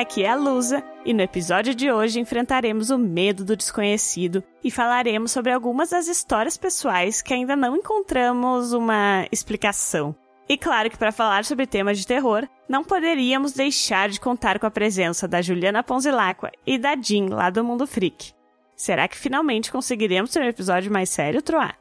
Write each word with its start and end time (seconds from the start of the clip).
Aqui 0.00 0.24
é 0.24 0.30
a 0.30 0.34
Lusa 0.34 0.82
e 1.04 1.12
no 1.12 1.20
episódio 1.20 1.74
de 1.74 1.92
hoje 1.92 2.18
enfrentaremos 2.18 2.88
o 2.88 2.96
medo 2.96 3.44
do 3.44 3.54
desconhecido 3.54 4.42
e 4.64 4.70
falaremos 4.70 5.30
sobre 5.30 5.52
algumas 5.52 5.90
das 5.90 6.08
histórias 6.08 6.56
pessoais 6.56 7.20
que 7.20 7.34
ainda 7.34 7.54
não 7.54 7.76
encontramos 7.76 8.72
uma 8.72 9.26
explicação. 9.30 10.16
E 10.48 10.56
claro 10.56 10.88
que 10.88 10.96
para 10.96 11.12
falar 11.12 11.44
sobre 11.44 11.66
temas 11.66 11.98
de 11.98 12.06
terror, 12.06 12.48
não 12.66 12.82
poderíamos 12.82 13.52
deixar 13.52 14.08
de 14.08 14.18
contar 14.18 14.58
com 14.58 14.64
a 14.64 14.70
presença 14.70 15.28
da 15.28 15.42
Juliana 15.42 15.82
Ponzilacqua 15.82 16.50
e 16.66 16.78
da 16.78 16.96
Jean 16.96 17.26
lá 17.34 17.50
do 17.50 17.62
Mundo 17.62 17.86
Freak. 17.86 18.32
Será 18.74 19.06
que 19.06 19.18
finalmente 19.18 19.70
conseguiremos 19.70 20.30
ter 20.30 20.40
um 20.40 20.48
episódio 20.48 20.90
mais 20.90 21.10
sério, 21.10 21.42
Troá? 21.42 21.74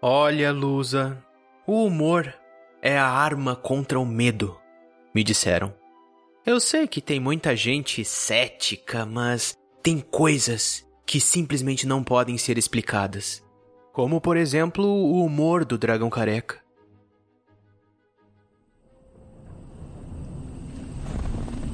Olha, 0.00 0.50
Lusa, 0.50 1.22
o 1.66 1.84
humor 1.84 2.32
é 2.80 2.96
a 2.96 3.06
arma 3.06 3.54
contra 3.54 4.00
o 4.00 4.06
medo, 4.06 4.58
me 5.14 5.22
disseram. 5.22 5.74
Eu 6.46 6.60
sei 6.60 6.86
que 6.86 7.00
tem 7.00 7.18
muita 7.18 7.56
gente 7.56 8.04
cética, 8.04 9.04
mas 9.04 9.58
tem 9.82 9.98
coisas 9.98 10.86
que 11.04 11.18
simplesmente 11.18 11.88
não 11.88 12.04
podem 12.04 12.38
ser 12.38 12.56
explicadas. 12.56 13.42
Como, 13.92 14.20
por 14.20 14.36
exemplo, 14.36 14.86
o 14.86 15.24
humor 15.24 15.64
do 15.64 15.76
dragão 15.76 16.08
careca. 16.08 16.60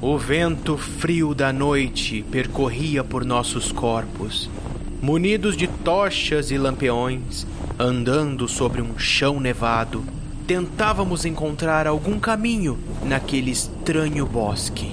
O 0.01 0.17
vento 0.17 0.79
frio 0.79 1.34
da 1.34 1.53
noite 1.53 2.25
percorria 2.33 3.05
por 3.05 3.27
nossos 3.27 3.70
corpos, 3.70 4.48
munidos 5.03 5.55
de 5.55 5.67
tochas 5.69 6.51
e 6.51 6.57
lampiões, 6.57 7.47
andando 7.79 8.48
sobre 8.48 8.81
um 8.81 8.98
chão 8.98 9.39
nevado 9.39 10.03
tentávamos 10.53 11.25
encontrar 11.25 11.86
algum 11.86 12.20
caminho 12.20 12.78
naquele 13.06 13.50
estranho 13.50 14.27
bosque. 14.27 14.92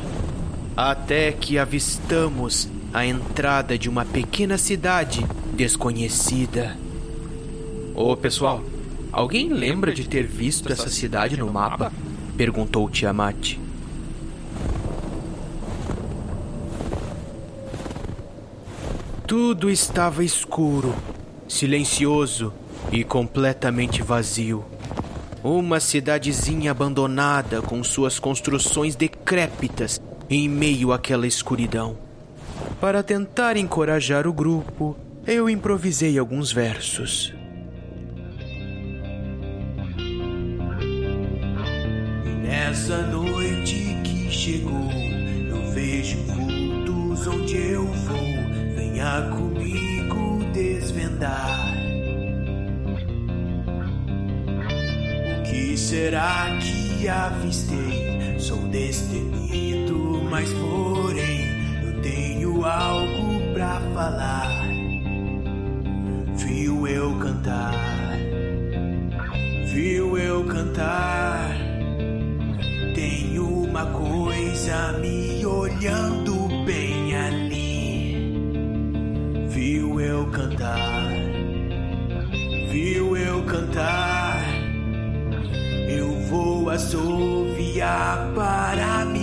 Até 0.73 1.33
que 1.33 1.59
avistamos 1.59 2.69
a 2.93 3.05
entrada 3.05 3.77
de 3.77 3.89
uma 3.89 4.05
pequena 4.05 4.57
cidade 4.57 5.25
desconhecida. 5.51 6.77
Ô 7.93 8.15
pessoal, 8.15 8.63
alguém 9.11 9.49
lembra 9.49 9.93
de 9.93 10.07
ter 10.07 10.25
visto 10.25 10.71
essa 10.71 10.89
cidade 10.89 11.35
no 11.35 11.51
mapa? 11.51 11.91
perguntou 12.37 12.89
Tiamat. 12.89 13.57
Tudo 19.27 19.69
estava 19.69 20.23
escuro, 20.23 20.95
silencioso 21.49 22.53
e 22.93 23.03
completamente 23.03 24.01
vazio. 24.01 24.63
Uma 25.43 25.79
cidadezinha 25.79 26.71
abandonada 26.71 27.61
com 27.61 27.81
suas 27.83 28.19
construções 28.19 28.95
decrépitas 28.95 30.01
em 30.29 30.49
meio 30.49 30.91
àquela 30.91 31.25
escuridão. 31.25 31.97
Para 32.81 33.01
tentar 33.01 33.55
encorajar 33.55 34.27
o 34.27 34.33
grupo, 34.33 34.97
eu 35.25 35.49
improvisei 35.49 36.19
alguns 36.19 36.51
versos. 36.51 37.33
Nessa 42.43 42.97
noite 43.07 43.97
que 44.03 44.29
chegou, 44.29 44.91
eu 45.49 45.71
vejo 45.71 46.17
vultos 46.23 47.27
onde 47.27 47.55
eu 47.55 47.85
vou. 47.85 48.75
Venha 48.75 49.29
comigo 49.29 50.43
desvendar. 50.53 51.88
Que 55.49 55.77
será 55.77 56.57
que 56.59 57.07
avistei? 57.07 58.37
Sou 58.39 58.57
destemido, 58.67 60.21
mas 60.29 60.49
porém 60.53 61.47
eu 61.83 62.01
tenho 62.01 62.65
algo 62.65 63.53
pra 63.53 63.81
falar. 63.93 64.67
Viu 66.35 66.87
eu 66.87 67.15
cantar, 67.19 67.73
viu 69.73 70.17
eu 70.17 70.43
cantar. 70.45 71.57
Tem 72.95 73.39
uma 73.39 73.85
coisa 73.87 74.93
me 74.99 75.45
olhando 75.45 76.65
bem 76.65 77.08
vou 86.93 87.45
assoviar 87.49 88.31
para 88.33 89.05
me 89.05 89.18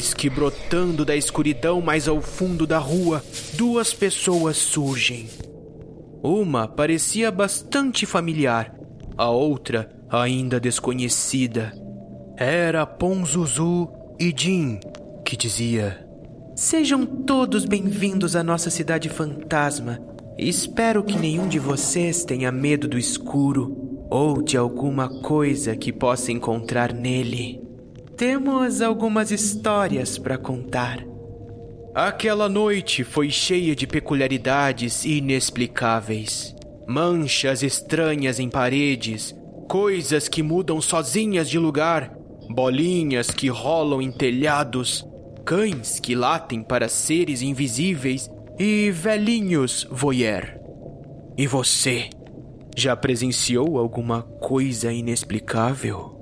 Que 0.00 0.30
brotando 0.30 1.04
da 1.04 1.14
escuridão 1.14 1.82
mais 1.82 2.08
ao 2.08 2.22
fundo 2.22 2.66
da 2.66 2.78
rua, 2.78 3.22
duas 3.52 3.92
pessoas 3.92 4.56
surgem. 4.56 5.28
Uma 6.22 6.66
parecia 6.66 7.30
bastante 7.30 8.06
familiar, 8.06 8.74
a 9.16 9.28
outra 9.28 9.90
ainda 10.08 10.58
desconhecida. 10.58 11.72
Era 12.34 12.86
Ponzuzu 12.86 13.88
e 14.18 14.34
Jin, 14.34 14.80
que 15.22 15.36
dizia: 15.36 16.02
Sejam 16.56 17.04
todos 17.04 17.66
bem-vindos 17.66 18.34
à 18.34 18.42
nossa 18.42 18.70
cidade 18.70 19.10
fantasma. 19.10 20.00
Espero 20.38 21.04
que 21.04 21.18
nenhum 21.18 21.46
de 21.46 21.58
vocês 21.58 22.24
tenha 22.24 22.50
medo 22.50 22.88
do 22.88 22.98
escuro 22.98 24.06
ou 24.10 24.40
de 24.42 24.56
alguma 24.56 25.08
coisa 25.20 25.76
que 25.76 25.92
possa 25.92 26.32
encontrar 26.32 26.94
nele. 26.94 27.69
Temos 28.16 28.82
algumas 28.82 29.30
histórias 29.30 30.18
para 30.18 30.36
contar. 30.36 31.04
Aquela 31.94 32.48
noite 32.48 33.02
foi 33.02 33.30
cheia 33.30 33.74
de 33.74 33.86
peculiaridades 33.86 35.04
inexplicáveis. 35.04 36.54
Manchas 36.86 37.62
estranhas 37.62 38.38
em 38.38 38.48
paredes, 38.48 39.34
coisas 39.68 40.28
que 40.28 40.42
mudam 40.42 40.80
sozinhas 40.80 41.48
de 41.48 41.58
lugar, 41.58 42.16
bolinhas 42.48 43.30
que 43.30 43.48
rolam 43.48 44.00
em 44.02 44.12
telhados, 44.12 45.06
cães 45.44 45.98
que 45.98 46.14
latem 46.14 46.62
para 46.62 46.88
seres 46.88 47.42
invisíveis 47.42 48.30
e 48.58 48.90
velhinhos 48.90 49.86
voyeur. 49.90 50.58
E 51.36 51.46
você? 51.46 52.10
Já 52.76 52.94
presenciou 52.94 53.78
alguma 53.78 54.22
coisa 54.22 54.92
inexplicável? 54.92 56.19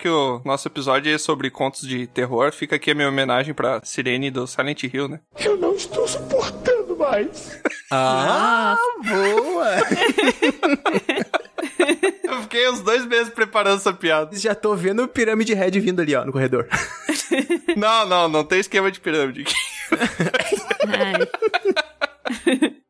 Que 0.00 0.08
o 0.08 0.40
nosso 0.44 0.66
episódio 0.66 1.14
é 1.14 1.18
sobre 1.18 1.50
contos 1.50 1.86
de 1.86 2.06
terror, 2.06 2.52
fica 2.52 2.76
aqui 2.76 2.90
a 2.90 2.94
minha 2.94 3.08
homenagem 3.08 3.52
pra 3.52 3.80
Sirene 3.84 4.30
do 4.30 4.46
Silent 4.46 4.84
Hill, 4.84 5.08
né? 5.08 5.20
Eu 5.38 5.56
não 5.56 5.74
estou 5.74 6.08
suportando 6.08 6.96
mais. 6.96 7.60
Ah, 7.90 8.76
boa! 9.06 9.66
uns 12.70 12.80
dois 12.80 13.04
meses 13.06 13.32
preparando 13.32 13.76
essa 13.76 13.92
piada. 13.92 14.36
Já 14.36 14.54
tô 14.54 14.74
vendo 14.74 15.02
o 15.02 15.08
Pirâmide 15.08 15.54
Red 15.54 15.72
vindo 15.72 16.00
ali, 16.00 16.14
ó, 16.14 16.24
no 16.24 16.32
corredor. 16.32 16.66
Não, 17.76 18.06
não, 18.06 18.28
não 18.28 18.44
tem 18.44 18.58
esquema 18.58 18.90
de 18.90 18.98
pirâmide 18.98 19.42
aqui. 19.42 19.54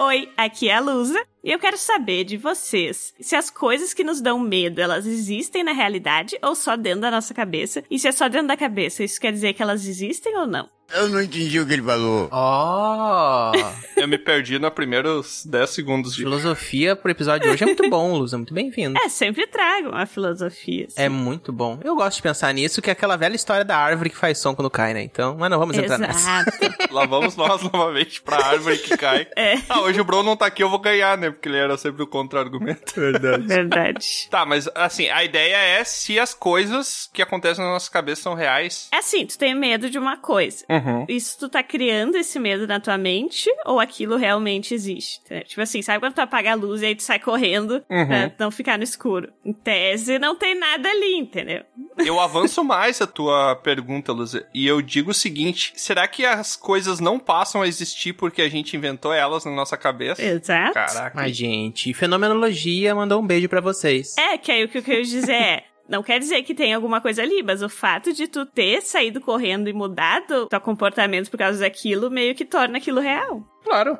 Oi, 0.00 0.28
aqui 0.36 0.68
é 0.68 0.74
a 0.74 0.80
Lusa 0.80 1.24
e 1.42 1.50
eu 1.52 1.58
quero 1.58 1.76
saber 1.78 2.24
de 2.24 2.36
vocês 2.36 3.14
se 3.20 3.36
as 3.36 3.50
coisas 3.50 3.94
que 3.94 4.04
nos 4.04 4.20
dão 4.20 4.38
medo, 4.38 4.80
elas 4.80 5.06
existem 5.06 5.62
na 5.64 5.72
realidade 5.72 6.36
ou 6.42 6.54
só 6.54 6.76
dentro 6.76 7.00
da 7.02 7.10
nossa 7.10 7.32
cabeça? 7.34 7.82
E 7.90 7.98
se 7.98 8.08
é 8.08 8.12
só 8.12 8.28
dentro 8.28 8.48
da 8.48 8.56
cabeça, 8.56 9.02
isso 9.04 9.20
quer 9.20 9.32
dizer 9.32 9.52
que 9.54 9.62
elas 9.62 9.86
existem 9.86 10.36
ou 10.36 10.46
não? 10.46 10.68
Eu 10.94 11.06
não 11.10 11.20
entendi 11.20 11.60
o 11.60 11.66
que 11.66 11.74
ele 11.74 11.82
falou. 11.82 12.30
Ó, 12.32 13.52
Eu 13.94 14.08
me 14.08 14.16
perdi 14.16 14.58
nos 14.58 14.70
primeiros 14.70 15.44
10 15.44 15.68
segundos 15.68 16.14
de. 16.14 16.22
filosofia 16.22 16.96
pro 16.96 17.10
episódio 17.10 17.46
de 17.46 17.52
hoje 17.52 17.62
é 17.62 17.66
muito 17.66 17.90
bom, 17.90 18.16
Lusa, 18.16 18.38
muito 18.38 18.54
bem-vindo. 18.54 18.98
É, 18.98 19.06
sempre 19.10 19.46
trago 19.46 19.90
uma 19.90 20.06
filosofia. 20.06 20.86
assim. 20.86 20.94
É 21.02 21.08
muito 21.10 21.52
bom. 21.52 21.78
Eu 21.84 21.94
gosto 21.94 22.16
de 22.16 22.22
pensar 22.22 22.54
nisso, 22.54 22.80
que 22.80 22.88
é 22.88 22.94
aquela 22.94 23.16
velha 23.16 23.36
história 23.36 23.66
da 23.66 23.76
árvore 23.76 24.08
que 24.08 24.16
faz 24.16 24.38
som 24.38 24.54
quando 24.54 24.70
cai, 24.70 24.94
né? 24.94 25.02
Então, 25.02 25.36
mas 25.38 25.50
não 25.50 25.58
vamos 25.58 25.76
entrar 25.76 25.98
nessa. 25.98 26.18
Exato. 26.18 26.94
Lá 26.94 27.04
vamos 27.04 27.36
nós 27.36 27.62
novamente 27.64 28.22
pra 28.22 28.42
árvore 28.46 28.78
que 28.78 28.96
cai. 28.96 29.26
É. 29.36 29.58
Ah, 29.68 29.80
hoje 29.82 30.00
o 30.00 30.04
Bruno 30.04 30.22
não 30.24 30.36
tá 30.36 30.46
aqui, 30.46 30.62
eu 30.62 30.70
vou 30.70 30.78
ganhar, 30.78 31.16
né? 31.18 31.27
Porque 31.30 31.48
ele 31.48 31.56
era 31.58 31.76
sempre 31.76 32.02
o 32.02 32.06
contra-argumento. 32.06 32.94
Verdade. 32.98 33.46
Verdade. 33.46 34.06
Tá, 34.30 34.44
mas 34.44 34.68
assim, 34.74 35.08
a 35.08 35.24
ideia 35.24 35.56
é 35.56 35.84
se 35.84 36.18
as 36.18 36.34
coisas 36.34 37.08
que 37.12 37.22
acontecem 37.22 37.64
na 37.64 37.70
nossa 37.72 37.90
cabeça 37.90 38.22
são 38.22 38.34
reais. 38.34 38.88
É 38.92 38.98
assim, 38.98 39.26
tu 39.26 39.38
tem 39.38 39.54
medo 39.54 39.90
de 39.90 39.98
uma 39.98 40.16
coisa. 40.16 40.64
Uhum. 40.68 41.04
Isso 41.08 41.38
tu 41.38 41.48
tá 41.48 41.62
criando 41.62 42.16
esse 42.16 42.38
medo 42.38 42.66
na 42.66 42.80
tua 42.80 42.98
mente 42.98 43.48
ou 43.64 43.78
aquilo 43.80 44.16
realmente 44.16 44.74
existe? 44.74 45.20
entendeu? 45.24 45.44
Tipo 45.44 45.62
assim, 45.62 45.82
sabe 45.82 46.00
quando 46.00 46.14
tu 46.14 46.20
apaga 46.20 46.52
a 46.52 46.54
luz 46.54 46.82
e 46.82 46.86
aí 46.86 46.94
tu 46.94 47.02
sai 47.02 47.18
correndo 47.18 47.82
Uhum. 47.90 48.06
pra 48.06 48.32
não 48.38 48.50
ficar 48.50 48.76
no 48.78 48.84
escuro? 48.84 49.32
Em 49.44 49.52
tese, 49.52 50.18
não 50.18 50.34
tem 50.36 50.54
nada 50.58 50.88
ali, 50.88 51.14
entendeu? 51.16 51.62
Eu 51.98 52.20
avanço 52.20 52.62
mais 52.62 53.00
a 53.00 53.06
tua 53.06 53.56
pergunta, 53.56 54.12
Luzia, 54.12 54.46
e 54.54 54.66
eu 54.66 54.80
digo 54.80 55.10
o 55.10 55.14
seguinte: 55.14 55.72
será 55.76 56.06
que 56.06 56.24
as 56.24 56.54
coisas 56.56 57.00
não 57.00 57.18
passam 57.18 57.62
a 57.62 57.66
existir 57.68 58.12
porque 58.12 58.40
a 58.42 58.48
gente 58.48 58.76
inventou 58.76 59.12
elas 59.12 59.44
na 59.44 59.50
nossa 59.50 59.76
cabeça? 59.76 60.22
Exato. 60.22 60.74
Caraca. 60.74 61.17
Mas, 61.18 61.36
gente, 61.36 61.92
Fenomenologia 61.92 62.94
mandou 62.94 63.20
um 63.20 63.26
beijo 63.26 63.48
pra 63.48 63.60
vocês. 63.60 64.16
É, 64.16 64.38
que 64.38 64.52
aí 64.52 64.62
o 64.62 64.68
que 64.68 64.78
eu 64.78 64.82
quero 64.84 65.02
dizer 65.02 65.32
é. 65.32 65.64
Não 65.88 66.00
quer 66.00 66.20
dizer 66.20 66.42
que 66.44 66.54
tem 66.54 66.72
alguma 66.72 67.00
coisa 67.00 67.22
ali, 67.22 67.42
mas 67.42 67.60
o 67.60 67.68
fato 67.68 68.12
de 68.12 68.28
tu 68.28 68.46
ter 68.46 68.82
saído 68.82 69.20
correndo 69.20 69.68
e 69.68 69.72
mudado 69.72 70.46
teu 70.46 70.60
comportamento 70.60 71.28
por 71.28 71.38
causa 71.38 71.58
daquilo 71.58 72.08
meio 72.08 72.36
que 72.36 72.44
torna 72.44 72.78
aquilo 72.78 73.00
real. 73.00 73.42
Claro. 73.64 73.98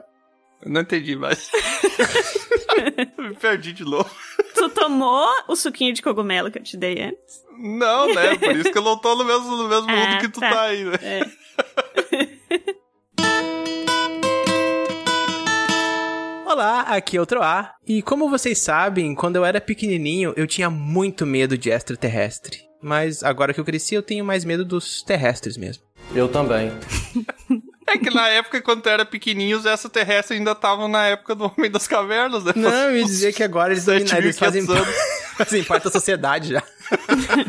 Eu 0.62 0.70
não 0.70 0.82
entendi 0.82 1.16
mais. 1.16 1.50
Me 3.18 3.34
perdi 3.34 3.72
de 3.72 3.84
novo. 3.84 4.10
Tu 4.54 4.68
tomou 4.68 5.26
o 5.48 5.56
suquinho 5.56 5.92
de 5.94 6.02
cogumelo 6.02 6.52
que 6.52 6.58
eu 6.58 6.62
te 6.62 6.76
dei 6.76 7.02
antes? 7.02 7.42
Não, 7.58 8.14
né? 8.14 8.36
Por 8.36 8.54
isso 8.54 8.70
que 8.70 8.78
eu 8.78 8.82
não 8.82 8.96
tô 8.98 9.16
no 9.16 9.24
mesmo, 9.24 9.56
no 9.56 9.68
mesmo 9.68 9.88
Ah, 9.90 9.96
mundo 9.96 10.20
que 10.20 10.28
tu 10.28 10.38
tá. 10.40 10.50
tá 10.50 10.62
aí, 10.62 10.84
né? 10.84 10.98
É. 11.02 12.27
Olá, 16.58 16.80
aqui 16.80 17.16
é 17.16 17.20
o 17.20 17.24
Troá. 17.24 17.72
E 17.86 18.02
como 18.02 18.28
vocês 18.28 18.58
sabem, 18.58 19.14
quando 19.14 19.36
eu 19.36 19.44
era 19.44 19.60
pequenininho, 19.60 20.34
eu 20.36 20.44
tinha 20.44 20.68
muito 20.68 21.24
medo 21.24 21.56
de 21.56 21.70
extraterrestre. 21.70 22.62
Mas 22.82 23.22
agora 23.22 23.54
que 23.54 23.60
eu 23.60 23.64
cresci, 23.64 23.94
eu 23.94 24.02
tenho 24.02 24.24
mais 24.24 24.44
medo 24.44 24.64
dos 24.64 25.00
terrestres 25.04 25.56
mesmo. 25.56 25.84
Eu 26.12 26.26
também. 26.26 26.72
É 27.86 27.96
que 27.96 28.10
na 28.10 28.26
época, 28.26 28.60
quando 28.60 28.82
tu 28.82 28.88
era 28.88 29.04
pequenininho, 29.04 29.56
os 29.56 29.66
extraterrestres 29.66 30.36
ainda 30.36 30.50
estavam 30.50 30.88
na 30.88 31.06
época 31.06 31.36
do 31.36 31.44
Homem 31.44 31.70
das 31.70 31.86
Cavernas, 31.86 32.42
né? 32.42 32.52
Não, 32.56 32.90
eu 32.90 32.96
ia 32.96 33.04
dizer 33.04 33.32
que 33.32 33.44
agora 33.44 33.72
eles, 33.72 33.84
Sete 33.86 34.00
dominaram, 34.00 34.24
eles 34.24 34.38
fazem, 34.40 34.66
fazem 35.38 35.62
parte 35.62 35.84
da 35.84 35.90
sociedade 35.92 36.54
já. 36.54 36.62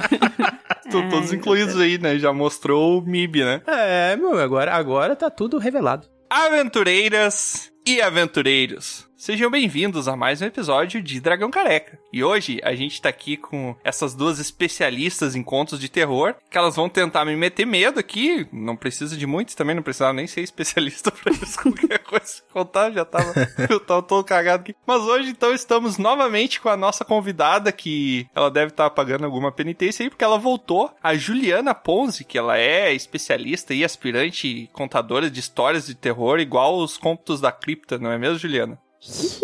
Estão 0.85 1.09
todos 1.09 1.33
incluídos 1.33 1.79
aí, 1.79 1.97
né? 1.97 2.19
Já 2.19 2.31
mostrou 2.31 2.99
o 2.99 3.01
MIB, 3.01 3.43
né? 3.43 3.61
É, 3.65 4.15
meu, 4.15 4.37
agora, 4.37 4.71
agora 4.71 5.15
tá 5.15 5.31
tudo 5.31 5.57
revelado. 5.57 6.07
Aventureiras 6.29 7.71
e 7.89 8.01
aventureiros, 8.03 9.08
sejam 9.19 9.51
bem-vindos 9.51 10.07
a 10.07 10.15
mais 10.15 10.41
um 10.41 10.45
episódio 10.45 11.03
de 11.03 11.19
Dragão 11.19 11.51
Careca. 11.51 11.99
E 12.11 12.23
hoje 12.23 12.61
a 12.63 12.73
gente 12.73 13.01
tá 13.01 13.09
aqui 13.09 13.35
com 13.35 13.75
essas 13.83 14.15
duas 14.15 14.39
especialistas 14.39 15.35
em 15.35 15.43
contos 15.43 15.77
de 15.77 15.89
terror, 15.89 16.35
que 16.49 16.57
elas 16.57 16.77
vão 16.77 16.87
tentar 16.87 17.25
me 17.25 17.35
meter 17.35 17.65
medo 17.65 17.99
aqui. 17.99 18.47
Não 18.49 18.77
precisa 18.77 19.17
de 19.17 19.27
muitos 19.27 19.55
também, 19.55 19.75
não 19.75 19.83
precisava 19.83 20.13
nem 20.13 20.25
ser 20.25 20.39
especialista 20.39 21.11
pra 21.11 21.33
isso. 21.33 21.61
Qualquer 21.61 21.99
coisa 21.99 22.41
contar, 22.53 22.91
já 22.91 23.03
tava, 23.03 23.33
eu 23.69 23.81
tava 23.81 24.01
todo 24.01 24.23
cagado 24.23 24.61
aqui. 24.61 24.75
Mas 24.87 25.01
hoje 25.01 25.31
então 25.31 25.53
estamos 25.53 25.97
novamente 25.97 26.61
com 26.61 26.69
a 26.69 26.77
nossa 26.77 27.03
convidada, 27.03 27.73
que 27.73 28.25
ela 28.33 28.49
deve 28.49 28.71
estar 28.71 28.89
pagando 28.89 29.25
alguma 29.25 29.51
penitência 29.51 30.03
aí, 30.03 30.09
porque 30.09 30.23
ela 30.23 30.39
voltou, 30.39 30.91
a 31.03 31.13
Juliana 31.13 31.75
Ponzi, 31.75 32.23
que 32.23 32.37
ela 32.37 32.57
é 32.57 32.93
especialista 32.93 33.73
e 33.73 33.83
aspirante 33.83 34.69
contadora 34.71 35.29
de 35.29 35.41
histórias 35.41 35.87
de 35.87 35.93
terror, 35.93 36.39
igual 36.39 36.77
os 36.77 36.97
contos 36.97 37.41
da 37.41 37.51
cripta, 37.51 37.97
não 37.97 38.13
é 38.13 38.17
mesmo, 38.17 38.39
Juliana? 38.39 38.79
Sim. 39.01 39.39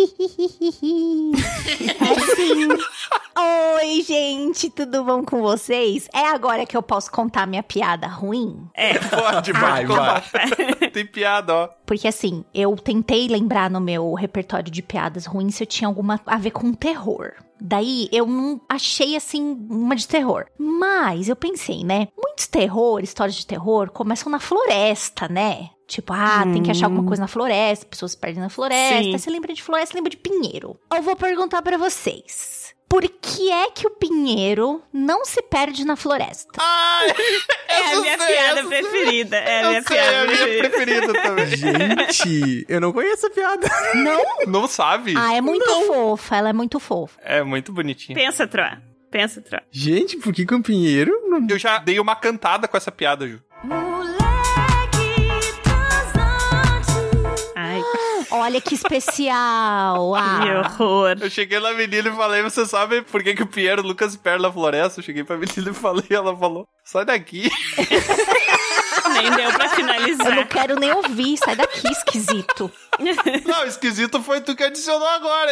Oi, 3.37 4.01
gente, 4.01 4.69
tudo 4.69 5.03
bom 5.03 5.23
com 5.23 5.41
vocês? 5.41 6.07
É 6.13 6.27
agora 6.27 6.65
que 6.65 6.75
eu 6.75 6.81
posso 6.83 7.11
contar 7.11 7.45
minha 7.45 7.63
piada 7.63 8.07
ruim? 8.07 8.67
É. 8.73 8.97
Pode, 8.97 9.51
Vai, 9.53 9.85
contar. 9.85 10.23
Tem 10.91 11.05
piada, 11.05 11.53
ó. 11.53 11.69
Porque 11.85 12.07
assim, 12.07 12.43
eu 12.53 12.75
tentei 12.75 13.27
lembrar 13.27 13.69
no 13.69 13.79
meu 13.79 14.13
repertório 14.13 14.71
de 14.71 14.81
piadas 14.81 15.25
ruins 15.25 15.55
se 15.55 15.63
eu 15.63 15.67
tinha 15.67 15.87
alguma 15.87 16.19
a 16.25 16.37
ver 16.37 16.51
com 16.51 16.73
terror. 16.73 17.33
Daí 17.59 18.09
eu 18.11 18.25
não 18.25 18.59
achei 18.67 19.15
assim 19.15 19.65
uma 19.69 19.95
de 19.95 20.07
terror. 20.07 20.45
Mas 20.57 21.29
eu 21.29 21.35
pensei, 21.35 21.83
né? 21.83 22.07
Muitos 22.17 22.47
terror, 22.47 23.01
histórias 23.01 23.35
de 23.35 23.47
terror 23.47 23.89
começam 23.91 24.29
na 24.31 24.39
floresta, 24.39 25.27
né? 25.29 25.69
Tipo, 25.87 26.13
ah, 26.13 26.43
tem 26.51 26.63
que 26.63 26.71
achar 26.71 26.87
alguma 26.87 27.03
coisa 27.05 27.21
na 27.21 27.27
floresta, 27.27 27.85
pessoas 27.85 28.11
se 28.11 28.17
perdem 28.17 28.41
na 28.41 28.49
floresta. 28.49 29.03
Sim. 29.03 29.11
Você 29.17 29.29
lembra 29.29 29.53
de 29.53 29.61
floresta, 29.61 29.95
lembra 29.95 30.09
de 30.09 30.17
pinheiro. 30.17 30.79
Eu 30.93 31.01
vou 31.03 31.15
perguntar 31.15 31.61
pra 31.61 31.77
vocês. 31.77 32.73
Por 32.87 33.01
que 33.01 33.51
é 33.51 33.71
que 33.71 33.87
o 33.87 33.89
pinheiro 33.89 34.81
não 34.93 35.25
se 35.25 35.41
perde 35.41 35.83
na 35.85 35.95
floresta? 35.95 36.59
Ai, 36.59 37.09
É 37.67 37.93
a 37.95 37.99
minha 37.99 38.17
sei, 38.17 38.27
piada 38.27 38.63
preferida. 38.63 39.37
É 39.37 39.61
a 39.63 39.67
minha 39.69 39.81
sei, 39.83 39.97
é 39.97 40.01
piada 40.01 40.21
a 40.21 40.27
minha 40.27 40.57
preferida. 40.59 41.13
também. 41.13 41.47
Gente, 41.57 42.65
eu 42.69 42.79
não 42.79 42.93
conheço 42.93 43.25
a 43.27 43.29
piada. 43.31 43.67
Não? 43.95 44.23
Não 44.47 44.67
sabe? 44.67 45.13
Ah, 45.17 45.33
é 45.35 45.41
muito 45.41 45.65
fofa, 45.87 46.35
ela 46.37 46.49
é 46.49 46.53
muito 46.53 46.79
fofa. 46.79 47.19
É 47.23 47.43
muito 47.43 47.73
bonitinho. 47.73 48.17
Pensa, 48.17 48.47
Troa. 48.47 48.81
Pensa, 49.11 49.41
Troa. 49.41 49.63
Gente, 49.71 50.17
por 50.17 50.31
que 50.33 50.45
que 50.45 50.53
um 50.53 50.61
pinheiro 50.61 51.11
não... 51.27 51.45
Eu 51.49 51.57
já 51.57 51.79
dei 51.79 51.99
uma 51.99 52.15
cantada 52.15 52.67
com 52.67 52.77
essa 52.77 52.91
piada, 52.91 53.27
Ju. 53.27 53.41
Ai, 53.69 53.94
Olha 58.39 58.61
que 58.61 58.75
especial. 58.75 60.13
que 60.15 60.19
Ah, 60.19 60.61
horror. 60.77 61.17
Eu 61.21 61.29
cheguei 61.29 61.59
na 61.59 61.73
menina 61.73 62.09
e 62.09 62.15
falei, 62.15 62.41
você 62.41 62.65
sabe 62.65 63.01
por 63.01 63.23
que, 63.23 63.33
que 63.33 63.43
o 63.43 63.47
Piero 63.47 63.81
Lucas 63.81 64.11
se 64.13 64.17
perde 64.17 64.41
na 64.43 64.51
floresta? 64.51 64.99
Eu 64.99 65.03
cheguei 65.03 65.23
pra 65.23 65.37
menina 65.37 65.69
e 65.69 65.73
falei, 65.73 66.05
ela 66.09 66.35
falou, 66.35 66.67
sai 66.83 67.05
daqui. 67.05 67.49
Nem 69.13 69.31
deu 69.31 69.51
pra 69.53 69.65
eu 69.65 69.69
não 69.69 69.75
finalizar. 69.75 70.47
quero 70.47 70.75
nem 70.79 70.91
ouvir, 70.91 71.37
sai 71.37 71.55
daqui, 71.55 71.87
esquisito. 71.89 72.71
Não, 73.45 73.65
esquisito 73.65 74.21
foi 74.21 74.41
tu 74.41 74.55
que 74.55 74.63
adicionou 74.63 75.07
agora. 75.07 75.51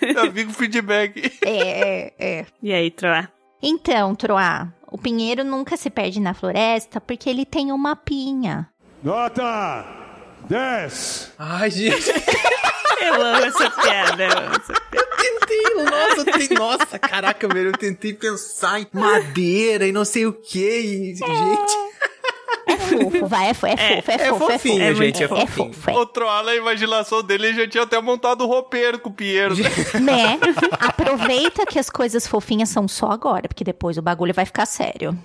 Eu 0.00 0.30
vi 0.30 0.44
com 0.44 0.52
feedback. 0.52 1.32
É, 1.44 1.58
é, 1.58 2.12
é. 2.18 2.46
E 2.62 2.72
aí, 2.72 2.90
Troa? 2.90 3.28
Então, 3.62 4.14
Troá, 4.14 4.68
o 4.88 4.98
pinheiro 4.98 5.42
nunca 5.42 5.76
se 5.76 5.90
perde 5.90 6.20
na 6.20 6.34
floresta 6.34 7.00
porque 7.00 7.30
ele 7.30 7.44
tem 7.46 7.72
uma 7.72 7.96
pinha. 7.96 8.68
Nota 9.02 10.05
10. 10.48 11.32
Ai, 11.38 11.70
gente, 11.70 12.10
Eu 13.00 13.14
amo 13.22 13.44
essa 13.44 13.70
piada. 13.70 14.24
Eu 14.24 14.38
amo 14.38 14.56
essa 14.56 14.72
piada. 14.90 15.06
tentei, 15.16 15.84
nossa, 15.84 16.16
eu 16.20 16.24
tentei, 16.24 16.56
nossa, 16.56 16.98
caraca, 16.98 17.48
velho, 17.48 17.68
eu 17.70 17.72
tentei 17.78 18.12
pensar 18.14 18.80
em 18.80 18.86
madeira 18.92 19.86
e 19.86 19.92
não 19.92 20.04
sei 20.04 20.26
o 20.26 20.32
que, 20.32 20.58
e, 20.58 21.14
gente... 21.16 21.86
É 22.68 22.76
fofo, 22.78 23.26
vai, 23.28 23.50
é, 23.50 23.54
fo- 23.54 23.66
é 23.66 23.76
fofo, 23.76 24.10
é, 24.10 24.14
É 24.14 24.18
fofo, 24.28 24.50
é 24.50 24.58
fofinho, 24.58 24.86
fofo. 24.88 24.94
gente, 25.04 25.22
é 25.22 25.24
É 25.24 25.28
fofinho. 25.28 25.72
fofo, 25.72 25.90
é. 25.90 25.92
Outro 25.94 26.28
ala, 26.28 26.50
a 26.50 26.56
imaginação 26.56 27.22
dele, 27.22 27.48
ele 27.48 27.56
já 27.62 27.68
tinha 27.68 27.84
até 27.84 28.00
montado 28.00 28.42
o 28.42 28.46
roupeiro 28.46 28.98
com 28.98 29.08
o 29.08 29.12
Piero. 29.12 29.54
Né? 30.02 30.38
Aproveita 30.80 31.64
que 31.64 31.78
as 31.78 31.88
coisas 31.88 32.26
fofinhas 32.26 32.68
são 32.68 32.88
só 32.88 33.10
agora, 33.12 33.46
porque 33.48 33.62
depois 33.62 33.96
o 33.98 34.02
bagulho 34.02 34.34
vai 34.34 34.44
ficar 34.44 34.66
sério. 34.66 35.16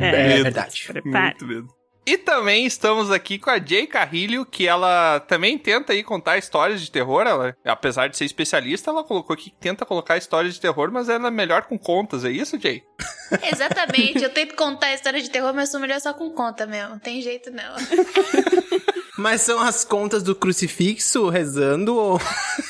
É, 0.00 0.42
verdade. 0.42 0.84
Prepara. 0.88 1.24
Muito 1.26 1.46
medo. 1.46 1.68
E 2.08 2.16
também 2.16 2.64
estamos 2.64 3.10
aqui 3.10 3.38
com 3.38 3.50
a 3.50 3.58
Jay 3.58 3.86
Carrilho, 3.86 4.46
que 4.46 4.66
ela 4.66 5.20
também 5.20 5.58
tenta 5.58 5.92
aí 5.92 6.02
contar 6.02 6.38
histórias 6.38 6.80
de 6.80 6.90
terror. 6.90 7.26
Ela, 7.26 7.54
apesar 7.66 8.08
de 8.08 8.16
ser 8.16 8.24
especialista, 8.24 8.90
ela 8.90 9.04
colocou 9.04 9.36
que 9.36 9.50
tenta 9.60 9.84
colocar 9.84 10.16
histórias 10.16 10.54
de 10.54 10.60
terror, 10.60 10.90
mas 10.90 11.10
ela 11.10 11.28
é 11.28 11.30
melhor 11.30 11.64
com 11.64 11.78
contas, 11.78 12.24
é 12.24 12.30
isso, 12.30 12.58
Jay? 12.58 12.82
Exatamente. 13.52 14.24
Eu 14.24 14.30
tento 14.30 14.56
contar 14.56 14.86
a 14.86 14.94
história 14.94 15.20
de 15.20 15.28
terror, 15.28 15.52
mas 15.52 15.70
sou 15.70 15.78
melhor 15.78 16.00
só 16.00 16.14
com 16.14 16.30
conta 16.30 16.66
mesmo. 16.66 16.92
Não 16.92 16.98
tem 16.98 17.20
jeito 17.20 17.50
não. 17.50 17.76
Mas 19.18 19.42
são 19.42 19.60
as 19.60 19.84
contas 19.84 20.22
do 20.22 20.32
crucifixo 20.32 21.28
rezando 21.28 21.96
ou. 21.96 22.20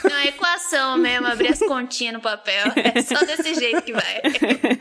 Não, 0.02 0.17
é 0.17 0.28
equação 0.28 0.97
mesmo, 0.97 1.26
abrir 1.26 1.52
as 1.52 1.59
continhas 1.59 2.14
no 2.14 2.23
papel. 2.23 2.73
É 2.75 3.02
só 3.02 3.23
desse 3.23 3.55
jeito 3.55 3.83
que 3.83 3.93
vai. 3.93 4.23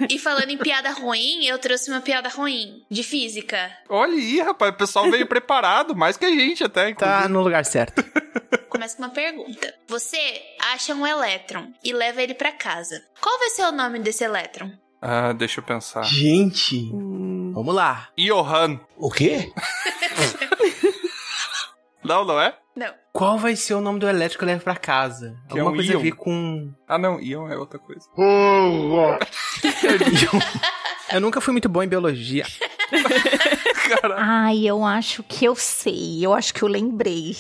E 0.10 0.18
falando 0.18 0.50
em 0.50 0.58
piada 0.58 0.92
ruim, 0.92 1.46
eu 1.46 1.60
trouxe 1.60 1.92
uma 1.92 2.00
piada 2.00 2.30
ruim, 2.30 2.86
de 2.90 3.04
física. 3.04 3.70
Olha 3.90 4.14
aí, 4.14 4.40
rapaz, 4.40 4.74
o 4.74 4.78
pessoal 4.78 5.12
veio 5.12 5.28
preparado, 5.28 5.94
mais 5.94 6.16
que 6.16 6.24
a 6.24 6.30
gente 6.30 6.64
até. 6.64 6.84
Tá 6.84 6.90
inclusive. 6.90 7.34
no 7.34 7.42
lugar 7.42 7.66
certo. 7.66 8.02
Começa 8.70 8.96
com 8.96 9.04
uma 9.04 9.10
pergunta. 9.10 9.74
Você 9.90 10.18
acha 10.74 10.94
um 10.94 11.06
elétron 11.06 11.74
e 11.84 11.92
leva 11.92 12.24
ele 12.24 12.34
pra 12.34 12.54
casa. 12.54 13.04
Qual 13.20 13.38
vai 13.40 13.50
ser 13.50 13.64
o 13.64 13.74
nome 13.74 14.00
desse 14.00 14.24
elétron? 14.24 14.72
Ah, 15.02 15.34
deixa 15.34 15.60
eu 15.60 15.64
pensar. 15.64 16.04
Gente, 16.04 16.90
vamos 17.54 17.76
lá. 17.76 18.08
Johan. 18.18 18.80
O 18.96 19.12
quê? 19.12 19.52
Não, 22.08 22.24
não 22.26 22.40
é? 22.40 22.56
Não. 22.76 22.94
Qual 23.14 23.38
vai 23.38 23.56
ser 23.56 23.74
o 23.74 23.82
nome 23.82 24.00
do 24.00 24.08
elétrico 24.08 24.40
que 24.40 24.46
eu 24.46 24.54
levo 24.54 24.64
pra 24.64 24.76
casa? 24.76 25.36
Que 25.50 25.58
é 25.58 25.60
Alguma 25.62 25.72
um 25.72 25.76
coisa 25.76 25.94
íon. 25.94 26.00
a 26.00 26.02
ver 26.02 26.12
com. 26.12 26.72
Ah, 26.88 26.98
não, 26.98 27.20
Ion 27.20 27.50
é 27.50 27.58
outra 27.58 27.80
coisa. 27.80 28.08
Eu 31.12 31.22
nunca 31.22 31.40
fui 31.40 31.54
muito 31.54 31.70
bom 31.70 31.82
em 31.82 31.88
biologia. 31.88 32.46
Ai, 34.18 34.68
eu 34.68 34.84
acho 34.86 35.24
que 35.24 35.46
eu 35.46 35.56
sei. 35.56 36.20
Eu 36.26 36.34
acho 36.34 36.54
que 36.54 36.62
eu 36.62 36.68
lembrei. 36.68 37.34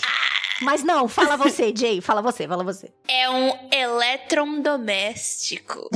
Mas 0.61 0.83
não, 0.85 1.07
fala 1.09 1.35
você, 1.35 1.73
Jay. 1.75 1.99
Fala 1.99 2.21
você, 2.21 2.47
fala 2.47 2.63
você. 2.63 2.89
É 3.09 3.29
um 3.29 3.51
elétron 3.71 4.61
doméstico. 4.61 5.89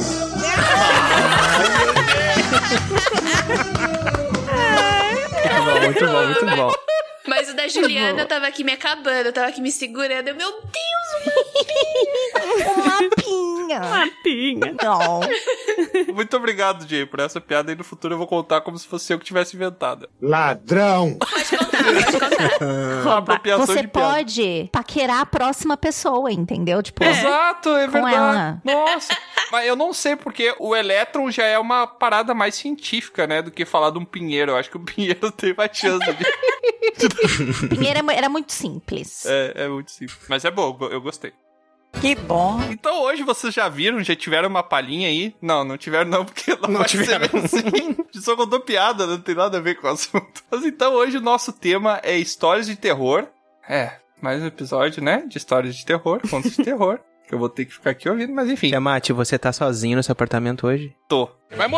Muito 5.41 5.65
bom, 5.65 5.79
muito 5.81 6.05
bom, 6.05 6.25
muito 6.25 6.45
bom. 6.57 6.90
Mas 7.27 7.49
o 7.49 7.55
da 7.55 7.67
Juliana 7.67 8.25
tava 8.25 8.47
aqui 8.47 8.63
me 8.63 8.71
acabando, 8.71 9.27
eu 9.27 9.33
tava 9.33 9.47
aqui 9.47 9.61
me 9.61 9.71
segurando. 9.71 10.27
Eu, 10.27 10.35
meu 10.35 10.51
Deus, 10.51 11.01
Uma 12.75 13.09
pinha. 13.15 13.81
Papinha. 13.81 14.75
Não. 14.81 15.21
Muito 16.13 16.35
obrigado, 16.37 16.87
Jay, 16.87 17.05
por 17.05 17.19
essa 17.19 17.39
piada. 17.39 17.71
E 17.71 17.75
no 17.75 17.83
futuro 17.83 18.13
eu 18.13 18.17
vou 18.17 18.27
contar 18.27 18.61
como 18.61 18.77
se 18.77 18.87
fosse 18.87 19.13
eu 19.13 19.19
que 19.19 19.25
tivesse 19.25 19.55
inventado. 19.55 20.09
Ladrão! 20.21 21.17
contar, 21.19 21.70
Você 23.57 23.81
de 23.81 23.87
piada. 23.87 24.13
pode 24.13 24.69
paquerar 24.71 25.21
a 25.21 25.25
próxima 25.25 25.77
pessoa, 25.77 26.31
entendeu? 26.31 26.81
Tipo, 26.81 27.03
Exato, 27.03 27.69
é 27.69 27.85
Com 27.85 27.93
verdade. 27.93 28.15
ela. 28.15 28.61
Nossa. 28.63 29.17
Mas 29.51 29.67
eu 29.67 29.75
não 29.75 29.93
sei 29.93 30.15
porque 30.15 30.53
o 30.59 30.75
elétron 30.75 31.29
já 31.31 31.45
é 31.45 31.57
uma 31.59 31.85
parada 31.87 32.33
mais 32.33 32.55
científica, 32.55 33.27
né? 33.27 33.41
Do 33.41 33.51
que 33.51 33.65
falar 33.65 33.89
de 33.91 33.99
um 33.99 34.05
pinheiro. 34.05 34.51
Eu 34.51 34.57
acho 34.57 34.69
que 34.69 34.77
o 34.77 34.81
pinheiro 34.81 35.31
tem 35.31 35.53
mais 35.53 35.71
chance 35.73 36.05
de. 36.13 36.25
Pinheiro 37.67 38.09
é 38.09 38.15
era 38.15 38.29
muito 38.29 38.51
simples. 38.51 39.25
É, 39.25 39.53
é 39.63 39.67
muito 39.67 39.91
simples. 39.91 40.19
Mas 40.27 40.45
é 40.45 40.51
bom, 40.51 40.77
eu 40.91 41.01
gostei. 41.01 41.33
Que 41.99 42.15
bom. 42.15 42.59
Então 42.71 43.01
hoje 43.03 43.21
vocês 43.23 43.53
já 43.53 43.67
viram, 43.69 44.03
já 44.03 44.15
tiveram 44.15 44.47
uma 44.49 44.63
palhinha 44.63 45.07
aí? 45.09 45.35
Não, 45.41 45.63
não 45.63 45.77
tiveram 45.77 46.09
não, 46.09 46.25
porque 46.25 46.51
não, 46.55 46.69
Não 46.69 46.79
vai 46.79 46.87
tiveram. 46.87 47.27
ser 47.47 47.57
assim. 47.57 47.95
Só 48.21 48.35
contou 48.35 48.59
piada, 48.61 49.05
não 49.05 49.19
tem 49.19 49.35
nada 49.35 49.57
a 49.57 49.61
ver 49.61 49.75
com 49.75 49.87
o 49.87 49.91
assunto. 49.91 50.43
Mas 50.49 50.65
então 50.65 50.93
hoje 50.93 51.17
o 51.17 51.21
nosso 51.21 51.51
tema 51.53 51.99
é 52.03 52.17
histórias 52.17 52.65
de 52.65 52.75
terror. 52.75 53.27
É, 53.67 53.93
mais 54.21 54.41
um 54.41 54.47
episódio, 54.47 55.03
né? 55.03 55.23
De 55.27 55.37
histórias 55.37 55.75
de 55.75 55.85
terror, 55.85 56.21
contos 56.29 56.55
de 56.55 56.63
terror. 56.63 56.99
Que 57.27 57.35
eu 57.35 57.39
vou 57.39 57.49
ter 57.49 57.65
que 57.65 57.73
ficar 57.73 57.91
aqui 57.91 58.09
ouvindo, 58.09 58.33
mas 58.33 58.49
enfim, 58.49 58.69
Tiamat, 58.69 59.09
você 59.11 59.37
tá 59.37 59.53
sozinho 59.53 59.95
no 59.97 60.03
seu 60.03 60.13
apartamento 60.13 60.67
hoje? 60.67 60.95
tô. 61.07 61.29
Bom 61.55 61.69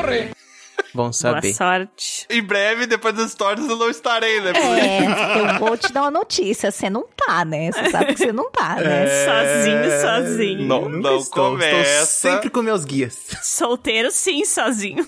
Boa 0.93 1.11
saber. 1.11 1.53
sorte. 1.53 2.25
Em 2.29 2.41
breve, 2.41 2.85
depois 2.85 3.15
das 3.15 3.27
histórias, 3.29 3.67
eu 3.67 3.75
não 3.75 3.89
estarei, 3.89 4.39
né? 4.41 4.51
É, 4.55 5.55
eu 5.55 5.59
vou 5.59 5.75
te 5.75 5.91
dar 5.91 6.01
uma 6.03 6.11
notícia. 6.11 6.71
Você 6.71 6.89
não 6.89 7.05
tá, 7.15 7.43
né? 7.43 7.71
Você 7.71 7.89
sabe 7.89 8.13
que 8.13 8.19
você 8.19 8.31
não 8.31 8.51
tá, 8.51 8.75
né? 8.75 9.05
Sozinho, 9.25 10.01
sozinho. 10.01 10.67
Não, 10.67 10.81
Nunca 10.89 11.09
não 11.09 11.17
estou, 11.17 11.51
começa. 11.51 12.03
Estou 12.03 12.05
sempre 12.05 12.49
com 12.49 12.61
meus 12.61 12.85
guias. 12.85 13.17
Solteiro, 13.41 14.11
sim, 14.11 14.45
sozinho. 14.45 15.07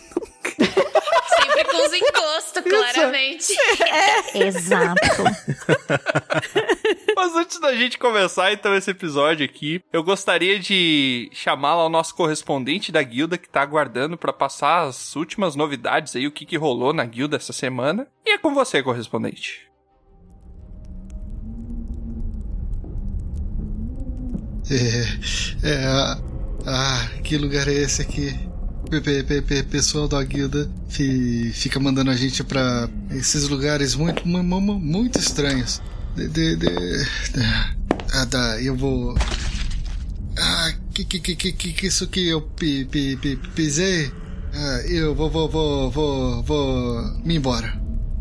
Sempre 1.45 1.65
com 1.65 1.85
os 1.85 1.93
encostos, 1.93 2.63
claramente. 2.63 3.53
Exato. 4.33 5.23
Mas 7.15 7.35
antes 7.35 7.59
da 7.59 7.73
gente 7.73 7.97
começar, 7.97 8.51
então, 8.51 8.75
esse 8.75 8.91
episódio 8.91 9.45
aqui, 9.45 9.81
eu 9.93 10.03
gostaria 10.03 10.59
de 10.59 11.29
chamar 11.33 11.75
lá 11.75 11.85
o 11.85 11.89
nosso 11.89 12.15
correspondente 12.15 12.91
da 12.91 13.01
guilda 13.01 13.37
que 13.37 13.49
tá 13.49 13.61
aguardando 13.61 14.17
pra 14.17 14.33
passar 14.33 14.83
as 14.83 15.15
últimas 15.15 15.55
novidades 15.55 16.15
aí, 16.15 16.27
o 16.27 16.31
que 16.31 16.45
que 16.45 16.57
rolou 16.57 16.93
na 16.93 17.05
guilda 17.05 17.37
essa 17.37 17.53
semana. 17.53 18.07
E 18.25 18.31
é 18.31 18.37
com 18.37 18.53
você, 18.53 18.81
correspondente. 18.81 19.65
É, 24.71 25.69
é, 25.69 25.85
ah, 25.85 26.17
ah, 26.65 27.09
que 27.23 27.37
lugar 27.37 27.67
é 27.67 27.73
esse 27.73 28.01
aqui? 28.01 28.33
Pe- 29.01 29.23
pe- 29.23 29.23
pe- 29.23 29.41
pe- 29.41 29.63
Pessoal 29.63 30.07
da 30.07 30.23
guilda 30.23 30.69
fi- 30.87 31.51
fica 31.53 31.79
mandando 31.79 32.11
a 32.11 32.15
gente 32.15 32.43
pra 32.43 32.87
esses 33.11 33.47
lugares 33.49 33.95
muito, 33.95 34.27
mu- 34.27 34.43
mu- 34.43 34.61
mu- 34.61 34.79
muito 34.79 35.19
estranhos. 35.19 35.81
De, 36.15 36.27
de, 36.29 36.55
de- 36.55 37.05
ah, 38.13 38.25
tá, 38.25 38.61
eu 38.61 38.75
vou. 38.75 39.15
Ah, 40.37 40.71
que 40.93 41.03
que 41.05 41.19
que 41.19 41.35
que 41.35 41.51
que 41.51 41.73
que 41.73 41.87
isso 41.87 42.07
que 42.07 42.27
eu 42.29 42.41
pi, 42.41 42.85
pi, 42.85 43.17
pi- 43.17 43.35
pisei? 43.53 44.11
Ah, 44.53 44.81
eu 44.87 45.13
vou, 45.13 45.29
vou, 45.29 45.49
vou, 45.49 45.91
vou, 45.91 46.43
vou 46.43 47.01
me 47.25 47.35
embora. 47.35 47.73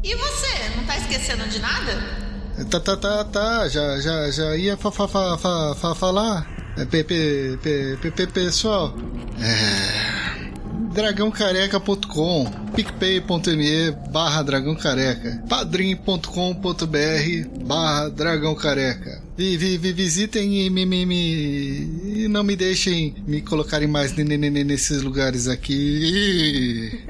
E 0.02 0.14
você, 0.16 0.76
não 0.76 0.84
tá 0.84 0.96
esquecendo 0.98 1.48
de 1.48 1.58
nada? 1.60 2.24
Tá, 2.70 2.80
tá, 2.80 2.96
tá, 2.96 3.24
tá, 3.24 3.68
já, 3.68 4.00
já, 4.00 4.30
já 4.30 4.56
ia 4.56 4.76
fa, 4.76 4.90
fa, 4.90 5.06
fa, 5.08 5.38
fa, 5.38 5.74
fa- 5.76 5.94
falar. 5.94 6.52
Pe, 6.90 7.04
pe, 7.04 7.56
pe, 7.62 8.10
pe- 8.10 8.26
pessoal, 8.26 8.96
é, 9.40 10.03
dragãocareca.com, 10.94 12.44
picpay.me 12.74 13.90
barra 14.12 14.42
dragãocareca, 14.42 15.42
padrim.com.br 15.48 17.48
barra 17.66 18.08
dragãocareca. 18.08 19.20
Vi, 19.36 19.56
vi, 19.56 19.76
vi, 19.76 19.92
visitem 19.92 20.64
e, 20.64 20.70
me, 20.70 20.86
me, 20.86 21.04
me, 21.04 22.22
e 22.22 22.28
não 22.28 22.44
me 22.44 22.54
deixem 22.54 23.14
me 23.26 23.42
colocarem 23.42 23.88
mais 23.88 24.12
ne- 24.12 24.22
ne- 24.22 24.36
ne- 24.38 24.62
nesses 24.64 25.02
lugares 25.02 25.48
aqui. 25.48 27.02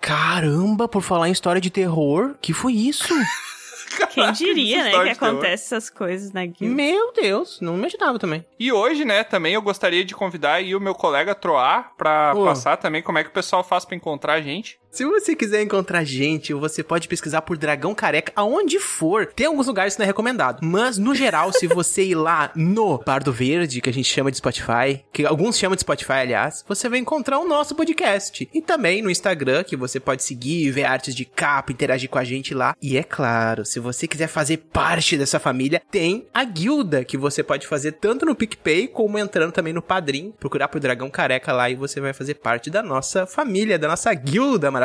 Caramba, 0.00 0.88
por 0.88 1.02
falar 1.02 1.28
em 1.28 1.32
história 1.32 1.60
de 1.60 1.70
terror, 1.70 2.34
que 2.40 2.52
foi 2.52 2.72
isso? 2.74 3.14
Quem 4.10 4.32
diria, 4.32 4.84
né, 4.84 4.90
que 4.90 4.96
terror. 4.96 5.10
acontece 5.10 5.74
essas 5.74 5.90
coisas 5.90 6.32
na 6.32 6.44
guilda. 6.44 6.74
Meu 6.74 7.12
Deus, 7.12 7.60
não 7.60 7.76
imaginava 7.76 8.18
também. 8.18 8.44
E 8.58 8.72
hoje, 8.72 9.04
né, 9.04 9.24
também 9.24 9.54
eu 9.54 9.62
gostaria 9.62 10.04
de 10.04 10.14
convidar 10.14 10.54
aí 10.54 10.74
o 10.74 10.80
meu 10.80 10.94
colega 10.94 11.34
Troar 11.34 11.92
pra 11.96 12.34
passar 12.34 12.76
também 12.76 13.02
como 13.02 13.18
é 13.18 13.24
que 13.24 13.30
o 13.30 13.32
pessoal 13.32 13.62
faz 13.62 13.84
pra 13.84 13.96
encontrar 13.96 14.34
a 14.34 14.40
gente. 14.40 14.78
Se 14.92 15.06
você 15.06 15.34
quiser 15.34 15.62
encontrar 15.62 16.04
gente, 16.04 16.52
você 16.52 16.82
pode 16.82 17.08
pesquisar 17.08 17.40
por 17.40 17.56
Dragão 17.56 17.94
Careca 17.94 18.30
aonde 18.36 18.78
for. 18.78 19.24
Tem 19.24 19.46
alguns 19.46 19.66
lugares 19.66 19.94
que 19.94 20.00
não 20.00 20.04
é 20.04 20.06
recomendado. 20.06 20.58
Mas, 20.60 20.98
no 20.98 21.14
geral, 21.14 21.50
se 21.50 21.66
você 21.66 22.04
ir 22.04 22.14
lá 22.14 22.52
no 22.54 22.98
Pardo 22.98 23.32
Verde, 23.32 23.80
que 23.80 23.88
a 23.88 23.92
gente 23.92 24.12
chama 24.12 24.30
de 24.30 24.36
Spotify, 24.36 25.02
que 25.10 25.24
alguns 25.24 25.56
chamam 25.56 25.76
de 25.76 25.80
Spotify, 25.80 26.12
aliás, 26.12 26.62
você 26.68 26.90
vai 26.90 26.98
encontrar 26.98 27.38
o 27.38 27.48
nosso 27.48 27.74
podcast. 27.74 28.46
E 28.52 28.60
também 28.60 29.00
no 29.00 29.08
Instagram, 29.08 29.64
que 29.64 29.78
você 29.78 29.98
pode 29.98 30.22
seguir, 30.22 30.70
ver 30.70 30.84
artes 30.84 31.14
de 31.14 31.24
capa, 31.24 31.72
interagir 31.72 32.10
com 32.10 32.18
a 32.18 32.24
gente 32.24 32.52
lá. 32.52 32.76
E 32.82 32.98
é 32.98 33.02
claro, 33.02 33.64
se 33.64 33.80
você 33.80 34.06
quiser 34.06 34.28
fazer 34.28 34.58
parte 34.58 35.16
dessa 35.16 35.40
família, 35.40 35.80
tem 35.90 36.26
a 36.34 36.44
guilda, 36.44 37.02
que 37.02 37.16
você 37.16 37.42
pode 37.42 37.66
fazer 37.66 37.92
tanto 37.92 38.26
no 38.26 38.34
PicPay, 38.34 38.88
como 38.88 39.18
entrando 39.18 39.52
também 39.52 39.72
no 39.72 39.80
Padrim. 39.80 40.34
Procurar 40.38 40.68
por 40.68 40.78
Dragão 40.82 41.08
Careca 41.08 41.50
lá 41.50 41.70
e 41.70 41.74
você 41.74 41.98
vai 41.98 42.12
fazer 42.12 42.34
parte 42.34 42.68
da 42.68 42.82
nossa 42.82 43.26
família, 43.26 43.78
da 43.78 43.88
nossa 43.88 44.12
guilda 44.12 44.70
maravilhosa. 44.70 44.81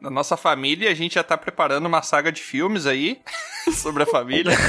Na 0.00 0.10
nossa 0.10 0.36
família, 0.36 0.90
a 0.90 0.94
gente 0.94 1.14
já 1.14 1.22
tá 1.22 1.36
preparando 1.36 1.86
uma 1.86 2.02
saga 2.02 2.32
de 2.32 2.40
filmes 2.40 2.86
aí 2.86 3.20
sobre 3.72 4.02
a 4.02 4.06
família. 4.06 4.56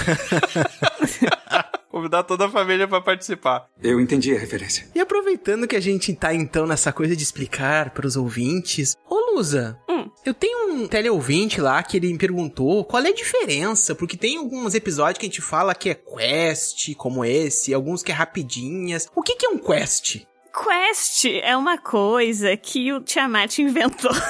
Convidar 1.89 2.23
toda 2.23 2.45
a 2.45 2.49
família 2.49 2.87
pra 2.87 3.01
participar. 3.01 3.67
Eu 3.83 3.99
entendi 3.99 4.33
a 4.33 4.39
referência. 4.39 4.87
E 4.95 4.99
aproveitando 4.99 5.67
que 5.67 5.75
a 5.75 5.79
gente 5.81 6.13
tá 6.15 6.33
então 6.33 6.65
nessa 6.65 6.93
coisa 6.93 7.15
de 7.17 7.23
explicar 7.23 7.89
pros 7.89 8.15
ouvintes, 8.15 8.95
ô 9.09 9.33
Lusa, 9.35 9.77
Hum. 9.89 10.09
eu 10.25 10.33
tenho 10.33 10.73
um 10.73 10.87
teleouvinte 10.87 11.59
lá 11.59 11.83
que 11.83 11.97
ele 11.97 12.11
me 12.11 12.17
perguntou 12.17 12.85
qual 12.85 13.03
é 13.03 13.09
a 13.09 13.13
diferença, 13.13 13.93
porque 13.93 14.15
tem 14.15 14.37
alguns 14.37 14.73
episódios 14.73 15.17
que 15.19 15.25
a 15.25 15.29
gente 15.29 15.41
fala 15.41 15.75
que 15.75 15.89
é 15.89 15.95
quest, 15.95 16.95
como 16.95 17.25
esse, 17.25 17.73
alguns 17.73 18.01
que 18.01 18.11
é 18.11 18.15
rapidinhas. 18.15 19.09
O 19.13 19.21
que 19.21 19.35
que 19.35 19.45
é 19.45 19.49
um 19.49 19.57
quest? 19.57 20.21
Quest 20.51 21.25
é 21.25 21.55
uma 21.55 21.77
coisa 21.77 22.55
que 22.57 22.91
o 22.91 23.01
Tiamat 23.01 23.59
inventou. 23.59 24.11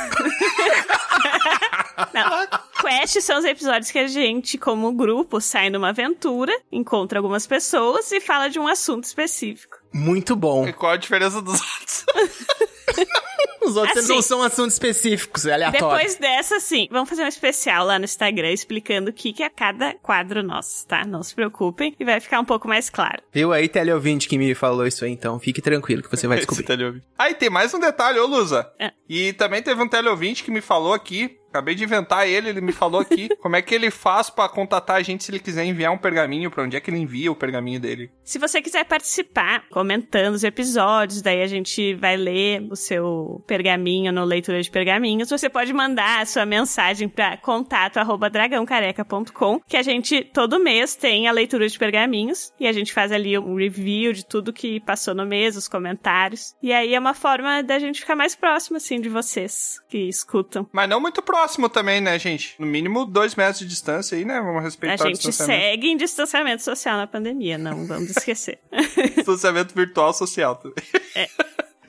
Não. 2.14 2.48
Quest 2.82 3.22
são 3.22 3.40
os 3.40 3.46
episódios 3.46 3.92
que 3.92 4.00
a 4.00 4.08
gente, 4.08 4.58
como 4.58 4.92
grupo, 4.92 5.40
sai 5.42 5.70
numa 5.70 5.90
aventura, 5.90 6.52
encontra 6.72 7.20
algumas 7.20 7.46
pessoas 7.48 8.12
e 8.12 8.20
fala 8.20 8.50
de 8.50 8.60
um 8.60 8.68
assunto 8.68 9.04
específico. 9.06 9.78
Muito 9.94 10.36
bom. 10.36 10.68
E 10.68 10.74
qual 10.74 10.94
a 10.94 10.98
diferença 10.98 11.42
dos 11.42 11.60
outros? 11.62 12.06
Os 13.72 13.78
outros 13.78 14.04
Assim, 14.04 14.16
não 14.16 14.22
são 14.22 14.44
assuntos 14.44 14.74
específicos, 14.74 15.46
é 15.46 15.54
aleatório. 15.54 15.98
Depois 15.98 16.16
dessa, 16.16 16.60
sim, 16.60 16.88
vamos 16.92 17.10
fazer 17.10 17.24
um 17.24 17.28
especial 17.28 17.86
lá 17.86 17.98
no 17.98 18.06
Instagram 18.06 18.52
explicando 18.52 19.10
o 19.10 19.14
que, 19.14 19.32
que 19.32 19.44
é 19.44 19.50
cada 19.50 19.94
quadro 19.96 20.44
nosso, 20.44 20.86
tá? 20.86 21.06
Não 21.06 21.24
se 21.24 21.34
preocupem 21.34 21.96
e 22.00 22.04
vai 22.04 22.20
ficar 22.20 22.40
um 22.40 22.46
pouco 22.46 22.68
mais 22.68 22.90
claro. 22.90 23.24
Viu 23.32 23.54
aí, 23.54 23.70
teleouvinte, 23.70 24.28
que 24.28 24.38
me 24.38 24.54
falou 24.54 24.86
isso 24.86 25.06
aí, 25.06 25.12
então 25.12 25.40
fique 25.40 25.62
tranquilo 25.62 26.04
que 26.04 26.12
você 26.12 26.28
vai 26.28 26.38
descobrir. 26.46 27.02
Ah, 27.18 27.30
e 27.30 27.34
tem 27.34 27.50
mais 27.50 27.74
um 27.74 27.80
detalhe, 27.80 28.20
ô 28.20 28.28
Lusa. 28.28 28.70
É. 28.78 28.92
E 29.08 29.34
também 29.34 29.62
teve 29.62 29.82
um 29.82 29.88
teleouvinte 29.88 30.44
que 30.44 30.52
me 30.52 30.62
falou 30.62 30.94
aqui. 30.94 31.38
Acabei 31.52 31.76
de 31.76 31.84
inventar 31.84 32.26
ele, 32.26 32.48
ele 32.48 32.62
me 32.62 32.72
falou 32.72 33.02
aqui 33.02 33.28
como 33.42 33.58
é 33.58 33.62
que 33.62 33.76
ele 33.76 33.92
faz 33.92 34.30
pra 34.30 34.48
contatar 34.48 34.96
a 34.96 35.02
gente 35.02 35.26
se 35.26 35.32
ele 35.32 35.40
quiser 35.40 35.66
enviar 35.66 35.92
um 35.92 35.98
pergaminho, 35.98 36.50
pra 36.50 36.64
onde 36.64 36.78
é 36.78 36.80
que 36.80 36.90
ele 36.90 36.98
envia 36.98 37.30
o 37.30 37.36
pergaminho 37.36 37.78
dele. 37.78 38.10
Se 38.24 38.40
você 38.40 38.62
quiser 38.62 38.86
participar, 38.86 39.66
comentando 39.70 40.34
os 40.34 40.46
episódios, 40.46 41.22
daí 41.22 41.42
a 41.42 41.48
gente 41.48 41.94
vai 41.96 42.16
ler 42.16 42.66
o 42.72 42.76
seu 42.78 43.44
pergaminho 43.46 44.14
no 44.14 44.24
Leitura 44.24 44.62
de 44.62 44.72
Pergaminhos, 44.72 45.30
você 45.30 45.50
pode 45.50 45.74
mandar 45.74 46.22
a 46.22 46.26
sua 46.26 46.46
mensagem 46.46 47.10
para 47.10 47.36
contato 47.36 47.98
arroba 47.98 48.30
dragãocareca.com, 48.30 49.60
que 49.68 49.76
a 49.76 49.82
gente 49.82 50.24
todo 50.24 50.58
mês 50.58 50.96
tem 50.96 51.28
a 51.28 51.34
leitura 51.34 51.68
de 51.68 51.78
pergaminhos 51.78 52.54
e 52.58 52.66
a 52.66 52.72
gente 52.72 52.94
faz 52.94 53.12
ali 53.12 53.38
um 53.38 53.56
review 53.56 54.14
de 54.14 54.26
tudo 54.26 54.54
que 54.54 54.80
passou 54.80 55.14
no 55.14 55.26
mês, 55.26 55.58
os 55.58 55.68
comentários. 55.68 56.56
E 56.64 56.72
aí 56.72 56.96
é 56.96 57.00
uma 57.00 57.14
forma 57.14 57.62
da 57.62 57.78
gente 57.78 58.00
ficar 58.00 58.16
mais 58.16 58.36
próximo, 58.36 58.78
assim, 58.78 59.02
de 59.02 59.10
vocês 59.10 59.82
que 59.90 59.98
escutam. 60.08 60.66
Mas 60.72 60.88
não 60.88 61.02
muito 61.02 61.22
próximo 61.22 61.41
também, 61.70 62.02
né, 62.02 62.18
gente? 62.20 62.56
No 62.60 62.66
mínimo 62.66 63.06
dois 63.06 63.36
metros 63.36 63.60
de 63.60 63.68
distância 63.68 64.18
aí, 64.18 64.26
né? 64.26 64.40
Vamos 64.42 64.62
A 64.62 64.62
respeitar 64.62 65.04
o 65.04 65.08
gente 65.08 65.18
distanciamento. 65.18 65.64
segue 65.64 65.88
em 65.88 65.98
distanciamento 65.98 66.64
social 66.64 66.98
na 66.98 67.08
pandemia, 67.08 67.58
não 67.58 67.86
vamos 67.86 68.10
esquecer. 68.10 68.60
distanciamento 69.16 69.74
virtual 69.74 70.14
social 70.14 70.56
também. 70.56 70.84
É. 71.16 71.28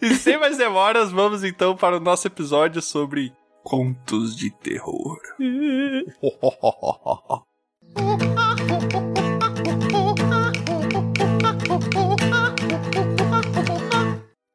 e 0.02 0.14
sem 0.14 0.38
mais 0.38 0.56
demoras, 0.56 1.10
vamos 1.10 1.44
então 1.44 1.76
para 1.76 1.96
o 1.96 2.00
nosso 2.00 2.26
episódio 2.26 2.82
sobre 2.82 3.32
contos 3.62 4.36
de 4.36 4.50
terror. 4.50 5.18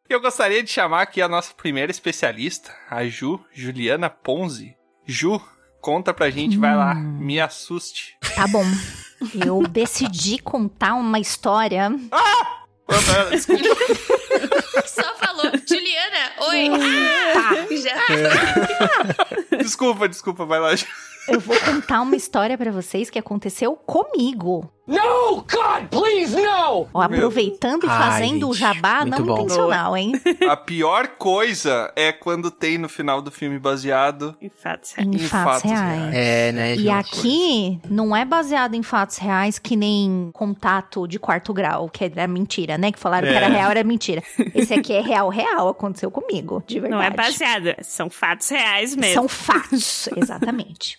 Eu 0.09 0.21
gostaria 0.21 0.63
de 0.63 0.71
chamar 0.71 1.01
aqui 1.01 1.21
a 1.21 1.27
nossa 1.27 1.53
primeira 1.53 1.91
especialista, 1.91 2.73
a 2.89 3.05
Ju, 3.05 3.39
Juliana 3.53 4.09
Ponzi. 4.09 4.76
Ju, 5.07 5.41
conta 5.79 6.13
pra 6.13 6.29
gente, 6.29 6.57
vai 6.57 6.75
lá, 6.75 6.93
me 6.93 7.39
assuste. 7.39 8.17
Tá 8.35 8.45
bom. 8.47 8.65
Eu 9.33 9.63
decidi 9.63 10.37
contar 10.37 10.93
uma 10.95 11.17
história. 11.19 11.89
Desculpa. 13.31 13.63
Só 14.85 15.15
falou, 15.15 15.51
Juliana, 15.67 16.31
oi. 16.49 16.69
Tá. 17.33 17.67
Já. 17.75 19.57
desculpa, 19.57 20.07
desculpa, 20.07 20.45
vai 20.45 20.59
lá. 20.59 20.75
Eu 21.27 21.39
vou 21.39 21.59
contar 21.59 22.01
uma 22.01 22.15
história 22.15 22.57
pra 22.57 22.71
vocês 22.71 23.09
que 23.09 23.19
aconteceu 23.19 23.75
comigo. 23.75 24.71
No, 24.87 25.41
God, 25.41 25.89
please, 25.91 26.33
no! 26.33 26.87
Ó, 26.93 27.01
aproveitando 27.01 27.83
e 27.85 27.89
Ai, 27.89 27.97
fazendo 28.11 28.47
o 28.49 28.53
gente, 28.53 28.61
jabá 28.61 29.03
não 29.03 29.21
bom. 29.25 29.33
intencional, 29.41 29.97
hein? 29.97 30.13
A 30.49 30.55
pior 30.55 31.09
coisa 31.17 31.91
é 31.93 32.13
quando 32.13 32.49
tem 32.49 32.77
no 32.77 32.87
final 32.87 33.21
do 33.21 33.29
filme 33.29 33.59
baseado 33.59 34.33
Em 34.41 34.47
fato, 34.47 34.87
Em 34.97 35.15
em 35.15 35.19
fatos 35.19 35.63
fatos 35.63 35.71
reais. 35.71 36.15
É, 36.15 36.51
né, 36.53 36.75
E 36.77 36.89
aqui 36.89 37.81
não 37.89 38.15
é 38.15 38.23
baseado 38.23 38.75
em 38.75 38.81
fatos 38.83 39.17
reais 39.17 39.59
que 39.59 39.75
nem 39.75 40.29
contato 40.33 41.05
de 41.05 41.19
quarto 41.19 41.53
grau, 41.53 41.89
que 41.89 42.05
era 42.05 42.25
mentira, 42.25 42.77
né? 42.77 42.89
Que 42.89 42.99
falaram 42.99 43.27
que 43.27 43.33
era 43.33 43.47
É. 43.47 43.49
real, 43.49 43.71
era 43.71 43.83
mentira. 43.83 44.23
Esse 44.55 44.73
aqui 44.73 44.93
é 44.93 45.01
real, 45.01 45.27
real, 45.27 45.67
aconteceu 45.67 46.09
comigo, 46.09 46.63
de 46.65 46.79
verdade. 46.79 47.01
não 47.01 47.05
é 47.05 47.09
baseado, 47.09 47.75
são 47.81 48.09
fatos 48.09 48.47
reais 48.47 48.95
mesmo. 48.95 49.13
São 49.15 49.27
fatos, 49.27 50.07
exatamente. 50.15 50.97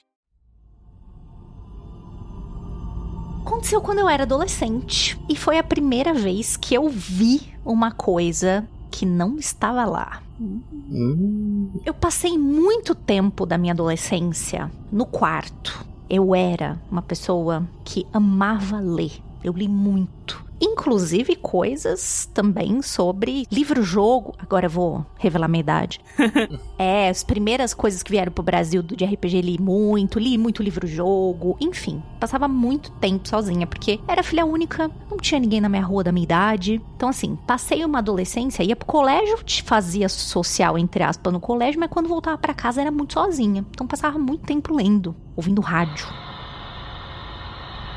Aconteceu 3.48 3.80
quando 3.80 3.98
eu 4.00 4.08
era 4.08 4.24
adolescente. 4.24 5.18
E 5.28 5.34
foi 5.34 5.58
a 5.58 5.62
primeira 5.62 6.12
vez 6.12 6.54
que 6.56 6.74
eu 6.74 6.88
vi 6.88 7.40
uma 7.64 7.90
coisa 7.90 8.68
que 8.90 9.06
não 9.06 9.38
estava 9.38 9.84
lá. 9.86 10.22
Hum, 10.38 11.70
Eu 11.84 11.94
passei 11.94 12.36
muito 12.36 12.94
tempo 12.94 13.46
da 13.46 13.56
minha 13.56 13.72
adolescência 13.72 14.70
no 14.92 15.06
quarto. 15.06 15.84
Eu 16.10 16.34
era 16.34 16.78
uma 16.90 17.00
pessoa 17.02 17.66
que 17.84 18.06
amava 18.12 18.80
ler. 18.80 19.12
Eu 19.42 19.52
li 19.54 19.66
muito. 19.68 20.44
Inclusive 20.60 21.36
coisas 21.36 22.28
também 22.34 22.82
sobre 22.82 23.46
livro-jogo. 23.50 24.34
Agora 24.38 24.66
eu 24.66 24.70
vou 24.70 25.06
revelar 25.16 25.48
minha 25.48 25.60
idade. 25.60 26.00
é, 26.78 27.08
as 27.08 27.22
primeiras 27.22 27.72
coisas 27.72 28.02
que 28.02 28.10
vieram 28.10 28.32
pro 28.32 28.42
Brasil 28.42 28.82
do 28.82 28.96
de 28.96 29.04
RPG 29.04 29.40
li 29.40 29.58
muito, 29.60 30.18
li 30.18 30.36
muito 30.36 30.62
livro-jogo, 30.62 31.56
enfim, 31.60 32.02
passava 32.18 32.48
muito 32.48 32.90
tempo 32.92 33.28
sozinha, 33.28 33.66
porque 33.66 34.00
era 34.08 34.22
filha 34.22 34.44
única, 34.44 34.90
não 35.10 35.18
tinha 35.18 35.40
ninguém 35.40 35.60
na 35.60 35.68
minha 35.68 35.84
rua 35.84 36.02
da 36.02 36.12
minha 36.12 36.24
idade. 36.24 36.82
Então, 36.96 37.08
assim, 37.08 37.36
passei 37.46 37.84
uma 37.84 37.98
adolescência, 37.98 38.62
ia 38.64 38.74
pro 38.74 38.86
colégio, 38.86 39.42
te 39.44 39.62
fazia 39.62 40.08
social, 40.08 40.76
entre 40.76 41.02
aspas, 41.04 41.32
no 41.32 41.40
colégio, 41.40 41.78
mas 41.78 41.90
quando 41.90 42.08
voltava 42.08 42.36
pra 42.36 42.52
casa 42.54 42.80
era 42.80 42.90
muito 42.90 43.14
sozinha. 43.14 43.64
Então 43.70 43.86
passava 43.86 44.18
muito 44.18 44.44
tempo 44.44 44.74
lendo, 44.74 45.14
ouvindo 45.36 45.60
rádio. 45.60 46.06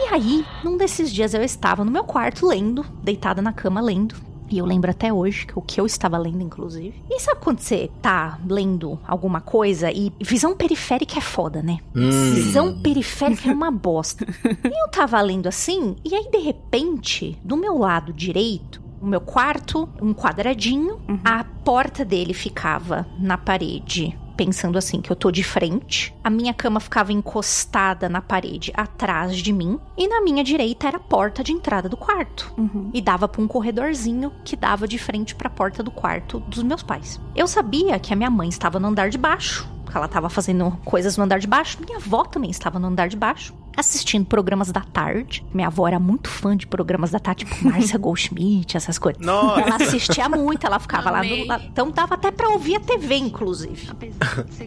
E 0.04 0.14
aí, 0.14 0.46
num 0.64 0.78
desses 0.78 1.12
dias 1.12 1.36
eu 1.36 1.44
estava 1.44 1.86
no 1.86 1.92
meu 1.92 2.04
quarto 2.04 2.48
lendo, 2.48 2.84
deitada 3.04 3.40
na 3.40 3.54
cama 3.54 3.80
lendo. 3.80 4.16
E 4.50 4.58
eu 4.58 4.66
lembro 4.66 4.90
até 4.90 5.14
hoje 5.14 5.46
que 5.46 5.58
o 5.58 5.62
que 5.62 5.80
eu 5.80 5.86
estava 5.86 6.18
lendo, 6.18 6.42
inclusive. 6.42 7.02
E 7.10 7.20
sabe 7.20 7.40
quando 7.40 7.60
você 7.60 7.90
tá 8.02 8.40
lendo 8.46 9.00
alguma 9.08 9.40
coisa 9.40 9.92
e 9.92 10.12
visão 10.20 10.58
periférica 10.58 11.20
é 11.20 11.22
foda, 11.22 11.62
né? 11.62 11.78
hum. 11.96 12.34
Visão 12.34 12.82
periférica 12.82 13.50
é 13.50 13.54
uma 13.54 13.72
bosta. 13.72 14.26
E 14.26 14.84
eu 14.84 14.90
tava 14.90 15.22
lendo 15.22 15.48
assim, 15.48 15.96
e 16.04 16.16
aí 16.16 16.30
de 16.30 16.40
repente, 16.40 17.38
do 17.44 17.56
meu 17.56 17.78
lado 17.78 18.12
direito, 18.12 18.82
o 19.00 19.06
meu 19.06 19.22
quarto, 19.22 19.88
um 20.02 20.14
quadradinho, 20.14 21.00
a 21.24 21.44
porta 21.44 22.04
dele 22.04 22.34
ficava 22.34 23.08
na 23.20 23.38
parede. 23.38 24.18
Pensando 24.36 24.78
assim, 24.78 25.02
que 25.02 25.12
eu 25.12 25.16
tô 25.16 25.30
de 25.30 25.44
frente, 25.44 26.14
a 26.24 26.30
minha 26.30 26.54
cama 26.54 26.80
ficava 26.80 27.14
encostada 27.14 28.10
na 28.10 28.22
parede 28.22 28.72
atrás 28.76 29.38
de 29.38 29.54
mim, 29.54 29.80
e 29.98 30.08
na 30.08 30.22
minha 30.22 30.44
direita 30.44 30.88
era 30.88 30.98
a 30.98 31.02
porta 31.02 31.44
de 31.44 31.52
entrada 31.52 31.88
do 31.88 31.98
quarto. 31.98 32.54
E 32.94 33.02
dava 33.02 33.28
pra 33.28 33.42
um 33.42 33.48
corredorzinho 33.48 34.32
que 34.44 34.56
dava 34.56 34.88
de 34.88 34.98
frente 34.98 35.36
pra 35.36 35.50
porta 35.50 35.84
do 35.84 35.92
quarto 35.92 36.40
dos 36.40 36.64
meus 36.64 36.82
pais. 36.82 37.20
Eu 37.36 37.48
sabia 37.48 38.00
que 38.00 38.14
a 38.14 38.16
minha 38.16 38.30
mãe 38.30 38.50
estava 38.50 38.80
no 38.80 38.88
andar 38.88 39.10
de 39.10 39.18
baixo, 39.18 39.70
ela 39.94 40.06
estava 40.06 40.30
fazendo 40.30 40.72
coisas 40.86 41.18
no 41.18 41.24
andar 41.24 41.40
de 41.40 41.48
baixo. 41.48 41.78
Minha 41.86 41.98
avó 41.98 42.24
também 42.24 42.50
estava 42.50 42.80
no 42.80 42.88
andar 42.88 43.10
de 43.10 43.18
baixo, 43.18 43.54
assistindo 43.76 44.26
programas 44.26 44.72
da 44.72 44.82
tarde. 44.82 45.46
Minha 45.54 45.68
avó 45.68 45.88
era 45.88 46.00
muito 46.00 46.30
fã 46.30 46.56
de 46.56 46.68
programas 46.68 47.12
da 47.12 47.20
tarde, 47.20 47.46
tipo 47.46 47.56
Márcia 47.68 47.98
Goldschmidt, 47.98 48.78
essas 48.78 48.98
coisas. 48.98 49.24
Nossa. 49.26 49.62
Ela 49.62 49.76
assistia 49.76 50.30
muito, 50.30 50.66
ela 50.66 50.80
ficava 50.80 51.10
lá 51.10 51.20
Amei. 51.20 51.42
do 51.42 51.48
lado. 51.48 51.64
Então 51.66 51.92
dava 51.92 52.16
até 52.16 52.32
pra 52.32 52.50
ouvir 52.50 52.76
a 52.76 52.80
TV, 52.80 53.16
inclusive. 53.16 53.90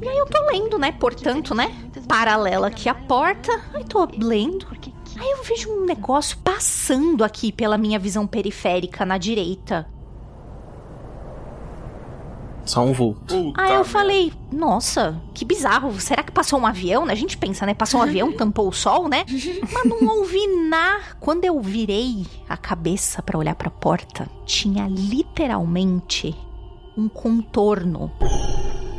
E 0.01 0.09
aí 0.09 0.19
eu 0.19 0.27
tô 0.27 0.38
lendo, 0.51 0.79
né? 0.79 0.93
Portanto, 0.93 1.55
né? 1.55 1.73
Paralela 2.09 2.69
aqui 2.69 2.88
à 2.88 2.95
porta. 2.95 3.53
Aí 3.75 3.85
tô 3.85 4.09
lendo. 4.19 4.67
Aí 5.17 5.31
eu 5.31 5.45
vejo 5.45 5.71
um 5.71 5.85
negócio 5.85 6.37
passando 6.38 7.23
aqui 7.23 7.53
pela 7.53 7.79
minha 7.79 7.99
visão 7.99 8.27
periférica 8.27 9.05
na 9.05 9.17
direita. 9.17 9.87
Só 12.64 12.83
um 12.83 12.92
vulto. 12.92 13.20
Puta 13.35 13.61
Aí 13.61 13.68
eu 13.70 13.74
merda. 13.77 13.85
falei, 13.85 14.33
nossa, 14.50 15.20
que 15.35 15.44
bizarro. 15.44 16.00
Será 16.00 16.22
que 16.22 16.33
passou 16.33 16.59
um 16.59 16.66
avião? 16.66 17.05
A 17.05 17.14
gente 17.14 17.37
pensa, 17.37 17.66
né? 17.66 17.74
Passou 17.74 18.00
um 18.00 18.03
avião, 18.05 18.33
tampou 18.33 18.68
o 18.68 18.72
sol, 18.72 19.09
né? 19.09 19.24
Mas 19.72 19.85
não 19.85 20.18
ouvi 20.18 20.46
nada. 20.68 21.03
Quando 21.20 21.44
eu 21.44 21.61
virei 21.61 22.27
a 22.48 22.57
cabeça 22.57 23.22
pra 23.22 23.38
olhar 23.38 23.55
pra 23.55 23.70
porta, 23.70 24.29
tinha 24.46 24.87
literalmente 24.88 26.35
um 26.96 27.09
contorno. 27.09 28.11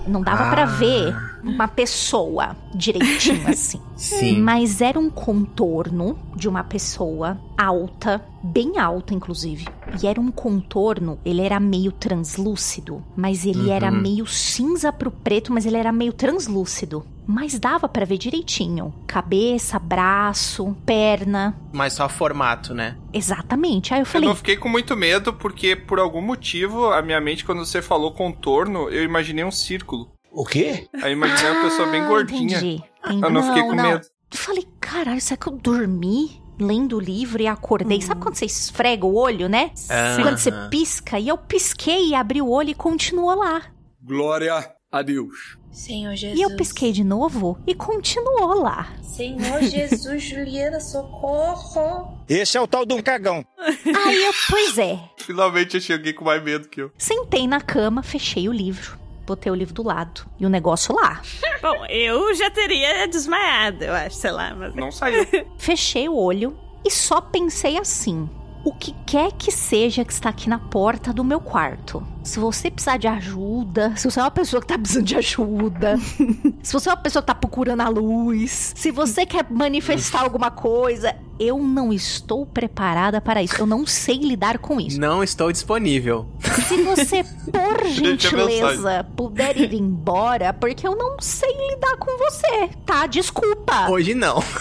Não 0.08 0.22
dava 0.22 0.50
pra 0.52 0.64
Ah. 0.64 0.66
ver 0.66 1.16
uma 1.46 1.68
pessoa 1.68 2.56
direitinho 2.74 3.48
assim. 3.48 3.80
Sim. 3.96 4.40
Mas 4.42 4.82
era 4.82 5.00
um 5.00 5.10
contorno 5.10 6.18
de 6.36 6.50
uma 6.50 6.64
pessoa 6.64 7.40
alta, 7.58 8.26
bem 8.44 8.78
alta 8.78 9.14
inclusive. 9.14 9.66
E 10.02 10.08
era 10.08 10.20
um 10.20 10.32
contorno, 10.32 11.18
ele 11.24 11.42
era 11.42 11.60
meio 11.60 11.92
translúcido, 11.92 13.04
mas 13.16 13.46
ele 13.46 13.70
era 13.70 13.92
Uhum. 13.92 14.02
meio 14.02 14.26
cinza 14.28 14.92
pro 14.92 15.12
preto, 15.12 15.54
mas 15.54 15.66
ele 15.66 15.78
era 15.78 15.92
meio 15.92 16.12
translúcido. 16.12 17.06
Mas 17.28 17.58
dava 17.58 17.88
pra 17.90 18.06
ver 18.06 18.20
direitinho. 18.20 18.94
Cabeça, 19.08 19.80
braço, 19.80 20.76
perna. 20.86 21.56
Mas 21.74 21.94
só 21.94 22.08
formato, 22.08 22.74
né? 22.74 22.96
Exatamente. 23.12 23.94
Aí 23.94 24.00
eu 24.00 24.04
Eu 24.04 24.06
falei, 24.06 24.28
não 24.30 24.36
fiquei 24.36 24.56
com 24.58 24.70
muito 24.70 24.96
medo, 24.96 25.34
porque 25.34 25.76
por 25.76 26.00
algum 26.00 26.22
motivo, 26.22 26.92
a 26.92 27.02
minha 27.02 27.20
mente, 27.20 27.44
quando 27.44 27.66
você 27.66 27.82
falou 27.82 28.12
contorno, 28.12 28.90
eu 28.90 29.04
imaginei 29.04 29.44
um 29.44 29.52
círculo. 29.52 30.08
O 30.36 30.46
quê? 30.46 30.88
Aí 31.02 31.12
eu 31.12 31.18
imaginei 31.18 31.52
uma 31.52 31.64
pessoa 31.70 31.88
bem 31.90 32.02
"Ah, 32.02 32.08
gordinha. 32.08 32.58
Entendi. 32.58 32.84
Eu 33.24 33.30
não 33.30 33.44
fiquei 33.44 33.64
com 33.64 33.74
medo. 33.76 34.06
Eu 34.32 34.38
falei, 34.38 34.68
caralho, 34.82 35.22
será 35.22 35.38
que 35.38 35.48
eu 35.48 35.54
dormi 35.54 36.42
lendo 36.60 36.98
o 36.98 37.00
livro 37.00 37.42
e 37.42 37.48
acordei? 37.48 38.02
Sabe 38.02 38.22
quando 38.22 38.36
você 38.36 38.46
esfrega 38.46 39.06
o 39.06 39.16
olho, 39.16 39.48
né? 39.48 39.72
Aham. 39.90 40.24
Quando 40.24 40.38
você 40.38 40.52
pisca? 40.70 41.18
E 41.20 41.28
eu 41.30 41.38
pisquei 41.38 42.10
e 42.10 42.16
abri 42.16 42.42
o 42.42 42.50
olho 42.50 42.70
e 42.70 42.76
continuou 42.76 43.34
lá. 43.36 43.62
Glória 44.04 44.72
a 44.92 45.02
Deus. 45.02 45.58
Senhor 45.72 46.16
Jesus. 46.16 46.40
E 46.40 46.42
eu 46.42 46.56
pisquei 46.56 46.92
de 46.92 47.04
novo 47.04 47.58
e 47.68 47.74
continuou 47.76 48.62
lá. 48.62 48.88
Senhor 49.04 49.62
Jesus, 49.62 50.24
Juliana, 50.24 50.80
socorro. 50.80 52.18
Esse 52.28 52.58
é 52.58 52.62
o 52.62 52.68
tal 52.68 52.86
do 52.86 53.02
cagão. 53.04 53.46
Aí 53.58 54.24
eu, 54.26 54.34
pois 54.50 54.78
é, 54.78 55.00
Finalmente 55.18 55.78
achei 55.78 55.96
alguém 55.96 56.14
com 56.14 56.24
mais 56.26 56.44
medo 56.44 56.68
que 56.70 56.82
eu. 56.82 56.92
sentei 56.98 57.48
na 57.48 57.60
cama, 57.62 58.02
fechei 58.04 58.48
o 58.50 58.54
livro. 58.54 58.98
Botei 59.26 59.52
o 59.52 59.56
livro 59.56 59.74
do 59.74 59.84
lado. 59.84 60.26
E 60.40 60.46
o 60.46 60.50
negócio 60.50 60.96
lá. 60.96 61.22
Bom, 61.62 61.86
eu 61.88 62.34
já 62.36 62.50
teria 62.50 63.08
desmaiado, 63.08 63.84
eu 63.84 63.94
acho, 63.94 64.16
sei 64.18 64.32
lá. 64.32 64.54
Mas... 64.54 64.76
Não 64.76 64.92
saiu. 64.92 65.26
Fechei 65.58 66.08
o 66.08 66.16
olho 66.16 66.58
e 66.84 66.92
só 66.92 67.20
pensei 67.20 67.78
assim: 67.78 68.30
o 68.64 68.74
que 68.74 68.94
quer 69.06 69.32
que 69.32 69.52
seja 69.52 70.06
que 70.06 70.14
está 70.14 70.30
aqui 70.30 70.50
na 70.50 70.60
porta 70.60 71.12
do 71.12 71.24
meu 71.24 71.40
quarto. 71.40 72.06
Se 72.26 72.40
você 72.40 72.72
precisar 72.72 72.98
de 72.98 73.08
ajuda, 73.08 73.94
se 73.96 74.10
você 74.10 74.20
é 74.20 74.24
uma 74.24 74.32
pessoa 74.32 74.60
que 74.60 74.68
tá 74.68 74.78
precisando 74.80 75.06
de 75.06 75.16
ajuda, 75.16 75.96
se 76.64 76.74
você 76.74 76.90
é 76.90 76.92
uma 76.92 76.98
pessoa 76.98 77.22
que 77.22 77.28
tá 77.28 77.36
procurando 77.36 77.82
a 77.82 77.88
luz, 77.88 78.74
se 78.76 78.90
você 78.92 79.26
quer 79.28 79.46
manifestar 79.50 80.22
alguma 80.24 80.50
coisa, 80.50 81.16
eu 81.40 81.60
não 81.60 81.94
estou 81.94 82.44
preparada 82.46 83.22
para 83.22 83.44
isso. 83.44 83.56
Eu 83.62 83.68
não 83.68 83.86
sei 83.86 84.18
lidar 84.18 84.58
com 84.58 84.82
isso. 84.82 85.00
Não 85.00 85.24
estou 85.24 85.52
disponível. 85.52 86.28
Se 86.68 86.82
você, 86.82 87.24
por 87.24 87.86
gentileza, 87.88 89.06
puder 89.16 89.56
ir 89.56 89.74
embora, 89.76 90.52
porque 90.52 90.88
eu 90.88 90.96
não 90.96 91.18
sei 91.20 91.52
lidar 91.70 91.96
com 91.98 92.18
você, 92.18 92.70
tá? 92.86 93.06
Desculpa. 93.06 93.88
Hoje 93.90 94.16
não. 94.16 94.44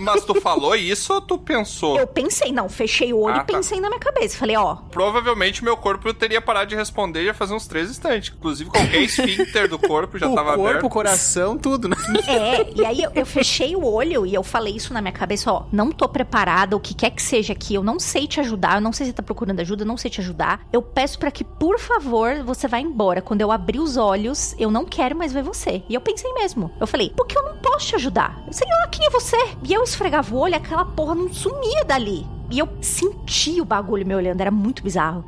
Mas 0.00 0.24
tu 0.24 0.40
falou 0.40 0.76
isso 0.76 1.12
ou 1.12 1.20
tu 1.20 1.36
pensou? 1.36 1.98
Eu 1.98 2.06
pensei, 2.06 2.52
não, 2.52 2.68
fechei 2.68 3.12
o 3.12 3.18
olho 3.18 3.34
Ah, 3.34 3.38
e 3.38 3.46
tá. 3.46 3.54
pensei 3.54 3.80
na 3.80 3.88
minha 3.88 3.98
cabeça. 3.98 4.36
Falei, 4.36 4.56
ó, 4.56 4.76
Provavelmente 4.92 5.64
meu 5.64 5.76
corpo 5.76 6.14
teria 6.14 6.40
parado 6.40 6.68
de 6.68 6.76
responder 6.76 7.07
já 7.12 7.34
faz 7.34 7.50
uns 7.50 7.66
três 7.66 7.90
instantes. 7.90 8.32
Inclusive, 8.36 8.70
qualquer 8.70 9.02
esfíncter 9.02 9.68
do 9.68 9.78
corpo 9.78 10.18
já 10.18 10.26
o 10.30 10.34
tava 10.34 10.54
corpo, 10.54 10.68
aberto. 10.68 10.86
o 10.86 10.90
coração, 10.90 11.56
tudo, 11.56 11.88
né? 11.88 11.96
É, 12.26 12.72
e 12.74 12.84
aí 12.84 13.02
eu, 13.02 13.10
eu 13.14 13.26
fechei 13.26 13.74
o 13.74 13.84
olho 13.84 14.26
e 14.26 14.34
eu 14.34 14.42
falei 14.42 14.74
isso 14.76 14.92
na 14.92 15.00
minha 15.00 15.12
cabeça, 15.12 15.52
ó, 15.52 15.64
não 15.72 15.90
tô 15.90 16.08
preparada, 16.08 16.76
o 16.76 16.80
que 16.80 16.94
quer 16.94 17.10
que 17.10 17.22
seja 17.22 17.52
aqui, 17.52 17.74
eu 17.74 17.82
não 17.82 17.98
sei 17.98 18.26
te 18.26 18.40
ajudar, 18.40 18.76
eu 18.76 18.80
não 18.80 18.92
sei 18.92 19.06
se 19.06 19.10
você 19.10 19.16
tá 19.16 19.22
procurando 19.22 19.60
ajuda, 19.60 19.82
eu 19.82 19.86
não 19.86 19.96
sei 19.96 20.10
te 20.10 20.20
ajudar. 20.20 20.66
Eu 20.72 20.82
peço 20.82 21.18
pra 21.18 21.30
que, 21.30 21.44
por 21.44 21.78
favor, 21.78 22.42
você 22.44 22.66
vá 22.68 22.78
embora. 22.78 23.20
Quando 23.22 23.40
eu 23.40 23.50
abrir 23.50 23.80
os 23.80 23.96
olhos, 23.96 24.54
eu 24.58 24.70
não 24.70 24.84
quero 24.84 25.16
mais 25.16 25.32
ver 25.32 25.42
você. 25.42 25.82
E 25.88 25.94
eu 25.94 26.00
pensei 26.00 26.32
mesmo. 26.34 26.70
Eu 26.80 26.86
falei, 26.86 27.12
porque 27.16 27.36
eu 27.36 27.42
não 27.42 27.56
posso 27.58 27.86
te 27.88 27.94
ajudar. 27.96 28.42
Eu 28.46 28.52
sei 28.52 28.66
lá 28.68 28.86
quem 28.88 29.06
é 29.06 29.10
você. 29.10 29.36
E 29.64 29.72
eu 29.72 29.82
esfregava 29.82 30.34
o 30.34 30.38
olho, 30.38 30.56
aquela 30.56 30.84
porra 30.84 31.14
não 31.14 31.32
sumia 31.32 31.84
dali. 31.84 32.26
E 32.50 32.58
eu 32.58 32.68
senti 32.80 33.60
o 33.60 33.64
bagulho 33.64 34.06
me 34.06 34.14
olhando, 34.14 34.40
era 34.40 34.50
muito 34.50 34.82
bizarro. 34.82 35.24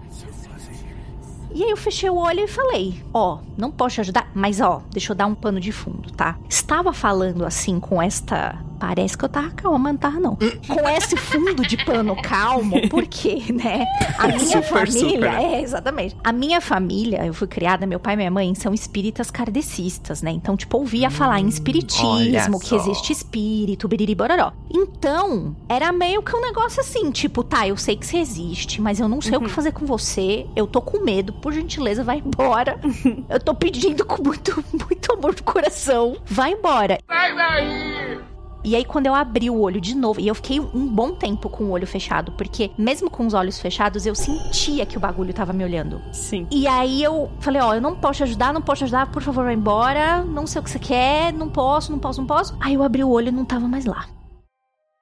E 1.53 1.65
aí 1.65 1.71
eu 1.71 1.77
fechei 1.77 2.09
o 2.09 2.17
olho 2.17 2.41
e 2.41 2.49
falei: 2.49 3.03
Ó, 3.13 3.39
não 3.57 3.71
posso 3.71 3.97
te 3.97 4.01
ajudar, 4.01 4.31
mas 4.35 4.61
ó, 4.61 4.83
deixa 4.91 5.13
eu 5.13 5.17
dar 5.17 5.27
um 5.27 5.35
pano 5.35 5.61
de 5.61 5.73
fundo, 5.73 6.11
tá? 6.13 6.39
Estava 6.49 6.93
falando 6.93 7.45
assim 7.45 7.81
com 7.81 8.01
esta. 8.01 8.59
Parece 8.81 9.16
que 9.16 9.25
eu 9.27 9.29
tava 9.29 9.51
calma, 9.51 9.79
mas 9.79 9.93
não 9.93 9.99
tava, 9.99 10.19
não. 10.19 10.37
Com 10.37 10.88
esse 10.88 11.14
fundo 11.14 11.62
de 11.66 11.77
pano 11.85 12.16
calmo, 12.23 12.88
porque, 12.88 13.53
né? 13.53 13.85
A 14.19 14.27
minha 14.29 14.40
Super, 14.40 14.62
família. 14.88 15.11
super. 15.11 15.35
É, 15.35 15.61
exatamente. 15.61 16.16
A 16.25 16.33
minha 16.33 16.62
família, 16.62 17.27
eu 17.27 17.35
fui 17.35 17.47
criada, 17.47 17.87
meu 17.87 18.01
pai 18.01 18.14
e 18.14 18.16
minha 18.16 18.31
mãe 18.31 18.55
são 18.55 18.73
espíritas 18.73 19.31
kardecistas, 19.31 20.23
né? 20.23 20.31
Então, 20.31 20.57
tipo, 20.57 20.79
ouvia 20.79 21.11
falar 21.11 21.40
em 21.40 21.47
espiritismo, 21.49 22.59
que 22.59 22.75
existe 22.75 23.12
espírito, 23.12 23.87
biriri 23.87 24.14
bororó. 24.14 24.53
Então, 24.71 25.55
era 25.69 25.93
meio 25.93 26.23
que 26.23 26.35
um 26.35 26.40
negócio 26.40 26.81
assim, 26.81 27.11
tipo, 27.11 27.45
tá, 27.45 27.69
eu 27.69 27.77
sei 27.77 27.97
que 27.97 28.07
você 28.07 28.16
existe, 28.16 28.81
mas 28.81 28.99
eu 28.99 29.09
não 29.09 29.21
sei 29.21 29.37
o 29.37 29.43
que 29.43 29.51
fazer 29.51 29.73
com 29.73 29.85
você. 29.85 30.47
Eu 30.57 30.66
tô 30.66 30.81
com 30.81 31.05
medo, 31.05 31.35
por 31.35 31.53
gentileza, 31.53 32.03
vai 32.03 32.23
embora. 32.25 32.81
eu 33.29 33.38
tô 33.38 33.55
pedindo 33.55 34.07
com 34.07 34.23
muito, 34.23 34.64
muito 34.73 35.12
amor 35.12 35.35
do 35.35 35.43
coração. 35.43 36.16
Vai 36.25 36.53
embora. 36.53 36.99
Sai 37.07 37.37
daí! 37.37 38.30
E 38.62 38.77
aí, 38.77 38.85
quando 38.85 39.07
eu 39.07 39.14
abri 39.14 39.49
o 39.49 39.59
olho 39.59 39.81
de 39.81 39.94
novo, 39.94 40.20
e 40.20 40.29
eu 40.29 40.35
fiquei 40.35 40.61
um 40.61 40.87
bom 40.87 41.12
tempo 41.12 41.49
com 41.49 41.64
o 41.64 41.70
olho 41.70 41.87
fechado, 41.87 42.33
porque 42.33 42.70
mesmo 42.77 43.11
com 43.11 43.27
os 43.27 43.35
olhos 43.35 43.59
fechados, 43.59 44.05
eu 44.05 44.14
sentia 44.14 44.85
que 44.85 44.96
o 44.96 45.01
bagulho 45.01 45.33
tava 45.33 45.53
me 45.53 45.64
olhando. 45.64 46.01
Sim. 46.12 46.46
E 46.51 46.66
aí 46.66 47.03
eu 47.03 47.31
falei, 47.40 47.61
ó, 47.62 47.75
eu 47.75 47.81
não 47.81 47.96
posso 47.96 48.18
te 48.18 48.23
ajudar, 48.25 48.53
não 48.53 48.62
posso 48.62 48.81
te 48.81 48.85
ajudar, 48.85 49.11
por 49.11 49.23
favor, 49.23 49.44
vai 49.44 49.55
embora. 49.55 50.23
Não 50.23 50.46
sei 50.46 50.61
o 50.61 50.64
que 50.64 50.70
você 50.70 50.79
quer, 50.79 51.33
não 51.33 51.49
posso, 51.49 51.90
não 51.90 51.99
posso, 51.99 52.20
não 52.20 52.27
posso. 52.27 52.57
Aí 52.61 52.75
eu 52.75 52.83
abri 52.83 53.03
o 53.03 53.11
olho 53.11 53.29
e 53.29 53.33
não 53.33 53.44
tava 53.44 53.66
mais 53.66 53.87
lá. 53.87 54.07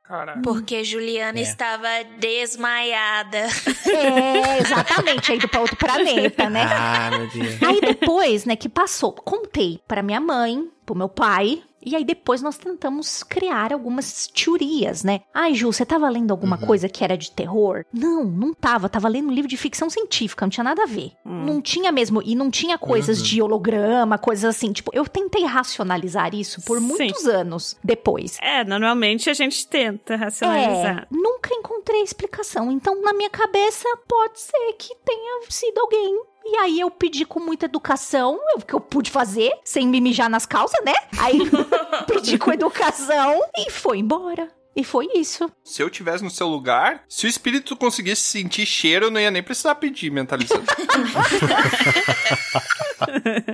Caralho. 0.08 0.40
Porque 0.40 0.82
Juliana 0.84 1.38
estava 1.38 1.88
desmaiada. 2.18 3.46
É, 3.88 4.58
exatamente, 4.58 5.32
aí 5.32 5.38
do 5.38 5.48
pra 5.48 5.60
outro 5.60 5.76
planeta, 5.76 6.48
né? 6.48 6.62
Ah, 6.62 7.10
meu 7.10 7.26
Deus. 7.28 7.62
Aí 7.62 7.80
depois, 7.80 8.44
né, 8.44 8.54
que 8.54 8.68
passou, 8.68 9.12
contei 9.12 9.80
pra 9.88 10.02
minha 10.02 10.20
mãe, 10.20 10.68
pro 10.84 10.94
meu 10.94 11.08
pai. 11.08 11.62
E 11.84 11.94
aí 11.94 12.04
depois 12.04 12.42
nós 12.42 12.58
tentamos 12.58 13.22
criar 13.22 13.72
algumas 13.72 14.26
teorias, 14.26 15.04
né? 15.04 15.20
Ai, 15.32 15.54
Ju, 15.54 15.72
você 15.72 15.86
tava 15.86 16.08
lendo 16.08 16.30
alguma 16.30 16.58
coisa 16.58 16.88
que 16.88 17.04
era 17.04 17.16
de 17.16 17.30
terror? 17.30 17.84
Não, 17.92 18.24
não 18.24 18.52
tava. 18.52 18.88
Tava 18.88 19.08
lendo 19.08 19.28
um 19.28 19.32
livro 19.32 19.48
de 19.48 19.56
ficção 19.56 19.88
científica, 19.88 20.44
não 20.44 20.50
tinha 20.50 20.64
nada 20.64 20.82
a 20.82 20.86
ver. 20.86 21.12
Não 21.24 21.60
tinha 21.60 21.92
mesmo. 21.92 22.22
E 22.22 22.34
não 22.34 22.50
tinha 22.50 22.76
coisas 22.78 23.22
de 23.22 23.40
holograma, 23.40 24.18
coisas 24.18 24.56
assim. 24.56 24.72
Tipo, 24.72 24.90
eu 24.94 25.06
tentei 25.06 25.44
racionalizar 25.44 26.34
isso 26.34 26.60
por 26.62 26.78
Sim. 26.78 26.86
muitos 26.86 27.26
anos 27.26 27.76
depois. 27.82 28.38
É, 28.42 28.64
normalmente 28.64 29.30
a 29.30 29.34
gente 29.34 29.66
tenta 29.66 30.16
racionalizar. 30.16 31.02
É, 31.02 31.06
nunca 31.10 31.54
encontrei 31.54 32.02
explicação. 32.02 32.70
Então, 32.72 33.00
na 33.02 33.12
minha 33.12 33.30
cabeça, 33.30 33.88
pode 34.06 34.40
ser 34.40 34.72
que 34.78 34.94
tenha 35.04 35.42
sido 35.48 35.78
alguém. 35.78 36.20
E 36.50 36.56
aí 36.56 36.80
eu 36.80 36.90
pedi 36.90 37.26
com 37.26 37.38
muita 37.38 37.66
educação, 37.66 38.40
o 38.56 38.60
que 38.60 38.72
eu 38.72 38.80
pude 38.80 39.10
fazer, 39.10 39.52
sem 39.62 39.86
me 39.86 40.00
mijar 40.00 40.30
nas 40.30 40.46
calças, 40.46 40.82
né? 40.82 40.94
Aí 41.18 41.40
pedi 42.08 42.38
com 42.38 42.50
educação 42.50 43.38
e 43.54 43.70
foi 43.70 43.98
embora. 43.98 44.57
E 44.78 44.84
foi 44.84 45.08
isso. 45.12 45.50
Se 45.64 45.82
eu 45.82 45.90
tivesse 45.90 46.22
no 46.22 46.30
seu 46.30 46.46
lugar, 46.46 47.02
se 47.08 47.26
o 47.26 47.28
espírito 47.28 47.76
conseguisse 47.76 48.22
sentir 48.22 48.64
cheiro, 48.64 49.06
eu 49.06 49.10
não 49.10 49.20
ia 49.20 49.28
nem 49.28 49.42
precisar 49.42 49.74
pedir 49.74 50.08
mentalizando. 50.08 50.64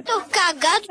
Tô 0.05 0.21
cagado. 0.31 0.87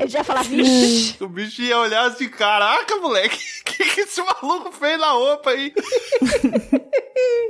Eu 0.00 0.08
já 0.08 0.20
ia 0.20 0.24
falar, 0.24 0.42
vixe. 0.42 1.22
o 1.22 1.28
bicho 1.28 1.60
ia 1.60 1.78
olhar 1.78 2.06
assim, 2.06 2.30
caraca, 2.30 2.96
moleque, 2.96 3.36
o 3.36 3.40
que, 3.64 3.84
que 3.84 4.00
esse 4.00 4.22
maluco 4.22 4.72
fez 4.72 4.98
na 4.98 5.10
roupa 5.10 5.50
aí? 5.50 5.70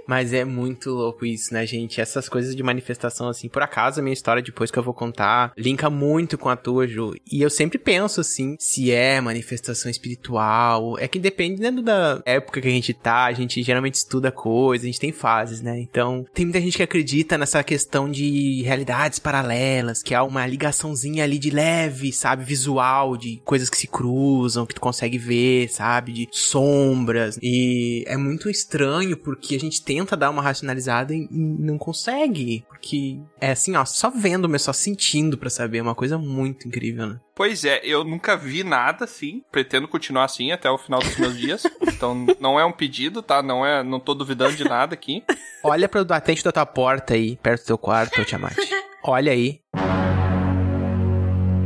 Mas 0.07 0.33
é 0.33 0.45
muito 0.45 0.91
louco 0.91 1.25
isso, 1.25 1.55
né, 1.55 1.67
gente? 1.67 2.01
Essas 2.01 2.29
coisas 2.29 2.55
de 2.55 2.63
manifestação, 2.63 3.29
assim. 3.29 3.49
Por 3.49 3.63
acaso, 3.63 4.01
a 4.01 4.03
minha 4.03 4.13
história, 4.13 4.43
depois 4.43 4.71
que 4.71 4.79
eu 4.79 4.83
vou 4.83 4.93
contar, 4.93 5.53
linka 5.57 5.89
muito 5.89 6.37
com 6.37 6.49
a 6.49 6.57
tua, 6.57 6.87
Ju. 6.87 7.15
E 7.31 7.41
eu 7.41 7.49
sempre 7.49 7.79
penso, 7.79 8.21
assim, 8.21 8.57
se 8.59 8.93
é 8.93 9.21
manifestação 9.21 9.91
espiritual. 9.91 10.99
É 10.99 11.09
que 11.09 11.19
dependendo 11.19 11.83
da 11.83 12.23
época 12.25 12.61
que 12.61 12.69
a 12.69 12.71
gente 12.71 12.93
tá, 12.93 13.25
a 13.25 13.33
gente 13.33 13.63
geralmente 13.63 13.95
estuda 13.95 14.31
coisas, 14.31 14.85
a 14.85 14.87
gente 14.87 15.01
tem 15.01 15.13
fases, 15.13 15.61
né? 15.61 15.79
Então, 15.81 16.25
tem 16.33 16.47
muita 16.47 16.61
gente 16.61 16.77
que 16.77 16.83
acredita 16.83 17.37
nessa 17.39 17.63
questão 17.63 18.11
de 18.11 18.63
realidades 18.63 19.19
paralelas, 19.19 20.03
que 20.03 20.15
há 20.15 20.23
uma 20.23 20.47
ligaçãozinha 20.47 21.25
ali 21.25 21.39
de 21.39 21.51
leve, 21.51 22.13
sabe? 22.13 22.45
Visual, 22.45 23.17
de 23.17 23.41
coisas 23.45 23.69
que 23.69 23.77
se 23.77 23.87
cruzam, 23.87 24.67
que 24.67 24.75
tu 24.75 24.81
consegue 24.81 25.19
ver, 25.19 25.69
sabe? 25.69 26.13
De 26.13 26.29
sombras. 26.31 27.39
E 27.43 28.05
é 28.07 28.17
muito 28.17 28.49
estranho 28.49 29.17
porque 29.17 29.55
a 29.55 29.61
gente 29.61 29.83
tenta 29.83 30.17
dar 30.17 30.31
uma 30.31 30.43
racionalizada 30.43 31.15
e 31.15 31.29
não 31.31 31.79
consegue. 31.79 32.65
Porque 32.69 33.19
é 33.41 33.51
assim, 33.53 33.77
ó, 33.77 33.85
só 33.85 34.11
vendo, 34.11 34.49
mas 34.49 34.63
só 34.63 34.73
sentindo 34.73 35.37
pra 35.37 35.51
saber. 35.51 35.79
É 35.79 35.83
uma 35.83 35.95
coisa 35.95 36.19
muito 36.19 36.67
incrível, 36.69 37.07
né? 37.07 37.21
Pois 37.35 37.65
é, 37.65 37.81
eu 37.83 38.05
nunca 38.05 38.37
vi 38.37 38.63
nada 38.63 39.05
assim. 39.05 39.43
Pretendo 39.51 39.89
continuar 39.89 40.25
assim 40.25 40.53
até 40.53 40.71
o 40.71 40.79
final 40.79 41.01
dos 41.01 41.17
meus 41.17 41.37
dias. 41.37 41.63
Então 41.95 42.27
não 42.41 42.59
é 42.61 42.65
um 42.65 42.73
pedido, 42.73 43.23
tá? 43.23 43.41
Não 43.41 43.65
é, 43.65 43.83
não 43.83 43.99
tô 44.01 44.15
duvidando 44.15 44.55
de 44.57 44.65
nada 44.65 44.95
aqui. 44.95 45.23
Olha 45.63 45.89
pro 45.89 46.05
atente 46.13 46.43
da 46.45 46.51
tua 46.53 46.67
porta 46.67 47.15
aí, 47.15 47.37
perto 47.37 47.63
do 47.63 47.67
teu 47.67 47.79
quarto, 47.79 48.23
Tiamat. 48.25 48.55
Olha 49.03 49.31
aí. 49.33 49.61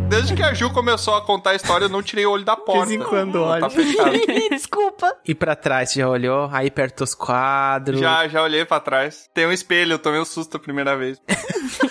Desde 0.09 0.35
que 0.35 0.43
a 0.43 0.55
Ju 0.55 0.71
começou 0.71 1.15
a 1.17 1.23
contar 1.25 1.51
a 1.51 1.55
história, 1.55 1.87
eu 1.87 1.89
não 1.89 2.03
tirei 2.03 2.25
o 2.25 2.31
olho 2.31 2.45
da 2.45 2.57
porta. 2.57 2.87
De 2.87 2.97
vez 2.97 3.01
em 3.01 3.05
quando 3.05 3.33
Tá 3.33 3.41
olha. 3.41 3.71
fechado. 3.71 4.13
Desculpa. 4.51 5.17
E 5.27 5.35
pra 5.35 5.57
trás, 5.57 5.91
você 5.91 6.01
já 6.01 6.09
olhou? 6.09 6.49
Aí 6.53 6.71
perto 6.71 6.99
dos 7.05 7.15
quadros. 7.15 7.99
Já, 7.99 8.29
já 8.29 8.43
olhei 8.43 8.65
pra 8.65 8.81
trás. 8.81 9.29
Tem 9.35 9.47
um 9.47 9.53
espelho, 9.53 9.95
eu 9.95 9.99
tomei 9.99 10.21
um 10.21 10.25
susto 10.25 10.57
a 10.57 10.61
primeira 10.61 10.97
vez. 10.97 11.21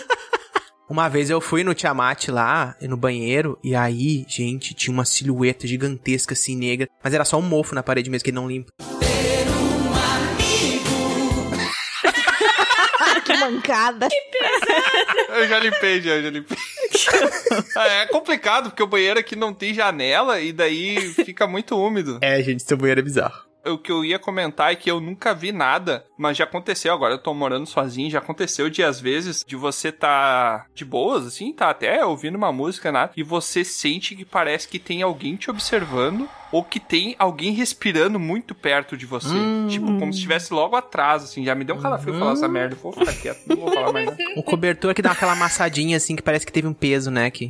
Uma 0.89 1.10
vez 1.10 1.30
eu 1.30 1.41
fui 1.41 1.65
no 1.65 1.73
Tiamat 1.73 2.30
lá, 2.30 2.73
no 2.82 2.95
banheiro, 2.95 3.60
e 3.62 3.76
aí, 3.76 4.26
gente, 4.26 4.73
tinha 4.73 4.93
uma 4.93 5.04
silhueta 5.04 5.67
gigantesca 5.67 6.34
assim, 6.34 6.56
negra. 6.56 6.88
Mas 7.04 7.13
era 7.13 7.26
só 7.26 7.38
um 7.38 7.41
mofo 7.41 7.76
na 7.76 7.84
parede 7.84 8.10
mesmo 8.10 8.23
que 8.23 8.30
ele 8.30 8.36
não 8.36 8.47
limpa. 8.47 8.71
Que 13.26 13.36
mancada. 13.36 14.08
Eu 15.36 15.47
já 15.50 15.60
limpei, 15.60 16.02
já, 16.02 16.21
já 16.21 16.30
limpei. 16.30 16.58
É 17.76 18.06
complicado, 18.06 18.69
porque 18.69 18.82
o 18.82 18.88
banheiro 18.88 19.19
aqui 19.19 19.36
não 19.36 19.54
tem 19.54 19.73
janela 19.73 20.39
e 20.39 20.54
daí 20.54 21.13
fica 21.26 21.45
muito 21.45 21.78
úmido. 21.78 22.19
É, 22.21 22.41
gente, 22.41 22.63
seu 22.63 22.78
banheiro 22.78 23.02
é 23.02 23.04
bizarro. 23.04 23.45
O 23.68 23.78
que 23.78 23.92
eu 23.92 24.04
ia 24.06 24.18
comentar 24.20 24.72
é 24.72 24.76
que 24.76 24.90
eu 24.90 25.00
nunca 25.00 25.34
vi 25.34 25.52
nada, 25.52 26.06
mas 26.18 26.38
já 26.38 26.44
aconteceu. 26.44 26.94
Agora 26.94 27.14
eu 27.14 27.18
tô 27.18 27.34
morando 27.34 27.66
sozinho, 27.66 28.10
já 28.10 28.20
aconteceu 28.20 28.70
de 28.70 28.84
às 28.84 29.00
vezes 29.00 29.44
de 29.48 29.56
você 29.56 29.92
tá 29.92 30.66
de 30.74 30.86
boas, 30.86 31.26
assim, 31.26 31.52
tá 31.54 31.70
até 31.70 32.04
ouvindo 32.06 32.36
uma 32.36 32.52
música, 32.52 32.92
nada, 32.92 33.12
e 33.16 33.24
você 33.24 33.64
sente 33.64 34.16
que 34.16 34.26
parece 34.26 34.68
que 34.68 34.80
tem 34.80 35.02
alguém 35.02 35.36
te 35.36 35.50
observando 35.50 36.28
ou 36.52 36.64
que 36.64 36.80
tem 36.80 37.14
alguém 37.20 37.52
respirando 37.52 38.18
muito 38.18 38.56
perto 38.56 38.96
de 38.96 39.06
você. 39.06 39.28
Tipo, 39.68 39.88
como 40.00 40.14
se 40.14 40.20
estivesse 40.20 40.54
logo 40.54 40.76
atrás, 40.78 41.24
assim. 41.24 41.44
Já 41.44 41.54
me 41.54 41.66
deu 41.66 41.76
um 41.76 41.82
calafrio 41.82 42.18
falar 42.18 42.34
essa 42.34 42.48
merda. 42.48 42.74
Eu 42.76 42.80
vou 42.80 42.94
ficar 42.94 43.12
quieto, 43.14 43.42
não 43.48 43.58
vou 43.58 43.74
falar 43.74 43.92
mais 43.92 44.06
nada. 44.06 44.18
O 44.38 44.44
cobertor 44.44 44.94
que 44.94 45.02
dá 45.02 45.12
aquela 45.12 45.34
amassadinha 45.34 45.98
assim, 45.98 46.16
que 46.16 46.22
parece 46.22 46.46
que 46.46 46.52
teve 46.52 46.66
um 46.68 46.74
peso, 46.74 47.12
né? 47.12 47.30
Que 47.30 47.48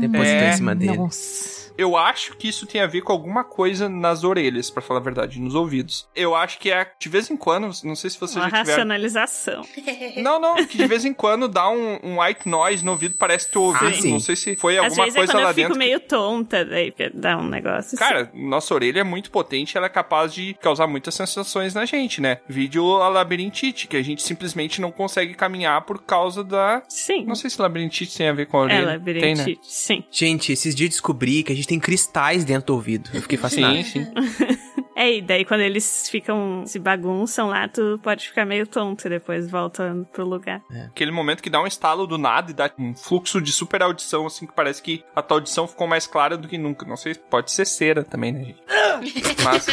depositou 0.00 0.24
É. 0.24 0.50
em 0.50 0.56
cima 0.56 0.74
dele. 0.74 0.96
Nossa. 0.96 1.57
Eu 1.78 1.96
acho 1.96 2.36
que 2.36 2.48
isso 2.48 2.66
tem 2.66 2.80
a 2.80 2.86
ver 2.86 3.02
com 3.02 3.12
alguma 3.12 3.44
coisa 3.44 3.88
nas 3.88 4.24
orelhas, 4.24 4.68
pra 4.68 4.82
falar 4.82 4.98
a 5.00 5.02
verdade, 5.02 5.40
nos 5.40 5.54
ouvidos. 5.54 6.08
Eu 6.14 6.34
acho 6.34 6.58
que 6.58 6.70
é 6.70 6.90
de 6.98 7.08
vez 7.08 7.30
em 7.30 7.36
quando, 7.36 7.70
não 7.84 7.94
sei 7.94 8.10
se 8.10 8.18
você 8.18 8.38
Uma 8.38 8.50
já 8.50 8.58
tiver. 8.58 8.72
racionalização. 8.72 9.62
Não, 10.18 10.40
não, 10.40 10.56
que 10.66 10.76
de 10.76 10.86
vez 10.86 11.04
em 11.04 11.12
quando 11.14 11.46
dá 11.48 11.68
um, 11.70 11.98
um 12.02 12.20
white 12.20 12.48
noise 12.48 12.84
no 12.84 12.92
ouvido, 12.92 13.14
parece 13.16 13.46
que 13.46 13.52
tu 13.52 13.62
ouve. 13.62 13.86
Ah, 13.86 13.92
sim. 13.92 14.10
Não 14.12 14.20
sei 14.20 14.34
se 14.34 14.56
foi 14.56 14.76
Às 14.78 14.84
alguma 14.86 15.04
vezes 15.04 15.16
é 15.16 15.18
coisa 15.20 15.32
quando 15.32 15.42
lá 15.44 15.50
eu 15.50 15.54
fico 15.54 15.68
dentro. 15.68 15.72
que- 15.74 15.78
meio 15.78 16.00
tonta, 16.00 16.64
daí 16.64 16.92
dá 17.14 17.36
um 17.36 17.46
negócio 17.48 17.78
assim. 17.78 17.96
Cara, 17.96 18.30
nossa 18.34 18.74
orelha 18.74 19.00
é 19.00 19.04
muito 19.04 19.30
potente, 19.30 19.76
ela 19.76 19.86
é 19.86 19.90
capaz 19.90 20.34
de 20.34 20.54
causar 20.60 20.86
muitas 20.86 21.14
sensações 21.14 21.74
na 21.74 21.84
gente, 21.84 22.20
né? 22.20 22.38
Vídeo 22.48 22.96
a 22.96 23.08
labirintite, 23.08 23.86
que 23.86 23.96
a 23.96 24.02
gente 24.02 24.22
simplesmente 24.22 24.80
não 24.80 24.90
consegue 24.90 25.34
caminhar 25.34 25.82
por 25.82 26.02
causa 26.02 26.42
da. 26.42 26.82
Sim. 26.88 27.24
Não 27.24 27.34
sei 27.34 27.48
se 27.50 27.60
labirintite 27.60 28.16
tem 28.16 28.28
a 28.28 28.32
ver 28.32 28.46
com 28.46 28.56
a 28.58 28.60
orelha. 28.62 28.78
É 28.78 28.98
Tem, 28.98 29.34
né? 29.34 29.42
labirintite, 29.44 29.60
sim. 29.64 30.04
Gente, 30.10 30.52
esses 30.52 30.74
dias 30.74 30.88
eu 30.88 30.90
descobri 30.90 31.42
que 31.42 31.52
a 31.52 31.56
gente 31.56 31.67
tem 31.68 31.78
cristais 31.78 32.46
dentro 32.46 32.68
do 32.68 32.74
ouvido. 32.74 33.10
Eu 33.12 33.20
fiquei 33.20 33.36
fascinado. 33.36 33.76
Sim, 33.76 33.84
sim. 33.84 34.06
É, 34.98 35.18
e 35.18 35.22
daí 35.22 35.44
quando 35.44 35.60
eles 35.60 36.08
ficam, 36.10 36.64
se 36.66 36.76
bagunçam 36.76 37.46
lá, 37.46 37.68
tu 37.68 38.00
pode 38.02 38.26
ficar 38.26 38.44
meio 38.44 38.66
tonto 38.66 39.08
depois 39.08 39.48
volta 39.48 39.94
pro 40.12 40.26
lugar. 40.26 40.60
Aquele 40.86 41.12
momento 41.12 41.40
que 41.40 41.48
dá 41.48 41.62
um 41.62 41.68
estalo 41.68 42.04
do 42.04 42.18
nada 42.18 42.50
e 42.50 42.54
dá 42.54 42.68
um 42.76 42.92
fluxo 42.96 43.40
de 43.40 43.52
super 43.52 43.80
audição, 43.80 44.26
assim, 44.26 44.44
que 44.44 44.52
parece 44.52 44.82
que 44.82 45.04
a 45.14 45.22
tua 45.22 45.36
audição 45.36 45.68
ficou 45.68 45.86
mais 45.86 46.04
clara 46.08 46.36
do 46.36 46.48
que 46.48 46.58
nunca. 46.58 46.84
Não 46.84 46.96
sei, 46.96 47.14
pode 47.14 47.52
ser 47.52 47.64
cera 47.64 48.02
também, 48.02 48.32
né, 48.32 48.42
gente? 48.42 48.62
Mas. 49.44 49.68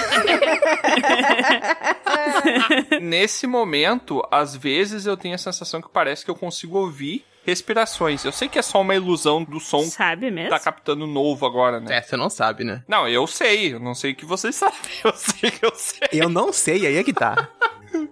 Nesse 3.01 3.47
momento, 3.47 4.21
às 4.29 4.55
vezes 4.55 5.07
eu 5.07 5.17
tenho 5.17 5.33
a 5.33 5.39
sensação 5.39 5.81
que 5.81 5.89
parece 5.89 6.23
que 6.23 6.29
eu 6.29 6.35
consigo 6.35 6.77
ouvir 6.77 7.25
respirações. 7.45 8.23
Eu 8.25 8.31
sei 8.31 8.47
que 8.47 8.57
é 8.59 8.61
só 8.61 8.81
uma 8.81 8.95
ilusão 8.95 9.43
do 9.43 9.59
som 9.59 9.83
Sabe 9.83 10.27
que 10.27 10.31
mesmo? 10.31 10.49
tá 10.49 10.59
captando 10.59 11.05
novo 11.07 11.45
agora, 11.45 11.79
né? 11.79 11.97
É, 11.97 12.01
você 12.01 12.15
não 12.17 12.29
sabe, 12.29 12.63
né? 12.63 12.83
Não, 12.87 13.07
eu 13.07 13.25
sei. 13.27 13.73
Eu 13.73 13.79
não 13.79 13.93
sei 13.95 14.11
o 14.11 14.15
que 14.15 14.25
vocês 14.25 14.53
sabem. 14.55 14.79
Eu 15.03 15.13
sei 15.15 15.51
que 15.51 15.65
eu 15.65 15.73
sei. 15.75 16.07
Eu 16.11 16.29
não 16.29 16.51
sei, 16.51 16.85
aí 16.87 16.97
é 16.97 17.03
que 17.03 17.13
tá. 17.13 17.49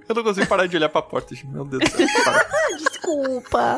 Eu 0.07 0.15
não 0.15 0.23
consigo 0.23 0.47
parar 0.47 0.65
de 0.65 0.77
olhar 0.77 0.87
pra 0.87 1.01
porta, 1.01 1.35
gente. 1.35 1.45
Meu 1.47 1.65
Deus 1.65 1.83
do 1.83 1.89
céu. 1.89 2.07
Para. 2.23 2.47
Desculpa. 2.77 3.77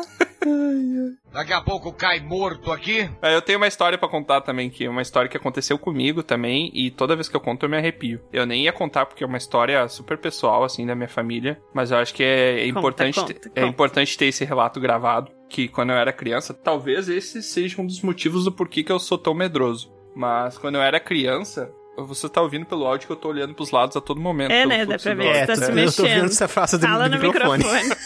Daqui 1.32 1.52
a 1.52 1.60
pouco 1.60 1.92
cai 1.92 2.20
morto 2.20 2.70
aqui. 2.70 3.10
É, 3.20 3.34
Eu 3.34 3.42
tenho 3.42 3.58
uma 3.58 3.66
história 3.66 3.98
pra 3.98 4.08
contar 4.08 4.40
também, 4.40 4.70
que 4.70 4.84
é 4.84 4.90
uma 4.90 5.02
história 5.02 5.28
que 5.28 5.36
aconteceu 5.36 5.76
comigo 5.78 6.22
também, 6.22 6.70
e 6.72 6.90
toda 6.92 7.16
vez 7.16 7.28
que 7.28 7.34
eu 7.36 7.40
conto 7.40 7.64
eu 7.66 7.68
me 7.70 7.76
arrepio. 7.76 8.20
Eu 8.32 8.46
nem 8.46 8.62
ia 8.64 8.72
contar 8.72 9.06
porque 9.06 9.24
é 9.24 9.26
uma 9.26 9.36
história 9.36 9.88
super 9.88 10.16
pessoal, 10.16 10.62
assim, 10.62 10.86
da 10.86 10.94
minha 10.94 11.08
família, 11.08 11.60
mas 11.74 11.90
eu 11.90 11.98
acho 11.98 12.14
que 12.14 12.22
é, 12.22 12.60
é 12.60 12.66
Conta, 12.68 12.78
importante, 12.78 13.14
conta, 13.20 13.34
ter- 13.34 13.48
conta. 13.48 13.60
é 13.60 13.66
importante 13.66 14.16
ter 14.18 14.26
esse 14.26 14.44
relato 14.44 14.78
gravado, 14.80 15.32
que 15.48 15.68
quando 15.68 15.90
eu 15.90 15.96
era 15.96 16.12
criança, 16.12 16.52
talvez 16.54 17.08
esse 17.08 17.42
seja 17.42 17.80
um 17.80 17.86
dos 17.86 18.00
motivos 18.02 18.44
do 18.44 18.52
porquê 18.52 18.82
que 18.82 18.90
eu 18.92 18.98
sou 18.98 19.16
tão 19.18 19.34
medroso. 19.34 19.92
Mas 20.14 20.56
quando 20.58 20.76
eu 20.76 20.82
era 20.82 20.98
criança, 20.98 21.70
você 21.98 22.28
tá 22.28 22.40
ouvindo 22.42 22.66
pelo 22.66 22.84
áudio 22.86 23.06
que 23.06 23.12
eu 23.12 23.16
tô 23.16 23.28
olhando 23.28 23.54
pros 23.54 23.70
lados 23.70 23.96
a 23.96 24.00
todo 24.00 24.20
momento. 24.20 24.50
É, 24.50 24.66
né? 24.66 24.84
Dá 24.86 24.98
pra 24.98 25.14
ver 25.14 25.24
que 25.40 25.46
tá 25.46 25.52
É, 25.52 25.56
se 25.56 25.62
eu 25.62 25.68
tô 25.68 25.74
mexendo. 25.74 26.06
vendo 26.08 26.24
essa 26.26 26.48
frase 26.48 26.78
do- 26.78 26.86
Fala 26.86 27.08
do 27.08 27.16
no 27.16 27.22
microfone. 27.22 27.62
microfone. 27.64 27.96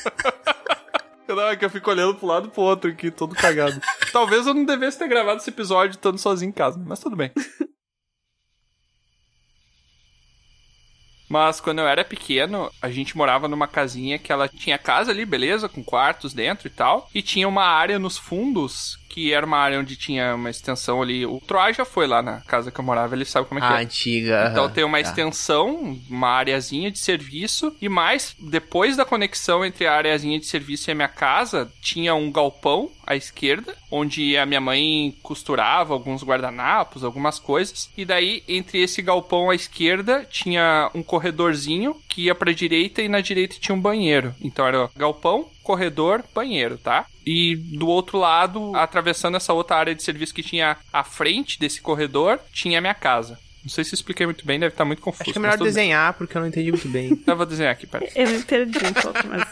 Não, 1.29 1.43
é 1.49 1.55
que 1.55 1.65
eu 1.65 1.71
fico 1.71 1.89
olhando 1.89 2.17
pro 2.17 2.27
lado 2.27 2.49
e 2.49 2.51
pro 2.51 2.63
outro 2.63 2.91
aqui, 2.91 3.09
todo 3.09 3.37
cagado. 3.37 3.81
Talvez 4.13 4.49
eu 4.49 4.53
não 4.53 4.65
devesse 4.65 4.99
ter 4.99 5.07
gravado 5.07 5.41
esse 5.41 5.49
episódio 5.49 5.93
estando 5.93 6.19
sozinho 6.19 6.49
em 6.49 6.53
casa, 6.53 6.83
mas 6.85 6.99
tudo 6.99 7.15
bem. 7.15 7.31
Mas 11.31 11.61
quando 11.61 11.79
eu 11.79 11.87
era 11.87 12.05
pequeno, 12.05 12.73
a 12.83 12.91
gente 12.91 13.17
morava 13.17 13.47
numa 13.47 13.69
casinha 13.69 14.19
que 14.19 14.33
ela 14.33 14.49
tinha 14.49 14.77
casa 14.77 15.13
ali, 15.13 15.25
beleza, 15.25 15.69
com 15.69 15.85
quartos 15.85 16.35
dentro 16.35 16.67
e 16.67 16.71
tal, 16.71 17.09
e 17.15 17.23
tinha 17.23 17.47
uma 17.47 17.63
área 17.63 18.01
nos 18.01 18.19
fundos 18.19 18.99
que 19.11 19.33
era 19.33 19.45
uma 19.45 19.59
área 19.59 19.79
onde 19.79 19.97
tinha 19.97 20.37
uma 20.37 20.49
extensão 20.49 21.03
ali. 21.03 21.27
O 21.27 21.41
Troy 21.41 21.75
já 21.75 21.85
foi 21.85 22.07
lá 22.07 22.23
na 22.23 22.41
casa 22.43 22.71
que 22.71 22.79
eu 22.79 22.85
morava, 22.85 23.15
ele 23.15 23.25
sabe 23.25 23.49
como 23.49 23.59
é 23.59 23.67
que 23.67 23.73
A 23.73 23.81
é. 23.81 23.83
antiga. 23.83 24.49
Então 24.51 24.71
tem 24.71 24.85
uma 24.85 25.03
tá. 25.03 25.09
extensão, 25.09 25.99
uma 26.09 26.29
areazinha 26.29 26.91
de 26.91 26.99
serviço 26.99 27.77
e 27.83 27.89
mais 27.89 28.37
depois 28.39 28.97
da 28.97 29.05
conexão 29.05 29.65
entre 29.65 29.87
a 29.87 29.95
areazinha 29.95 30.39
de 30.39 30.47
serviço 30.47 30.89
e 30.89 30.93
a 30.93 30.95
minha 30.95 31.09
casa, 31.09 31.71
tinha 31.83 32.15
um 32.15 32.31
galpão 32.31 32.89
à 33.05 33.17
esquerda, 33.17 33.75
onde 33.91 34.37
a 34.37 34.47
minha 34.47 34.61
mãe 34.61 35.17
costurava 35.23 35.93
alguns 35.93 36.23
guardanapos, 36.23 37.03
algumas 37.03 37.41
coisas. 37.41 37.91
E 37.97 38.05
daí 38.05 38.45
entre 38.47 38.81
esse 38.81 39.03
galpão 39.03 39.51
à 39.51 39.55
esquerda 39.57 40.25
tinha 40.31 40.89
um 40.95 41.03
corredorzinho 41.03 41.97
que 42.09 42.27
ia 42.27 42.35
pra 42.35 42.53
direita 42.53 43.03
e 43.03 43.09
na 43.09 43.21
direita 43.21 43.57
tinha 43.59 43.75
um 43.75 43.81
banheiro. 43.81 44.33
Então 44.41 44.65
era 44.65 44.89
galpão, 44.97 45.49
corredor, 45.65 46.23
banheiro, 46.33 46.79
tá? 46.79 47.07
E 47.33 47.55
do 47.55 47.87
outro 47.87 48.19
lado, 48.19 48.75
atravessando 48.75 49.37
essa 49.37 49.53
outra 49.53 49.77
área 49.77 49.95
de 49.95 50.03
serviço 50.03 50.35
que 50.35 50.43
tinha 50.43 50.77
à 50.93 51.05
frente 51.05 51.61
desse 51.61 51.81
corredor, 51.81 52.41
tinha 52.53 52.79
a 52.79 52.81
minha 52.81 52.93
casa. 52.93 53.39
Não 53.63 53.71
sei 53.71 53.85
se 53.85 53.95
expliquei 53.95 54.27
muito 54.27 54.45
bem, 54.45 54.59
deve 54.59 54.75
estar 54.75 54.85
muito 54.85 55.01
confuso. 55.01 55.23
Acho 55.23 55.33
que 55.35 55.39
é 55.39 55.41
melhor 55.41 55.53
tudo 55.53 55.65
bem. 55.67 55.75
desenhar, 55.75 56.13
porque 56.15 56.37
eu 56.37 56.41
não 56.41 56.49
entendi 56.49 56.73
muito 56.73 56.89
bem. 56.89 57.17
Eu 57.25 57.37
vou 57.37 57.47
desenhar 57.47 57.73
aqui, 57.73 57.87
pera. 57.87 58.05
Eu 58.17 58.29
me 58.29 58.43
perdi 58.43 58.79
um 58.79 58.93
pouco, 58.93 59.19
mas. 59.29 59.45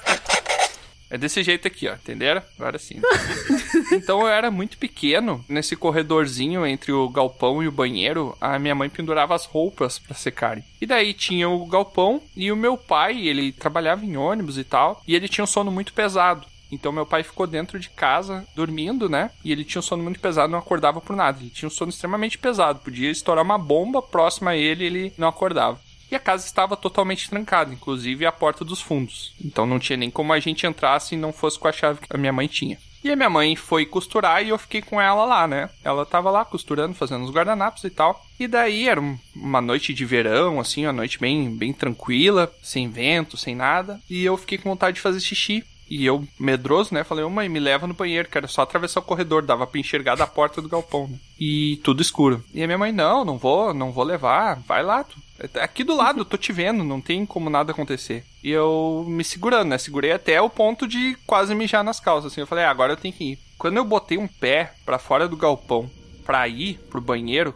É 1.09 1.17
desse 1.17 1.41
jeito 1.45 1.69
aqui, 1.69 1.87
ó, 1.87 1.95
entenderam? 1.95 2.43
Agora 2.59 2.81
sim. 2.81 3.01
então 3.93 4.23
eu 4.23 4.29
era 4.29 4.51
muito 4.51 4.77
pequeno, 4.77 5.43
nesse 5.49 5.77
corredorzinho 5.77 6.67
entre 6.67 6.91
o 6.91 7.09
galpão 7.09 7.62
e 7.62 7.69
o 7.69 7.73
banheiro, 7.73 8.37
a 8.41 8.59
minha 8.59 8.75
mãe 8.75 8.91
pendurava 8.91 9.37
as 9.37 9.45
roupas 9.45 10.01
pra 10.01 10.14
secarem. 10.17 10.64
E 10.81 10.87
daí 10.87 11.14
tinha 11.14 11.49
o 11.49 11.64
galpão 11.64 12.21
e 12.37 12.51
o 12.51 12.57
meu 12.57 12.77
pai, 12.77 13.27
ele 13.27 13.53
trabalhava 13.53 14.05
em 14.05 14.17
ônibus 14.17 14.59
e 14.59 14.64
tal, 14.64 15.01
e 15.07 15.14
ele 15.14 15.29
tinha 15.29 15.45
um 15.45 15.47
sono 15.47 15.71
muito 15.71 15.93
pesado. 15.93 16.45
Então 16.70 16.92
meu 16.92 17.07
pai 17.07 17.22
ficou 17.22 17.46
dentro 17.46 17.78
de 17.78 17.88
casa 17.90 18.46
dormindo, 18.54 19.09
né? 19.09 19.31
E 19.44 19.50
ele 19.52 19.64
tinha 19.64 19.81
um 19.81 19.83
sono 19.83 20.02
muito 20.02 20.20
pesado, 20.20 20.50
não 20.52 20.59
acordava 20.59 21.00
por 21.00 21.16
nada. 21.16 21.40
Ele 21.40 21.50
tinha 21.50 21.66
um 21.66 21.70
sono 21.70 21.90
extremamente 21.90 22.38
pesado, 22.38 22.81
podia 22.81 23.11
estourar 23.11 23.44
uma 23.44 23.59
bomba 23.59 24.02
próxima 24.02 24.50
a 24.52 24.57
ele, 24.57 24.85
e 24.85 24.87
ele 24.87 25.12
não 25.16 25.28
acordava. 25.28 25.81
E 26.11 26.14
a 26.14 26.18
casa 26.20 26.46
estava 26.46 26.76
totalmente 26.76 27.28
trancada, 27.28 27.72
inclusive 27.72 28.24
a 28.24 28.33
porta 28.33 28.64
dos 28.64 28.81
fundos. 28.81 29.35
Então 29.44 29.66
não 29.66 29.78
tinha 29.78 29.96
nem 29.96 30.11
como 30.11 30.33
a 30.33 30.40
gente 30.40 30.66
entrar 30.66 30.98
se 31.00 31.16
não 31.16 31.33
fosse 31.33 31.59
com 31.59 31.68
a 31.68 31.72
chave 31.72 32.00
que 32.00 32.07
a 32.14 32.18
minha 32.18 32.33
mãe 32.33 32.46
tinha. 32.46 32.78
E 33.04 33.11
a 33.12 33.16
minha 33.16 33.31
mãe 33.31 33.54
foi 33.54 33.87
costurar 33.87 34.44
e 34.44 34.48
eu 34.48 34.59
fiquei 34.59 34.83
com 34.83 35.00
ela 35.00 35.24
lá, 35.24 35.46
né? 35.46 35.70
Ela 35.85 36.04
tava 36.04 36.31
lá 36.31 36.44
costurando, 36.44 36.94
fazendo 36.94 37.24
os 37.24 37.31
guardanapos 37.31 37.85
e 37.85 37.90
tal. 37.90 38.24
E 38.40 38.48
daí 38.48 38.88
era 38.88 39.00
um- 39.00 39.16
uma 39.37 39.61
noite 39.61 39.94
de 39.94 40.04
verão, 40.04 40.59
assim, 40.59 40.85
uma 40.85 40.92
noite 40.92 41.18
bem, 41.20 41.54
bem 41.54 41.72
tranquila, 41.72 42.52
sem 42.62 42.88
vento, 42.88 43.37
sem 43.37 43.54
nada. 43.54 44.00
E 44.11 44.24
eu 44.24 44.37
fiquei 44.37 44.59
com 44.59 44.70
vontade 44.70 44.96
de 44.96 45.00
fazer 45.00 45.20
xixi. 45.20 45.62
E 45.90 46.05
eu, 46.05 46.27
medroso, 46.38 46.92
né? 46.92 47.05
Falei, 47.05 47.24
ô 47.24 47.31
mãe, 47.31 47.48
me 47.48 47.59
leva 47.59 47.87
no 47.87 47.94
banheiro, 47.94 48.29
quero 48.29 48.48
só 48.48 48.62
atravessar 48.62 49.01
o 49.01 49.05
corredor. 49.05 49.42
Dava 49.42 49.66
pra 49.66 49.81
enxergar 49.81 50.16
da 50.16 50.27
porta 50.27 50.61
do 50.61 50.68
galpão, 50.68 51.09
né? 51.09 51.18
E 51.40 51.81
tudo 51.83 52.03
escuro. 52.03 52.44
E 52.53 52.62
a 52.62 52.66
minha 52.66 52.79
mãe, 52.79 52.92
não, 52.92 53.24
não 53.24 53.38
vou, 53.38 53.72
não 53.72 53.92
vou 53.92 54.05
levar. 54.05 54.61
Vai 54.66 54.83
lá, 54.83 55.05
tu. 55.05 55.16
Aqui 55.61 55.85
do 55.85 55.96
lado, 55.96 56.20
eu 56.20 56.24
tô 56.24 56.37
te 56.37 56.53
vendo, 56.53 56.83
não 56.83 57.01
tem 57.01 57.24
como 57.24 57.48
nada 57.48 57.70
acontecer. 57.72 58.24
E 58.42 58.51
eu 58.51 59.05
me 59.09 59.22
segurando, 59.22 59.68
né? 59.68 59.79
Segurei 59.79 60.12
até 60.12 60.40
o 60.42 60.51
ponto 60.51 60.87
de 60.87 61.16
quase 61.27 61.55
mijar 61.55 61.85
nas 61.85 62.01
calças, 62.01 62.33
assim. 62.33 62.40
Eu 62.40 62.46
falei, 62.46 62.64
ah, 62.64 62.70
agora 62.70 62.92
eu 62.92 62.96
tenho 62.96 63.14
que 63.14 63.33
ir. 63.33 63.38
Quando 63.57 63.77
eu 63.77 63.85
botei 63.85 64.18
um 64.18 64.29
pé 64.29 64.72
pra 64.85 64.98
fora 64.98 65.29
do 65.29 65.37
galpão 65.37 65.88
pra 66.24 66.46
ir 66.48 66.79
pro 66.90 67.01
banheiro, 67.01 67.55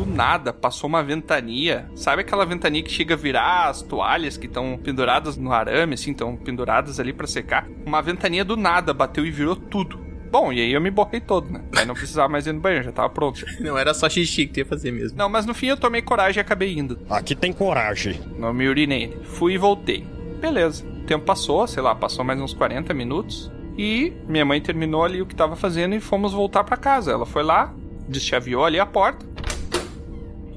do 0.00 0.06
nada 0.06 0.52
passou 0.52 0.88
uma 0.88 1.02
ventania. 1.02 1.90
Sabe 1.94 2.22
aquela 2.22 2.46
ventania 2.46 2.82
que 2.82 2.90
chega 2.90 3.14
a 3.14 3.16
virar 3.16 3.68
as 3.68 3.82
toalhas 3.82 4.36
que 4.36 4.46
estão 4.46 4.78
penduradas 4.82 5.36
no 5.36 5.52
arame, 5.52 5.94
assim, 5.94 6.12
estão 6.12 6.36
penduradas 6.36 6.98
ali 6.98 7.12
pra 7.12 7.26
secar? 7.26 7.68
Uma 7.84 8.00
ventania 8.00 8.44
do 8.44 8.56
nada 8.56 8.94
bateu 8.94 9.26
e 9.26 9.30
virou 9.30 9.54
tudo. 9.54 9.98
Bom, 10.30 10.52
e 10.52 10.60
aí 10.60 10.72
eu 10.72 10.80
me 10.80 10.90
borrei 10.90 11.20
todo, 11.20 11.50
né? 11.50 11.60
Aí 11.76 11.84
não 11.84 11.94
precisava 11.94 12.28
mais 12.28 12.46
ir 12.46 12.52
no 12.52 12.60
banheiro, 12.60 12.84
já 12.84 12.92
tava 12.92 13.10
pronto. 13.10 13.44
Não 13.60 13.76
era 13.76 13.92
só 13.92 14.08
xixi 14.08 14.46
que 14.46 14.52
tu 14.52 14.58
ia 14.58 14.64
fazer 14.64 14.92
mesmo. 14.92 15.18
Não, 15.18 15.28
mas 15.28 15.44
no 15.44 15.52
fim 15.52 15.66
eu 15.66 15.76
tomei 15.76 16.00
coragem 16.00 16.38
e 16.38 16.40
acabei 16.40 16.78
indo. 16.78 17.00
Aqui 17.10 17.34
tem 17.34 17.52
coragem. 17.52 18.20
Não 18.38 18.54
me 18.54 18.68
urinei. 18.68 19.18
Fui 19.24 19.54
e 19.54 19.58
voltei. 19.58 20.06
Beleza. 20.40 20.86
O 20.86 21.04
tempo 21.04 21.24
passou, 21.24 21.66
sei 21.66 21.82
lá, 21.82 21.96
passou 21.96 22.24
mais 22.24 22.40
uns 22.40 22.54
40 22.54 22.94
minutos. 22.94 23.50
E 23.76 24.12
minha 24.28 24.44
mãe 24.44 24.60
terminou 24.60 25.04
ali 25.04 25.20
o 25.20 25.26
que 25.26 25.34
tava 25.34 25.56
fazendo 25.56 25.96
e 25.96 26.00
fomos 26.00 26.32
voltar 26.32 26.62
pra 26.62 26.76
casa. 26.76 27.10
Ela 27.10 27.26
foi 27.26 27.42
lá, 27.42 27.74
deschaveou 28.08 28.64
ali 28.64 28.78
a 28.78 28.86
porta 28.86 29.26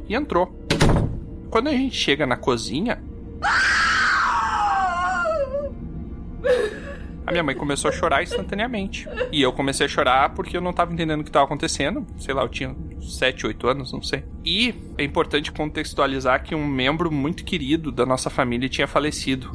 e 0.07 0.15
entrou. 0.15 0.53
Quando 1.49 1.67
a 1.67 1.71
gente 1.71 1.95
chega 1.95 2.25
na 2.25 2.35
cozinha. 2.35 3.01
A 7.25 7.31
minha 7.31 7.43
mãe 7.43 7.55
começou 7.55 7.89
a 7.89 7.91
chorar 7.91 8.21
instantaneamente. 8.21 9.07
E 9.31 9.41
eu 9.41 9.53
comecei 9.53 9.85
a 9.85 9.89
chorar 9.89 10.33
porque 10.33 10.57
eu 10.57 10.61
não 10.61 10.73
tava 10.73 10.91
entendendo 10.91 11.21
o 11.21 11.23
que 11.23 11.31
tava 11.31 11.45
acontecendo. 11.45 12.05
Sei 12.17 12.33
lá, 12.33 12.41
eu 12.41 12.49
tinha 12.49 12.75
7, 13.01 13.47
8 13.47 13.67
anos, 13.67 13.93
não 13.93 14.01
sei. 14.01 14.23
E 14.43 14.75
é 14.97 15.03
importante 15.03 15.51
contextualizar 15.51 16.43
que 16.43 16.53
um 16.53 16.67
membro 16.67 17.09
muito 17.09 17.45
querido 17.45 17.91
da 17.91 18.05
nossa 18.05 18.29
família 18.29 18.67
tinha 18.67 18.87
falecido. 18.87 19.51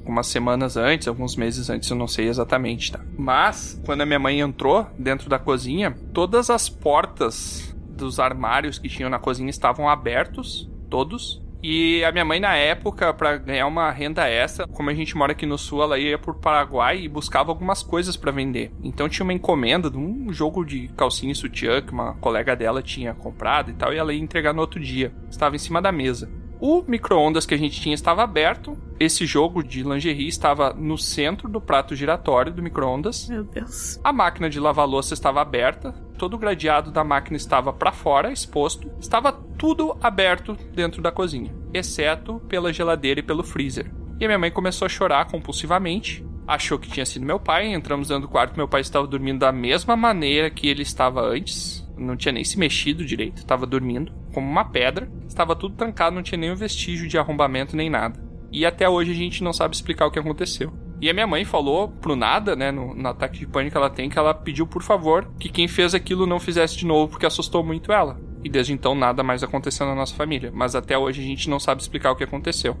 Algumas 0.00 0.28
semanas 0.28 0.76
antes, 0.76 1.08
alguns 1.08 1.34
meses 1.34 1.68
antes, 1.68 1.90
eu 1.90 1.96
não 1.96 2.06
sei 2.06 2.28
exatamente, 2.28 2.92
tá? 2.92 3.00
Mas, 3.18 3.80
quando 3.84 4.02
a 4.02 4.06
minha 4.06 4.18
mãe 4.18 4.40
entrou 4.40 4.86
dentro 4.96 5.28
da 5.28 5.38
cozinha, 5.38 5.96
todas 6.12 6.50
as 6.50 6.68
portas 6.68 7.61
dos 7.92 8.18
armários 8.18 8.78
que 8.78 8.88
tinham 8.88 9.10
na 9.10 9.18
cozinha 9.18 9.50
estavam 9.50 9.88
abertos, 9.88 10.70
todos. 10.90 11.42
E 11.62 12.04
a 12.04 12.10
minha 12.10 12.24
mãe, 12.24 12.40
na 12.40 12.56
época, 12.56 13.14
pra 13.14 13.36
ganhar 13.36 13.68
uma 13.68 13.88
renda 13.92 14.28
extra, 14.28 14.66
como 14.66 14.90
a 14.90 14.94
gente 14.94 15.16
mora 15.16 15.30
aqui 15.30 15.46
no 15.46 15.56
sul, 15.56 15.80
ela 15.80 15.96
ia 15.96 16.18
pro 16.18 16.34
Paraguai 16.34 16.98
e 17.02 17.08
buscava 17.08 17.52
algumas 17.52 17.84
coisas 17.84 18.16
pra 18.16 18.32
vender. 18.32 18.72
Então 18.82 19.08
tinha 19.08 19.22
uma 19.22 19.32
encomenda 19.32 19.88
de 19.88 19.96
um 19.96 20.32
jogo 20.32 20.64
de 20.64 20.88
calcinha 20.96 21.30
e 21.30 21.36
sutiã 21.36 21.80
que 21.80 21.92
uma 21.92 22.14
colega 22.14 22.56
dela 22.56 22.82
tinha 22.82 23.14
comprado 23.14 23.70
e 23.70 23.74
tal, 23.74 23.94
e 23.94 23.96
ela 23.96 24.12
ia 24.12 24.20
entregar 24.20 24.52
no 24.52 24.60
outro 24.60 24.80
dia. 24.80 25.12
Estava 25.30 25.54
em 25.54 25.60
cima 25.60 25.80
da 25.80 25.92
mesa. 25.92 26.28
O 26.64 26.84
micro-ondas 26.86 27.44
que 27.44 27.54
a 27.54 27.58
gente 27.58 27.80
tinha 27.80 27.92
estava 27.92 28.22
aberto. 28.22 28.78
Esse 29.00 29.26
jogo 29.26 29.64
de 29.64 29.82
lingerie 29.82 30.28
estava 30.28 30.72
no 30.72 30.96
centro 30.96 31.48
do 31.48 31.60
prato 31.60 31.96
giratório 31.96 32.52
do 32.52 32.62
micro-ondas. 32.62 33.28
Meu 33.28 33.42
Deus. 33.42 33.98
A 34.04 34.12
máquina 34.12 34.48
de 34.48 34.60
lavar 34.60 34.86
louça 34.86 35.12
estava 35.12 35.40
aberta, 35.40 35.90
todo 36.16 36.34
o 36.34 36.38
gradeado 36.38 36.92
da 36.92 37.02
máquina 37.02 37.36
estava 37.36 37.72
para 37.72 37.90
fora, 37.90 38.30
exposto. 38.30 38.88
Estava 39.00 39.32
tudo 39.32 39.96
aberto 40.00 40.56
dentro 40.72 41.02
da 41.02 41.10
cozinha, 41.10 41.52
exceto 41.74 42.40
pela 42.48 42.72
geladeira 42.72 43.18
e 43.18 43.24
pelo 43.24 43.42
freezer. 43.42 43.92
E 44.20 44.24
a 44.24 44.28
minha 44.28 44.38
mãe 44.38 44.52
começou 44.52 44.86
a 44.86 44.88
chorar 44.88 45.24
compulsivamente. 45.24 46.24
Achou 46.46 46.78
que 46.78 46.88
tinha 46.88 47.04
sido 47.04 47.26
meu 47.26 47.40
pai. 47.40 47.74
Entramos 47.74 48.06
dentro 48.06 48.22
do 48.22 48.28
quarto. 48.28 48.56
Meu 48.56 48.68
pai 48.68 48.82
estava 48.82 49.04
dormindo 49.04 49.40
da 49.40 49.50
mesma 49.50 49.96
maneira 49.96 50.48
que 50.48 50.68
ele 50.68 50.82
estava 50.82 51.22
antes. 51.22 51.81
Não 51.96 52.16
tinha 52.16 52.32
nem 52.32 52.44
se 52.44 52.58
mexido 52.58 53.04
direito. 53.04 53.38
Estava 53.38 53.66
dormindo 53.66 54.12
como 54.32 54.48
uma 54.48 54.64
pedra. 54.64 55.10
Estava 55.28 55.54
tudo 55.54 55.76
trancado. 55.76 56.14
Não 56.14 56.22
tinha 56.22 56.38
nenhum 56.38 56.56
vestígio 56.56 57.08
de 57.08 57.18
arrombamento 57.18 57.76
nem 57.76 57.90
nada. 57.90 58.22
E 58.50 58.66
até 58.66 58.88
hoje 58.88 59.12
a 59.12 59.14
gente 59.14 59.42
não 59.42 59.52
sabe 59.52 59.74
explicar 59.74 60.06
o 60.06 60.10
que 60.10 60.18
aconteceu. 60.18 60.72
E 61.00 61.10
a 61.10 61.12
minha 61.12 61.26
mãe 61.26 61.44
falou 61.44 61.88
pro 61.88 62.14
nada, 62.14 62.54
né, 62.54 62.70
no, 62.70 62.94
no 62.94 63.08
ataque 63.08 63.40
de 63.40 63.46
pânico 63.46 63.72
que 63.72 63.76
ela 63.76 63.90
tem, 63.90 64.08
que 64.08 64.16
ela 64.16 64.32
pediu 64.32 64.68
por 64.68 64.84
favor 64.84 65.28
que 65.36 65.48
quem 65.48 65.66
fez 65.66 65.96
aquilo 65.96 66.28
não 66.28 66.38
fizesse 66.38 66.76
de 66.76 66.86
novo, 66.86 67.10
porque 67.10 67.26
assustou 67.26 67.64
muito 67.64 67.90
ela. 67.90 68.20
E 68.44 68.48
desde 68.48 68.72
então 68.72 68.94
nada 68.94 69.22
mais 69.22 69.42
aconteceu 69.42 69.84
na 69.84 69.96
nossa 69.96 70.14
família. 70.14 70.52
Mas 70.54 70.76
até 70.76 70.96
hoje 70.96 71.20
a 71.20 71.24
gente 71.24 71.50
não 71.50 71.58
sabe 71.58 71.80
explicar 71.80 72.12
o 72.12 72.16
que 72.16 72.22
aconteceu. 72.22 72.76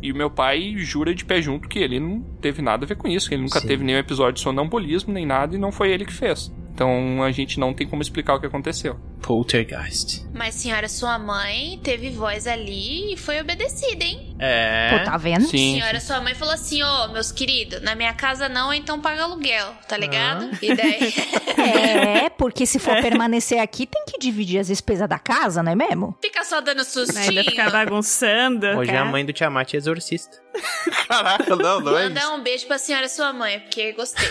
E 0.00 0.12
o 0.12 0.14
meu 0.14 0.30
pai 0.30 0.74
jura 0.76 1.14
de 1.14 1.24
pé 1.24 1.40
junto 1.40 1.68
que 1.68 1.78
ele 1.78 1.98
não 1.98 2.20
teve 2.40 2.60
nada 2.60 2.84
a 2.84 2.88
ver 2.88 2.96
com 2.96 3.08
isso, 3.08 3.28
que 3.28 3.34
ele 3.34 3.42
nunca 3.42 3.58
Sim. 3.58 3.66
teve 3.66 3.82
nenhum 3.82 3.98
episódio 3.98 4.34
de 4.34 4.40
sonambulismo 4.40 5.12
nem 5.12 5.26
nada 5.26 5.56
e 5.56 5.58
não 5.58 5.72
foi 5.72 5.90
ele 5.90 6.04
que 6.04 6.12
fez. 6.12 6.54
Então 6.74 7.22
a 7.22 7.30
gente 7.30 7.58
não 7.60 7.72
tem 7.72 7.86
como 7.86 8.02
explicar 8.02 8.34
o 8.34 8.40
que 8.40 8.46
aconteceu. 8.46 8.98
Poltergeist. 9.22 10.26
Mas, 10.34 10.54
senhora, 10.56 10.88
sua 10.88 11.18
mãe 11.18 11.80
teve 11.82 12.10
voz 12.10 12.46
ali 12.46 13.14
e 13.14 13.16
foi 13.16 13.40
obedecida, 13.40 14.04
hein? 14.04 14.36
É. 14.38 14.90
Pô, 14.98 15.04
tá 15.04 15.16
vendo? 15.16 15.46
Sim. 15.46 15.74
Senhora, 15.74 16.00
sua 16.00 16.20
mãe 16.20 16.34
falou 16.34 16.52
assim: 16.52 16.82
Ô, 16.82 17.08
meus 17.08 17.30
queridos, 17.32 17.80
na 17.80 17.94
minha 17.94 18.12
casa 18.12 18.48
não, 18.48 18.74
então 18.74 19.00
paga 19.00 19.22
aluguel, 19.22 19.72
tá 19.88 19.96
ligado? 19.96 20.50
E 20.60 20.74
daí. 20.74 21.14
É, 21.64 22.28
porque 22.28 22.66
se 22.66 22.78
for 22.78 23.00
permanecer 23.00 23.58
aqui, 23.58 23.86
tem 23.86 24.04
que 24.06 24.18
dividir 24.18 24.58
as 24.58 24.66
despesas 24.66 25.08
da 25.08 25.18
casa, 25.18 25.62
não 25.62 25.72
é 25.72 25.74
mesmo? 25.74 26.14
Fica 26.20 26.44
só 26.44 26.60
dando 26.60 26.84
sustinho. 26.84 27.38
Ainda 27.38 27.44
ficar 27.44 27.70
bagunçando. 27.70 28.66
Hoje 28.66 28.90
é 28.90 28.98
a 28.98 29.04
mãe 29.04 29.24
do 29.24 29.32
Tiamat 29.32 29.72
é 29.72 29.76
exorcista. 29.78 30.42
Caraca, 31.08 31.56
não, 31.56 31.80
não 31.80 31.96
é. 31.96 32.04
Mandar 32.04 32.34
um 32.34 32.42
beijo 32.42 32.66
pra 32.66 32.76
senhora, 32.76 33.08
sua 33.08 33.32
mãe, 33.32 33.60
porque 33.60 33.92
gostei. 33.92 34.28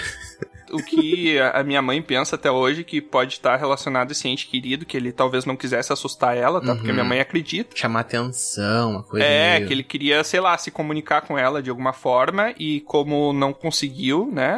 O 0.74 0.84
que 0.84 1.40
a 1.40 1.64
minha 1.64 1.82
mãe 1.82 2.02
pensa 2.02 2.36
até 2.36 2.52
hoje 2.52 2.84
que 2.84 3.02
pode 3.02 3.34
estar 3.34 3.56
relacionado 3.56 4.10
a 4.10 4.12
esse 4.12 4.28
ente 4.28 4.48
querido, 4.48 4.86
que 4.86 4.98
ele 4.98 5.12
talvez 5.12 5.46
não 5.46 5.56
quisesse 5.56 5.92
assustar 5.94 6.36
ela, 6.36 6.60
tá? 6.62 6.74
Porque 6.76 6.88
Uhum. 6.90 6.94
minha 6.94 7.06
mãe 7.06 7.20
acredita. 7.20 7.76
Chamar 7.76 8.02
atenção, 8.02 8.92
uma 8.92 9.04
coisa 9.04 9.26
É, 9.26 9.56
meio... 9.56 9.68
que 9.68 9.74
ele 9.74 9.84
queria, 9.84 10.24
sei 10.24 10.40
lá, 10.40 10.58
se 10.58 10.72
comunicar 10.72 11.22
com 11.22 11.38
ela 11.38 11.62
de 11.62 11.70
alguma 11.70 11.94
forma 11.94 12.54
e 12.58 12.82
como 12.82 13.32
não 13.34 13.54
conseguiu, 13.54 14.30
né, 14.32 14.54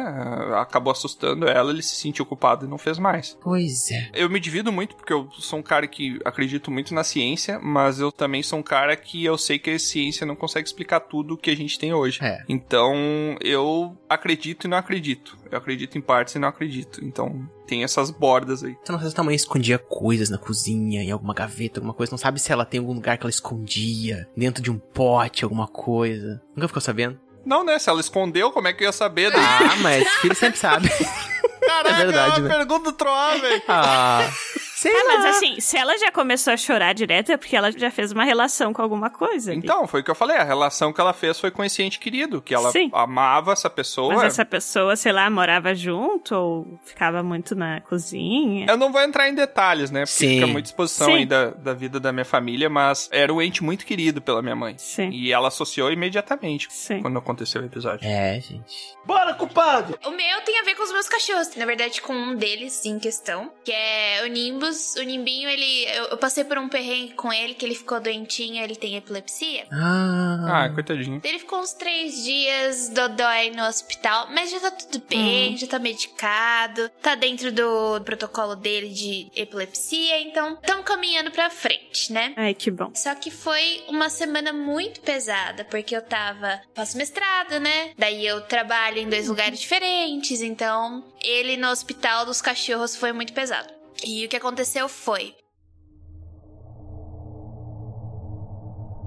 acabou 0.56 0.90
assustando 0.90 1.46
ela, 1.48 1.70
ele 1.70 1.82
se 1.82 1.96
sentiu 1.96 2.24
culpado 2.26 2.66
e 2.66 2.68
não 2.68 2.78
fez 2.78 2.98
mais. 2.98 3.36
Pois 3.42 3.90
é. 3.90 4.10
Eu 4.14 4.28
me 4.30 4.40
divido 4.40 4.72
muito 4.72 4.94
porque 4.96 5.12
eu 5.12 5.28
sou 5.38 5.58
um 5.58 5.62
cara 5.62 5.86
que 5.86 6.18
acredito 6.24 6.70
muito 6.70 6.94
na 6.94 7.04
ciência, 7.04 7.58
mas 7.60 8.00
eu 8.00 8.10
também 8.10 8.42
sou 8.42 8.58
um 8.58 8.62
cara 8.62 8.96
que 8.96 9.24
eu 9.24 9.36
sei 9.38 9.58
que 9.58 9.70
a 9.70 9.78
ciência 9.78 10.26
não 10.26 10.36
consegue 10.36 10.66
explicar 10.66 11.00
tudo 11.00 11.34
o 11.34 11.36
que 11.36 11.50
a 11.50 11.56
gente 11.56 11.78
tem 11.78 11.92
hoje. 11.92 12.18
É. 12.22 12.42
Então, 12.48 13.36
eu 13.40 13.96
acredito 14.08 14.66
e 14.66 14.68
não 14.68 14.76
acredito. 14.78 15.36
Eu 15.50 15.58
acredito 15.58 15.96
em 15.96 16.00
partes 16.06 16.34
e 16.34 16.38
não 16.38 16.48
acredito. 16.48 17.04
Então, 17.04 17.48
tem 17.66 17.84
essas 17.84 18.10
bordas 18.10 18.62
aí. 18.62 18.76
Você 18.82 18.92
não 18.92 18.98
sabe 18.98 19.10
se 19.10 19.20
a 19.20 19.24
mãe 19.24 19.34
escondia 19.34 19.78
coisas 19.78 20.30
na 20.30 20.38
cozinha, 20.38 21.02
em 21.02 21.10
alguma 21.10 21.34
gaveta, 21.34 21.80
alguma 21.80 21.94
coisa. 21.94 22.12
Não 22.12 22.18
sabe 22.18 22.40
se 22.40 22.52
ela 22.52 22.64
tem 22.64 22.80
algum 22.80 22.92
lugar 22.92 23.18
que 23.18 23.24
ela 23.24 23.30
escondia, 23.30 24.28
dentro 24.36 24.62
de 24.62 24.70
um 24.70 24.78
pote, 24.78 25.44
alguma 25.44 25.66
coisa. 25.66 26.40
Nunca 26.54 26.68
ficou 26.68 26.80
sabendo? 26.80 27.18
Não, 27.44 27.64
né? 27.64 27.78
Se 27.78 27.88
ela 27.88 28.00
escondeu, 28.00 28.50
como 28.50 28.68
é 28.68 28.72
que 28.72 28.84
eu 28.84 28.88
ia 28.88 28.92
saber? 28.92 29.30
Daí? 29.30 29.40
Ah, 29.40 29.76
mas 29.82 30.08
filho 30.20 30.34
sempre 30.34 30.58
sabe. 30.58 30.88
Caraca, 31.66 31.90
é 31.90 32.04
verdade, 32.04 32.36
é 32.36 32.42
uma 32.42 32.48
né? 32.48 32.56
pergunta 32.56 32.90
do 32.90 32.96
Troá, 32.96 33.36
velho. 33.36 33.62
Ah, 33.68 34.30
sei 34.76 34.92
Ah, 34.92 35.04
lá. 35.06 35.14
mas 35.18 35.36
assim, 35.36 35.60
se 35.60 35.76
ela 35.76 35.96
já 35.98 36.10
começou 36.12 36.52
a 36.52 36.56
chorar 36.56 36.92
direto, 36.92 37.32
é 37.32 37.36
porque 37.36 37.56
ela 37.56 37.70
já 37.72 37.90
fez 37.90 38.12
uma 38.12 38.24
relação 38.24 38.72
com 38.72 38.82
alguma 38.82 39.10
coisa. 39.10 39.50
ali. 39.52 39.60
Então, 39.60 39.86
foi 39.86 40.00
o 40.00 40.04
que 40.04 40.10
eu 40.10 40.14
falei. 40.14 40.36
A 40.36 40.44
relação 40.44 40.92
que 40.92 41.00
ela 41.00 41.12
fez 41.12 41.38
foi 41.40 41.50
com 41.50 41.64
esse 41.64 41.82
ente 41.82 41.98
querido, 41.98 42.40
que 42.42 42.54
ela 42.54 42.70
Sim. 42.70 42.90
amava 42.92 43.52
essa 43.52 43.68
pessoa. 43.70 44.14
Mas 44.14 44.24
essa 44.24 44.44
pessoa, 44.44 44.94
sei 44.96 45.12
lá, 45.12 45.28
morava 45.30 45.74
junto 45.74 46.34
ou 46.34 46.78
ficava 46.84 47.22
muito 47.22 47.54
na 47.54 47.80
cozinha. 47.80 48.66
Eu 48.68 48.76
não 48.76 48.92
vou 48.92 49.00
entrar 49.00 49.28
em 49.28 49.34
detalhes, 49.34 49.90
né? 49.90 50.00
Porque 50.00 50.12
Sim. 50.12 50.34
fica 50.34 50.46
muita 50.46 50.68
exposição 50.68 51.06
Sim. 51.08 51.14
aí 51.14 51.26
da, 51.26 51.50
da 51.50 51.72
vida 51.74 51.98
da 51.98 52.12
minha 52.12 52.24
família, 52.24 52.68
mas 52.68 53.08
era 53.12 53.32
um 53.32 53.40
ente 53.40 53.64
muito 53.64 53.84
querido 53.86 54.20
pela 54.20 54.42
minha 54.42 54.56
mãe. 54.56 54.74
Sim. 54.78 55.10
E 55.10 55.32
ela 55.32 55.48
associou 55.48 55.90
imediatamente 55.90 56.68
Sim. 56.70 57.00
quando 57.02 57.18
aconteceu 57.18 57.62
o 57.62 57.64
episódio. 57.64 58.06
É, 58.08 58.38
gente. 58.40 58.94
Bora, 59.04 59.34
culpado! 59.34 59.98
O 60.04 60.10
meu 60.10 60.40
tem 60.42 60.58
a 60.60 60.64
ver 60.64 60.74
com 60.74 60.82
os 60.82 60.92
meus 60.92 61.08
cachorros. 61.08 61.54
Na 61.56 61.64
verdade, 61.64 62.00
com 62.02 62.12
um 62.12 62.34
deles 62.34 62.84
em 62.84 62.98
questão. 62.98 63.50
Que 63.64 63.72
é 63.72 64.22
o 64.24 64.26
Nimbus. 64.28 64.75
O 64.98 65.02
Nimbinho, 65.02 65.48
ele. 65.48 65.84
Eu, 65.86 66.04
eu 66.06 66.16
passei 66.16 66.44
por 66.44 66.58
um 66.58 66.68
perrengue 66.68 67.14
com 67.14 67.32
ele, 67.32 67.54
que 67.54 67.64
ele 67.64 67.74
ficou 67.74 68.00
doentinho, 68.00 68.62
ele 68.62 68.76
tem 68.76 68.96
epilepsia. 68.96 69.66
Ah. 69.70 70.64
Ah, 70.64 70.68
coitadinho. 70.70 71.20
Ele 71.22 71.38
ficou 71.38 71.60
uns 71.60 71.72
três 71.72 72.24
dias 72.24 72.88
dodói 72.88 73.50
no 73.50 73.64
hospital, 73.64 74.28
mas 74.30 74.50
já 74.50 74.60
tá 74.60 74.70
tudo 74.70 75.02
bem, 75.08 75.56
já 75.56 75.66
tá 75.66 75.78
medicado, 75.78 76.88
tá 77.02 77.14
dentro 77.14 77.52
do 77.52 78.00
protocolo 78.04 78.54
dele 78.54 78.88
de 78.88 79.28
epilepsia, 79.34 80.20
então 80.20 80.54
estamos 80.54 80.84
caminhando 80.84 81.30
pra 81.30 81.50
frente, 81.50 82.12
né? 82.12 82.32
Ai, 82.36 82.54
que 82.54 82.70
bom. 82.70 82.90
Só 82.94 83.14
que 83.14 83.30
foi 83.30 83.82
uma 83.88 84.08
semana 84.08 84.52
muito 84.52 85.00
pesada, 85.00 85.64
porque 85.64 85.96
eu 85.96 86.02
tava. 86.02 86.60
Faço 86.74 86.96
mestrado, 86.96 87.58
né? 87.60 87.90
Daí 87.98 88.26
eu 88.26 88.40
trabalho 88.42 88.98
em 88.98 89.08
dois 89.08 89.28
lugares 89.28 89.60
diferentes, 89.60 90.40
então 90.40 91.04
ele 91.22 91.56
no 91.56 91.68
hospital 91.68 92.24
dos 92.24 92.40
cachorros 92.40 92.96
foi 92.96 93.12
muito 93.12 93.32
pesado. 93.32 93.75
E 94.04 94.24
o 94.24 94.28
que 94.28 94.36
aconteceu 94.36 94.88
foi. 94.88 95.34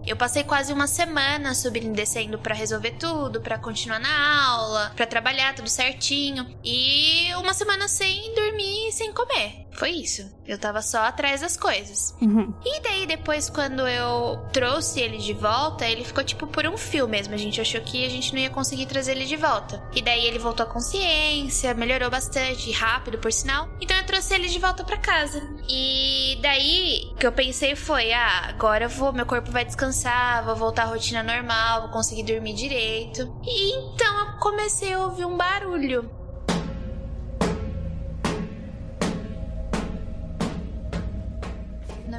Eu 0.05 0.17
passei 0.17 0.43
quase 0.43 0.73
uma 0.73 0.87
semana 0.87 1.53
subindo 1.53 1.93
e 1.93 1.95
descendo 1.95 2.39
pra 2.39 2.55
resolver 2.55 2.91
tudo, 2.91 3.41
pra 3.41 3.59
continuar 3.59 3.99
na 3.99 4.47
aula, 4.47 4.91
pra 4.95 5.05
trabalhar 5.05 5.53
tudo 5.53 5.69
certinho. 5.69 6.57
E 6.63 7.31
uma 7.35 7.53
semana 7.53 7.87
sem 7.87 8.33
dormir 8.33 8.91
sem 8.91 9.13
comer. 9.13 9.67
Foi 9.79 9.91
isso. 9.91 10.29
Eu 10.45 10.57
tava 10.57 10.81
só 10.81 11.03
atrás 11.03 11.39
das 11.39 11.55
coisas. 11.55 12.13
Uhum. 12.21 12.53
E 12.65 12.81
daí, 12.81 13.07
depois, 13.07 13.49
quando 13.49 13.87
eu 13.87 14.37
trouxe 14.51 14.99
ele 14.99 15.17
de 15.19 15.31
volta, 15.31 15.87
ele 15.87 16.03
ficou 16.03 16.21
tipo 16.21 16.45
por 16.45 16.67
um 16.67 16.75
fio 16.75 17.07
mesmo. 17.07 17.33
A 17.33 17.37
gente 17.37 17.61
achou 17.61 17.79
que 17.79 18.05
a 18.05 18.09
gente 18.09 18.33
não 18.33 18.41
ia 18.41 18.49
conseguir 18.49 18.87
trazer 18.87 19.13
ele 19.13 19.23
de 19.23 19.37
volta. 19.37 19.81
E 19.95 20.01
daí 20.01 20.25
ele 20.25 20.37
voltou 20.37 20.65
à 20.65 20.69
consciência, 20.69 21.73
melhorou 21.73 22.09
bastante, 22.09 22.69
rápido, 22.73 23.19
por 23.19 23.31
sinal. 23.31 23.69
Então 23.79 23.95
eu 23.95 24.05
trouxe 24.05 24.33
ele 24.33 24.49
de 24.49 24.59
volta 24.59 24.83
pra 24.83 24.97
casa. 24.97 25.41
E 25.69 26.37
daí, 26.41 27.11
o 27.13 27.15
que 27.15 27.25
eu 27.25 27.31
pensei 27.31 27.73
foi: 27.73 28.11
ah, 28.11 28.47
agora 28.49 28.83
eu 28.83 28.89
vou, 28.89 29.13
meu 29.13 29.25
corpo 29.25 29.49
vai 29.49 29.63
descansar, 29.63 30.43
vou 30.43 30.57
voltar 30.57 30.83
à 30.83 30.87
rotina 30.87 31.23
normal, 31.23 31.83
vou 31.83 31.91
conseguir 31.91 32.23
dormir 32.23 32.53
direito. 32.53 33.33
E 33.45 33.71
então 33.77 34.27
eu 34.27 34.39
comecei 34.39 34.91
a 34.91 34.99
ouvir 34.99 35.23
um 35.23 35.37
barulho. 35.37 36.18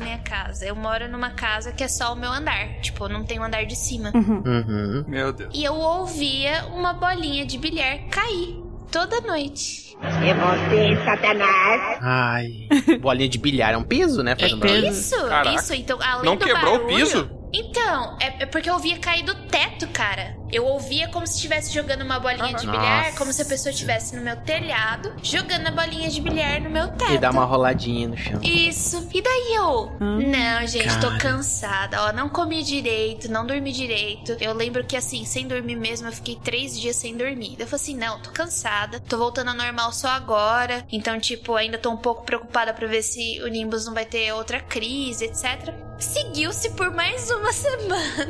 Minha 0.00 0.18
casa. 0.18 0.66
Eu 0.66 0.74
moro 0.74 1.08
numa 1.08 1.30
casa 1.30 1.72
que 1.72 1.84
é 1.84 1.88
só 1.88 2.12
o 2.12 2.16
meu 2.16 2.30
andar. 2.30 2.80
Tipo, 2.80 3.08
não 3.08 3.24
tem 3.24 3.38
um 3.38 3.44
andar 3.44 3.64
de 3.64 3.76
cima. 3.76 4.10
Uhum. 4.14 5.04
Meu 5.06 5.32
Deus. 5.32 5.50
E 5.54 5.62
eu 5.64 5.74
ouvia 5.74 6.64
uma 6.74 6.92
bolinha 6.92 7.46
de 7.46 7.58
bilhar 7.58 8.08
cair 8.10 8.56
toda 8.90 9.20
noite. 9.20 9.90
É 10.02 10.34
você, 10.34 11.04
Satanás. 11.04 11.98
Ai. 12.00 12.68
Bolinha 13.00 13.28
de 13.28 13.38
bilhar 13.38 13.74
é 13.74 13.76
um 13.76 13.82
peso, 13.82 14.22
né? 14.22 14.34
Fernanda? 14.34 14.88
Isso, 14.88 15.16
Caraca. 15.28 15.54
isso. 15.54 15.74
Então, 15.74 15.98
além 16.02 16.24
Não 16.24 16.36
do 16.36 16.44
quebrou 16.46 16.76
o 16.76 16.86
piso? 16.86 17.30
Então, 17.52 18.16
é, 18.20 18.44
é 18.44 18.46
porque 18.46 18.70
eu 18.70 18.74
ouvia 18.74 18.98
cair 18.98 19.22
do 19.24 19.34
teto, 19.46 19.86
cara. 19.88 20.39
Eu 20.52 20.64
ouvia 20.66 21.08
como 21.08 21.26
se 21.26 21.34
estivesse 21.36 21.72
jogando 21.72 22.02
uma 22.02 22.18
bolinha 22.18 22.46
de 22.54 22.66
Nossa. 22.66 22.78
bilhar, 22.78 23.14
como 23.16 23.32
se 23.32 23.42
a 23.42 23.44
pessoa 23.44 23.70
estivesse 23.72 24.14
no 24.16 24.22
meu 24.22 24.36
telhado, 24.36 25.12
jogando 25.22 25.66
a 25.66 25.70
bolinha 25.70 26.08
de 26.08 26.20
bilhar 26.20 26.60
no 26.60 26.70
meu 26.70 26.88
teto. 26.88 27.12
E 27.12 27.18
dá 27.18 27.30
uma 27.30 27.44
roladinha 27.44 28.08
no 28.08 28.16
chão. 28.16 28.40
Isso. 28.42 29.08
E 29.12 29.22
daí 29.22 29.54
eu? 29.54 29.92
Não, 30.00 30.66
gente, 30.66 30.98
tô 31.00 31.08
Cara. 31.08 31.18
cansada. 31.18 32.02
Ó, 32.04 32.12
não 32.12 32.28
comi 32.28 32.62
direito, 32.62 33.30
não 33.30 33.46
dormi 33.46 33.72
direito. 33.72 34.36
Eu 34.40 34.52
lembro 34.54 34.84
que, 34.84 34.96
assim, 34.96 35.24
sem 35.24 35.46
dormir 35.46 35.76
mesmo, 35.76 36.08
eu 36.08 36.12
fiquei 36.12 36.36
três 36.36 36.78
dias 36.78 36.96
sem 36.96 37.16
dormir. 37.16 37.56
Eu 37.58 37.66
falei 37.66 37.82
assim: 37.82 37.96
não, 37.96 38.18
tô 38.20 38.30
cansada, 38.30 39.00
tô 39.00 39.16
voltando 39.18 39.48
ao 39.48 39.56
normal 39.56 39.92
só 39.92 40.08
agora. 40.08 40.84
Então, 40.90 41.18
tipo, 41.20 41.54
ainda 41.54 41.78
tô 41.78 41.90
um 41.90 41.96
pouco 41.96 42.24
preocupada 42.24 42.72
pra 42.74 42.86
ver 42.86 43.02
se 43.02 43.40
o 43.42 43.48
Nimbus 43.48 43.86
não 43.86 43.94
vai 43.94 44.04
ter 44.04 44.32
outra 44.32 44.60
crise, 44.60 45.24
etc. 45.24 45.72
Seguiu-se 45.98 46.70
por 46.70 46.90
mais 46.90 47.30
uma 47.30 47.52
semana. 47.52 48.28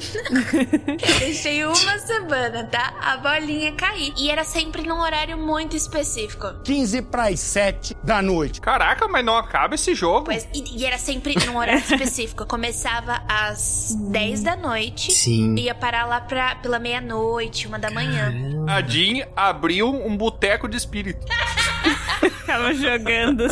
eu 0.88 1.18
deixei 1.20 1.64
uma 1.64 1.74
semana, 1.74 2.09
tá? 2.70 2.94
A 3.00 3.16
bolinha 3.16 3.72
cair. 3.72 4.12
E 4.16 4.30
era 4.30 4.44
sempre 4.44 4.82
num 4.82 5.00
horário 5.00 5.36
muito 5.38 5.76
específico. 5.76 6.54
15 6.64 7.02
para 7.02 7.28
as 7.28 7.40
7 7.40 7.96
da 8.02 8.20
noite. 8.20 8.60
Caraca, 8.60 9.06
mas 9.08 9.24
não 9.24 9.36
acaba 9.36 9.74
esse 9.74 9.94
jogo. 9.94 10.24
Pois, 10.24 10.48
e, 10.54 10.78
e 10.78 10.84
era 10.84 10.98
sempre 10.98 11.34
num 11.46 11.56
horário 11.56 11.80
específico. 11.80 12.46
Começava 12.46 13.22
às 13.28 13.94
10 14.10 14.42
da 14.42 14.56
noite. 14.56 15.12
Sim. 15.12 15.54
Ia 15.56 15.74
parar 15.74 16.06
lá 16.06 16.20
pra, 16.20 16.56
pela 16.56 16.78
meia-noite, 16.78 17.66
uma 17.66 17.78
da 17.78 17.90
manhã. 17.90 18.32
A 18.68 18.80
Jean 18.82 19.26
abriu 19.36 19.88
um 19.88 20.16
boteco 20.16 20.68
de 20.68 20.76
espírito. 20.76 21.26
Ficava 22.40 22.74
jogando 22.74 23.46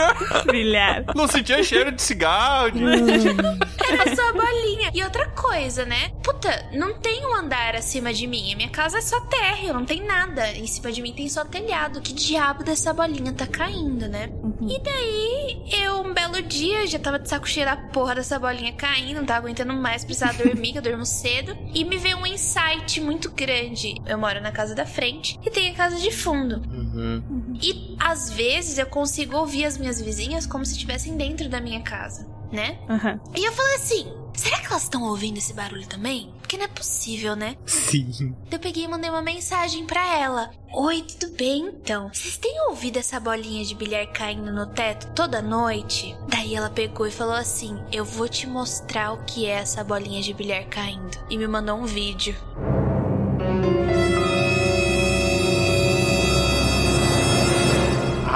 bilhar. 0.50 1.04
Não 1.14 1.26
sentia 1.26 1.62
cheiro 1.62 1.90
de 1.92 2.00
cigarro. 2.02 2.70
de- 2.70 2.82
Era 2.84 4.14
só 4.16 4.28
a 4.28 4.32
bolinha. 4.32 4.90
E 4.94 5.02
outra 5.02 5.28
coisa, 5.30 5.84
né? 5.84 6.10
Puta, 6.22 6.66
não 6.72 6.94
tem 7.00 7.26
um 7.26 7.34
andar 7.34 7.74
acima 7.74 8.12
de 8.12 8.26
mim. 8.26 8.52
A 8.52 8.56
minha 8.56 8.68
casa 8.70 8.98
é 8.98 9.00
só 9.00 9.20
térreo, 9.22 9.74
não 9.74 9.84
tem 9.84 10.04
nada. 10.04 10.48
Em 10.52 10.66
cima 10.66 10.92
de 10.92 11.02
mim 11.02 11.12
tem 11.12 11.28
só 11.28 11.44
telhado. 11.44 12.00
Que 12.00 12.12
diabo 12.12 12.62
dessa 12.64 12.92
bolinha 12.92 13.32
tá 13.32 13.46
caindo, 13.46 14.08
né? 14.08 14.30
E 14.68 14.80
daí, 14.82 15.62
eu, 15.82 16.00
um 16.02 16.14
belo 16.14 16.40
dia, 16.42 16.86
já 16.86 16.98
tava 16.98 17.18
de 17.18 17.28
saco 17.28 17.48
cheio 17.48 17.66
da 17.66 17.76
porra 17.76 18.14
dessa 18.14 18.38
bolinha 18.38 18.72
caindo, 18.72 19.16
não 19.18 19.26
tava 19.26 19.40
aguentando 19.40 19.74
mais, 19.74 20.04
precisava 20.04 20.42
dormir, 20.42 20.72
que 20.72 20.78
eu 20.78 20.82
durmo 20.82 21.04
cedo. 21.04 21.56
E 21.74 21.84
me 21.84 21.96
veio 21.98 22.18
um 22.18 22.26
insight 22.26 23.00
muito 23.00 23.30
grande. 23.30 23.94
Eu 24.06 24.16
moro 24.18 24.40
na 24.40 24.52
casa 24.52 24.74
da 24.74 24.86
frente 24.86 25.38
e 25.44 25.50
tem 25.50 25.70
a 25.70 25.74
casa 25.74 25.96
de 25.96 26.10
fundo. 26.10 26.62
Uhum. 26.70 27.54
E 27.60 27.73
às 27.98 28.30
vezes 28.30 28.78
eu 28.78 28.86
consigo 28.86 29.36
ouvir 29.36 29.64
as 29.64 29.78
minhas 29.78 30.00
vizinhas 30.00 30.46
como 30.46 30.64
se 30.64 30.72
estivessem 30.72 31.16
dentro 31.16 31.48
da 31.48 31.60
minha 31.60 31.80
casa, 31.82 32.26
né? 32.52 32.78
Aham. 32.88 33.20
E 33.36 33.44
eu 33.44 33.52
falei 33.52 33.74
assim: 33.76 34.12
será 34.34 34.58
que 34.60 34.66
elas 34.66 34.82
estão 34.84 35.02
ouvindo 35.04 35.38
esse 35.38 35.52
barulho 35.52 35.86
também? 35.86 36.32
Porque 36.40 36.56
não 36.56 36.64
é 36.64 36.68
possível, 36.68 37.34
né? 37.34 37.56
Sim. 37.66 38.34
Eu 38.50 38.58
peguei 38.58 38.84
e 38.84 38.88
mandei 38.88 39.08
uma 39.10 39.22
mensagem 39.22 39.86
pra 39.86 40.18
ela. 40.18 40.50
Oi, 40.72 41.02
tudo 41.02 41.34
bem? 41.36 41.66
Então, 41.68 42.10
vocês 42.12 42.36
têm 42.36 42.68
ouvido 42.68 42.98
essa 42.98 43.18
bolinha 43.18 43.64
de 43.64 43.74
bilhar 43.74 44.06
caindo 44.08 44.52
no 44.52 44.66
teto 44.66 45.12
toda 45.14 45.40
noite? 45.40 46.14
Daí 46.28 46.54
ela 46.54 46.68
pegou 46.68 47.06
e 47.06 47.10
falou 47.10 47.34
assim: 47.34 47.82
Eu 47.90 48.04
vou 48.04 48.28
te 48.28 48.46
mostrar 48.46 49.12
o 49.12 49.24
que 49.24 49.46
é 49.46 49.50
essa 49.52 49.82
bolinha 49.82 50.22
de 50.22 50.34
bilhar 50.34 50.64
caindo. 50.66 51.16
E 51.30 51.38
me 51.38 51.46
mandou 51.46 51.76
um 51.76 51.86
vídeo. 51.86 52.36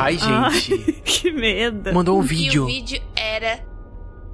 Ai, 0.01 0.17
gente. 0.19 0.73
Ai, 0.75 0.93
que 1.05 1.31
medo. 1.33 1.93
Mandou 1.93 2.17
um 2.19 2.23
E 2.23 2.25
o 2.25 2.27
vídeo. 2.29 2.67
vídeo 2.67 3.03
era 3.17 3.61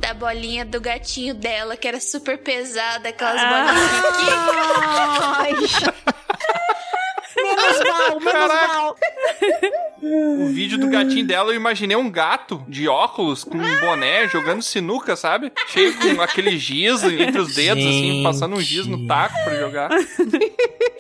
da 0.01 0.13
bolinha 0.13 0.65
do 0.65 0.81
gatinho 0.81 1.35
dela, 1.35 1.77
que 1.77 1.89
era 1.89 2.01
super 2.01 2.39
pesada, 2.39 3.09
aquelas 3.09 3.41
Ah. 3.41 3.73
bolinhas. 3.73 5.55
Ai. 5.95 6.05
Menos 7.65 7.89
mal, 7.89 8.21
menos 8.21 8.49
mal. 8.49 8.97
O 10.07 10.49
vídeo 10.49 10.77
do 10.77 10.89
gatinho 10.89 11.27
dela, 11.27 11.51
eu 11.51 11.57
imaginei 11.57 11.97
um 11.97 12.11
gato 12.11 12.63
de 12.69 12.87
óculos 12.87 13.43
com 13.43 13.57
um 13.57 13.81
boné 13.81 14.29
jogando 14.29 14.61
sinuca, 14.61 15.17
sabe? 15.17 15.51
Cheio 15.69 15.95
com 15.99 16.21
aquele 16.21 16.59
giz 16.59 17.03
entre 17.05 17.39
os 17.41 17.55
dedos, 17.55 17.83
assim, 17.83 18.13
Gente. 18.13 18.23
passando 18.23 18.55
um 18.55 18.61
giz 18.61 18.87
no 18.87 19.07
taco 19.07 19.35
pra 19.45 19.59
jogar. 19.59 19.91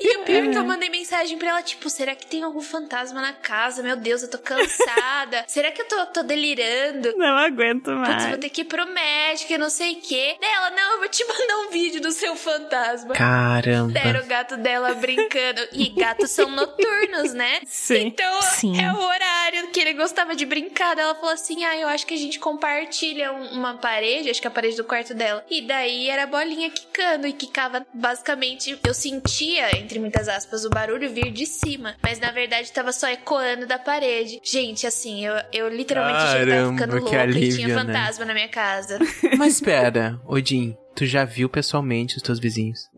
E 0.01 0.17
o 0.19 0.25
pior 0.25 0.45
é 0.45 0.49
que 0.49 0.59
eu 0.59 0.65
mandei 0.65 0.89
mensagem 0.91 1.39
pra 1.39 1.51
ela, 1.51 1.63
tipo, 1.63 1.89
será 1.91 2.15
que 2.15 2.27
tem 2.27 2.43
algum 2.43 2.61
fantasma 2.61 3.21
na 3.21 3.33
casa? 3.33 3.83
Meu 3.83 3.97
Deus, 3.97 4.23
eu 4.23 4.31
tô 4.31 4.39
cansada. 4.39 5.45
será 5.49 5.71
que 5.71 5.83
eu 5.83 5.87
tô, 5.89 6.07
tô 6.07 6.23
delirando? 6.23 7.15
Não 7.17 7.37
aguento 7.37 7.85
Putz, 7.85 7.99
mais. 8.09 8.27
vou 8.27 8.39
ter 8.39 8.49
que 8.49 8.63
ir 8.63 8.65
pro 8.65 8.87
médico 8.87 9.53
e 9.53 9.59
não 9.59 9.71
sei 9.71 9.93
o 9.95 10.01
quê. 10.01 10.37
Dela, 10.41 10.71
não, 10.71 10.93
eu 10.95 10.99
vou 11.01 11.09
te 11.09 11.25
mandar 11.27 11.59
um 11.67 11.71
vídeo 11.71 12.01
do 12.01 12.11
seu 12.11 12.35
fantasma. 12.37 13.15
Caramba. 13.15 13.99
Era 13.99 14.23
o 14.23 14.27
gato 14.27 14.57
dela 14.57 14.95
brincando. 14.95 15.61
E 15.73 15.89
gatos 15.91 16.31
são 16.31 16.49
noturnos, 16.55 17.33
né? 17.35 17.61
Sim. 17.67 18.07
Então 18.09 18.43
Sim. 18.43 18.81
é 18.81 18.93
o 18.93 18.97
horário 19.03 19.69
que 19.71 19.81
ele 19.81 19.93
gostava 19.95 20.35
de 20.35 20.45
brincar. 20.47 20.97
Ela 20.99 21.15
falou 21.15 21.31
assim: 21.33 21.65
Ah, 21.65 21.77
eu 21.77 21.89
acho 21.89 22.07
que 22.07 22.15
a 22.15 22.19
gente 22.19 22.39
compartilha 22.39 23.33
um- 23.33 23.53
uma 23.59 23.75
parede, 23.75 24.31
acho 24.31 24.41
que 24.41 24.47
a 24.49 24.51
parede 24.51 24.77
do 24.77 24.85
quarto 24.85 25.15
dela. 25.15 25.45
E 25.51 25.63
daí 25.63 26.09
era 26.09 26.25
a 26.25 26.27
bolinha 26.27 26.71
quicando 26.71 27.27
e 27.27 27.33
quicava 27.33 27.85
basicamente. 27.93 28.79
Eu 28.87 28.95
sentia, 28.95 29.77
entre 29.79 29.99
muitas 29.99 30.29
aspas, 30.29 30.65
o 30.65 30.71
barulho 30.71 31.11
vir 31.13 31.31
de 31.31 31.47
cima. 31.47 31.97
Mas 32.03 32.19
na 32.19 32.31
verdade 32.31 32.73
tava 32.73 32.93
só 32.93 33.09
ecoando 33.09 33.67
da 33.67 33.79
parede. 33.79 34.41
Gente, 34.43 34.87
assim, 34.87 35.25
eu, 35.27 35.35
eu 35.53 35.69
literalmente 35.69 36.19
já 36.21 36.27
tava 36.27 36.39
Caramba, 36.47 36.73
ficando 36.73 37.01
louca 37.03 37.17
e 37.17 37.21
alívio, 37.21 37.57
tinha 37.57 37.69
né? 37.69 37.75
fantasma 37.75 38.25
na 38.25 38.35
minha 38.35 38.49
casa. 38.49 38.99
Mas 39.37 39.55
espera, 39.55 40.21
Odin, 40.27 40.77
tu 40.95 41.05
já 41.07 41.25
viu 41.25 41.49
pessoalmente 41.49 42.17
os 42.17 42.23
teus 42.23 42.39
vizinhos? 42.39 42.89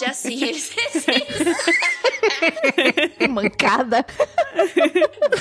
Já, 0.00 0.06
já 0.08 0.12
sim, 0.14 0.42
eles 0.44 0.70
existem. 0.94 1.26
Mancada. 3.28 4.04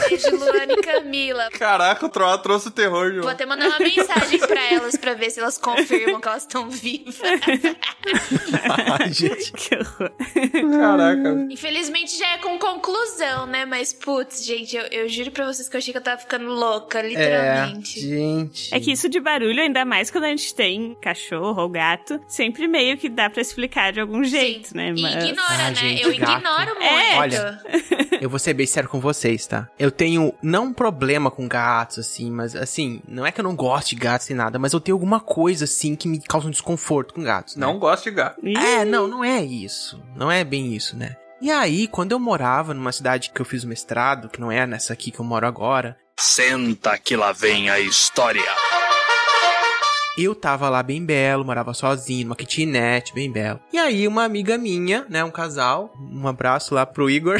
Beijo, 0.09 0.35
Luana 0.35 0.73
e 0.73 0.81
Camila. 0.81 1.49
Caraca, 1.51 2.05
o 2.05 2.09
Troá 2.09 2.37
trouxe 2.37 2.67
o 2.67 2.71
terror, 2.71 3.11
Vou 3.11 3.21
João. 3.23 3.29
até 3.29 3.45
mandar 3.45 3.67
uma 3.67 3.79
mensagem 3.79 4.39
pra 4.39 4.63
elas 4.73 4.95
pra 4.95 5.13
ver 5.13 5.29
se 5.31 5.39
elas 5.39 5.57
confirmam 5.57 6.19
que 6.21 6.27
elas 6.27 6.43
estão 6.43 6.69
vivas. 6.69 7.15
Ai, 8.99 9.11
gente. 9.11 9.51
Que 9.53 9.75
horror. 9.75 10.11
Caraca. 10.79 11.47
Infelizmente 11.49 12.17
já 12.17 12.33
é 12.33 12.37
com 12.37 12.57
conclusão, 12.59 13.45
né? 13.47 13.65
Mas, 13.65 13.93
putz, 13.93 14.43
gente, 14.45 14.75
eu, 14.75 14.83
eu 14.87 15.09
juro 15.09 15.31
pra 15.31 15.45
vocês 15.45 15.67
que 15.69 15.75
eu 15.75 15.79
achei 15.79 15.91
que 15.91 15.97
eu 15.97 16.03
tava 16.03 16.19
ficando 16.19 16.45
louca, 16.47 16.99
É, 16.99 17.07
literalmente. 17.07 17.99
gente. 17.99 18.73
É 18.73 18.79
que 18.79 18.91
isso 18.91 19.09
de 19.09 19.19
barulho, 19.19 19.61
ainda 19.61 19.83
mais 19.85 20.09
quando 20.11 20.25
a 20.25 20.29
gente 20.29 20.53
tem 20.53 20.95
cachorro 21.01 21.61
ou 21.63 21.69
gato, 21.69 22.19
sempre 22.27 22.67
meio 22.67 22.97
que 22.97 23.09
dá 23.09 23.29
pra 23.29 23.41
explicar 23.41 23.91
de 23.91 23.99
algum 23.99 24.23
jeito, 24.23 24.75
né? 24.75 24.93
E 24.95 25.01
Mas... 25.01 25.23
ignora, 25.25 25.47
Ah, 25.53 25.69
né? 25.69 25.75
gente, 25.75 26.03
eu 26.03 26.15
gato. 26.17 26.31
ignoro 26.39 26.75
muito. 26.75 26.83
É. 26.87 27.17
Olha. 27.17 27.61
Eu 28.21 28.29
vou 28.29 28.39
ser 28.39 28.53
bem 28.53 28.65
sério 28.65 28.89
com 28.89 28.99
vocês, 29.07 29.47
tá? 29.47 29.67
Eu 29.79 29.91
tenho, 29.91 30.33
não 30.41 30.65
um 30.65 30.73
problema 30.73 31.31
com 31.31 31.47
gatos, 31.47 31.99
assim, 31.99 32.29
mas 32.29 32.55
assim, 32.55 33.01
não 33.07 33.25
é 33.25 33.31
que 33.31 33.39
eu 33.39 33.43
não 33.43 33.55
gosto 33.55 33.89
de 33.89 33.95
gatos 33.95 34.27
nem 34.29 34.37
nada, 34.37 34.59
mas 34.59 34.73
eu 34.73 34.79
tenho 34.79 34.95
alguma 34.95 35.19
coisa, 35.19 35.65
assim, 35.65 35.95
que 35.95 36.07
me 36.07 36.19
causa 36.19 36.47
um 36.47 36.51
desconforto 36.51 37.13
com 37.13 37.23
gatos. 37.23 37.55
né? 37.55 37.65
Não 37.65 37.79
gosto 37.79 38.05
de 38.05 38.11
gato. 38.11 38.39
É, 38.45 38.83
não, 38.85 39.07
não 39.07 39.23
é 39.23 39.43
isso. 39.43 40.01
Não 40.15 40.31
é 40.31 40.43
bem 40.43 40.73
isso, 40.73 40.95
né? 40.95 41.15
E 41.39 41.51
aí, 41.51 41.87
quando 41.87 42.11
eu 42.13 42.19
morava 42.19 42.73
numa 42.73 42.91
cidade 42.91 43.29
que 43.29 43.39
eu 43.39 43.45
fiz 43.45 43.63
o 43.63 43.67
mestrado, 43.67 44.27
que 44.27 44.41
não 44.41 44.51
é 44.51 44.65
nessa 44.65 44.93
aqui 44.93 45.11
que 45.11 45.19
eu 45.19 45.25
moro 45.25 45.45
agora, 45.45 45.95
Senta 46.19 46.97
que 46.97 47.15
lá 47.15 47.31
vem 47.31 47.69
a 47.69 47.79
história. 47.79 48.41
Eu 50.17 50.33
tava 50.33 50.69
lá 50.69 50.81
bem 50.81 51.05
belo, 51.05 51.45
morava 51.45 51.73
sozinho, 51.73 52.25
numa 52.25 52.35
kitnet, 52.35 53.13
bem 53.13 53.31
belo. 53.31 53.59
E 53.71 53.77
aí, 53.77 54.07
uma 54.07 54.23
amiga 54.23 54.57
minha, 54.57 55.05
né, 55.09 55.23
um 55.23 55.31
casal, 55.31 55.93
um 55.99 56.27
abraço 56.27 56.73
lá 56.73 56.85
pro 56.85 57.09
Igor, 57.09 57.37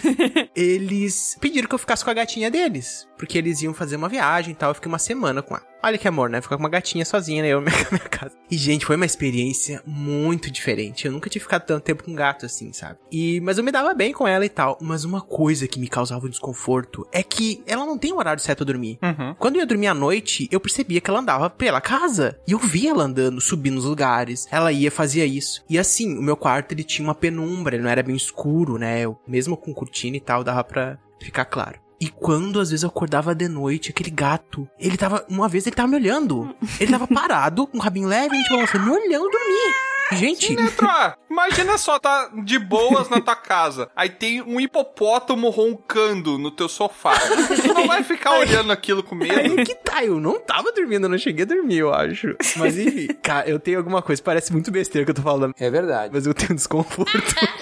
eles 0.54 1.36
pediram 1.40 1.68
que 1.68 1.74
eu 1.74 1.78
ficasse 1.78 2.04
com 2.04 2.10
a 2.10 2.14
gatinha 2.14 2.50
deles. 2.50 3.08
Porque 3.20 3.36
eles 3.36 3.60
iam 3.60 3.74
fazer 3.74 3.96
uma 3.96 4.08
viagem 4.08 4.52
e 4.52 4.54
tal, 4.54 4.70
eu 4.70 4.74
fiquei 4.74 4.88
uma 4.88 4.98
semana 4.98 5.42
com 5.42 5.54
ela. 5.54 5.62
Olha 5.82 5.98
que 5.98 6.08
amor, 6.08 6.30
né? 6.30 6.40
Ficar 6.40 6.56
com 6.56 6.62
uma 6.62 6.70
gatinha 6.70 7.04
sozinha, 7.04 7.42
né? 7.42 7.48
Eu 7.50 7.60
na 7.60 7.70
minha 7.70 8.08
casa. 8.08 8.34
E, 8.50 8.56
gente, 8.56 8.86
foi 8.86 8.96
uma 8.96 9.04
experiência 9.04 9.82
muito 9.86 10.50
diferente. 10.50 11.04
Eu 11.04 11.12
nunca 11.12 11.28
tinha 11.28 11.42
ficado 11.42 11.66
tanto 11.66 11.84
tempo 11.84 12.02
com 12.02 12.14
gato 12.14 12.46
assim, 12.46 12.72
sabe? 12.72 12.98
E, 13.12 13.38
mas 13.42 13.58
eu 13.58 13.64
me 13.64 13.70
dava 13.70 13.92
bem 13.92 14.10
com 14.10 14.26
ela 14.26 14.42
e 14.42 14.48
tal. 14.48 14.78
Mas 14.80 15.04
uma 15.04 15.20
coisa 15.20 15.68
que 15.68 15.78
me 15.78 15.86
causava 15.86 16.24
um 16.24 16.30
desconforto 16.30 17.06
é 17.12 17.22
que 17.22 17.62
ela 17.66 17.84
não 17.84 17.98
tem 17.98 18.10
um 18.10 18.16
horário 18.16 18.42
certo 18.42 18.58
pra 18.58 18.72
dormir. 18.72 18.98
Uhum. 19.02 19.34
Quando 19.38 19.56
eu 19.56 19.60
ia 19.60 19.66
dormir 19.66 19.88
à 19.88 19.94
noite, 19.94 20.48
eu 20.50 20.58
percebia 20.58 20.98
que 20.98 21.10
ela 21.10 21.20
andava 21.20 21.50
pela 21.50 21.80
casa. 21.80 22.40
E 22.48 22.52
eu 22.52 22.58
via 22.58 22.90
ela 22.90 23.04
andando, 23.04 23.38
subindo 23.38 23.74
nos 23.74 23.84
lugares. 23.84 24.48
Ela 24.50 24.72
ia, 24.72 24.90
fazia 24.90 25.26
isso. 25.26 25.62
E 25.68 25.78
assim, 25.78 26.16
o 26.16 26.22
meu 26.22 26.38
quarto, 26.38 26.72
ele 26.72 26.84
tinha 26.84 27.06
uma 27.06 27.14
penumbra, 27.14 27.76
ele 27.76 27.84
não 27.84 27.90
era 27.90 28.02
bem 28.02 28.16
escuro, 28.16 28.78
né? 28.78 29.02
Eu, 29.02 29.18
mesmo 29.28 29.58
com 29.58 29.74
cortina 29.74 30.16
e 30.16 30.20
tal, 30.20 30.42
dava 30.42 30.64
pra 30.64 30.98
ficar 31.20 31.44
claro. 31.44 31.89
E 32.00 32.08
quando 32.08 32.60
às 32.60 32.70
vezes 32.70 32.82
eu 32.82 32.88
acordava 32.88 33.34
de 33.34 33.46
noite, 33.46 33.90
aquele 33.90 34.10
gato, 34.10 34.66
ele 34.78 34.96
tava. 34.96 35.24
Uma 35.28 35.48
vez 35.48 35.66
ele 35.66 35.76
tava 35.76 35.88
me 35.88 35.96
olhando. 35.96 36.54
Ele 36.80 36.90
tava 36.90 37.06
parado, 37.06 37.66
com 37.66 37.76
o 37.76 37.80
rabinho 37.80 38.08
leve, 38.08 38.42
tipo, 38.42 38.56
você 38.58 38.78
me 38.78 38.90
olhando 38.90 39.28
dormir. 39.28 39.99
Gente. 40.12 40.54
Netra, 40.54 41.16
imagina 41.30 41.78
só, 41.78 41.98
tá 41.98 42.30
de 42.44 42.58
boas 42.58 43.08
na 43.08 43.20
tua 43.20 43.36
casa. 43.36 43.90
Aí 43.94 44.08
tem 44.08 44.42
um 44.42 44.60
hipopótamo 44.60 45.48
roncando 45.50 46.38
no 46.38 46.50
teu 46.50 46.68
sofá. 46.68 47.14
Tu 47.16 47.72
não 47.74 47.86
vai 47.86 48.02
ficar 48.02 48.32
olhando 48.38 48.72
aquilo 48.72 49.02
com 49.02 49.14
medo. 49.14 49.38
Aí 49.38 49.64
que 49.64 49.74
tá, 49.74 50.04
eu 50.04 50.20
não 50.20 50.38
tava 50.40 50.72
dormindo, 50.72 51.04
eu 51.04 51.08
não 51.08 51.18
cheguei 51.18 51.44
a 51.44 51.48
dormir, 51.48 51.78
eu 51.78 51.92
acho. 51.94 52.36
Mas 52.56 52.76
enfim, 52.78 53.08
cara, 53.22 53.48
eu 53.48 53.58
tenho 53.58 53.78
alguma 53.78 54.02
coisa, 54.02 54.22
parece 54.22 54.52
muito 54.52 54.70
besteira 54.70 55.04
que 55.04 55.10
eu 55.10 55.14
tô 55.14 55.22
falando. 55.22 55.54
É 55.58 55.70
verdade. 55.70 56.10
Mas 56.12 56.26
eu 56.26 56.34
tenho 56.34 56.54
desconforto 56.54 57.12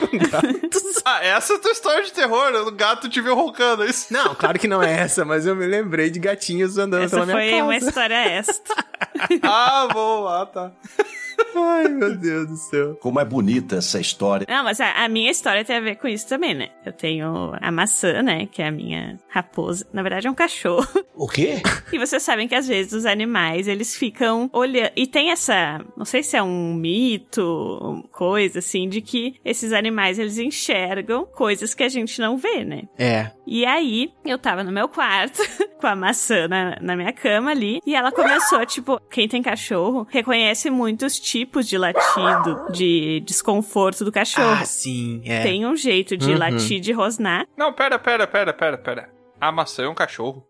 com 0.00 0.18
gatos. 0.18 1.02
Ah, 1.04 1.24
essa 1.24 1.54
é 1.54 1.56
a 1.56 1.58
tua 1.58 1.70
história 1.72 2.04
de 2.04 2.12
terror, 2.12 2.54
o 2.66 2.72
gato 2.72 3.08
te 3.08 3.20
viu 3.20 3.34
roncando, 3.34 3.82
é 3.84 3.86
isso? 3.86 4.12
Não, 4.12 4.34
claro 4.34 4.58
que 4.58 4.68
não 4.68 4.82
é 4.82 4.92
essa, 5.00 5.24
mas 5.24 5.46
eu 5.46 5.54
me 5.54 5.66
lembrei 5.66 6.10
de 6.10 6.18
gatinhos 6.18 6.76
andando 6.76 7.04
Essa 7.04 7.16
pela 7.16 7.26
minha 7.26 7.38
foi 7.38 7.50
casa. 7.50 7.62
uma 7.62 7.76
história 7.76 8.14
extra. 8.28 8.84
Ah, 9.42 9.88
bom, 9.92 10.26
ah, 10.28 10.46
tá. 10.46 10.72
Ai, 11.54 11.88
meu 11.88 12.16
Deus 12.16 12.48
do 12.48 12.56
céu. 12.56 12.94
Como 12.96 13.20
é 13.20 13.24
bonita 13.24 13.76
essa 13.76 14.00
história. 14.00 14.46
Não, 14.48 14.64
mas 14.64 14.80
a, 14.80 15.04
a 15.04 15.08
minha 15.08 15.30
história 15.30 15.64
tem 15.64 15.76
a 15.76 15.80
ver 15.80 15.96
com 15.96 16.08
isso 16.08 16.28
também, 16.28 16.54
né? 16.54 16.68
Eu 16.84 16.92
tenho 16.92 17.52
a 17.60 17.70
maçã, 17.70 18.22
né? 18.22 18.46
Que 18.46 18.62
é 18.62 18.68
a 18.68 18.72
minha 18.72 19.18
raposa. 19.28 19.86
Na 19.92 20.02
verdade, 20.02 20.26
é 20.26 20.30
um 20.30 20.34
cachorro. 20.34 20.86
O 21.18 21.26
quê? 21.26 21.60
E 21.92 21.98
vocês 21.98 22.22
sabem 22.22 22.46
que 22.46 22.54
às 22.54 22.68
vezes 22.68 22.92
os 22.92 23.04
animais, 23.04 23.66
eles 23.66 23.96
ficam 23.96 24.48
olhando. 24.52 24.92
E 24.94 25.04
tem 25.04 25.32
essa. 25.32 25.84
Não 25.96 26.04
sei 26.04 26.22
se 26.22 26.36
é 26.36 26.42
um 26.42 26.72
mito, 26.72 28.04
coisa 28.12 28.60
assim, 28.60 28.88
de 28.88 29.00
que 29.00 29.34
esses 29.44 29.72
animais, 29.72 30.16
eles 30.16 30.38
enxergam 30.38 31.26
coisas 31.26 31.74
que 31.74 31.82
a 31.82 31.88
gente 31.88 32.20
não 32.20 32.36
vê, 32.36 32.64
né? 32.64 32.82
É. 32.96 33.32
E 33.44 33.66
aí, 33.66 34.12
eu 34.24 34.38
tava 34.38 34.62
no 34.62 34.70
meu 34.70 34.88
quarto, 34.88 35.42
com 35.80 35.86
a 35.88 35.96
maçã 35.96 36.46
na, 36.46 36.76
na 36.80 36.94
minha 36.94 37.12
cama 37.12 37.50
ali, 37.50 37.80
e 37.84 37.96
ela 37.96 38.12
começou, 38.12 38.64
tipo, 38.64 39.00
quem 39.10 39.26
tem 39.26 39.42
cachorro 39.42 40.06
reconhece 40.08 40.70
muitos 40.70 41.18
tipos 41.30 41.66
de 41.68 41.76
latido, 41.76 42.66
de 42.72 43.20
desconforto 43.26 44.04
do 44.04 44.10
cachorro. 44.12 44.58
Ah, 44.60 44.64
sim, 44.64 45.20
é. 45.24 45.42
Tem 45.42 45.66
um 45.66 45.76
jeito 45.76 46.16
de 46.16 46.30
Uhum. 46.32 46.38
latir, 46.38 46.80
de 46.80 46.92
rosnar. 46.92 47.46
Não, 47.56 47.72
pera, 47.72 47.98
pera, 47.98 48.26
pera, 48.26 48.52
pera, 48.52 48.78
pera. 48.78 49.10
A 49.40 49.52
maçã 49.52 49.84
é 49.84 49.88
um 49.88 49.94
cachorro. 49.94 50.46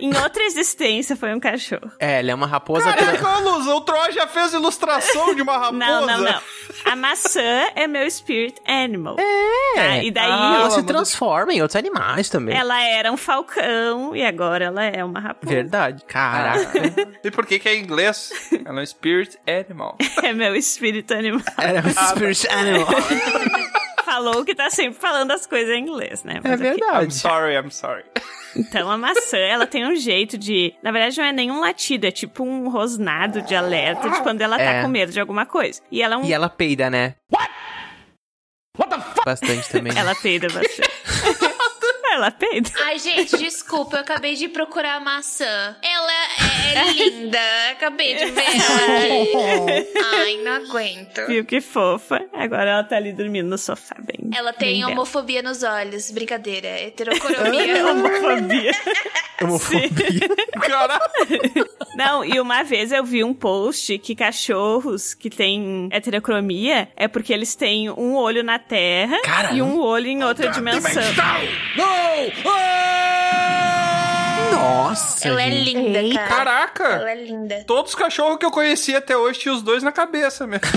Em 0.00 0.16
outra 0.16 0.42
existência 0.44 1.16
foi 1.16 1.34
um 1.34 1.40
cachorro. 1.40 1.90
É, 1.98 2.20
ela 2.20 2.30
é 2.30 2.34
uma 2.34 2.46
raposa. 2.46 2.92
Caraca, 2.92 3.38
Luz, 3.38 3.66
o 3.66 3.80
Troy 3.82 4.12
já 4.12 4.26
fez 4.26 4.52
ilustração 4.52 5.34
de 5.34 5.42
uma 5.42 5.54
raposa. 5.54 5.72
Não, 5.72 6.06
não, 6.06 6.18
não. 6.18 6.40
A 6.84 6.96
maçã 6.96 7.68
é 7.74 7.86
meu 7.86 8.10
spirit 8.10 8.60
animal. 8.66 9.16
É. 9.18 9.74
Tá? 9.74 9.96
E 10.02 10.10
daí 10.10 10.30
ela 10.30 10.70
se 10.70 10.82
transforma 10.82 11.52
em 11.52 11.62
outros 11.62 11.76
animais 11.76 12.28
também. 12.28 12.56
ela 12.56 12.80
era 12.82 13.12
um 13.12 13.16
falcão 13.16 14.14
e 14.14 14.24
agora 14.24 14.66
ela 14.66 14.84
é 14.84 15.04
uma 15.04 15.20
raposa. 15.20 15.52
Verdade. 15.54 16.04
Caraca. 16.06 16.72
E 17.22 17.30
por 17.30 17.46
que 17.46 17.58
que 17.58 17.68
é 17.68 17.76
em 17.76 17.82
inglês? 17.82 18.30
Ela 18.64 18.80
é 18.80 18.82
um 18.82 18.86
spirit 18.86 19.38
animal. 19.46 19.96
É 20.22 20.32
meu 20.32 20.54
espírito 20.54 21.12
animal. 21.14 21.42
Era 21.58 21.80
um 21.86 22.08
spirit 22.08 22.48
animal. 22.48 22.86
Falou 24.12 24.44
que 24.44 24.54
tá 24.54 24.68
sempre 24.68 25.00
falando 25.00 25.30
as 25.30 25.46
coisas 25.46 25.74
em 25.74 25.80
inglês, 25.80 26.22
né? 26.22 26.40
É 26.44 26.48
Mas 26.48 26.60
aqui- 26.60 26.80
I'm 26.84 27.10
sorry, 27.10 27.54
I'm 27.56 27.70
sorry. 27.70 28.04
Então 28.54 28.90
a 28.90 28.98
maçã, 28.98 29.38
ela 29.38 29.66
tem 29.66 29.86
um 29.86 29.96
jeito 29.96 30.36
de. 30.36 30.74
Na 30.82 30.92
verdade, 30.92 31.16
não 31.18 31.24
é 31.24 31.32
nenhum 31.32 31.60
latido, 31.60 32.06
é 32.06 32.10
tipo 32.10 32.44
um 32.44 32.68
rosnado 32.68 33.40
de 33.40 33.54
alerta 33.54 34.10
de 34.10 34.20
quando 34.22 34.42
ela 34.42 34.58
tá 34.58 34.62
É. 34.64 34.82
com 34.82 34.88
medo 34.88 35.10
de 35.10 35.18
alguma 35.18 35.46
coisa. 35.46 35.80
E 35.90 36.02
ela 36.02 36.16
é 36.16 36.18
um. 36.18 36.24
E 36.24 36.32
ela 36.32 36.50
peida, 36.50 36.90
né? 36.90 37.14
What? 37.32 37.50
What 38.78 38.90
the 38.94 39.00
fuck? 39.00 39.24
Bastante 39.24 39.68
também. 39.70 39.92
Ela 39.96 40.14
peida 40.14 40.46
bastante. 40.48 40.82
ela 42.12 42.30
peida. 42.30 42.70
Ai, 42.84 42.98
gente, 42.98 43.38
desculpa, 43.38 43.96
eu 43.96 44.00
acabei 44.02 44.34
de 44.34 44.46
procurar 44.48 44.96
a 44.96 45.00
maçã. 45.00 45.74
Ela 45.82 46.12
é 46.74 46.92
linda, 46.92 47.38
acabei 47.72 48.14
de 48.16 48.26
ver 48.26 48.44
ela 48.54 48.98
aqui. 48.98 49.88
Ai, 50.14 50.36
não 50.38 50.52
aguento. 50.52 51.26
Viu 51.26 51.44
que 51.44 51.60
fofa? 51.60 52.24
Agora 52.32 52.70
ela 52.70 52.84
tá 52.84 52.96
ali 52.96 53.12
dormindo 53.12 53.48
no 53.48 53.58
sofá, 53.58 53.96
bem. 54.00 54.30
Ela 54.34 54.52
tem 54.52 54.70
bem 54.72 54.80
bela. 54.80 54.92
homofobia 54.92 55.42
nos 55.42 55.62
olhos, 55.62 56.10
brincadeira, 56.10 56.68
heterocromia. 56.68 57.86
Homofobia. 57.92 58.72
Homofobia. 59.42 59.90
Caralho. 60.60 61.68
Não, 61.96 62.24
e 62.24 62.40
uma 62.40 62.62
vez 62.62 62.92
eu 62.92 63.04
vi 63.04 63.22
um 63.24 63.34
post 63.34 63.98
que 63.98 64.14
cachorros 64.14 65.14
que 65.14 65.28
têm 65.28 65.88
heterocromia 65.92 66.88
é 66.96 67.08
porque 67.08 67.32
eles 67.32 67.54
têm 67.54 67.90
um 67.90 68.14
olho 68.14 68.42
na 68.42 68.58
Terra 68.58 69.20
Caramba. 69.22 69.54
e 69.54 69.62
um 69.62 69.78
olho 69.80 70.06
em 70.06 70.22
outra 70.24 70.48
dimensão. 70.50 71.02
Nossa. 74.52 75.28
Ela 75.28 75.42
é 75.42 75.50
gente. 75.50 75.74
linda, 75.74 75.98
Eita. 76.02 76.18
cara. 76.18 76.28
Caraca! 76.36 76.84
Ela 76.84 77.10
é 77.10 77.24
linda. 77.24 77.64
Todos 77.66 77.92
os 77.92 77.94
cachorros 77.94 78.36
que 78.38 78.44
eu 78.46 78.50
conheci 78.50 78.94
até 78.94 79.16
hoje 79.16 79.38
tinham 79.40 79.56
os 79.56 79.62
dois 79.62 79.82
na 79.82 79.90
cabeça 79.92 80.46
mesmo. 80.46 80.62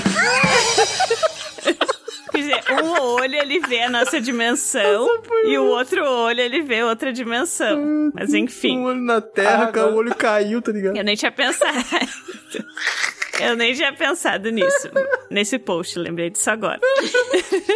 Quer 2.32 2.38
dizer, 2.42 2.64
um 2.84 2.92
olho 3.14 3.36
ele 3.36 3.60
vê 3.62 3.84
a 3.84 3.90
nossa 3.90 4.20
dimensão 4.20 5.08
e 5.46 5.58
o 5.58 5.66
outro 5.68 6.04
olho 6.06 6.42
ele 6.42 6.62
vê 6.64 6.84
outra 6.84 7.14
dimensão. 7.14 8.12
Mas 8.14 8.34
Um 8.34 8.38
enfim, 8.38 8.84
olho 8.84 9.00
na 9.02 9.22
terra, 9.22 9.72
Ah, 9.74 9.86
o 9.86 9.96
olho 9.96 10.14
caiu, 10.14 10.62
tá 10.62 10.72
ligado? 10.74 10.98
eu 10.98 11.04
nem 11.04 11.16
tinha 11.16 11.32
pensado. 11.32 11.74
Eu 13.40 13.56
nem 13.56 13.74
tinha 13.74 13.94
pensado 13.94 14.50
nisso. 14.50 14.90
Nesse 15.30 15.60
post, 15.60 16.00
lembrei 16.00 16.30
disso 16.30 16.50
agora. 16.50 16.80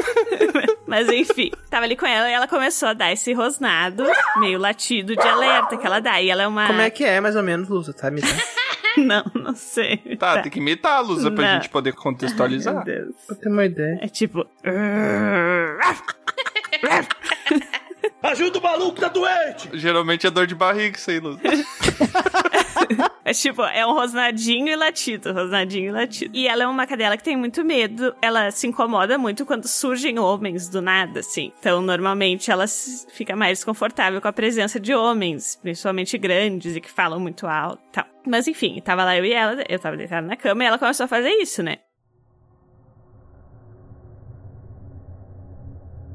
Mas 0.88 1.08
enfim, 1.10 1.52
tava 1.70 1.86
ali 1.86 1.96
com 1.96 2.06
ela 2.06 2.30
e 2.30 2.34
ela 2.34 2.48
começou 2.48 2.90
a 2.90 2.94
dar 2.94 3.12
esse 3.12 3.34
rosnado, 3.34 4.04
meio 4.38 4.58
latido 4.58 5.16
de 5.16 5.28
alerta 5.28 5.78
que 5.78 5.86
ela 5.86 6.00
dá. 6.00 6.22
E 6.22 6.30
ela 6.30 6.44
é 6.44 6.48
uma. 6.48 6.68
Como 6.68 6.82
é 6.82 6.90
que 6.90 7.04
é, 7.04 7.20
mais 7.20 7.36
ou 7.36 7.44
menos, 7.44 7.68
Lúcia? 7.70 7.94
Tá 7.94 8.10
me 8.10 8.22
Não, 8.98 9.24
não 9.36 9.56
sei. 9.56 9.98
Tá, 10.18 10.42
tem 10.42 10.52
que 10.52 10.60
imitar 10.60 10.98
a 10.98 11.00
Lusa 11.00 11.32
pra 11.32 11.46
Não. 11.46 11.54
gente 11.56 11.70
poder 11.70 11.94
contextualizar. 11.94 12.74
Meu 12.74 12.84
Deus. 12.84 13.16
Pra 13.28 13.36
ter 13.36 13.50
uma 13.50 13.66
ideia. 13.66 14.00
É 14.02 14.08
tipo. 14.08 14.46
Ajuda 18.22 18.60
o 18.60 18.62
maluco, 18.62 19.00
tá 19.00 19.08
doente! 19.08 19.70
Geralmente 19.74 20.28
é 20.28 20.30
dor 20.30 20.46
de 20.46 20.56
barriga 20.56 20.98
isso 20.98 21.10
aí, 21.10 21.20
Lusa. 21.20 21.40
É 23.30 23.32
tipo, 23.34 23.62
é 23.62 23.86
um 23.86 23.94
rosnadinho 23.94 24.70
e 24.70 24.76
latido, 24.76 25.32
rosnadinho 25.32 25.90
e 25.90 25.92
latido. 25.92 26.36
E 26.36 26.48
ela 26.48 26.64
é 26.64 26.68
uma 26.68 26.88
cadela 26.88 27.16
que 27.16 27.24
tem 27.24 27.38
muito 27.38 27.64
medo, 27.64 28.16
ela 28.24 28.50
se 28.50 28.66
incomoda 28.66 29.20
muito 29.20 29.46
quando 29.46 29.68
surgem 29.68 30.18
homens 30.18 30.68
do 30.68 30.82
nada, 30.82 31.20
assim. 31.20 31.54
Então, 31.60 31.80
normalmente, 31.80 32.50
ela 32.50 32.66
fica 33.10 33.36
mais 33.36 33.60
desconfortável 33.60 34.20
com 34.20 34.28
a 34.28 34.34
presença 34.34 34.80
de 34.80 34.96
homens, 34.96 35.56
principalmente 35.62 36.18
grandes 36.18 36.76
e 36.76 36.82
que 36.82 36.90
falam 36.90 37.20
muito 37.20 37.46
alto 37.46 37.80
e 37.90 37.92
tal. 37.92 38.06
Mas 38.26 38.48
enfim, 38.48 38.82
tava 38.82 39.04
lá 39.04 39.16
eu 39.16 39.24
e 39.24 39.32
ela, 39.32 39.64
eu 39.70 39.78
tava 39.78 39.96
deitada 39.96 40.26
na 40.26 40.36
cama 40.36 40.64
e 40.64 40.68
ela 40.68 40.80
começou 40.80 41.04
a 41.04 41.08
fazer 41.08 41.30
isso, 41.30 41.62
né? 41.62 41.78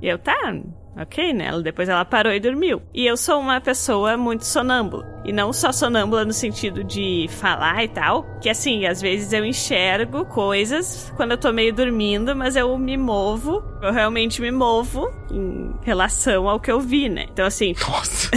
E 0.03 0.09
eu, 0.09 0.19
tá, 0.19 0.53
ok, 0.97 1.33
né? 1.33 1.51
Depois 1.63 1.89
ela 1.89 2.05
parou 2.05 2.33
e 2.33 2.41
dormiu. 2.41 2.83
E 2.93 3.07
eu 3.07 3.17
sou 3.17 3.41
uma 3.41 3.61
pessoa 3.61 4.17
muito 4.17 4.45
sonâmbula. 4.45 5.07
E 5.25 5.33
não 5.33 5.53
só 5.53 5.73
sonâmbula 5.73 6.25
no 6.25 6.33
sentido 6.33 6.85
de 6.85 7.27
falar 7.31 7.83
e 7.83 7.89
tal, 7.89 8.25
que 8.41 8.49
assim, 8.51 8.85
às 8.87 9.01
vezes 9.01 9.33
eu 9.33 9.45
enxergo 9.45 10.25
coisas 10.27 11.13
quando 11.17 11.33
eu 11.33 11.39
tô 11.39 11.53
meio 11.53 11.73
dormindo, 11.73 12.37
mas 12.37 12.57
eu 12.57 12.77
me 12.77 12.97
movo, 12.97 13.63
eu 13.83 13.93
realmente 13.93 14.43
me 14.43 14.51
movo 14.51 15.11
em 15.31 15.75
relação 15.83 16.49
ao 16.49 16.61
que 16.61 16.71
eu 16.71 16.79
vi, 16.81 17.09
né? 17.09 17.27
Então 17.33 17.47
assim, 17.47 17.75
Nossa. 17.89 18.31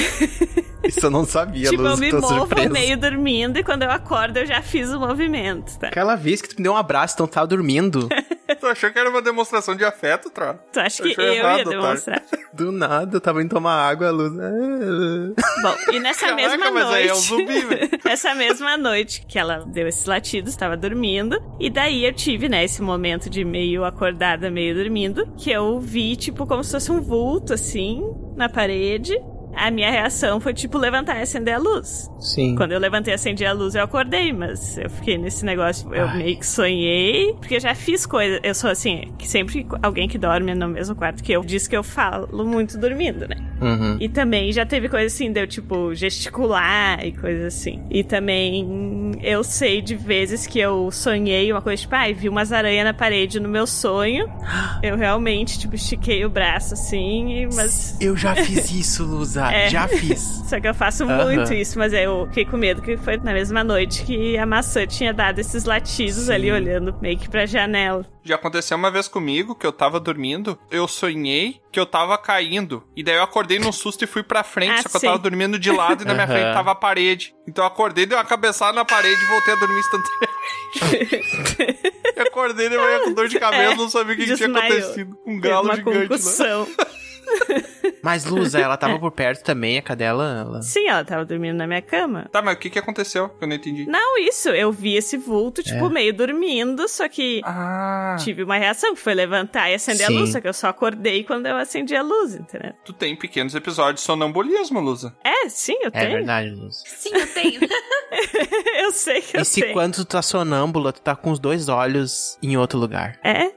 Isso 0.88 1.06
eu 1.06 1.10
não 1.12 1.26
sabia, 1.26 1.70
tipo, 1.70 1.82
eu 1.84 1.90
Lúcia, 1.92 2.06
me 2.06 2.14
movo 2.14 2.28
surpresa. 2.28 2.70
meio 2.70 2.98
dormindo 2.98 3.58
e 3.58 3.64
quando 3.64 3.84
eu 3.84 3.92
acordo 3.92 4.38
eu 4.38 4.46
já 4.46 4.62
fiz 4.62 4.90
o 4.94 5.00
movimento, 5.00 5.78
tá? 5.78 5.88
Aquela 5.88 6.16
vez 6.16 6.42
que 6.42 6.48
tu 6.50 6.56
me 6.58 6.64
deu 6.64 6.72
um 6.72 6.78
abraço, 6.78 7.16
então 7.16 7.28
tava 7.28 7.48
dormindo. 7.48 8.08
tu 8.58 8.68
achou 8.68 8.92
que 8.92 9.00
era 9.00 9.10
uma 9.10 9.22
demonstração 9.22 9.76
de 9.76 9.86
afeto, 9.86 10.30
Tro? 10.30 10.60
Tu 10.72 10.80
acha 10.80 11.04
que 11.04 11.20
eu 11.20 11.34
errado, 11.34 11.58
ia 11.60 11.66
demonstrar? 11.66 12.22
Do 12.54 12.72
nada, 12.72 13.16
eu 13.16 13.22
tava 13.22 13.42
indo 13.42 13.50
tomar 13.50 13.88
água, 13.88 14.08
a 14.08 14.12
luz. 14.12 14.32
Bom, 14.32 15.94
e 15.94 16.00
nessa 16.00 16.28
Caraca, 16.28 16.36
mesma 16.36 16.72
noite. 16.72 16.96
aí 16.96 17.08
é 17.08 17.14
um 17.14 17.18
zumbi, 17.18 17.64
nessa 18.04 18.34
mesma 18.36 18.78
noite 18.78 19.26
que 19.28 19.38
ela 19.38 19.64
deu 19.66 19.88
esses 19.88 20.06
latidos, 20.06 20.52
estava 20.52 20.76
dormindo. 20.76 21.38
E 21.60 21.70
daí 21.70 22.06
eu 22.06 22.14
tive, 22.14 22.50
né, 22.50 22.64
esse 22.64 22.82
momento 22.82 23.30
de 23.30 23.46
meio 23.46 23.86
acordada, 23.86 24.50
meio 24.50 24.76
dormindo. 24.76 25.28
Que 25.38 25.52
eu 25.52 25.80
vi, 25.80 26.16
tipo, 26.16 26.48
como 26.48 26.64
se 26.64 26.72
fosse 26.72 26.92
um 26.92 27.02
vulto, 27.02 27.54
assim, 27.54 28.02
na 28.36 28.50
parede. 28.50 29.14
A 29.58 29.72
minha 29.72 29.90
reação 29.90 30.40
foi, 30.40 30.54
tipo, 30.54 30.78
levantar 30.78 31.18
e 31.18 31.22
acender 31.24 31.56
a 31.56 31.58
luz. 31.58 32.10
Sim. 32.20 32.56
Quando 32.56 32.72
eu 32.72 32.80
levantei 32.80 33.14
e 33.14 33.16
acendi 33.16 33.46
a 33.46 33.54
luz, 33.54 33.76
eu 33.76 33.84
acordei, 33.84 34.32
mas 34.32 34.78
eu 34.78 34.90
fiquei 34.90 35.18
nesse 35.18 35.44
negócio, 35.44 35.94
eu 35.94 36.10
meio 36.16 36.38
que 36.38 36.46
sonhei, 36.46 37.34
porque 37.34 37.56
eu 37.56 37.60
já 37.60 37.74
fiz 37.74 38.06
coisa. 38.06 38.40
Eu 38.44 38.54
sou 38.54 38.70
assim, 38.70 39.14
que 39.18 39.28
sempre 39.28 39.66
alguém 39.82 40.08
que 40.08 40.18
dorme 40.18 40.54
no 40.54 40.68
mesmo 40.68 40.96
quarto 40.96 41.24
que 41.24 41.32
eu 41.32 41.42
diz 41.44 41.68
que 41.68 41.76
eu 41.76 41.84
falo 41.84 42.46
muito 42.46 42.78
dormindo, 42.78 43.28
né? 43.28 43.36
Uhum. 43.62 43.98
E 44.00 44.08
também 44.08 44.52
já 44.52 44.66
teve 44.66 44.88
coisa 44.88 45.08
assim, 45.08 45.32
deu 45.32 45.48
tipo 45.48 45.94
gesticular 45.96 47.04
e 47.06 47.12
coisa 47.12 47.48
assim. 47.48 47.82
E 47.90 48.04
também 48.04 49.12
eu 49.22 49.44
sei 49.44 49.82
de 49.82 49.96
vezes 49.96 50.46
que 50.46 50.60
eu 50.60 50.92
sonhei 50.92 51.52
uma 51.52 51.62
coisa, 51.62 51.82
tipo, 51.82 51.96
ai, 51.96 52.14
vi 52.14 52.30
umas 52.30 52.52
aranhas 52.52 52.86
na 52.86 52.94
parede 52.94 53.40
no 53.40 53.50
meu 53.50 53.66
sonho. 53.66 54.28
Eu 54.84 54.96
realmente, 54.96 55.58
tipo, 55.58 55.76
estiquei 55.76 56.24
o 56.24 56.30
braço 56.30 56.74
assim, 56.76 57.48
mas. 57.56 57.98
Eu 58.00 58.16
já 58.16 58.36
fiz 58.36 58.72
isso, 58.72 59.04
Lusa. 59.04 59.47
É. 59.54 59.70
Já 59.70 59.88
fiz. 59.88 60.20
Só 60.48 60.60
que 60.60 60.68
eu 60.68 60.74
faço 60.74 61.04
Aham. 61.04 61.26
muito 61.26 61.54
isso, 61.54 61.78
mas 61.78 61.92
eu 61.94 62.26
fiquei 62.28 62.46
com 62.46 62.56
medo 62.58 62.82
que 62.82 62.96
foi 62.98 63.18
na 63.18 63.34
mesma 63.34 63.64
noite 63.64 64.04
que 64.04 64.38
a 64.38 64.46
maçã 64.46 64.86
tinha 64.88 65.14
dado 65.14 65.40
esses 65.40 65.66
latidos 65.66 66.30
ali, 66.30 66.52
olhando 66.52 66.96
meio 67.02 67.18
que 67.18 67.30
pra 67.30 67.46
janela. 67.46 68.06
Já 68.24 68.36
aconteceu 68.36 68.76
uma 68.78 68.92
vez 68.92 69.08
comigo 69.08 69.56
que 69.56 69.66
eu 69.66 69.72
tava 69.72 70.00
dormindo, 70.00 70.58
eu 70.72 70.88
sonhei 70.88 71.62
que 71.72 71.80
eu 71.80 71.86
tava 71.86 72.18
caindo. 72.18 72.84
E 72.96 73.04
daí 73.04 73.16
eu 73.16 73.24
acordei 73.24 73.58
num 73.60 73.72
susto 73.72 74.04
e 74.04 74.08
fui 74.08 74.24
pra 74.24 74.44
frente, 74.44 74.80
Ah, 74.80 74.84
só 74.84 74.90
que 74.90 75.00
sim. 75.00 75.06
eu 75.08 75.12
tava 75.14 75.24
dormindo 75.24 75.58
de 75.60 75.72
lado 75.72 76.04
e 76.04 76.06
na 76.06 76.14
minha 76.14 76.26
Aham. 76.26 76.34
frente 76.34 76.54
tava 76.54 76.72
a 76.72 76.76
parede. 76.76 77.34
Então 77.48 77.64
eu 77.64 77.68
acordei, 77.68 78.06
dei 78.06 78.18
uma 78.18 78.26
cabeçada 78.26 78.74
na 78.74 78.84
parede 78.86 79.22
e 79.22 79.26
voltei 79.28 79.54
a 79.54 79.58
dormir 79.58 79.80
instantaneamente. 79.80 80.38
eu 82.16 82.24
acordei 82.24 82.70
de 82.70 82.78
manhã 82.78 83.00
com 83.04 83.14
dor 83.14 83.28
de 83.28 83.40
cabeça, 83.40 83.74
É, 83.74 83.76
não 83.76 83.90
sabia 83.90 84.14
o 84.14 84.18
que, 84.18 84.26
que 84.26 84.36
tinha 84.36 84.50
acontecido. 84.50 85.18
Um 85.26 85.40
galo 85.40 85.66
uma 85.68 85.76
gigante 85.76 85.98
lá. 85.98 86.08
concussão. 86.08 86.68
Mas, 88.04 88.24
Lusa, 88.26 88.60
ela 88.60 88.78
tava 88.78 88.98
por 89.00 89.12
perto 89.12 89.44
também, 89.44 89.78
a 89.78 89.82
cadela. 89.82 90.40
Ela... 90.48 90.62
Sim, 90.62 90.88
ela 90.88 91.04
tava 91.04 91.26
dormindo 91.26 91.58
na 91.58 91.68
minha 91.68 91.82
cama. 91.82 92.30
Tá, 92.32 92.42
mas 92.42 92.56
o 92.56 92.60
que 92.60 92.70
que 92.70 92.80
aconteceu? 92.80 93.28
Que 93.30 93.44
eu 93.44 93.48
não 93.48 93.56
entendi. 93.56 93.86
Não, 93.86 94.18
isso, 94.18 94.50
eu 94.50 94.72
vi 94.72 94.96
esse 94.96 95.18
vulto, 95.18 95.62
tipo, 95.62 95.88
É. 95.88 95.90
meio 95.90 96.14
dormindo, 96.14 96.88
só 96.88 97.08
que 97.10 97.42
Ah, 97.44 98.16
tive 98.20 98.44
uma 98.44 98.58
reação, 98.58 98.94
que 98.96 99.02
foi 99.02 99.14
levantar 99.14 99.70
e 99.70 99.74
acender 99.74 100.08
Sim. 100.08 100.16
a 100.16 100.20
luz, 100.20 100.32
só 100.32 100.40
que 100.40 100.48
eu 100.48 100.54
só 100.54 100.68
acordei 100.70 101.24
quando 101.24 101.48
eu 101.48 101.58
acendi 101.58 101.96
a 101.96 102.02
luz, 102.02 102.36
entendeu? 102.36 102.74
tu 102.86 102.94
tem 102.94 103.16
pequenos 103.16 103.54
episódios 103.56 104.02
de 104.02 104.06
sonambulismo, 104.06 104.80
Lusa. 104.80 105.16
É, 105.24 105.50
sim, 105.50 105.76
eu 105.82 105.88
É 105.88 105.92
tenho. 105.92 106.12
verdade, 106.12 106.50
Lusa. 106.52 106.84
Sim, 106.86 107.10
eu 107.14 107.28
tenho. 107.34 107.60
eu 108.84 108.92
sei 108.92 109.22
que 109.22 109.38
eu 109.38 109.42
E 109.42 109.46
se 109.46 109.62
tenho. 109.62 109.74
quando 109.74 109.96
tu 109.96 110.06
tá 110.06 110.22
sonâmbula, 110.22 110.94
tu 110.94 111.02
tá 111.02 111.16
com 111.16 111.32
os 111.32 111.40
dois 111.40 111.68
olhos 111.70 112.38
em 112.42 112.56
outro 112.58 112.78
lugar? 112.80 113.20
É? 113.24 113.52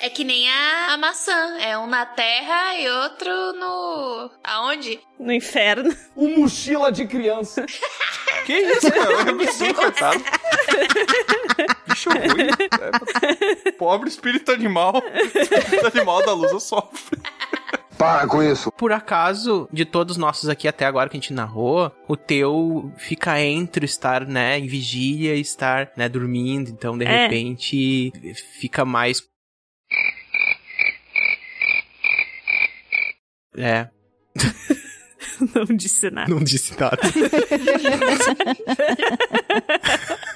É 0.00 0.08
que 0.08 0.22
nem 0.24 0.48
a, 0.48 0.94
a 0.94 0.96
maçã. 0.96 1.58
É 1.58 1.76
um 1.78 1.86
na 1.86 2.06
terra 2.06 2.76
e 2.78 2.88
outro 2.88 3.28
no. 3.54 4.30
Aonde? 4.44 5.00
No 5.18 5.32
inferno. 5.32 5.94
O 6.14 6.28
mochila 6.28 6.90
de 6.92 7.06
criança. 7.06 7.64
Que 8.46 8.56
isso, 8.60 8.90
cara? 8.90 9.28
Eu 9.28 9.34
me 9.34 9.46
sinto 9.48 9.74
coitado. 9.74 10.24
Bicho 11.86 12.08
ruim. 12.08 12.48
É, 13.66 13.72
pobre 13.72 14.08
espírito 14.08 14.50
animal. 14.52 15.02
espírito 15.34 15.86
animal 15.86 16.24
da 16.24 16.32
Lusa 16.32 16.58
sofre. 16.60 17.18
Para 17.98 18.26
com 18.26 18.42
isso. 18.42 18.70
Por 18.72 18.90
acaso, 18.92 19.68
de 19.72 19.84
todos 19.84 20.12
os 20.12 20.18
nossos 20.18 20.48
aqui 20.48 20.66
até 20.68 20.86
agora 20.86 21.10
que 21.10 21.16
a 21.16 21.20
gente 21.20 21.32
narrou, 21.32 21.92
o 22.06 22.16
teu 22.16 22.90
fica 22.96 23.38
entre 23.38 23.84
estar, 23.84 24.24
né, 24.24 24.58
em 24.58 24.66
vigília 24.66 25.34
e 25.34 25.40
estar, 25.40 25.90
né, 25.96 26.08
dormindo. 26.08 26.70
Então, 26.70 26.96
de 26.96 27.04
É. 27.04 27.24
repente, 27.24 28.12
fica 28.58 28.84
mais. 28.84 29.22
É, 33.58 33.88
Não 35.54 35.64
disse 35.76 36.10
nada. 36.10 36.28
não 36.32 36.42
disse 36.42 36.78
nada. 36.78 36.98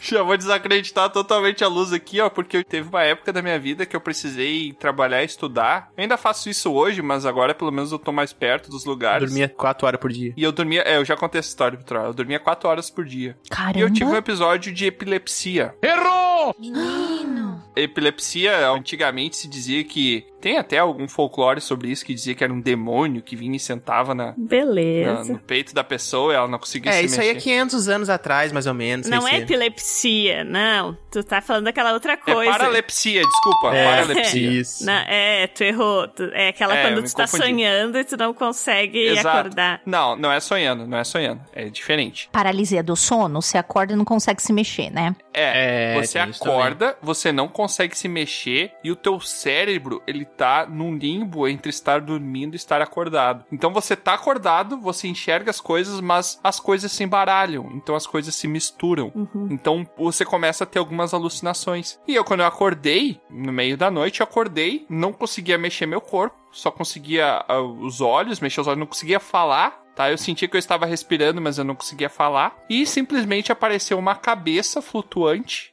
Já 0.01 0.23
vou 0.23 0.37
desacreditar 0.37 1.11
totalmente 1.11 1.62
a 1.64 1.68
luz 1.68 1.93
aqui, 1.93 2.20
ó, 2.20 2.29
porque 2.29 2.62
teve 2.64 2.89
uma 2.89 3.03
época 3.03 3.33
da 3.33 3.41
minha 3.43 3.59
vida 3.59 3.87
que 3.87 3.95
eu 3.95 4.01
precisei 4.01 4.73
trabalhar 4.73 5.23
e 5.23 5.27
estudar. 5.27 5.91
Eu 5.97 6.03
ainda 6.03 6.16
faço 6.16 6.49
isso 6.51 6.73
hoje, 6.73 7.01
mas 7.03 7.25
agora 7.25 7.55
pelo 7.55 7.70
menos 7.70 7.93
eu 7.93 7.99
tô 7.99 8.12
mais 8.12 8.33
perto 8.33 8.70
dos 8.70 8.85
lugares. 8.85 9.29
Dormia 9.31 9.49
quatro 9.49 9.87
horas 9.87 10.01
por 10.01 10.11
dia. 10.12 10.35
E 10.37 10.43
eu 10.43 10.53
dormia, 10.53 10.83
é, 10.83 10.97
eu 10.97 11.05
já 11.05 11.16
contei 11.16 11.39
essa 11.39 11.49
história, 11.49 11.79
Vitor. 11.79 11.99
Eu 11.99 12.14
dormia 12.14 12.39
quatro 12.41 12.68
horas 12.68 12.91
por 12.91 13.05
dia. 13.05 13.37
Caramba. 13.51 13.79
E 13.79 13.83
eu 13.83 13.91
tive 13.93 14.11
um 14.11 14.16
episódio 14.16 14.73
de 14.73 14.87
epilepsia. 14.87 15.75
Errou! 15.83 16.55
Menino. 16.59 17.52
Epilepsia, 17.75 18.68
antigamente 18.70 19.37
se 19.37 19.49
dizia 19.49 19.83
que. 19.85 20.27
Tem 20.43 20.59
até 20.59 20.79
algum 20.79 21.07
folclore 21.07 21.61
sobre 21.61 21.89
isso 21.89 22.05
que 22.05 22.12
dizia 22.12 22.35
que 22.35 22.43
era 22.43 22.53
um 22.53 22.61
demônio 22.61 23.23
que 23.23 23.37
vinha 23.37 23.55
e 23.55 23.61
sentava 23.61 24.12
na, 24.12 24.27
na- 24.27 24.35
Beleza. 24.37 25.33
no 25.33 25.39
peito 25.39 25.73
da 25.73 25.85
pessoa 25.85 26.33
e 26.33 26.37
ela 26.37 26.49
não 26.49 26.59
conseguia 26.59 26.91
É, 26.91 26.95
se 26.99 27.05
isso 27.05 27.20
aí 27.20 27.29
é 27.29 27.35
mexer. 27.35 27.45
500 27.51 27.89
anos 27.89 28.11
atrás, 28.11 28.51
mais 28.51 28.66
ou 28.66 28.75
menos. 28.75 29.07
Não 29.09 29.18
é 29.18 29.31
600. 29.39 29.43
epilepsia, 29.51 30.43
não. 30.43 30.99
Tu 31.12 31.23
tá 31.23 31.41
falando 31.41 31.66
daquela 31.66 31.93
outra 31.93 32.14
É 32.14 32.16
coisa. 32.16 32.51
paralepsia, 32.51 33.23
desculpa. 33.23 33.73
É, 33.73 33.85
paralepsia. 33.85 34.51
Isso. 34.51 34.85
Não, 34.85 34.93
é, 35.07 35.47
tu 35.47 35.62
errou. 35.62 36.09
Tu- 36.09 36.25
é 36.33 36.49
aquela 36.49 36.75
É, 36.77 36.79
eu 36.81 36.89
quando 36.89 37.03
me 37.03 37.09
tu 37.09 37.14
tá 37.14 37.23
confundi. 37.23 37.43
sonhando 37.45 37.99
e 37.99 38.05
tu 38.05 38.16
não 38.16 38.35
consegue 38.35 38.99
Exato. 38.99 39.29
acordar. 39.39 39.81
Não, 39.87 40.16
não 40.16 40.33
é 40.33 40.41
sonhando, 40.41 40.89
não 40.89 40.99
é 40.99 41.05
sonhando. 41.05 41.41
É 41.53 41.68
diferente. 41.68 42.29
Paralisia 42.33 42.83
do 42.83 42.97
sono, 42.97 43.41
você 43.41 43.57
acorda 43.59 43.93
e 43.93 43.97
não 43.97 44.05
consegue 44.05 44.43
se 44.43 44.53
mexer, 44.53 44.91
né? 44.91 45.14
É, 45.35 45.95
É, 45.97 46.01
você 46.01 46.18
acorda, 46.18 46.97
você 47.03 47.33
não 47.33 47.49
consegue 47.49 47.97
se 47.97 48.09
mexer 48.09 48.72
e 48.85 48.91
o 48.91 48.97
teu 48.97 49.20
cérebro, 49.20 50.03
ele 50.07 50.24
tá 50.24 50.66
num 50.66 50.95
limbo 50.97 51.49
entre 51.49 51.70
estar 51.70 52.01
dormindo 52.01 52.55
e 52.55 52.57
estar 52.57 52.80
acordado. 52.83 53.45
Então 53.51 53.72
você 53.72 53.97
tá 53.97 54.14
acordado, 54.14 54.78
você 54.80 55.09
enxerga 55.09 55.51
as 55.51 55.61
coisas, 55.61 56.01
mas 56.01 56.39
as 56.43 56.61
coisas 56.61 56.93
se 56.93 57.03
embaralham, 57.05 57.70
então 57.74 57.95
as 57.95 58.07
coisas 58.07 58.35
se 58.35 58.47
misturam. 58.47 59.12
Então 59.51 59.87
você 59.97 60.24
começa 60.24 60.64
a 60.64 60.66
ter 60.66 60.78
algumas 60.78 61.14
alucinações. 61.14 61.99
E 62.07 62.14
eu 62.14 62.24
quando 62.24 62.41
eu 62.41 62.47
acordei, 62.47 63.20
no 63.30 63.53
meio 63.53 63.76
da 63.76 63.91
noite, 63.91 64.20
eu 64.20 64.24
acordei, 64.24 64.87
não 64.89 65.12
conseguia 65.12 65.59
mexer 65.59 65.87
meu 65.87 66.01
corpo, 66.01 66.37
só 66.53 66.70
conseguia 66.70 67.45
ah, 67.49 67.61
os 67.61 68.01
olhos, 68.01 68.41
mexer 68.41 68.61
os 68.61 68.66
olhos, 68.66 68.78
não 68.78 68.87
conseguia 68.87 69.18
falar. 69.18 69.82
Tá, 69.95 70.11
eu 70.11 70.16
sentia 70.16 70.49
que 70.49 70.57
eu 70.57 70.59
estava 70.59 70.86
respirando, 70.86 71.40
mas 71.40 71.59
eu 71.59 71.64
não 71.64 71.74
conseguia 71.74 72.09
falar. 72.09 72.57
E 72.68 72.86
simplesmente 72.86 73.53
apareceu 73.53 73.99
uma 73.99 74.14
cabeça 74.14 74.80
flutuante 74.80 75.72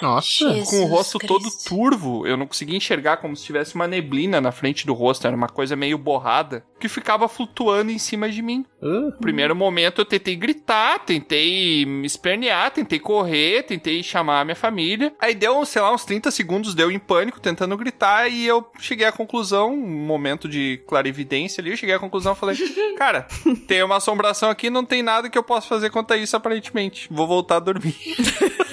Nossa. 0.00 0.52
Jesus 0.52 0.68
com 0.70 0.82
o 0.82 0.86
rosto 0.86 1.18
Cristo. 1.18 1.38
todo 1.38 1.50
turvo. 1.64 2.26
Eu 2.26 2.36
não 2.36 2.46
conseguia 2.46 2.76
enxergar 2.76 3.18
como 3.18 3.36
se 3.36 3.44
tivesse 3.44 3.74
uma 3.74 3.86
neblina 3.86 4.40
na 4.40 4.52
frente 4.52 4.86
do 4.86 4.94
rosto. 4.94 5.26
Era 5.26 5.36
uma 5.36 5.48
coisa 5.48 5.76
meio 5.76 5.98
borrada 5.98 6.64
que 6.78 6.88
ficava 6.88 7.28
flutuando 7.28 7.90
em 7.90 7.98
cima 7.98 8.28
de 8.28 8.40
mim. 8.40 8.64
Uh, 8.80 9.12
Primeiro 9.20 9.54
momento 9.54 10.00
eu 10.00 10.04
tentei 10.04 10.34
gritar, 10.34 10.98
tentei 11.00 11.84
me 11.84 12.06
espernear, 12.06 12.70
tentei 12.70 12.98
correr, 12.98 13.64
tentei 13.64 14.02
chamar 14.02 14.40
a 14.40 14.44
minha 14.44 14.56
família. 14.56 15.12
Aí 15.20 15.34
deu, 15.34 15.64
sei 15.66 15.82
lá, 15.82 15.92
uns 15.92 16.04
30 16.04 16.30
segundos, 16.30 16.74
deu 16.74 16.90
em 16.90 16.98
pânico 16.98 17.40
tentando 17.40 17.76
gritar 17.76 18.28
e 18.28 18.46
eu 18.46 18.66
cheguei 18.78 19.06
à 19.06 19.12
conclusão, 19.12 19.74
um 19.74 20.06
momento 20.06 20.48
de 20.48 20.82
clarividência 20.86 21.60
ali, 21.60 21.70
eu 21.70 21.76
cheguei 21.76 21.94
à 21.94 21.98
conclusão 21.98 22.32
e 22.32 22.36
falei, 22.36 22.56
cara, 22.96 23.26
tem 23.66 23.82
uma 23.82 23.96
assombração 23.96 24.48
aqui, 24.48 24.70
não 24.70 24.84
tem 24.84 25.02
nada 25.02 25.28
que 25.28 25.36
eu 25.36 25.42
possa 25.42 25.68
fazer 25.68 25.90
quanto 25.90 26.12
a 26.12 26.16
isso 26.16 26.36
aparentemente. 26.36 27.08
Vou 27.10 27.26
voltar 27.26 27.56
a 27.56 27.60
dormir. 27.60 27.94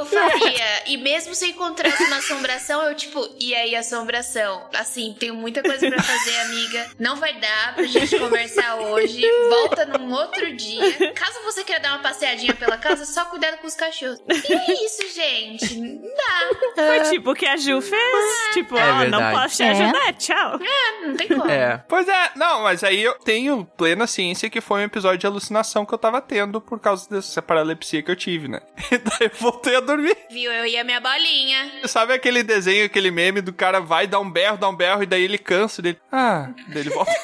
Eu 0.00 0.06
faria. 0.06 0.82
E 0.86 0.96
mesmo 0.96 1.34
se 1.34 1.44
eu 1.46 1.50
encontrasse 1.50 2.02
uma 2.04 2.16
assombração, 2.16 2.82
eu, 2.82 2.94
tipo, 2.94 3.28
e 3.38 3.54
aí, 3.54 3.74
assombração? 3.76 4.68
Assim, 4.74 5.14
tenho 5.18 5.34
muita 5.34 5.62
coisa 5.62 5.88
pra 5.90 6.02
fazer, 6.02 6.36
amiga. 6.40 6.90
Não 6.98 7.16
vai 7.16 7.38
dar 7.38 7.74
pra 7.74 7.84
gente 7.84 8.18
conversar 8.18 8.76
hoje. 8.76 9.20
Volta 9.48 9.86
num 9.86 10.12
outro 10.12 10.54
dia. 10.56 11.12
Caso 11.12 11.40
você 11.44 11.64
queira 11.64 11.80
dar 11.80 11.90
uma 11.94 11.98
passeadinha 12.02 12.54
pela 12.54 12.76
casa, 12.76 13.04
só 13.04 13.24
cuidado 13.26 13.58
com 13.58 13.66
os 13.66 13.74
cachorros. 13.74 14.20
E 14.28 14.52
é 14.52 14.84
isso, 14.84 15.02
gente. 15.14 15.76
Não 15.78 16.02
dá. 16.02 16.86
Foi 16.86 17.00
tipo 17.10 17.30
o 17.32 17.34
que 17.34 17.46
a 17.46 17.56
Ju 17.56 17.80
fez. 17.80 18.26
Tipo, 18.54 18.76
É 18.76 18.90
ó, 18.92 19.04
não 19.04 19.30
posso 19.32 19.56
te 19.56 19.62
É. 19.62 19.70
ajudar, 19.70 20.12
tchau. 20.14 20.58
Não 21.02 21.16
tem 21.16 21.28
como. 21.28 21.50
é. 21.50 21.82
Pois 21.88 22.08
é, 22.08 22.30
não, 22.36 22.62
mas 22.62 22.82
aí 22.84 23.02
eu 23.02 23.14
tenho 23.20 23.64
plena 23.76 24.06
ciência 24.06 24.48
que 24.50 24.60
foi 24.60 24.80
um 24.80 24.84
episódio 24.84 25.18
de 25.18 25.26
alucinação 25.26 25.84
que 25.84 25.92
eu 25.94 25.98
tava 25.98 26.20
tendo 26.20 26.60
por 26.60 26.78
causa 26.80 27.08
dessa 27.08 27.40
paralepsia 27.42 28.02
que 28.02 28.10
eu 28.10 28.16
tive, 28.16 28.48
né? 28.48 28.60
E 28.90 28.98
daí 28.98 29.18
eu 29.20 29.30
voltei 29.38 29.76
a 29.76 29.80
dormir. 29.96 30.16
Viu? 30.30 30.52
Eu 30.52 30.66
ia 30.66 30.84
minha 30.84 31.00
bolinha. 31.00 31.70
Sabe 31.84 32.12
aquele 32.12 32.42
desenho, 32.42 32.86
aquele 32.86 33.10
meme 33.10 33.40
do 33.40 33.52
cara 33.52 33.80
vai 33.80 34.06
dar 34.06 34.20
um 34.20 34.30
berro, 34.30 34.56
dá 34.56 34.68
um 34.68 34.76
berro, 34.76 35.02
e 35.02 35.06
daí 35.06 35.22
ele 35.22 35.38
cansa 35.38 35.82
dele. 35.82 35.98
Ah, 36.10 36.50
daí 36.68 36.82
ele 36.82 36.90
volta. 36.90 37.12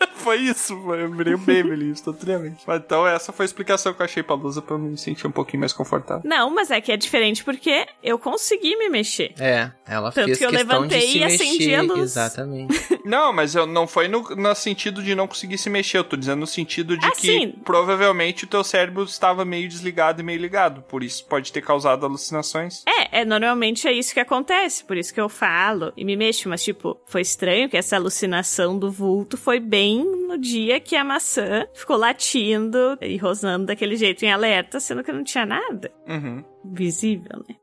foi 0.14 0.38
isso, 0.38 0.80
foi, 0.82 1.02
eu 1.02 1.10
virei 1.10 1.34
um 1.34 1.90
instantaneamente. 1.90 2.62
Mas 2.66 2.82
Então 2.84 3.06
essa 3.06 3.32
foi 3.32 3.44
a 3.44 3.46
explicação 3.46 3.92
que 3.92 4.00
eu 4.00 4.04
achei 4.04 4.22
pra 4.22 4.34
Lusa 4.34 4.62
pra 4.62 4.74
eu 4.74 4.78
me 4.78 4.96
sentir 4.96 5.26
um 5.26 5.30
pouquinho 5.30 5.60
mais 5.60 5.72
confortável. 5.72 6.22
Não, 6.24 6.50
mas 6.50 6.70
é 6.70 6.80
que 6.80 6.92
é 6.92 6.96
diferente 6.96 7.44
porque 7.44 7.86
eu 8.02 8.18
consegui 8.18 8.76
me 8.76 8.88
mexer. 8.88 9.34
É, 9.38 9.70
ela 9.86 10.12
Tanto 10.12 10.26
fez 10.26 10.38
que 10.38 10.44
eu 10.44 10.50
questão 10.50 10.86
de 10.86 10.94
levantei 10.94 11.12
se 11.12 11.18
e 11.18 11.24
acendi 11.24 11.58
mexer. 11.58 11.74
a 11.74 11.82
luz. 11.82 12.00
Exatamente. 12.00 12.80
Não, 13.04 13.32
mas 13.32 13.54
eu 13.54 13.66
não 13.66 13.86
foi 13.86 14.08
no, 14.08 14.22
no 14.22 14.54
sentido 14.54 15.02
de 15.02 15.14
não 15.14 15.26
conseguir 15.26 15.56
se 15.58 15.70
mexer, 15.70 15.98
eu 15.98 16.04
tô 16.04 16.16
dizendo 16.16 16.40
no 16.40 16.46
sentido 16.46 16.96
de 16.96 17.06
Ah, 17.06 17.12
que 17.12 17.54
provavelmente 17.64 18.44
o 18.44 18.46
teu 18.46 18.62
cérebro 18.62 19.02
estava 19.04 19.44
meio 19.44 19.68
desligado 19.68 20.20
e 20.20 20.24
meio 20.24 20.38
ligado, 20.38 20.82
por 20.82 21.02
isso 21.02 21.24
pode 21.24 21.50
ter 21.50 21.62
causado 21.62 22.04
alucinações. 22.04 22.84
É, 22.86 23.20
é, 23.20 23.24
normalmente 23.24 23.88
é 23.88 23.92
isso 23.92 24.12
que 24.12 24.20
acontece, 24.20 24.84
por 24.84 24.96
isso 24.96 25.12
que 25.14 25.20
eu 25.20 25.28
falo 25.28 25.92
e 25.96 26.04
me 26.04 26.14
mexo, 26.14 26.48
mas 26.48 26.62
tipo, 26.62 27.00
foi 27.06 27.22
estranho 27.22 27.68
que 27.68 27.76
essa 27.76 27.96
alucinação 27.96 28.78
do 28.78 28.90
vulto 28.90 29.36
foi 29.36 29.58
bem 29.58 29.89
no 29.98 30.38
dia 30.38 30.78
que 30.80 30.94
a 30.96 31.04
maçã 31.04 31.66
ficou 31.74 31.96
latindo 31.96 32.96
e 33.00 33.16
rosnando 33.16 33.66
daquele 33.66 33.96
jeito 33.96 34.24
em 34.24 34.32
alerta, 34.32 34.78
sendo 34.80 35.02
que 35.02 35.12
não 35.12 35.24
tinha 35.24 35.44
nada 35.46 35.90
Uhum. 36.08 36.44
visível, 36.64 37.44
né? 37.48 37.56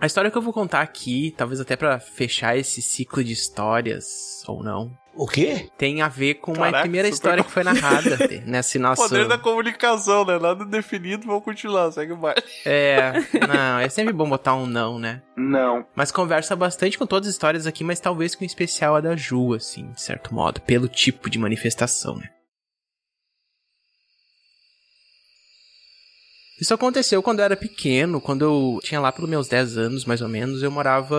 A 0.00 0.06
história 0.06 0.30
que 0.30 0.38
eu 0.38 0.42
vou 0.42 0.52
contar 0.52 0.80
aqui, 0.80 1.34
talvez 1.36 1.60
até 1.60 1.74
pra 1.76 1.98
fechar 1.98 2.56
esse 2.56 2.80
ciclo 2.80 3.22
de 3.24 3.32
histórias, 3.32 4.44
ou 4.46 4.62
não. 4.62 4.96
O 5.18 5.26
quê? 5.26 5.68
Tem 5.76 6.00
a 6.00 6.06
ver 6.08 6.34
com 6.34 6.52
uma 6.52 6.66
Caraca, 6.66 6.82
primeira 6.82 7.08
história 7.10 7.42
que 7.42 7.50
foi 7.50 7.64
narrada 7.64 8.16
nesse 8.46 8.78
nosso... 8.78 9.02
Poder 9.02 9.26
da 9.26 9.36
comunicação, 9.36 10.24
né? 10.24 10.38
Nada 10.38 10.64
definido, 10.64 11.26
vamos 11.26 11.42
continuar, 11.42 11.90
segue 11.90 12.14
mais. 12.14 12.36
É, 12.64 13.14
não, 13.46 13.80
é 13.80 13.88
sempre 13.88 14.12
bom 14.12 14.28
botar 14.28 14.54
um 14.54 14.64
não, 14.64 14.96
né? 14.96 15.20
Não. 15.36 15.84
Mas 15.94 16.12
conversa 16.12 16.54
bastante 16.54 16.96
com 16.96 17.04
todas 17.04 17.28
as 17.28 17.34
histórias 17.34 17.66
aqui, 17.66 17.82
mas 17.82 17.98
talvez 17.98 18.36
com 18.36 18.44
especial 18.44 18.94
a 18.94 19.00
da 19.00 19.16
Ju, 19.16 19.54
assim, 19.54 19.90
de 19.90 20.00
certo 20.00 20.32
modo, 20.32 20.60
pelo 20.60 20.86
tipo 20.86 21.28
de 21.28 21.38
manifestação, 21.38 22.14
né? 22.14 22.28
Isso 26.60 26.74
aconteceu 26.74 27.22
quando 27.22 27.38
eu 27.38 27.44
era 27.44 27.56
pequeno, 27.56 28.20
quando 28.20 28.42
eu 28.42 28.80
tinha 28.82 29.00
lá 29.00 29.12
pelos 29.12 29.30
meus 29.30 29.48
10 29.48 29.78
anos, 29.78 30.04
mais 30.04 30.20
ou 30.20 30.28
menos, 30.28 30.62
eu 30.62 30.70
morava 30.70 31.16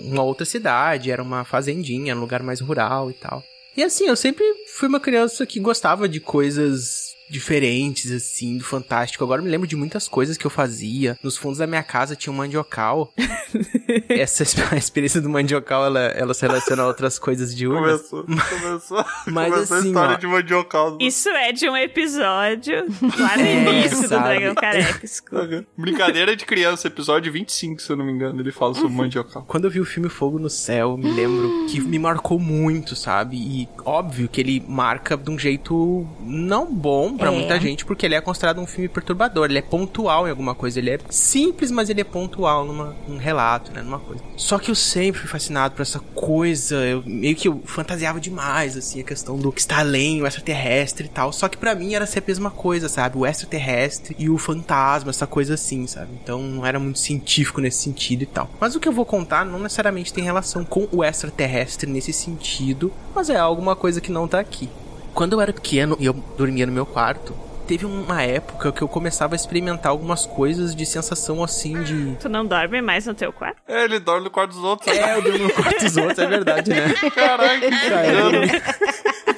em 0.00 0.12
uma 0.12 0.22
outra 0.22 0.44
cidade, 0.44 1.10
era 1.10 1.22
uma 1.22 1.44
fazendinha, 1.44 2.14
um 2.14 2.20
lugar 2.20 2.42
mais 2.42 2.60
rural 2.60 3.10
e 3.10 3.14
tal. 3.14 3.42
E 3.76 3.82
assim, 3.82 4.06
eu 4.06 4.16
sempre 4.16 4.44
fui 4.76 4.88
uma 4.88 5.00
criança 5.00 5.46
que 5.46 5.58
gostava 5.58 6.06
de 6.06 6.20
coisas 6.20 7.11
diferentes, 7.32 8.10
assim, 8.10 8.58
do 8.58 8.64
Fantástico. 8.64 9.24
Agora 9.24 9.40
eu 9.40 9.44
me 9.44 9.50
lembro 9.50 9.66
de 9.66 9.74
muitas 9.74 10.06
coisas 10.06 10.36
que 10.36 10.46
eu 10.46 10.50
fazia. 10.50 11.18
Nos 11.22 11.36
fundos 11.36 11.58
da 11.58 11.66
minha 11.66 11.82
casa 11.82 12.14
tinha 12.14 12.32
um 12.32 12.36
mandiocal. 12.36 13.12
Essa 14.08 14.44
a 14.70 14.76
experiência 14.76 15.20
do 15.20 15.28
mandiocal, 15.28 15.84
ela, 15.86 16.00
ela 16.00 16.34
se 16.34 16.46
relaciona 16.46 16.82
a 16.82 16.86
outras 16.86 17.18
coisas 17.18 17.54
de 17.54 17.66
urnas. 17.66 18.02
Começou, 18.02 18.24
começou, 18.60 19.04
Mas 19.26 19.52
começou 19.52 19.76
assim, 19.78 19.86
a 19.86 19.90
história 19.90 20.14
ó, 20.14 20.18
de 20.18 20.26
mandiocal. 20.26 20.98
Isso 21.00 21.28
é 21.30 21.52
de 21.52 21.68
um 21.68 21.76
episódio 21.76 22.76
lá 23.18 23.36
no 23.36 23.42
É, 23.42 23.80
início 23.80 24.02
do? 24.02 24.08
Dragão 24.08 24.54
Careca. 24.54 25.04
escuta. 25.04 25.66
Brincadeira 25.76 26.36
de 26.36 26.44
criança, 26.44 26.86
episódio 26.86 27.32
25, 27.32 27.80
se 27.80 27.90
eu 27.90 27.96
não 27.96 28.04
me 28.04 28.12
engano, 28.12 28.40
ele 28.40 28.52
fala 28.52 28.74
sobre 28.74 28.90
mandiocal. 28.92 29.44
Quando 29.46 29.64
eu 29.64 29.70
vi 29.70 29.80
o 29.80 29.84
filme 29.84 30.08
Fogo 30.08 30.38
no 30.38 30.50
Céu, 30.50 30.96
me 30.96 31.10
lembro 31.10 31.66
que 31.68 31.80
me 31.80 31.98
marcou 31.98 32.38
muito, 32.38 32.94
sabe? 32.94 33.36
E 33.36 33.68
óbvio 33.84 34.28
que 34.28 34.40
ele 34.40 34.62
marca 34.66 35.16
de 35.16 35.30
um 35.30 35.38
jeito 35.38 36.06
não 36.20 36.72
bom 36.72 37.16
pra 37.22 37.32
É. 37.32 37.34
muita 37.38 37.60
gente, 37.60 37.84
porque 37.84 38.04
ele 38.06 38.14
é 38.14 38.20
considerado 38.20 38.60
um 38.60 38.66
filme 38.66 38.88
perturbador. 38.88 39.46
Ele 39.46 39.58
é 39.58 39.62
pontual 39.62 40.26
em 40.26 40.30
alguma 40.30 40.54
coisa. 40.54 40.78
Ele 40.78 40.90
é 40.90 40.98
simples, 41.10 41.70
mas 41.70 41.88
ele 41.90 42.00
é 42.00 42.04
pontual 42.04 42.64
numa, 42.64 42.94
num 43.08 43.16
relato, 43.16 43.72
né? 43.72 43.82
Numa 43.82 43.98
coisa. 43.98 44.22
Só 44.36 44.58
que 44.58 44.70
eu 44.70 44.74
sempre 44.74 45.20
fui 45.20 45.28
fascinado 45.28 45.74
por 45.74 45.82
essa 45.82 46.00
coisa. 46.00 46.76
Eu 46.76 47.02
meio 47.06 47.34
que 47.36 47.48
eu 47.48 47.62
fantasiava 47.64 48.20
demais, 48.20 48.76
assim, 48.76 49.00
a 49.00 49.04
questão 49.04 49.36
do 49.38 49.50
que 49.52 49.60
está 49.60 49.78
além, 49.78 50.20
o 50.22 50.26
extraterrestre 50.26 51.06
e 51.06 51.08
tal. 51.08 51.32
Só 51.32 51.48
que 51.48 51.56
pra 51.56 51.74
mim 51.74 51.94
era 51.94 52.06
sempre 52.06 52.32
a 52.32 52.34
mesma 52.34 52.50
coisa, 52.50 52.88
sabe? 52.88 53.16
O 53.18 53.26
extraterrestre 53.26 54.14
e 54.18 54.28
o 54.28 54.38
fantasma, 54.38 55.10
essa 55.10 55.26
coisa 55.26 55.54
assim, 55.54 55.86
sabe? 55.86 56.10
Então 56.22 56.40
não 56.42 56.66
era 56.66 56.78
muito 56.78 56.98
científico 56.98 57.60
nesse 57.60 57.78
sentido 57.82 58.22
e 58.22 58.26
tal. 58.26 58.50
Mas 58.60 58.74
o 58.74 58.80
que 58.80 58.88
eu 58.88 58.92
vou 58.92 59.04
contar 59.06 59.44
não 59.44 59.58
necessariamente 59.58 60.12
tem 60.12 60.24
relação 60.24 60.64
com 60.64 60.88
o 60.90 61.04
extraterrestre 61.04 61.90
nesse 61.90 62.12
sentido, 62.12 62.92
mas 63.14 63.30
é 63.30 63.36
alguma 63.36 63.76
coisa 63.76 64.00
que 64.00 64.10
não 64.12 64.26
tá 64.28 64.40
aqui. 64.40 64.68
Quando 65.14 65.34
eu 65.34 65.40
era 65.40 65.52
pequeno 65.52 65.96
e 66.00 66.06
eu 66.06 66.12
dormia 66.12 66.66
no 66.66 66.72
meu 66.72 66.86
quarto, 66.86 67.34
teve 67.66 67.84
uma 67.86 68.22
época 68.22 68.72
que 68.72 68.82
eu 68.82 68.88
começava 68.88 69.34
a 69.34 69.36
experimentar 69.36 69.90
algumas 69.90 70.26
coisas 70.26 70.74
de 70.74 70.84
sensação 70.86 71.42
assim 71.42 71.82
de. 71.82 72.16
Tu 72.20 72.28
não 72.28 72.44
dorme 72.46 72.80
mais 72.80 73.06
no 73.06 73.14
teu 73.14 73.32
quarto? 73.32 73.56
É, 73.68 73.84
ele 73.84 73.98
dorme 73.98 74.24
no 74.24 74.30
quarto 74.30 74.52
dos 74.52 74.64
outros. 74.64 74.94
É, 74.96 75.16
eu 75.16 75.22
durmo 75.22 75.44
no 75.44 75.52
quarto 75.52 75.84
dos 75.84 75.96
outros, 75.96 76.18
é 76.18 76.26
verdade, 76.26 76.70
né? 76.70 76.94
Caraca, 77.14 77.58
que 77.60 77.76
cigano. 77.76 78.38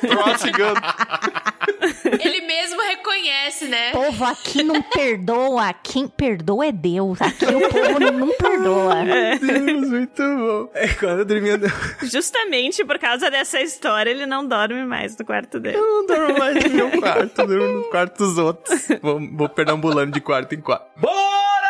Troll 0.00 0.38
cigano. 0.38 0.80
Ele 2.20 2.40
mesmo 2.42 2.80
reconhece, 2.82 3.66
né? 3.66 3.90
povo 3.92 4.24
aqui 4.24 4.62
não 4.62 4.82
perdoa. 4.82 5.72
Quem 5.82 6.08
perdoa 6.08 6.66
é 6.66 6.72
Deus. 6.72 7.20
Aqui 7.20 7.46
o 7.46 7.68
povo 7.68 8.00
não, 8.00 8.12
não 8.12 8.28
perdoa. 8.36 9.04
Meu 9.04 9.38
Deus, 9.38 9.88
muito 9.90 10.22
bom. 10.22 10.70
É, 10.74 10.88
quando 10.88 11.20
eu 11.20 11.24
dormia. 11.24 11.58
Justamente 12.02 12.84
por 12.84 12.98
causa 12.98 13.30
dessa 13.30 13.60
história, 13.60 14.10
ele 14.10 14.26
não 14.26 14.46
dorme 14.46 14.84
mais 14.84 15.16
no 15.16 15.24
quarto 15.24 15.60
dele. 15.60 15.76
Eu 15.76 15.82
não 15.82 16.06
durmo 16.06 16.38
mais 16.38 16.64
no 16.64 16.70
meu 16.70 16.90
quarto, 17.00 17.40
eu 17.40 17.46
durmo 17.46 17.68
no 17.78 17.84
quarto 17.84 18.18
dos 18.18 18.38
outros. 18.38 18.88
Vou, 19.00 19.20
vou 19.32 19.48
perambulando 19.48 20.12
de 20.12 20.20
quarto 20.20 20.54
em 20.54 20.60
quarto. 20.60 20.86
Bora! 20.96 21.63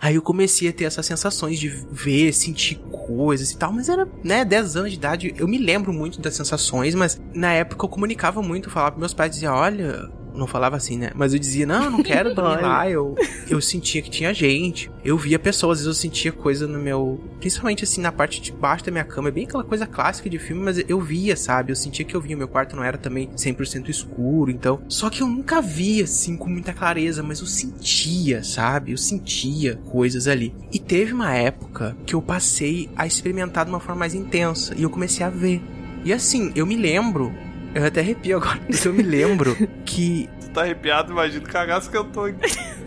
Aí 0.00 0.14
eu 0.14 0.22
comecei 0.22 0.68
a 0.68 0.72
ter 0.72 0.84
essas 0.84 1.04
sensações 1.04 1.58
de 1.58 1.68
ver, 1.68 2.32
sentir 2.32 2.76
coisas 2.76 3.50
e 3.50 3.56
tal, 3.56 3.72
mas 3.72 3.88
era, 3.88 4.08
né, 4.22 4.44
10 4.44 4.76
anos 4.76 4.90
de 4.90 4.96
idade. 4.96 5.34
Eu 5.36 5.48
me 5.48 5.58
lembro 5.58 5.92
muito 5.92 6.20
das 6.20 6.34
sensações, 6.34 6.94
mas 6.94 7.20
na 7.34 7.52
época 7.52 7.84
eu 7.84 7.88
comunicava 7.88 8.42
muito, 8.42 8.70
falava 8.70 8.92
pros 8.92 9.00
meus 9.00 9.14
pais, 9.14 9.32
dizia, 9.32 9.52
olha. 9.52 10.10
Não 10.38 10.46
falava 10.46 10.76
assim, 10.76 10.96
né? 10.96 11.10
Mas 11.14 11.32
eu 11.32 11.38
dizia, 11.38 11.66
não, 11.66 11.84
eu 11.84 11.90
não 11.90 12.02
quero 12.02 12.34
dormir 12.34 12.62
lá. 12.62 12.88
Eu, 12.88 13.16
eu 13.48 13.60
sentia 13.60 14.00
que 14.00 14.10
tinha 14.10 14.32
gente. 14.32 14.90
Eu 15.04 15.18
via 15.18 15.38
pessoas, 15.38 15.78
às 15.78 15.84
vezes 15.84 15.96
eu 15.96 16.00
sentia 16.00 16.32
coisa 16.32 16.66
no 16.66 16.78
meu. 16.78 17.20
Principalmente 17.40 17.84
assim, 17.84 18.00
na 18.00 18.12
parte 18.12 18.40
de 18.40 18.52
baixo 18.52 18.84
da 18.84 18.92
minha 18.92 19.04
cama. 19.04 19.28
É 19.28 19.32
bem 19.32 19.44
aquela 19.44 19.64
coisa 19.64 19.86
clássica 19.86 20.30
de 20.30 20.38
filme, 20.38 20.62
mas 20.62 20.78
eu 20.88 21.00
via, 21.00 21.36
sabe? 21.36 21.72
Eu 21.72 21.76
sentia 21.76 22.04
que 22.04 22.14
eu 22.14 22.20
via. 22.20 22.36
Meu 22.36 22.48
quarto 22.48 22.76
não 22.76 22.84
era 22.84 22.96
também 22.96 23.28
100% 23.36 23.88
escuro, 23.88 24.50
então. 24.50 24.80
Só 24.88 25.10
que 25.10 25.22
eu 25.22 25.26
nunca 25.26 25.60
via 25.60 26.04
assim 26.04 26.36
com 26.36 26.48
muita 26.48 26.72
clareza, 26.72 27.22
mas 27.22 27.40
eu 27.40 27.46
sentia, 27.46 28.42
sabe? 28.44 28.92
Eu 28.92 28.98
sentia 28.98 29.76
coisas 29.86 30.28
ali. 30.28 30.54
E 30.72 30.78
teve 30.78 31.12
uma 31.12 31.34
época 31.34 31.96
que 32.06 32.14
eu 32.14 32.22
passei 32.22 32.88
a 32.94 33.06
experimentar 33.06 33.64
de 33.64 33.70
uma 33.70 33.80
forma 33.80 34.00
mais 34.00 34.14
intensa 34.14 34.74
e 34.76 34.82
eu 34.82 34.90
comecei 34.90 35.24
a 35.24 35.30
ver. 35.30 35.62
E 36.04 36.12
assim, 36.12 36.52
eu 36.54 36.66
me 36.66 36.76
lembro. 36.76 37.32
Eu 37.78 37.86
até 37.86 38.00
arrepio 38.00 38.38
agora, 38.38 38.58
porque 38.58 38.88
eu 38.88 38.92
me 38.92 39.04
lembro 39.04 39.56
que 39.86 40.28
Tu 40.40 40.50
tá 40.50 40.62
arrepiado, 40.62 41.12
imagina 41.12 41.44
o 41.44 41.48
cagaço 41.48 41.88
que 41.90 41.96
eu 41.96 42.04
tô. 42.04 42.22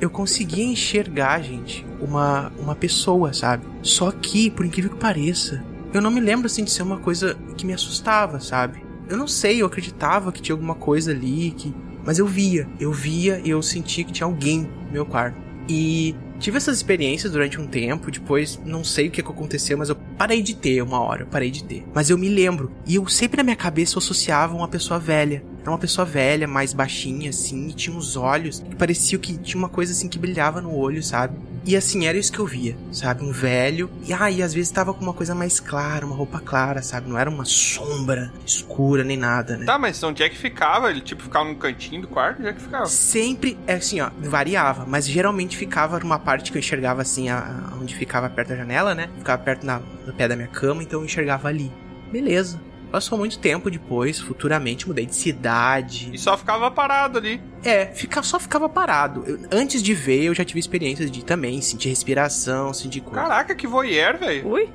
eu 0.01 0.09
conseguia 0.09 0.65
enxergar, 0.65 1.41
gente, 1.41 1.85
uma, 2.01 2.51
uma 2.59 2.75
pessoa, 2.75 3.31
sabe? 3.31 3.65
Só 3.81 4.11
que, 4.11 4.49
por 4.51 4.65
incrível 4.65 4.91
que 4.91 4.97
pareça, 4.97 5.63
eu 5.93 6.01
não 6.01 6.11
me 6.11 6.19
lembro 6.19 6.47
assim 6.47 6.63
de 6.63 6.71
ser 6.71 6.83
uma 6.83 6.97
coisa 6.97 7.37
que 7.55 7.65
me 7.65 7.73
assustava, 7.73 8.39
sabe? 8.39 8.83
Eu 9.07 9.15
não 9.15 9.27
sei, 9.27 9.61
eu 9.61 9.65
acreditava 9.65 10.31
que 10.31 10.41
tinha 10.41 10.53
alguma 10.53 10.75
coisa 10.75 11.11
ali, 11.11 11.51
que. 11.51 11.73
Mas 12.03 12.17
eu 12.17 12.25
via, 12.25 12.67
eu 12.79 12.91
via 12.91 13.39
e 13.45 13.49
eu 13.49 13.61
sentia 13.61 14.03
que 14.03 14.11
tinha 14.11 14.25
alguém 14.25 14.67
no 14.87 14.91
meu 14.91 15.05
quarto. 15.05 15.37
E 15.73 16.13
tive 16.37 16.57
essas 16.57 16.75
experiências 16.75 17.31
durante 17.31 17.57
um 17.57 17.65
tempo, 17.65 18.11
depois 18.11 18.59
não 18.65 18.83
sei 18.83 19.07
o 19.07 19.11
que 19.11 19.21
aconteceu, 19.21 19.77
mas 19.77 19.87
eu 19.87 19.95
parei 20.17 20.41
de 20.41 20.53
ter 20.53 20.81
uma 20.81 20.99
hora, 20.99 21.21
eu 21.21 21.27
parei 21.27 21.49
de 21.49 21.63
ter. 21.63 21.85
Mas 21.93 22.09
eu 22.09 22.17
me 22.17 22.27
lembro, 22.27 22.69
e 22.85 22.95
eu 22.95 23.07
sempre 23.07 23.37
na 23.37 23.43
minha 23.43 23.55
cabeça 23.55 23.95
eu 23.95 23.99
associava 23.99 24.53
uma 24.53 24.67
pessoa 24.67 24.99
velha. 24.99 25.41
Era 25.61 25.71
uma 25.71 25.77
pessoa 25.77 26.03
velha, 26.03 26.45
mais 26.45 26.73
baixinha 26.73 27.29
assim, 27.29 27.69
e 27.69 27.73
tinha 27.73 27.95
uns 27.95 28.17
olhos 28.17 28.59
que 28.59 28.75
parecia 28.75 29.17
que 29.17 29.37
tinha 29.37 29.57
uma 29.57 29.69
coisa 29.69 29.93
assim 29.93 30.09
que 30.09 30.19
brilhava 30.19 30.59
no 30.59 30.75
olho, 30.75 31.01
sabe? 31.01 31.37
E 31.63 31.75
assim, 31.75 32.07
era 32.07 32.17
isso 32.17 32.31
que 32.31 32.39
eu 32.39 32.45
via, 32.47 32.75
sabe? 32.91 33.23
Um 33.23 33.31
velho. 33.31 33.89
E 34.07 34.11
aí, 34.13 34.41
às 34.41 34.51
vezes 34.53 34.71
tava 34.71 34.93
com 34.95 35.01
uma 35.03 35.13
coisa 35.13 35.35
mais 35.35 35.59
clara, 35.59 36.03
uma 36.05 36.15
roupa 36.15 36.39
clara, 36.39 36.81
sabe? 36.81 37.07
Não 37.07 37.17
era 37.17 37.29
uma 37.29 37.45
sombra 37.45 38.33
escura 38.45 39.03
nem 39.03 39.15
nada, 39.15 39.57
né? 39.57 39.65
Tá, 39.65 39.77
mas 39.77 40.01
onde 40.01 40.23
é 40.23 40.29
que 40.29 40.37
ficava? 40.37 40.89
Ele, 40.89 41.01
tipo, 41.01 41.21
ficava 41.21 41.45
num 41.45 41.53
cantinho 41.55 42.01
do 42.01 42.07
quarto? 42.07 42.39
Onde 42.39 42.49
é 42.49 42.53
que 42.53 42.61
ficava? 42.61 42.87
Sempre, 42.87 43.59
é 43.67 43.75
assim, 43.75 44.01
ó, 44.01 44.09
variava, 44.19 44.85
mas 44.87 45.05
geralmente 45.07 45.55
ficava 45.55 45.99
numa 45.99 46.17
parte 46.17 46.51
que 46.51 46.57
eu 46.57 46.59
enxergava 46.59 47.01
assim, 47.03 47.29
a, 47.29 47.37
a- 47.37 47.75
onde 47.79 47.95
ficava 47.95 48.27
perto 48.29 48.49
da 48.49 48.55
janela, 48.55 48.95
né? 48.95 49.07
Ficava 49.19 49.41
perto 49.43 49.63
na, 49.63 49.79
no 50.05 50.13
pé 50.13 50.27
da 50.27 50.35
minha 50.35 50.47
cama, 50.47 50.81
então 50.81 50.99
eu 51.01 51.05
enxergava 51.05 51.47
ali. 51.47 51.71
Beleza. 52.11 52.59
Passou 52.91 53.17
muito 53.17 53.39
tempo 53.39 53.71
depois, 53.71 54.19
futuramente 54.19 54.87
mudei 54.87 55.05
de 55.05 55.15
cidade. 55.15 56.09
E 56.13 56.17
só 56.17 56.37
ficava 56.37 56.69
parado 56.69 57.17
ali. 57.19 57.41
É, 57.63 57.85
fica, 57.87 58.21
só 58.21 58.39
ficava 58.39 58.67
parado. 58.67 59.23
Eu- 59.25 59.39
antes 59.51 59.81
de 59.81 59.93
ver, 59.93 60.23
eu 60.25 60.33
já 60.33 60.43
tive 60.43 60.59
experiências 60.59 61.09
de 61.09 61.23
também 61.23 61.61
sentir 61.61 61.89
respiração, 61.89 62.73
sentir 62.73 62.99
coisa. 63.01 63.21
Caraca, 63.21 63.55
que 63.55 63.65
voyeur, 63.65 64.17
velho. 64.17 64.47
Ui. 64.49 64.67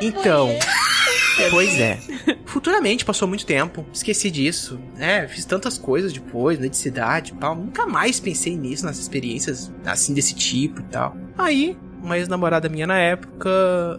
Então, 0.00 0.48
pois 1.50 1.78
é. 1.78 1.98
Futuramente, 2.46 3.04
passou 3.04 3.28
muito 3.28 3.44
tempo, 3.44 3.84
esqueci 3.92 4.30
disso. 4.30 4.80
É, 4.98 5.26
fiz 5.28 5.44
tantas 5.44 5.76
coisas 5.76 6.12
depois, 6.12 6.58
né, 6.58 6.68
de 6.68 6.76
cidade 6.76 7.32
e 7.32 7.36
tal. 7.36 7.54
Nunca 7.54 7.86
mais 7.86 8.18
pensei 8.20 8.56
nisso, 8.56 8.86
nessas 8.86 9.02
experiências 9.02 9.70
assim 9.84 10.14
desse 10.14 10.34
tipo 10.34 10.80
e 10.80 10.84
tal. 10.84 11.16
Aí, 11.36 11.76
uma 12.04 12.18
ex-namorada 12.18 12.68
minha 12.68 12.86
na 12.86 12.98
época 12.98 13.50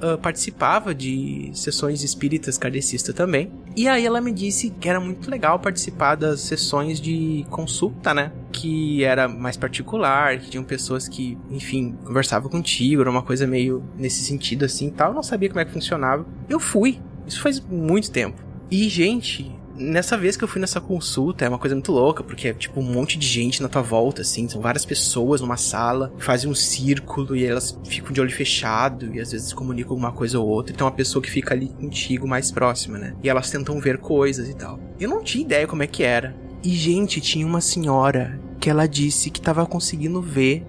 ah, 0.01 0.17
participava 0.21 0.93
de 0.93 1.49
sessões 1.53 2.03
espíritas 2.03 2.57
kardecista 2.57 3.11
também. 3.11 3.51
E 3.75 3.87
aí 3.87 4.05
ela 4.05 4.21
me 4.21 4.31
disse 4.31 4.69
que 4.69 4.87
era 4.87 4.99
muito 4.99 5.29
legal 5.29 5.59
participar 5.59 6.15
das 6.15 6.41
sessões 6.41 7.01
de 7.01 7.45
consulta, 7.49 8.13
né? 8.13 8.31
Que 8.51 9.03
era 9.03 9.27
mais 9.27 9.57
particular, 9.57 10.39
que 10.39 10.51
tinham 10.51 10.63
pessoas 10.63 11.07
que, 11.07 11.37
enfim, 11.49 11.95
conversavam 12.05 12.49
contigo, 12.49 13.01
era 13.01 13.09
uma 13.09 13.23
coisa 13.23 13.45
meio 13.47 13.83
nesse 13.97 14.23
sentido 14.23 14.63
assim 14.63 14.87
e 14.87 14.91
tal. 14.91 15.09
Eu 15.09 15.15
não 15.15 15.23
sabia 15.23 15.49
como 15.49 15.59
é 15.59 15.65
que 15.65 15.71
funcionava. 15.71 16.25
Eu 16.47 16.59
fui. 16.59 16.99
Isso 17.27 17.41
faz 17.41 17.59
muito 17.59 18.11
tempo. 18.11 18.41
E, 18.69 18.87
gente, 18.89 19.51
nessa 19.75 20.17
vez 20.17 20.37
que 20.37 20.43
eu 20.43 20.47
fui 20.47 20.59
nessa 20.59 20.79
consulta, 20.81 21.45
é 21.45 21.49
uma 21.49 21.59
coisa 21.59 21.75
muito 21.75 21.91
louca, 21.91 22.23
porque 22.23 22.47
é 22.47 22.53
tipo 22.53 22.79
um 22.79 22.83
monte 22.83 23.17
de 23.17 23.27
gente 23.27 23.61
na 23.61 23.69
tua 23.69 23.81
volta, 23.81 24.21
assim, 24.21 24.47
são 24.47 24.61
várias 24.61 24.85
pessoas 24.85 25.41
numa 25.41 25.57
sala, 25.57 26.13
fazem 26.17 26.49
um 26.49 26.55
círculo 26.55 27.35
e 27.35 27.45
elas 27.45 27.77
ficam 27.85 28.11
de 28.11 28.21
olho 28.21 28.31
fechado 28.31 29.13
e 29.13 29.19
às 29.19 29.31
vezes 29.31 29.53
comunicam 29.53 29.91
alguma 29.91 30.11
coisa 30.11 30.39
ou 30.39 30.47
outra. 30.47 30.73
Então, 30.73 30.87
uma 30.87 30.93
pessoa 30.93 31.21
que 31.21 31.29
fica 31.29 31.53
ali 31.53 31.69
contigo 31.69 32.27
mais 32.27 32.51
próxima, 32.51 32.97
né? 32.97 33.15
E 33.23 33.29
elas 33.29 33.49
tentam 33.49 33.79
ver 33.79 33.97
coisas 33.97 34.49
e 34.49 34.53
tal. 34.53 34.79
Eu 34.99 35.09
não 35.09 35.23
tinha 35.23 35.43
ideia 35.43 35.67
como 35.67 35.83
é 35.83 35.87
que 35.87 36.03
era. 36.03 36.35
E, 36.63 36.69
gente, 36.69 37.21
tinha 37.21 37.45
uma 37.45 37.61
senhora 37.61 38.39
que 38.59 38.69
ela 38.69 38.87
disse 38.87 39.29
que 39.29 39.39
tava 39.39 39.65
conseguindo 39.65 40.21
ver 40.21 40.65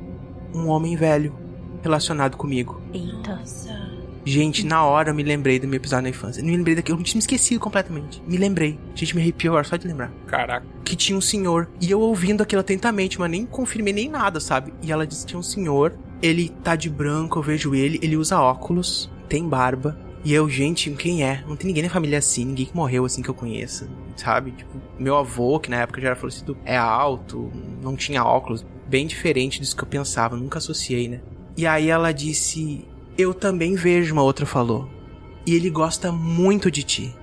um 0.55 0.69
homem 0.69 0.97
velho 0.97 1.35
relacionado 1.83 2.37
comigo. 2.37 2.83
Eita. 2.93 3.86
Gente, 4.29 4.67
na 4.67 4.85
hora 4.85 5.11
eu 5.11 5.15
me 5.15 5.23
lembrei 5.23 5.61
do 5.61 5.69
meu 5.69 5.77
episódio 5.77 6.03
na 6.03 6.09
infância. 6.09 6.43
Me 6.43 6.51
lembrei 6.51 6.75
daquilo, 6.75 6.99
eu 6.99 7.05
tinha 7.05 7.17
me 7.17 7.21
esquecido 7.21 7.61
completamente. 7.61 8.21
Me 8.27 8.37
lembrei. 8.37 8.77
Gente, 8.93 9.15
me 9.15 9.23
arrepiou 9.23 9.53
agora 9.53 9.63
só 9.63 9.77
de 9.77 9.87
lembrar. 9.87 10.13
Caraca. 10.27 10.67
Que 10.85 10.97
tinha 10.97 11.17
um 11.17 11.21
senhor. 11.21 11.71
E 11.81 11.89
eu 11.89 12.01
ouvindo 12.01 12.43
aquilo 12.43 12.61
atentamente, 12.61 13.21
mas 13.21 13.31
nem 13.31 13.47
confirmei 13.47 13.93
nem 13.93 14.09
nada, 14.09 14.41
sabe? 14.41 14.75
E 14.83 14.91
ela 14.91 15.07
disse 15.07 15.21
que 15.21 15.29
tinha 15.29 15.39
um 15.39 15.45
senhor. 15.45 15.97
Ele 16.21 16.49
tá 16.49 16.75
de 16.75 16.91
branco, 16.91 17.39
eu 17.39 17.43
vejo 17.45 17.73
ele. 17.73 18.01
Ele 18.03 18.17
usa 18.17 18.41
óculos, 18.41 19.09
tem 19.29 19.49
barba. 19.49 19.97
E 20.25 20.35
eu, 20.35 20.49
gente, 20.51 20.91
quem 20.91 21.23
é? 21.23 21.45
Não 21.47 21.55
tem 21.55 21.69
ninguém 21.69 21.85
na 21.85 21.89
família 21.89 22.19
assim, 22.19 22.45
ninguém 22.45 22.67
que 22.67 22.75
morreu 22.75 23.05
assim 23.05 23.23
que 23.23 23.29
eu 23.29 23.35
conheça, 23.35 23.89
sabe? 24.17 24.51
Tipo, 24.51 24.77
meu 24.99 25.17
avô, 25.17 25.61
que 25.61 25.71
na 25.71 25.77
época 25.77 26.01
já 26.01 26.09
era 26.09 26.17
falecido, 26.17 26.59
é 26.65 26.77
alto, 26.77 27.53
não 27.81 27.95
tinha 27.95 28.25
óculos. 28.25 28.67
Bem 28.89 29.07
diferente 29.07 29.61
disso 29.61 29.77
que 29.77 29.85
eu 29.85 29.89
pensava, 29.89 30.35
nunca 30.35 30.59
associei, 30.59 31.07
né? 31.07 31.21
E 31.57 31.65
aí 31.65 31.89
ela 31.89 32.11
disse: 32.11 32.85
Eu 33.19 33.33
também 33.33 33.75
vejo, 33.75 34.13
uma 34.13 34.23
outra 34.23 34.45
falou. 34.45 34.91
E 35.47 35.55
ele 35.55 35.71
gosta 35.71 36.13
muito 36.13 36.71
de 36.71 36.83
ti. 36.83 37.17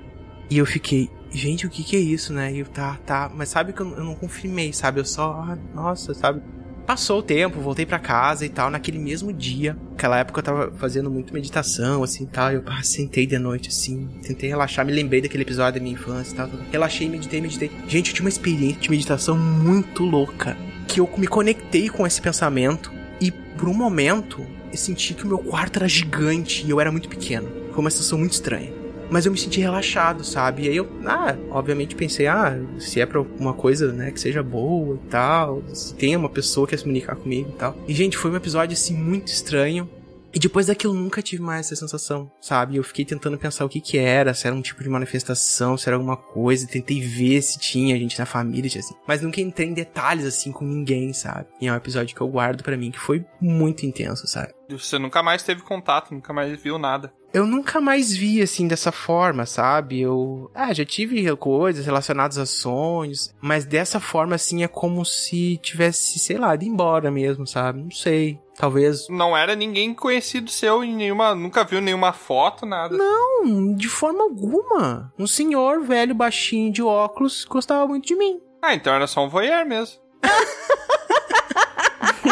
E 0.49 0.57
eu 0.57 0.65
fiquei, 0.65 1.09
gente, 1.31 1.67
o 1.67 1.69
que 1.69 1.83
que 1.83 1.95
é 1.95 1.99
isso, 1.99 2.33
né? 2.33 2.51
E 2.51 2.59
eu, 2.59 2.65
tá, 2.65 2.97
tá. 3.05 3.31
Mas 3.33 3.49
sabe 3.49 3.73
que 3.73 3.81
eu, 3.81 3.89
eu 3.95 4.03
não 4.03 4.15
confirmei, 4.15 4.73
sabe? 4.73 4.99
Eu 4.99 5.05
só, 5.05 5.31
ah, 5.33 5.57
nossa, 5.73 6.13
sabe? 6.13 6.41
Passou 6.85 7.19
o 7.19 7.23
tempo, 7.23 7.61
voltei 7.61 7.85
para 7.85 7.99
casa 7.99 8.45
e 8.45 8.49
tal, 8.49 8.71
naquele 8.71 8.97
mesmo 8.97 9.31
dia. 9.31 9.77
Naquela 9.91 10.17
época 10.17 10.39
eu 10.39 10.43
tava 10.43 10.71
fazendo 10.77 11.11
muito 11.11 11.31
meditação, 11.33 12.01
assim, 12.01 12.25
tal. 12.25 12.51
Eu 12.51 12.63
ah, 12.65 12.81
sentei 12.81 13.27
de 13.27 13.37
noite, 13.37 13.69
assim, 13.69 14.07
tentei 14.21 14.49
relaxar, 14.49 14.85
me 14.85 14.91
lembrei 14.91 15.21
daquele 15.21 15.43
episódio 15.43 15.79
da 15.79 15.83
minha 15.83 15.93
infância 15.93 16.33
e 16.33 16.35
tal. 16.35 16.49
Relaxei, 16.71 17.07
meditei, 17.07 17.39
meditei. 17.39 17.71
Gente, 17.87 18.09
eu 18.09 18.15
tinha 18.15 18.25
uma 18.25 18.29
experiência 18.29 18.81
de 18.81 18.89
meditação 18.89 19.37
muito 19.37 20.03
louca. 20.03 20.57
Que 20.87 20.99
eu 20.99 21.09
me 21.17 21.27
conectei 21.27 21.87
com 21.87 22.05
esse 22.05 22.19
pensamento 22.21 22.91
e 23.21 23.31
por 23.31 23.69
um 23.69 23.73
momento 23.73 24.45
eu 24.73 24.77
senti 24.77 25.13
que 25.13 25.23
o 25.23 25.27
meu 25.27 25.37
quarto 25.37 25.77
era 25.77 25.87
gigante 25.87 26.65
e 26.65 26.69
eu 26.71 26.81
era 26.81 26.91
muito 26.91 27.07
pequeno. 27.07 27.47
Foi 27.71 27.79
uma 27.79 27.91
sensação 27.91 28.17
muito 28.17 28.33
estranha. 28.33 28.73
Mas 29.09 29.25
eu 29.25 29.31
me 29.31 29.37
senti 29.37 29.61
relaxado, 29.61 30.23
sabe? 30.23 30.63
E 30.63 30.69
aí 30.69 30.75
eu, 30.75 30.89
ah, 31.05 31.35
obviamente 31.51 31.95
pensei, 31.95 32.25
ah, 32.25 32.59
se 32.79 32.99
é 32.99 33.05
pra 33.05 33.21
uma 33.21 33.53
coisa, 33.53 33.93
né, 33.93 34.09
que 34.09 34.19
seja 34.19 34.41
boa 34.41 34.95
e 34.95 35.09
tal, 35.09 35.61
se 35.71 35.93
tem 35.93 36.15
uma 36.15 36.29
pessoa 36.29 36.65
que 36.65 36.71
quer 36.71 36.77
se 36.77 36.83
comunicar 36.83 37.15
comigo 37.15 37.49
e 37.53 37.57
tal. 37.57 37.77
E, 37.87 37.93
gente, 37.93 38.17
foi 38.17 38.31
um 38.31 38.35
episódio, 38.35 38.73
assim, 38.73 38.95
muito 38.95 39.27
estranho. 39.27 39.87
E 40.33 40.39
depois 40.39 40.65
daquilo 40.65 40.93
nunca 40.93 41.21
tive 41.21 41.43
mais 41.43 41.67
essa 41.67 41.75
sensação, 41.75 42.31
sabe? 42.41 42.75
Eu 42.75 42.83
fiquei 42.83 43.05
tentando 43.05 43.37
pensar 43.37 43.65
o 43.65 43.69
que 43.69 43.79
que 43.79 43.97
era, 43.97 44.33
se 44.33 44.47
era 44.47 44.55
um 44.55 44.61
tipo 44.61 44.81
de 44.81 44.89
manifestação, 44.89 45.77
se 45.77 45.87
era 45.87 45.95
alguma 45.95 46.17
coisa, 46.17 46.67
tentei 46.67 47.01
ver 47.01 47.41
se 47.41 47.59
tinha 47.59 47.97
gente 47.97 48.17
na 48.17 48.25
família, 48.25 48.67
assim. 48.79 48.95
Mas 49.07 49.21
nunca 49.21 49.39
entrei 49.39 49.67
em 49.67 49.73
detalhes 49.73 50.25
assim 50.25 50.51
com 50.51 50.65
ninguém, 50.65 51.13
sabe? 51.13 51.45
E 51.61 51.67
é 51.67 51.71
um 51.71 51.75
episódio 51.75 52.15
que 52.15 52.21
eu 52.21 52.27
guardo 52.27 52.63
para 52.63 52.75
mim 52.75 52.89
que 52.89 52.99
foi 52.99 53.23
muito 53.39 53.85
intenso, 53.85 54.25
sabe? 54.25 54.53
Você 54.69 54.97
nunca 54.97 55.21
mais 55.21 55.43
teve 55.43 55.61
contato, 55.61 56.13
nunca 56.13 56.33
mais 56.33 56.59
viu 56.59 56.79
nada. 56.79 57.13
Eu 57.33 57.47
nunca 57.47 57.81
mais 57.81 58.15
vi 58.15 58.43
assim 58.43 58.67
dessa 58.67 58.91
forma, 58.91 59.45
sabe? 59.47 59.99
Eu, 59.99 60.51
ah, 60.53 60.71
já 60.71 60.85
tive 60.85 61.35
coisas 61.35 61.83
relacionadas 61.83 62.37
a 62.37 62.45
sonhos, 62.45 63.33
mas 63.41 63.65
dessa 63.65 63.99
forma 63.99 64.35
assim 64.35 64.63
é 64.63 64.67
como 64.67 65.03
se 65.03 65.57
tivesse, 65.57 66.19
sei 66.19 66.37
lá, 66.37 66.53
ido 66.53 66.65
embora 66.65 67.09
mesmo, 67.09 67.47
sabe? 67.47 67.81
Não 67.81 67.89
sei. 67.89 68.39
Talvez. 68.55 69.07
Não 69.09 69.35
era 69.35 69.55
ninguém 69.55 69.95
conhecido 69.95 70.51
seu 70.51 70.83
em 70.83 70.95
nenhuma. 70.95 71.33
Nunca 71.33 71.63
viu 71.63 71.81
nenhuma 71.81 72.13
foto, 72.13 72.67
nada. 72.67 72.95
Não, 72.95 73.73
de 73.73 73.89
forma 73.89 74.23
alguma. 74.23 75.11
Um 75.17 75.25
senhor 75.25 75.81
velho, 75.81 76.13
baixinho, 76.13 76.71
de 76.71 76.83
óculos, 76.83 77.45
gostava 77.45 77.87
muito 77.87 78.07
de 78.07 78.15
mim. 78.15 78.39
Ah, 78.61 78.75
então 78.75 78.93
era 78.93 79.07
só 79.07 79.25
um 79.25 79.29
voyeur 79.29 79.65
mesmo. 79.65 79.97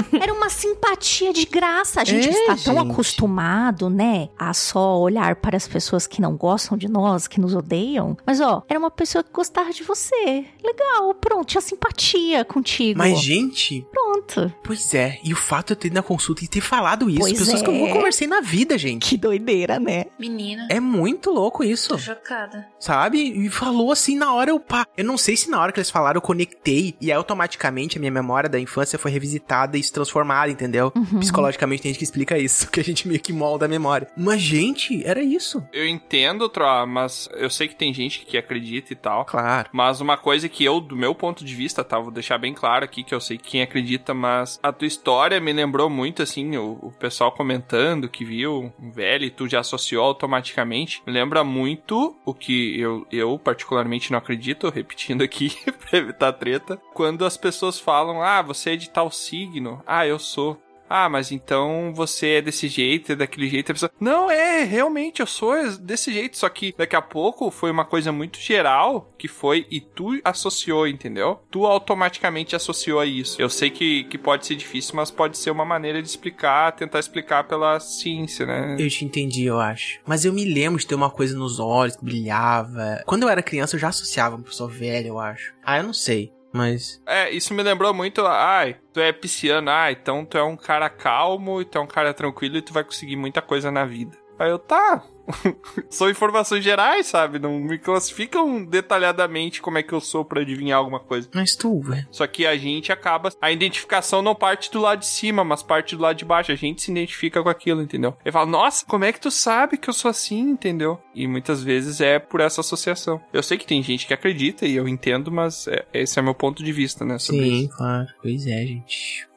Era 0.22 0.34
uma 0.34 0.49
simpatia 0.49 1.34
de 1.34 1.45
graça. 1.45 2.02
A 2.02 2.04
gente 2.04 2.28
É, 2.28 2.32
está 2.32 2.56
tão 2.72 2.80
gente. 2.82 2.91
acostumado, 2.91 3.89
né, 3.89 4.30
a 4.38 4.54
só 4.54 4.99
olhar 4.99 5.36
para 5.38 5.58
as 5.58 5.68
pessoas 5.68 6.08
que 6.08 6.22
não 6.22 6.36
gostam 6.36 6.78
de 6.78 6.88
nós, 6.88 7.28
que 7.28 7.39
nos 7.39 7.54
odeiam. 7.56 8.18
Mas 8.26 8.39
ó, 8.41 8.64
era 8.70 8.80
uma 8.80 8.91
pessoa 8.91 9.24
que 9.24 9.32
gostava 9.32 9.72
de 9.72 9.84
você. 9.84 10.45
Legal, 10.64 11.14
pronto, 11.16 11.45
tinha 11.47 11.62
simpatia 11.62 12.43
contigo. 12.45 12.97
Mas, 12.97 13.20
gente, 13.20 13.86
Pronto. 13.91 14.54
pois 14.64 14.93
é. 14.93 15.20
E 15.24 15.34
o 15.34 15.36
fato 15.36 15.68
de 15.68 15.74
eu 15.74 15.76
ter 15.78 15.88
ido 15.88 15.95
na 15.95 16.04
consulta 16.04 16.43
e 16.43 16.47
ter 16.47 16.62
falado 16.62 17.10
isso, 17.10 17.20
Pois 17.20 17.38
pessoas 17.39 17.62
que 17.62 17.70
eu 17.70 17.74
é. 17.74 17.78
nunca 17.80 17.93
conversei 17.93 18.28
na 18.28 18.41
vida, 18.41 18.78
gente. 18.78 19.08
Que 19.10 19.18
doideira, 19.18 19.80
né? 19.80 20.06
Menina. 20.20 20.68
É 20.70 20.80
muito 20.80 21.32
louco 21.32 21.64
isso. 21.64 21.89
Tô 21.89 21.97
chocada. 21.97 22.68
Sabe? 22.80 23.20
E 23.45 23.49
falou 23.49 23.91
assim 23.91 24.16
na 24.18 24.34
hora 24.34 24.52
eu 24.52 24.60
pá. 24.60 24.86
Eu 24.97 25.06
não 25.06 25.18
sei 25.18 25.36
se 25.36 25.49
na 25.49 25.60
hora 25.62 25.72
que 25.72 25.80
eles 25.80 25.89
falaram 25.89 26.18
eu 26.18 26.22
conectei 26.22 26.95
e 27.02 27.12
aí 27.12 27.18
automaticamente 27.18 27.97
a 27.97 27.99
minha 27.99 28.12
memória 28.12 28.49
da 28.49 28.60
infância 28.60 28.97
foi 28.99 29.12
revisitada 29.12 29.78
e 29.78 29.80
se 29.92 29.94
transformada, 29.94 30.52
entendeu? 30.52 30.92
Uhum. 30.96 31.20
Psicologicamente 31.20 31.84
tem 31.84 31.92
gente 31.92 32.00
que 32.00 32.06
explica 32.06 32.38
isso, 32.38 32.70
que 32.72 32.80
a 32.80 32.84
gente 32.84 33.08
meio 33.08 33.20
que 33.20 33.34
molda 33.34 33.66
a 33.66 33.70
memória. 33.70 34.08
Mas, 34.18 34.42
gente, 34.42 35.06
era 35.06 35.22
isso. 35.22 35.64
Eu 35.72 35.88
entendo, 35.88 36.50
Troa, 36.50 36.86
mas 36.86 37.30
eu 37.34 37.50
sei 37.50 37.68
que 37.68 37.76
tem 37.76 37.94
gente 37.94 38.26
que 38.26 38.38
acredita 38.38 38.94
e 38.94 38.96
tal. 38.96 39.26
Claro. 39.26 39.70
Mas 39.72 40.00
uma 40.02 40.18
coisa 40.18 40.48
que 40.48 40.64
eu, 40.64 40.80
do 40.80 40.96
meu 40.96 41.14
ponto 41.14 41.44
de 41.44 41.54
vista, 41.54 41.84
tá? 41.84 42.00
Vou 42.00 42.12
deixar 42.12 42.38
bem 42.38 42.54
claro 42.54 42.86
aqui 42.86 43.04
que 43.04 43.14
eu 43.14 43.20
sei 43.20 43.38
quem 43.38 43.62
acredita, 43.62 44.14
mas 44.14 44.60
a 44.64 44.72
tua 44.72 44.88
história 44.88 45.39
me 45.39 45.52
lembrou 45.52 45.89
muito, 45.89 46.24
assim, 46.24 46.56
o, 46.56 46.80
o 46.82 46.92
pessoal 46.92 47.32
comentando 47.32 48.10
que 48.10 48.24
viu 48.24 48.74
um 48.80 48.92
velho 48.92 49.26
e 49.26 49.30
tu 49.30 49.48
já 49.48 49.60
associou 49.60 50.04
automaticamente. 50.04 51.02
Me 51.06 51.14
lembra 51.14 51.44
muito 51.44 52.16
o 52.26 52.34
que 52.34 52.80
eu, 52.80 53.06
eu 53.12 53.38
particularmente 53.38 54.12
não 54.12 54.20
acredito, 54.20 54.70
repetindo 54.74 55.22
aqui 55.22 55.52
pra 55.89 56.00
evitar 56.00 56.34
treta. 56.34 56.80
Quando 56.94 57.26
as 57.26 57.38
pessoas 57.38 57.80
falam, 57.80 58.22
ah, 58.22 58.42
você 58.42 58.72
é 58.72 58.76
de 58.76 58.89
tal 58.89 59.10
signo. 59.12 59.82
Ah, 59.86 60.06
eu 60.06 60.20
sou. 60.20 60.58
Ah, 60.94 61.08
mas 61.08 61.32
então 61.32 61.94
você 61.96 62.32
é 62.32 62.42
desse 62.42 62.68
jeito, 62.68 63.14
é 63.14 63.16
daquele 63.16 63.48
jeito. 63.48 63.72
A 63.72 63.74
pessoa, 63.74 63.92
não, 63.98 64.30
é, 64.30 64.66
realmente, 64.66 65.22
eu 65.22 65.26
sou 65.26 65.56
desse 65.80 66.12
jeito. 66.12 66.38
Só 66.38 66.50
que 66.50 66.76
daqui 66.78 66.98
a 66.98 67.02
pouco 67.02 67.50
foi 67.50 67.72
uma 67.72 67.86
coisa 67.86 68.12
muito 68.12 68.38
geral 68.38 69.10
que 69.18 69.30
foi 69.30 69.66
e 69.72 69.80
tu 69.80 70.20
associou, 70.22 70.86
entendeu? 70.86 71.39
Tu 71.50 71.66
automaticamente 71.66 72.58
associou 72.58 73.00
a 73.00 73.06
isso. 73.06 73.42
Eu 73.42 73.50
sei 73.50 73.70
que, 73.70 74.04
que 74.04 74.18
pode 74.18 74.46
ser 74.46 74.56
difícil, 74.56 74.98
mas 74.98 75.10
pode 75.10 75.38
ser 75.38 75.50
uma 75.50 75.64
maneira 75.64 76.02
de 76.02 76.10
explicar, 76.10 76.74
tentar 76.74 77.00
explicar 77.00 77.46
pela 77.46 77.80
ciência, 77.80 78.46
né? 78.46 78.76
Eu 78.78 78.89
te 78.89 79.06
entendi, 79.06 79.46
eu 79.46 79.62
acho. 79.62 80.02
Mas 80.06 80.26
eu 80.26 80.34
me 80.34 80.44
lembro 80.44 80.78
de 80.78 80.86
ter 80.86 80.96
uma 80.96 81.10
coisa 81.10 81.38
nos 81.38 81.58
olhos 81.58 81.96
que 81.96 82.04
brilhava. 82.04 83.02
Quando 83.06 83.24
eu 83.24 83.30
era 83.30 83.42
criança, 83.42 83.78
eu 83.78 83.80
já 83.80 83.88
associava 83.88 84.36
uma 84.36 84.44
pessoa 84.44 84.70
velha, 84.70 85.08
eu 85.08 85.20
acho. 85.20 85.54
Ah, 85.64 85.78
eu 85.78 85.84
não 85.86 85.94
sei. 85.94 86.34
Mas. 86.54 87.02
É, 87.06 87.30
isso 87.30 87.54
me 87.54 87.64
lembrou 87.64 87.93
muito, 87.93 88.26
ai, 88.26 88.78
tu 88.93 88.99
é 88.99 89.12
pisciano, 89.12 89.70
ah, 89.70 89.91
então 89.91 90.26
tu 90.26 90.38
é 90.38 90.43
um 90.43 90.58
cara 90.58 90.89
calmo, 90.89 91.64
tu 91.64 91.78
é 91.78 91.82
um 91.82 91.88
cara 91.88 92.14
tranquilo 92.14 92.58
e 92.58 92.62
tu 92.62 92.74
vai 92.74 92.84
conseguir 92.84 93.16
muita 93.16 93.41
coisa 93.41 93.72
na 93.72 93.86
vida. 93.86 94.18
Aí 94.38 94.49
eu, 94.49 94.60
tá. 94.60 95.04
São 95.89 96.09
informações 96.09 96.63
gerais, 96.63 97.07
sabe? 97.07 97.39
Não 97.39 97.59
me 97.59 97.78
classificam 97.78 98.63
detalhadamente 98.63 99.61
como 99.61 99.78
é 99.78 99.84
que 99.84 99.93
eu 99.93 100.01
sou 100.01 100.24
pra 100.26 100.41
adivinhar 100.41 100.78
alguma 100.80 100.99
coisa. 100.99 101.30
Mas 101.34 101.55
tu, 101.55 101.80
velho. 101.82 102.07
Só 102.11 102.26
que 102.28 102.45
a 102.45 102.57
gente 102.57 102.91
acaba. 102.91 103.30
A 103.41 103.51
identificação 103.51 104.22
não 104.22 104.36
parte 104.36 104.72
do 104.72 104.80
lado 104.80 104.99
de 104.99 105.07
cima, 105.07 105.43
mas 105.43 105.63
parte 105.63 105.95
do 105.95 106.01
lado 106.01 106.17
de 106.17 106.26
baixo. 106.26 106.51
A 106.51 106.55
gente 106.55 106.82
se 106.82 106.91
identifica 106.91 107.41
com 107.41 107.49
aquilo, 107.49 107.82
entendeu? 107.82 108.15
Ele 108.24 108.32
fala, 108.32 108.45
nossa, 108.45 108.86
como 108.86 109.05
é 109.05 109.11
que 109.11 109.19
tu 109.19 109.32
sabe 109.32 109.78
que 109.78 109.89
eu 109.89 109.93
sou 109.93 110.09
assim, 110.09 110.39
entendeu? 110.41 110.99
E 111.13 111.28
muitas 111.28 111.63
vezes 111.63 112.01
é 112.01 112.19
por 112.19 112.39
essa 112.41 112.61
associação. 112.61 113.22
Eu 113.34 113.43
sei 113.43 113.57
que 113.57 113.65
tem 113.65 113.82
gente 113.84 114.05
que 114.07 114.13
acredita 114.13 114.65
e 114.65 114.76
eu 114.76 114.88
entendo, 114.88 115.32
mas 115.32 115.67
é- 115.67 115.86
esse 115.93 116.17
é 116.19 116.22
meu 116.22 116.34
ponto 116.36 116.63
de 116.63 116.72
vista, 116.72 117.03
né? 117.05 117.17
Sobre 117.17 117.43
Sim, 117.43 117.65
isso. 117.65 117.78
claro. 117.78 118.07
Pois 118.22 118.45
é, 118.47 118.65
gente. 118.65 119.28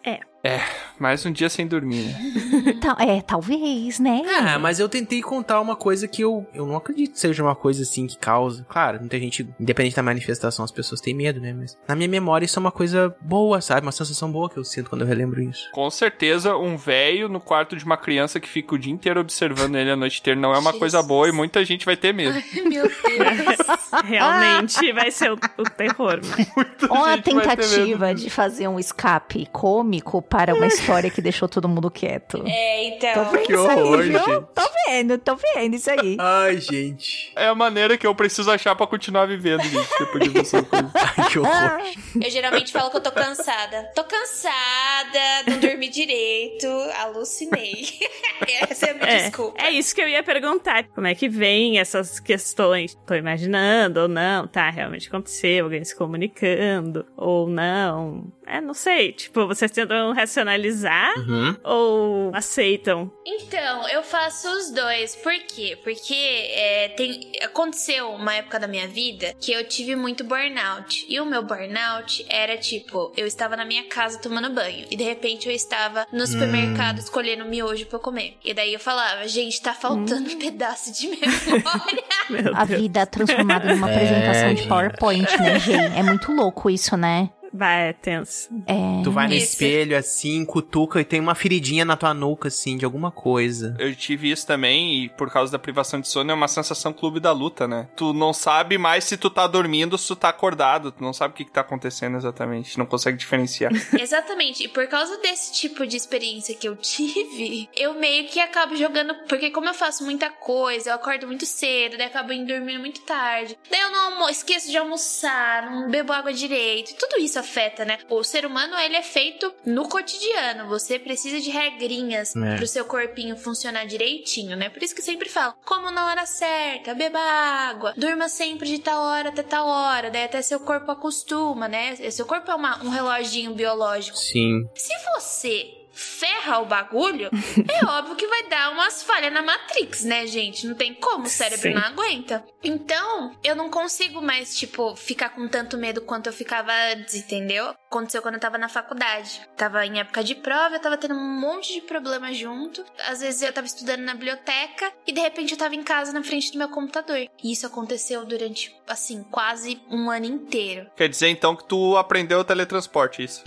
É, 0.47 0.61
mais 0.99 1.24
um 1.24 1.32
dia 1.32 1.49
sem 1.49 1.66
dormir, 1.66 2.03
né? 2.03 2.18
Tal- 2.81 2.97
é, 3.01 3.21
talvez, 3.23 3.99
né? 3.99 4.23
Ah, 4.41 4.59
mas 4.59 4.79
eu 4.81 4.89
tentei 4.89 5.21
contar 5.23 5.61
uma 5.61 5.77
coisa 5.77 6.07
que 6.09 6.23
eu, 6.23 6.47
eu 6.55 6.67
não 6.67 6.77
acredito 6.77 7.12
que 7.12 7.21
seja 7.21 7.43
uma 7.43 7.55
coisa 7.55 7.83
assim 7.83 8.07
que 8.07 8.17
causa. 8.19 8.65
Claro, 8.69 8.99
muita 9.01 9.19
gente, 9.19 9.49
independente 9.59 9.97
da 9.97 10.03
manifestação, 10.03 10.65
as 10.65 10.71
pessoas 10.71 11.01
têm 11.01 11.15
medo, 11.15 11.41
né? 11.41 11.53
Mas 11.53 11.77
na 11.87 11.95
minha 11.95 12.09
memória 12.09 12.45
isso 12.45 12.59
é 12.59 12.61
uma 12.61 12.73
coisa 12.73 13.15
boa, 13.21 13.61
sabe? 13.61 13.83
Uma 13.83 13.93
sensação 13.93 14.31
boa 14.31 14.49
que 14.51 14.57
eu 14.59 14.65
sinto 14.65 14.89
quando 14.91 15.03
eu 15.03 15.07
relembro 15.09 15.41
isso. 15.43 15.69
Com 15.73 15.89
certeza, 15.91 16.57
um 16.57 16.77
velho 16.77 17.29
no 17.29 17.41
quarto 17.41 17.77
de 17.77 17.85
uma 17.85 17.97
criança 17.97 18.41
que 18.41 18.49
fica 18.49 18.75
o 18.75 18.79
dia 18.79 18.93
inteiro 18.93 19.21
observando 19.21 19.77
ele 19.77 19.91
a 19.91 19.97
noite 19.97 20.21
inteira 20.21 20.39
não 20.39 20.55
é 20.55 20.59
uma 20.59 20.73
coisa 20.73 21.03
boa 21.03 21.29
e 21.29 21.33
muita 21.33 21.65
gente 21.65 21.85
vai 21.85 21.97
ter 21.97 22.12
medo. 22.12 22.39
Meu 22.55 22.71
Deus. 22.71 22.93
Realmente 24.05 24.93
vai 24.93 25.11
ser 25.11 25.33
o, 25.33 25.35
o 25.59 25.65
terror. 25.65 26.17
né? 26.17 26.47
Ou 26.89 27.05
a 27.05 27.17
gente 27.17 27.33
vai 27.35 27.57
ter 27.57 27.62
tentativa 27.62 28.07
medo. 28.09 28.21
de 28.21 28.31
fazer 28.31 28.69
um 28.69 28.79
escape 28.79 29.47
cômico 29.53 30.21
para 30.23 30.55
uma 30.55 30.67
história 30.67 31.11
que 31.11 31.21
deixou 31.23 31.49
todo 31.49 31.69
mundo 31.69 31.91
quieto. 31.91 32.43
É, 32.55 32.85
então. 32.89 33.31
vendo 33.31 33.43
Que 33.47 33.53
aí, 33.53 33.59
horror, 33.59 34.03
viu? 34.03 34.13
gente. 34.19 34.25
Tô 34.55 34.63
vendo, 34.87 35.19
tô 35.19 35.37
vendo 35.37 35.75
isso 35.75 35.91
aí. 35.91 36.17
Ai, 36.19 36.59
gente. 36.61 37.33
É 37.37 37.47
a 37.47 37.55
maneira 37.55 37.97
que 37.99 38.07
eu 38.07 38.15
preciso 38.15 38.51
achar 38.51 38.75
pra 38.75 38.87
continuar 38.87 39.27
vivendo, 39.27 39.63
gente, 39.63 39.89
depois 39.99 40.25
de 40.25 40.31
coisa. 40.31 40.67
Ai, 41.17 41.29
que 41.31 41.39
horror. 41.39 41.81
Eu 42.23 42.31
geralmente 42.31 42.73
falo 42.73 42.91
que 42.91 42.97
eu 42.97 43.03
tô 43.03 43.13
cansada. 43.13 43.91
Tô 43.95 44.05
cansada, 44.05 45.51
não 45.51 45.59
dormi 45.59 45.89
direito, 45.89 46.67
alucinei. 47.01 47.85
Essa 48.71 48.87
é 48.87 48.91
a 48.91 48.95
minha 48.95 49.07
É, 49.07 49.17
desculpa. 49.23 49.63
é 49.63 49.71
isso 49.71 49.95
que 49.95 50.01
eu 50.01 50.09
ia 50.09 50.23
perguntar. 50.23 50.85
Como 50.95 51.07
é 51.07 51.15
que 51.15 51.29
vem 51.29 51.79
essas 51.79 52.19
questões? 52.21 52.95
Tô 53.07 53.15
imaginando, 53.15 53.35
imaginando, 53.35 54.01
ou 54.01 54.09
não, 54.09 54.47
tá, 54.47 54.71
realmente 54.71 55.09
aconteceu, 55.09 55.65
alguém 55.65 55.85
se 55.85 55.95
comunicando, 55.97 57.05
ou 57.17 57.49
não. 57.49 58.33
É, 58.47 58.61
não 58.61 58.75
sei. 58.75 59.13
Tipo, 59.13 59.47
vocês 59.47 59.71
tentam 59.71 60.13
racionalizar 60.13 61.13
Uhum. 61.19 61.57
ou 61.65 62.31
aceitam? 62.45 63.11
Então, 63.27 63.89
eu 63.89 64.03
faço 64.03 64.49
os 64.49 64.71
dois. 64.71 65.17
Por 65.17 65.33
quê? 65.33 65.79
Porque 65.83 66.15
é, 66.15 66.89
tem, 66.97 67.33
aconteceu 67.43 68.11
uma 68.11 68.35
época 68.35 68.61
da 68.61 68.69
minha 68.69 68.87
vida 68.87 69.35
que 69.41 69.53
eu 69.53 69.67
tive 69.67 69.97
muito 69.97 70.23
burnout. 70.23 71.07
E 71.09 71.19
o 71.19 71.27
meu 71.27 71.43
burnout 71.43 72.25
era 72.29 72.57
tipo, 72.57 73.13
eu 73.17 73.27
estava 73.27 73.57
na 73.57 73.65
minha 73.65 73.85
casa 73.85 74.19
tomando 74.19 74.51
banho. 74.51 74.87
E 74.91 74.97
de 74.97 75.05
repente 75.05 75.49
eu 75.49 75.55
estava 75.55 76.07
no 76.13 76.27
supermercado 76.27 76.99
escolhendo 76.99 77.45
miojo 77.45 77.87
pra 77.87 77.99
comer. 77.99 78.37
E 78.45 78.53
daí 78.53 78.75
eu 78.75 78.81
falava, 78.81 79.27
gente, 79.27 79.61
tá 79.61 79.73
faltando 79.73 80.31
um 80.31 80.39
pedaço 80.39 80.93
de 80.93 81.09
memória. 81.09 82.55
A 82.55 82.65
vida 82.65 83.01
é 83.01 83.07
transformada 83.07 83.75
numa 83.75 83.91
apresentação 83.91 84.51
de 84.51 84.57
gente. 84.57 84.69
PowerPoint, 84.69 85.37
né, 85.39 85.59
gente? 85.59 85.99
É 85.99 86.03
muito 86.03 86.31
louco 86.33 86.69
isso, 86.69 86.97
né? 86.97 87.31
Vai, 87.57 87.91
é 87.91 87.93
tenso. 87.93 88.49
É. 88.67 89.03
Tu 89.05 89.11
vai 89.13 89.29
no 89.29 89.35
Esse- 89.35 89.53
espelho 89.53 89.97
assim, 89.97 90.45
cutuca 90.45 91.01
e 91.01 91.05
tem 91.05 91.21
uma 91.21 91.35
feridinha 91.37 91.85
na 91.85 91.97
tua 91.97 92.13
nuca, 92.13 92.49
assim, 92.49 92.77
de 92.77 92.85
alguma 92.85 93.13
coisa. 93.13 93.77
Eu 93.79 93.95
tive 93.95 94.31
isso 94.31 94.45
também, 94.47 95.05
e 95.05 95.09
por 95.11 95.31
causa 95.31 95.53
da 95.53 95.59
privação 95.59 96.01
de 96.01 96.09
sono, 96.09 96.31
é 96.31 96.35
uma 96.35 96.49
sensação 96.49 96.93
clube 96.93 97.21
da 97.21 97.31
luta, 97.31 97.69
né? 97.69 97.89
Tu 97.97 98.13
não 98.13 98.33
sabe 98.33 98.77
mais 98.77 99.05
se 99.05 99.17
tu 99.17 99.31
tá 99.31 99.47
dormindo 99.47 99.93
ou 99.93 99.99
se 99.99 100.09
tu 100.09 100.17
tá 100.17 100.29
acordado. 100.31 100.91
Tu 100.91 101.03
não 101.03 101.13
sabe 101.13 101.33
o 101.33 101.37
que, 101.37 101.45
que 101.45 101.53
tá 101.53 101.61
acontecendo 101.61 102.17
exatamente. 102.17 102.77
Não 102.79 102.87
consegue 102.87 103.17
diferenciar. 103.17 103.71
Exatamente. 103.99 104.65
E 104.65 104.69
por 104.69 104.87
causa 104.89 105.17
desse 105.19 105.53
tipo 105.53 105.87
de 105.87 105.97
experiência 105.97 106.55
que 106.55 106.69
eu 106.69 106.75
tive, 106.77 107.69
eu 107.77 107.95
meio 107.95 108.27
que 108.29 108.41
acabo 108.41 108.75
jogando. 108.77 109.15
Porque, 109.29 109.51
como 109.51 109.69
eu 109.69 109.75
faço 109.75 110.05
muita 110.05 110.29
coisa, 110.31 110.91
eu 110.91 110.95
acordo 110.95 111.27
muito 111.27 111.47
cedo, 111.47 111.97
daí 111.97 112.07
acabo 112.07 112.33
indo 112.33 112.47
dormindo 112.53 112.81
muito 112.81 113.01
tarde. 113.03 113.57
Daí 113.71 113.81
eu 113.81 113.91
não 113.91 114.13
almo 114.15 114.29
esqueço 114.29 114.71
de 114.71 114.77
almoçar, 114.77 115.71
não 115.71 115.91
bebo 115.91 116.13
água 116.13 116.33
direito. 116.33 116.95
Tudo 116.99 117.21
isso 117.23 117.39
afeta, 117.45 117.85
né? 117.85 117.99
O 118.09 118.23
ser 118.25 118.45
humano, 118.47 118.77
ele 118.79 118.97
é 118.97 119.03
feito 119.03 119.53
no 119.65 119.89
cotidiano. 119.89 120.69
Você 120.69 120.99
precisa 120.99 121.41
de 121.41 121.51
regrinhas 121.51 122.35
É. 122.35 122.57
pro 122.57 122.67
seu 122.67 122.85
corpinho 122.85 123.37
funcionar 123.37 123.85
direitinho, 123.87 124.57
né? 124.57 124.69
Por 124.69 124.83
isso 124.83 124.95
que 124.95 125.01
eu 125.01 125.05
sempre 125.05 125.29
falo: 125.29 125.55
como 125.65 125.91
na 125.91 126.07
hora 126.07 126.27
certa, 126.27 126.95
beba 126.95 127.19
água, 127.21 127.95
durma 127.97 128.29
sempre 128.29 128.69
de 128.69 128.79
tal 128.79 129.01
hora 129.03 129.29
até 129.29 129.43
tal 129.43 129.67
hora. 129.67 130.11
Daí 130.11 130.25
até 130.25 130.43
seu 130.43 130.61
corpo 130.61 130.91
acostuma, 130.91 131.69
né? 131.69 131.95
Seu 132.11 132.27
corpo 132.27 132.51
é 132.51 132.55
uma- 132.55 132.83
um 132.83 132.89
reloginho 132.89 133.55
biológico. 133.55 134.17
Sim. 134.19 134.67
Se 134.75 134.93
você 135.15 135.84
ferra 135.95 136.59
o 136.59 136.67
bagulho, 136.67 137.31
é 137.69 137.85
óbvio 137.87 138.17
que 138.17 138.27
vai 138.27 138.49
dar 138.49 138.73
umas 138.73 139.03
falhas 139.03 139.33
na 139.33 139.43
Matrix, 139.43 140.05
né, 140.05 140.27
gente? 140.27 140.67
Não 140.67 140.75
tem 140.75 140.95
como, 140.95 141.25
o 141.25 141.31
cérebro 141.31 141.63
Sim. 141.63 141.75
não 141.75 141.83
aguenta. 141.83 142.45
Então, 142.63 143.35
eu 143.43 143.55
não 143.55 143.71
consigo 143.71 144.21
mais, 144.21 144.57
tipo, 144.57 144.97
ficar 144.97 145.31
com 145.31 145.47
tanto 145.49 145.77
medo 145.77 146.01
quanto 146.01 146.27
eu 146.29 146.33
ficava 146.33 146.73
antes, 146.93 147.15
entendeu? 147.15 147.75
Aconteceu 147.87 148.23
quando 148.23 148.35
eu 148.35 148.41
tava 148.41 148.59
na 148.59 148.69
faculdade. 148.69 149.41
Tava 149.57 149.87
em 149.87 150.01
época 150.01 150.25
de 150.25 150.35
prova, 150.35 150.75
eu 150.75 150.81
tava 150.81 150.97
tendo 150.97 151.15
um 151.15 151.41
monte 151.41 151.75
de 151.75 151.81
problema 151.81 152.33
junto. 152.33 152.85
Às 153.07 153.21
vezes 153.21 153.43
eu 153.43 153.53
tava 153.53 153.67
estudando 153.67 154.01
na 154.01 154.15
biblioteca 154.15 154.93
e 155.07 155.13
de 155.13 155.21
repente 155.21 155.53
eu 155.53 155.59
tava 155.59 155.75
em 155.75 155.83
casa 155.83 156.13
na 156.13 156.23
frente 156.23 156.51
do 156.51 156.59
meu 156.59 156.69
computador. 156.69 157.29
E 157.43 157.53
isso 157.53 157.67
aconteceu 157.67 158.25
durante, 158.25 158.75
assim, 158.89 159.23
quase 159.31 159.81
um 159.89 160.11
ano 160.11 160.27
inteiro. 160.27 160.91
Quer 160.97 161.09
dizer, 161.09 161.29
então, 161.29 161.55
que 161.55 161.65
tu 161.65 161.97
aprendeu 161.97 162.41
o 162.41 162.45
teletransporte, 162.45 163.23
isso. 163.23 163.45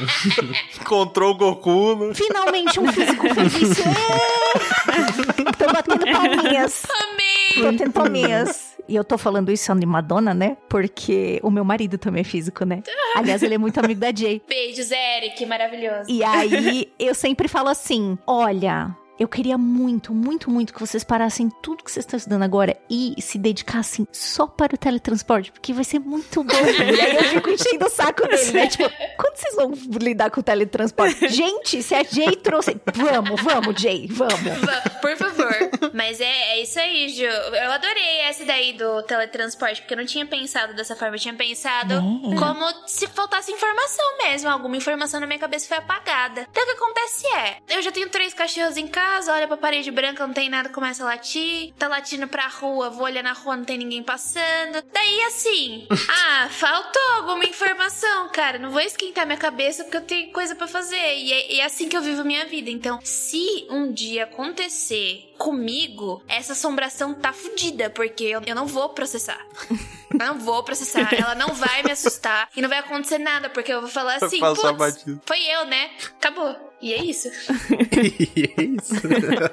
Encontrou 0.80 1.32
o 1.32 1.34
Goku 1.34 1.94
no... 1.96 2.14
Finalmente 2.14 2.80
um 2.80 2.92
físico 2.92 3.34
fez 3.34 3.54
isso. 3.54 3.82
Ê! 3.88 5.44
Tô 5.52 5.72
batendo 5.72 6.04
palminhas. 6.10 6.82
Amei! 6.90 7.54
Tô 7.54 7.62
batendo 7.64 7.92
palminhas. 7.92 8.72
E 8.88 8.96
eu 8.96 9.04
tô 9.04 9.16
falando 9.16 9.50
isso 9.50 9.74
de 9.74 9.86
Madonna, 9.86 10.34
né? 10.34 10.56
Porque 10.68 11.40
o 11.42 11.50
meu 11.50 11.64
marido 11.64 11.98
também 11.98 12.22
é 12.22 12.24
físico, 12.24 12.64
né? 12.64 12.82
Aliás, 13.14 13.42
ele 13.42 13.54
é 13.54 13.58
muito 13.58 13.78
amigo 13.78 14.00
da 14.00 14.12
Jay. 14.14 14.42
Beijos, 14.48 14.90
Eric, 14.90 15.46
maravilhoso. 15.46 16.04
E 16.08 16.24
aí 16.24 16.92
eu 16.98 17.14
sempre 17.14 17.48
falo 17.48 17.68
assim: 17.68 18.18
olha. 18.26 18.94
Eu 19.18 19.28
queria 19.28 19.56
muito, 19.56 20.12
muito, 20.12 20.50
muito 20.50 20.72
que 20.74 20.80
vocês 20.80 21.04
parassem 21.04 21.48
tudo 21.62 21.84
que 21.84 21.90
vocês 21.92 22.04
estão 22.04 22.16
estudando 22.16 22.42
agora 22.42 22.76
e 22.90 23.14
se 23.20 23.38
dedicassem 23.38 24.06
só 24.10 24.46
para 24.46 24.74
o 24.74 24.78
teletransporte, 24.78 25.52
porque 25.52 25.72
vai 25.72 25.84
ser 25.84 26.00
muito 26.00 26.42
bom. 26.42 26.54
e 26.56 27.00
aí 27.00 27.16
eu 27.16 27.24
fico 27.24 27.50
enchendo 27.50 27.86
o 27.86 27.90
saco 27.90 28.26
dele, 28.26 28.52
né? 28.52 28.66
Tipo, 28.66 28.90
quando 29.16 29.36
vocês 29.36 29.54
vão 29.54 29.72
lidar 30.00 30.30
com 30.30 30.40
o 30.40 30.42
teletransporte? 30.42 31.28
Gente, 31.30 31.82
se 31.82 31.94
a 31.94 32.02
Jay 32.02 32.34
trouxe. 32.36 32.80
Vamos, 32.94 33.40
vamos, 33.42 33.80
Jay, 33.80 34.08
vamos. 34.10 34.40
Va- 34.60 34.82
Por 35.00 35.16
favor. 35.16 35.52
Mas 35.94 36.20
é, 36.20 36.24
é 36.54 36.62
isso 36.62 36.78
aí, 36.80 37.08
Ju. 37.10 37.22
Eu 37.24 37.70
adorei 37.72 38.18
essa 38.22 38.44
daí 38.44 38.72
do 38.72 39.02
teletransporte, 39.02 39.82
porque 39.82 39.94
eu 39.94 39.98
não 39.98 40.06
tinha 40.06 40.26
pensado 40.26 40.74
dessa 40.74 40.96
forma. 40.96 41.14
Eu 41.16 41.20
tinha 41.20 41.34
pensado 41.34 41.94
É. 41.94 42.36
como 42.38 42.64
se 42.88 43.06
faltasse 43.08 43.52
informação 43.52 44.18
mesmo. 44.18 44.48
Alguma 44.48 44.76
informação 44.76 45.20
na 45.20 45.26
minha 45.26 45.38
cabeça 45.38 45.68
foi 45.68 45.76
apagada. 45.76 46.46
Então 46.50 46.62
o 46.62 46.66
que 46.66 46.72
acontece 46.72 47.26
é: 47.36 47.58
eu 47.76 47.82
já 47.82 47.92
tenho 47.92 48.08
três 48.08 48.34
cachorros 48.34 48.76
em 48.76 48.86
casa, 48.88 49.11
olha 49.28 49.46
pra 49.46 49.56
parede 49.56 49.90
branca, 49.90 50.26
não 50.26 50.34
tem 50.34 50.48
nada, 50.48 50.68
começa 50.68 51.02
a 51.02 51.06
latir. 51.06 51.72
Tá 51.78 51.88
latindo 51.88 52.26
pra 52.26 52.48
rua, 52.48 52.90
vou 52.90 53.04
olhar 53.04 53.22
na 53.22 53.32
rua, 53.32 53.56
não 53.56 53.64
tem 53.64 53.78
ninguém 53.78 54.02
passando. 54.02 54.82
Daí 54.92 55.22
assim, 55.24 55.86
ah, 56.08 56.48
faltou 56.50 57.02
alguma 57.16 57.44
informação, 57.44 58.28
cara. 58.30 58.58
Não 58.58 58.70
vou 58.70 58.80
esquentar 58.80 59.26
minha 59.26 59.38
cabeça 59.38 59.84
porque 59.84 59.96
eu 59.96 60.02
tenho 60.02 60.32
coisa 60.32 60.54
pra 60.54 60.66
fazer. 60.66 61.16
E 61.16 61.32
é, 61.32 61.56
é 61.56 61.64
assim 61.64 61.88
que 61.88 61.96
eu 61.96 62.02
vivo 62.02 62.24
minha 62.24 62.46
vida. 62.46 62.70
Então, 62.70 63.00
se 63.02 63.66
um 63.70 63.92
dia 63.92 64.24
acontecer 64.24 65.32
comigo, 65.38 66.22
essa 66.28 66.52
assombração 66.52 67.14
tá 67.14 67.32
fudida, 67.32 67.90
porque 67.90 68.24
eu, 68.24 68.42
eu 68.46 68.54
não 68.54 68.66
vou 68.66 68.90
processar. 68.90 69.40
Eu 70.12 70.18
não 70.18 70.38
vou 70.38 70.62
processar, 70.62 71.08
ela 71.14 71.34
não 71.34 71.54
vai 71.54 71.82
me 71.82 71.90
assustar 71.90 72.46
e 72.54 72.60
não 72.60 72.68
vai 72.68 72.80
acontecer 72.80 73.16
nada, 73.16 73.48
porque 73.48 73.72
eu 73.72 73.80
vou 73.80 73.88
falar 73.88 74.16
assim, 74.16 74.40
putz, 74.40 74.70
batido." 74.72 75.22
foi 75.24 75.42
eu, 75.42 75.64
né? 75.64 75.90
Acabou. 76.18 76.71
E 76.82 76.92
é 76.92 77.04
isso. 77.04 77.28
é 78.58 78.62
isso. 78.62 78.94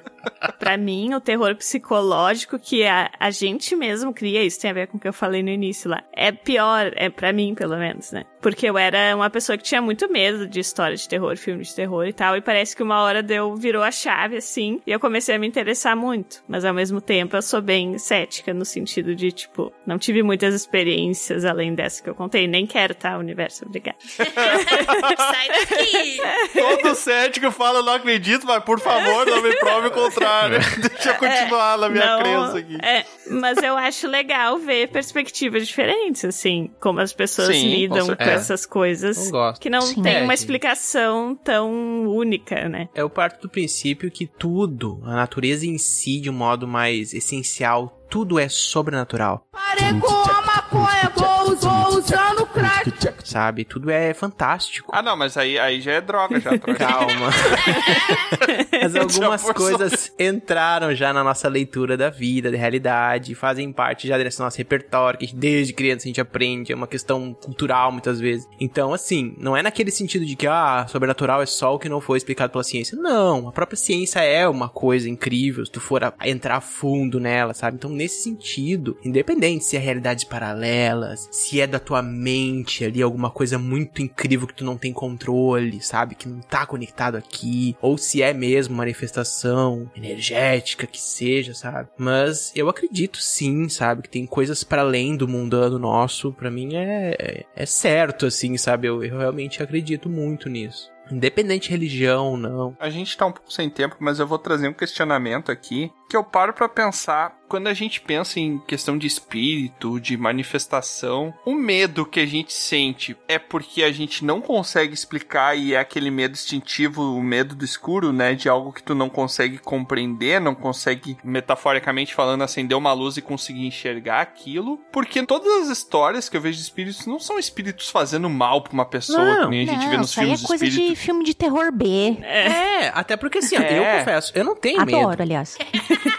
Pra 0.58 0.78
mim, 0.78 1.14
o 1.14 1.22
terror 1.22 1.56
psicológico 1.56 2.58
que 2.58 2.84
a, 2.84 3.12
a 3.20 3.30
gente 3.30 3.76
mesmo 3.76 4.14
cria, 4.14 4.44
isso 4.44 4.60
tem 4.60 4.72
a 4.72 4.74
ver 4.74 4.88
com 4.88 4.98
o 4.98 5.00
que 5.00 5.08
eu 5.08 5.14
falei 5.14 5.44
no 5.44 5.50
início 5.50 5.90
lá, 5.90 6.04
é 6.12 6.32
pior, 6.32 6.92
é 6.96 7.10
pra 7.10 7.32
mim 7.32 7.54
pelo 7.54 7.78
menos, 7.78 8.12
né? 8.12 8.26
Porque 8.42 8.70
eu 8.70 8.78
era 8.78 9.16
uma 9.16 9.30
pessoa 9.30 9.58
que 9.58 9.64
tinha 9.64 9.82
muito 9.82 10.10
medo 10.12 10.48
de 10.48 10.60
história 10.60 10.96
de 10.96 11.08
terror, 11.08 11.36
filme 11.38 11.64
de 11.64 11.76
terror 11.76 12.06
e 12.06 12.14
tal, 12.14 12.38
e 12.38 12.42
parece 12.42 12.76
que 12.76 12.84
uma 12.84 13.02
hora 13.02 13.22
deu, 13.22 13.56
virou 13.56 13.84
a 13.84 13.92
chave 13.92 14.38
assim, 14.38 14.82
e 14.86 14.92
eu 14.92 15.00
comecei 15.00 15.36
a 15.36 15.40
me 15.40 15.48
interessar 15.48 15.96
muito. 15.96 16.42
Mas 16.48 16.64
ao 16.64 16.74
mesmo 16.74 17.02
tempo 17.02 17.36
eu 17.36 17.42
sou 17.42 17.62
bem 17.62 17.98
cética 17.98 18.54
no 18.54 18.64
sentido 18.66 19.16
de, 19.16 19.32
tipo, 19.32 19.74
não 19.86 19.98
tive 19.98 20.24
muitas 20.24 20.54
experiências 20.54 21.44
além 21.46 21.74
dessa 21.76 22.02
que 22.02 22.10
eu 22.10 22.16
contei, 22.16 22.48
nem 22.48 22.66
quero, 22.66 22.96
tá, 22.96 23.18
universo, 23.18 23.66
obrigada. 23.66 23.98
Sai 24.08 25.48
daqui! 25.48 26.20
Todo 26.54 26.96
cético 26.96 27.52
fala, 27.52 27.84
não 27.84 27.94
acredito, 27.94 28.46
mas 28.46 28.64
por 28.64 28.80
favor, 28.80 29.26
não 29.26 29.42
me 29.42 29.56
prove 29.58 29.88
o 29.88 29.92
contrário. 29.92 30.60
Deixa 30.94 31.10
eu 31.10 31.16
continuar 31.16 31.78
na 31.78 31.90
minha 31.90 32.06
Não, 32.06 32.20
crença 32.20 32.58
aqui. 32.60 32.78
É, 32.82 33.06
mas 33.30 33.58
eu 33.62 33.76
acho 33.78 34.08
legal 34.08 34.58
ver 34.58 34.88
perspectivas 34.90 35.68
diferentes, 35.68 36.24
assim, 36.24 36.70
como 36.80 37.00
as 37.00 37.14
pessoas 37.14 37.50
Sim, 37.50 37.70
lidam 37.70 38.08
com 38.08 38.29
com, 38.30 38.36
certeza. 38.38 38.54
essas 38.54 38.66
coisas 38.66 39.32
gosto. 39.32 39.62
que 39.62 39.70
não 39.70 39.82
Sim. 39.82 40.02
tem 40.02 40.18
É, 40.18 40.24
uma 40.24 40.34
explicação 40.34 41.36
tão 41.36 42.08
única, 42.08 42.68
né? 42.70 42.90
Eu 42.96 43.10
parto 43.10 43.42
do 43.44 43.50
princípio 43.50 44.10
que 44.12 44.26
tudo, 44.28 45.02
a 45.04 45.16
natureza 45.16 45.66
em 45.66 45.78
si, 45.78 46.20
de 46.20 46.30
um 46.30 46.34
modo 46.34 46.68
mais 46.68 47.14
essencial, 47.14 48.00
tudo 48.10 48.40
é 48.40 48.50
sobrenatural. 48.50 49.46
Parei 49.52 50.00
com 50.00 50.08
a 50.08 50.42
maconha, 50.42 51.12
vou, 51.16 51.56
vou 51.56 52.00
usando 52.00 52.46
crack. 52.48 52.92
Sabe? 53.24 53.66
Tudo 53.66 53.90
é 53.90 54.14
fantástico. 54.14 54.92
Ah, 54.94 55.02
não, 55.02 55.16
mas 55.18 55.38
aí, 55.38 55.58
aí 55.60 55.82
já 55.82 55.94
é 55.94 56.02
droga, 56.02 56.40
já. 56.40 56.58
Calma. 56.60 57.30
Mas 58.82 58.96
algumas 58.96 59.44
coisas 59.52 60.14
entraram 60.18 60.94
já 60.96 61.12
na 61.12 61.24
nossa 61.24 61.48
leitura 61.50 61.98
da 61.98 62.10
vida, 62.10 62.50
da 62.52 62.58
realidade, 62.58 63.36
fazem 63.36 63.72
parte 63.74 64.08
já 64.08 64.18
desse 64.18 64.40
nosso 64.40 64.58
repertório, 64.58 65.20
que 65.20 65.36
desde 65.36 65.74
criança 65.74 66.06
a 66.06 66.08
gente 66.08 66.22
aprende, 66.22 66.72
é 66.72 66.76
uma 66.76 66.88
questão 66.88 67.34
cultural 67.34 67.92
muitas 67.92 68.20
vezes. 68.20 68.48
Então, 68.60 68.94
assim, 68.94 69.36
não 69.38 69.56
é 69.58 69.62
naquele 69.62 69.92
sentido 69.92 70.26
de 70.26 70.36
que, 70.36 70.48
ah, 70.48 70.86
sobrenatural 70.88 71.42
é 71.42 71.46
só 71.46 71.76
o 71.76 71.80
que 71.80 71.90
não 71.90 72.00
foi 72.00 72.18
explicado 72.18 72.52
pela 72.52 72.64
ciência. 72.64 72.98
Não, 72.98 73.50
a 73.50 73.52
própria 73.52 73.76
ciência 73.78 74.20
é 74.22 74.48
uma 74.48 74.70
coisa 74.70 75.10
incrível, 75.10 75.66
se 75.66 75.72
tu 75.72 75.82
for 75.82 76.04
a- 76.04 76.14
a 76.18 76.30
entrar 76.30 76.56
a 76.58 76.62
fundo 76.62 77.20
nela, 77.20 77.54
sabe? 77.54 77.76
Então, 77.76 77.90
nesse 77.90 78.24
sentido, 78.24 78.98
independente 79.04 79.66
se 79.66 79.76
é 79.76 79.80
realidades 79.80 80.24
paralelas, 80.24 81.28
se 81.32 81.60
é 81.60 81.68
da 81.68 81.80
tua 81.80 82.02
mente 82.02 82.86
ali, 82.86 83.02
alguma 83.02 83.19
coisa 83.28 83.58
muito 83.58 84.04
incrível 84.04 84.46
que 84.46 84.54
tu 84.54 84.64
não 84.64 84.78
tem 84.78 84.94
controle, 84.94 85.82
sabe? 85.82 86.14
Que 86.14 86.30
não 86.30 86.42
tá 86.42 86.64
conectado 86.64 87.16
aqui, 87.16 87.76
ou 87.82 87.98
se 87.98 88.22
é 88.22 88.32
mesmo 88.32 88.76
manifestação 88.76 89.90
energética 89.96 90.86
que 90.86 91.02
seja, 91.02 91.56
sabe? 91.56 91.90
Mas 91.98 92.52
eu 92.56 92.70
acredito 92.70 93.18
sim, 93.18 93.68
sabe? 93.68 94.04
Que 94.04 94.10
tem 94.10 94.28
coisas 94.28 94.64
para 94.64 94.84
além 94.84 95.18
do 95.18 95.28
mundano 95.28 95.80
nosso, 95.80 96.32
pra 96.34 96.52
mim 96.52 96.76
é, 96.76 97.46
é 97.56 97.66
certo, 97.66 98.28
assim, 98.28 98.56
sabe? 98.58 98.88
Eu, 98.88 99.04
eu 99.04 99.18
realmente 99.18 99.64
acredito 99.64 100.08
muito 100.08 100.48
nisso. 100.50 100.92
Independente 101.12 101.64
de 101.64 101.72
religião 101.72 102.38
não. 102.38 102.78
A 102.80 102.90
gente 102.90 103.18
tá 103.18 103.26
um 103.26 103.32
pouco 103.32 103.52
sem 103.52 103.70
tempo, 103.70 103.96
mas 104.00 104.20
eu 104.20 104.28
vou 104.28 104.38
trazer 104.38 104.68
um 104.68 104.74
questionamento 104.74 105.52
aqui 105.52 105.92
que 106.08 106.16
eu 106.16 106.24
paro 106.24 106.54
pra 106.54 106.70
pensar 106.70 107.39
Quando 107.50 107.66
a 107.68 107.74
gente 107.74 108.00
pensa 108.00 108.40
em 108.40 108.60
questão 108.60 108.96
de 108.96 109.08
espírito, 109.08 110.00
de 110.00 110.16
manifestação, 110.16 111.34
o 111.44 111.54
medo 111.56 112.06
que 112.06 112.20
a 112.20 112.26
gente 112.26 112.54
sente 112.54 113.18
é 113.28 113.40
porque 113.40 113.82
a 113.84 113.92
gente 113.92 114.24
não 114.24 114.40
consegue 114.40 114.94
explicar 114.94 115.58
e 115.58 115.74
é 115.74 115.80
aquele 115.80 116.12
medo 116.12 116.34
instintivo, 116.34 117.02
o 117.16 117.24
medo 117.24 117.56
do 117.56 117.66
escuro, 117.66 118.14
né? 118.14 118.36
De 118.36 118.48
algo 118.48 118.72
que 118.72 118.84
tu 118.84 118.94
não 118.94 119.10
consegue 119.10 119.58
compreender, 119.58 120.40
não 120.40 120.54
consegue, 120.54 121.18
metaforicamente 121.24 122.14
falando, 122.14 122.44
acender 122.44 122.78
uma 122.78 122.94
luz 122.94 123.18
e 123.18 123.22
conseguir 123.22 123.66
enxergar 123.66 124.22
aquilo. 124.22 124.78
Porque 124.92 125.26
todas 125.26 125.52
as 125.64 125.70
histórias 125.76 126.30
que 126.30 126.38
eu 126.38 126.42
vejo 126.42 126.58
de 126.58 126.64
espíritos 126.64 127.08
não 127.08 127.20
são 127.20 127.40
espíritos 127.40 127.90
fazendo 127.90 128.30
mal 128.30 128.62
pra 128.62 128.74
uma 128.74 128.86
pessoa, 128.86 129.24
Não, 129.24 129.44
que 129.46 129.50
nem 129.50 129.68
a 129.68 129.72
gente 129.74 129.84
não, 129.86 129.90
vê 129.90 129.98
nos 129.98 130.14
filmes 130.14 130.44
é 130.44 130.48
coisa 130.48 130.66
de 130.66 130.70
espírito. 130.72 130.94
de 130.94 131.00
filme 131.02 131.24
de 131.24 131.34
terror 131.34 131.72
B. 131.72 132.18
É, 132.22 132.90
até 132.94 133.18
porque 133.18 133.40
assim, 133.40 133.56
É. 133.56 133.80
eu 133.80 134.00
confesso, 134.00 134.32
eu 134.36 134.44
não 134.46 134.56
tenho 134.56 134.80
Adoro, 134.82 135.10
medo. 135.10 135.22
aliás. 135.24 135.58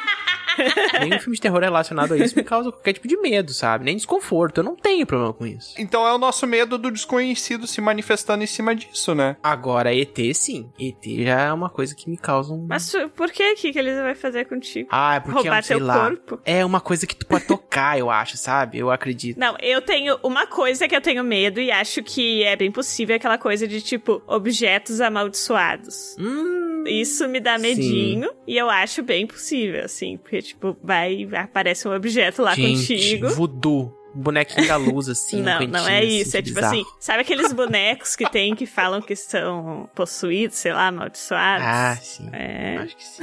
Nenhum 1.01 1.19
filme 1.19 1.35
de 1.37 1.41
terror 1.41 1.61
relacionado 1.61 2.13
a 2.15 2.17
isso 2.19 2.37
me 2.37 2.45
causa 2.45 2.71
qualquer 2.71 2.93
tipo 2.93 3.09
de 3.09 3.17
medo, 3.17 3.53
sabe? 3.53 3.85
Nem 3.85 3.97
desconforto. 3.97 4.59
Eu 4.59 4.65
não 4.65 4.77
tenho 4.77 5.07
problema 5.07 5.33
com 5.33 5.47
isso. 5.47 5.75
Então 5.79 6.07
é 6.07 6.13
o 6.13 6.19
nosso 6.19 6.47
medo 6.47 6.77
do 6.79 6.91
desconhecido 6.91 7.67
se 7.67 7.81
manifestando 7.81 8.43
em 8.43 8.47
cima 8.47 8.75
disso, 8.75 9.15
né? 9.15 9.37
Agora, 9.43 9.95
ET, 9.95 10.17
sim. 10.35 10.71
ET 10.79 11.05
já 11.25 11.41
é 11.43 11.53
uma 11.53 11.71
coisa 11.71 11.95
que 11.95 12.09
me 12.11 12.17
causa 12.17 12.53
um. 12.53 12.67
Mas 12.69 12.93
por 13.17 13.31
que 13.31 13.55
que 13.57 13.73
que 13.73 13.79
eles 13.79 13.97
vai 14.01 14.15
fazer 14.15 14.47
contigo? 14.47 14.89
Ah, 14.93 15.17
é 15.17 15.21
porque, 15.21 15.39
Roubar 15.41 15.63
sei 15.63 15.77
teu 15.77 15.87
lá, 15.87 16.05
corpo? 16.09 16.41
é 16.45 16.65
uma 16.65 16.81
coisa 16.81 17.07
que 17.07 17.15
tu 17.17 17.27
pode 17.27 17.45
tocar, 17.47 17.99
eu 17.99 18.11
acho, 18.11 18.37
sabe? 18.37 18.79
Eu 18.79 18.91
acredito. 18.91 19.39
Não, 19.39 19.57
eu 19.61 19.81
tenho 19.83 20.19
uma 20.23 20.47
coisa 20.47 20.87
que 20.89 20.95
eu 20.97 21.01
tenho 21.01 21.23
medo 21.25 21.61
e 21.61 21.71
acho 21.71 22.03
que 22.03 22.43
é 22.43 22.57
bem 22.57 22.71
possível, 22.71 23.17
aquela 23.17 23.39
coisa 23.39 23.67
de 23.67 23.81
tipo 23.81 24.23
objetos 24.27 25.01
amaldiçoados. 25.01 26.17
Hum, 26.19 26.85
Isso 26.87 27.29
me 27.29 27.41
dá 27.41 27.59
medinho 27.59 28.31
e 28.47 28.57
eu 28.57 28.69
acho 28.71 29.03
bem 29.03 29.27
possível, 29.27 29.85
assim, 29.85 30.17
porque 30.17 30.43
tipo 30.51 30.77
vai 30.83 31.29
aparece 31.35 31.89
um 31.89 31.95
objeto 31.95 32.43
lá 32.43 32.55
Gente, 32.55 32.87
contigo. 32.89 33.29
voodoo. 33.31 33.97
Bonequinho 34.13 34.67
da 34.67 34.75
luz, 34.75 35.09
assim. 35.09 35.41
não, 35.41 35.61
um 35.63 35.69
não 35.69 35.87
é 35.89 36.01
assim, 36.01 36.09
isso. 36.19 36.37
É 36.37 36.43
tipo 36.43 36.57
bizarro. 36.57 36.75
assim, 36.81 36.85
sabe 36.99 37.21
aqueles 37.21 37.53
bonecos 37.53 38.17
que 38.17 38.29
tem 38.29 38.57
que 38.57 38.67
falam 38.67 39.01
que 39.01 39.15
são 39.15 39.89
possuídos, 39.95 40.57
sei 40.57 40.73
lá, 40.73 40.89
amaldiçoados? 40.89 41.65
Ah, 41.65 41.97
sim. 42.03 42.29
É. 42.33 42.77
Acho 42.79 42.97
que 42.97 43.05
sim. 43.05 43.23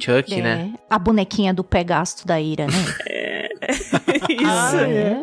Chuck, 0.00 0.34
É, 0.34 0.42
né? 0.42 0.74
A 0.90 0.98
bonequinha 0.98 1.54
do 1.54 1.62
Pegasto 1.62 2.26
da 2.26 2.40
Ira, 2.40 2.66
né? 2.66 2.72
Isso. 4.28 4.76
é, 4.76 5.16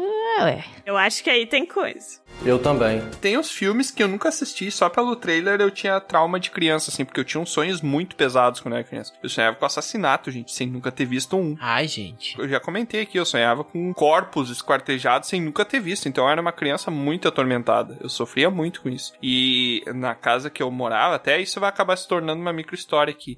ué. 0.44 0.64
Eu 0.86 0.98
acho 0.98 1.24
que 1.24 1.30
aí 1.30 1.46
tem 1.46 1.66
coisa. 1.66 2.22
Eu 2.44 2.58
também. 2.58 3.02
Tem 3.22 3.38
uns 3.38 3.52
filmes 3.52 3.92
que 3.92 4.02
eu 4.02 4.08
nunca 4.08 4.30
assisti, 4.30 4.72
só 4.72 4.90
pelo 4.90 5.16
trailer 5.16 5.62
eu 5.62 5.70
tinha 5.70 6.00
trauma 6.00 6.40
de 6.40 6.50
criança, 6.50 6.90
assim, 6.90 7.06
porque 7.06 7.20
eu 7.20 7.24
tinha 7.24 7.40
uns 7.40 7.52
sonhos 7.52 7.82
muito 7.82 8.16
pesados 8.16 8.60
quando 8.60 8.74
eu 8.74 8.80
era 8.80 8.88
criança. 8.88 9.14
Eu 9.22 9.30
sonhava 9.30 9.56
com 9.58 9.66
assassinato, 9.66 10.32
gente, 10.32 10.52
sem 10.52 10.68
nunca 10.68 10.92
ter 10.92 11.06
visto 11.06 11.38
um. 11.38 11.56
Ai, 11.60 11.88
gente. 11.88 12.40
Eu 12.40 12.50
já 12.50 12.60
comentei 12.60 13.02
aqui, 13.02 13.20
eu 13.20 13.26
sonhava 13.26 13.64
com 13.64 13.94
corpos 13.94 14.50
esquartejados 14.50 15.30
sem 15.30 15.40
nunca 15.40 15.64
ter 15.64 15.80
visto. 15.80 16.10
Então 16.10 16.24
eu 16.24 16.30
era 16.32 16.42
uma 16.42 16.52
criança 16.52 16.90
muito 16.90 17.28
atormentada. 17.28 17.98
Eu 18.02 18.10
sofria 18.10 18.50
muito 18.50 18.82
com 18.82 18.90
isso. 18.90 19.14
E 19.22 19.84
na 19.94 20.16
casa 20.16 20.50
que 20.50 20.64
eu 20.64 20.72
morava, 20.72 21.16
até 21.16 21.40
isso 21.40 21.60
vai 21.60 21.70
acabar 21.70 21.96
se 21.96 22.08
tornando 22.08 22.42
uma 22.42 22.54
micro 22.54 22.74
história 22.74 23.12
aqui. 23.12 23.38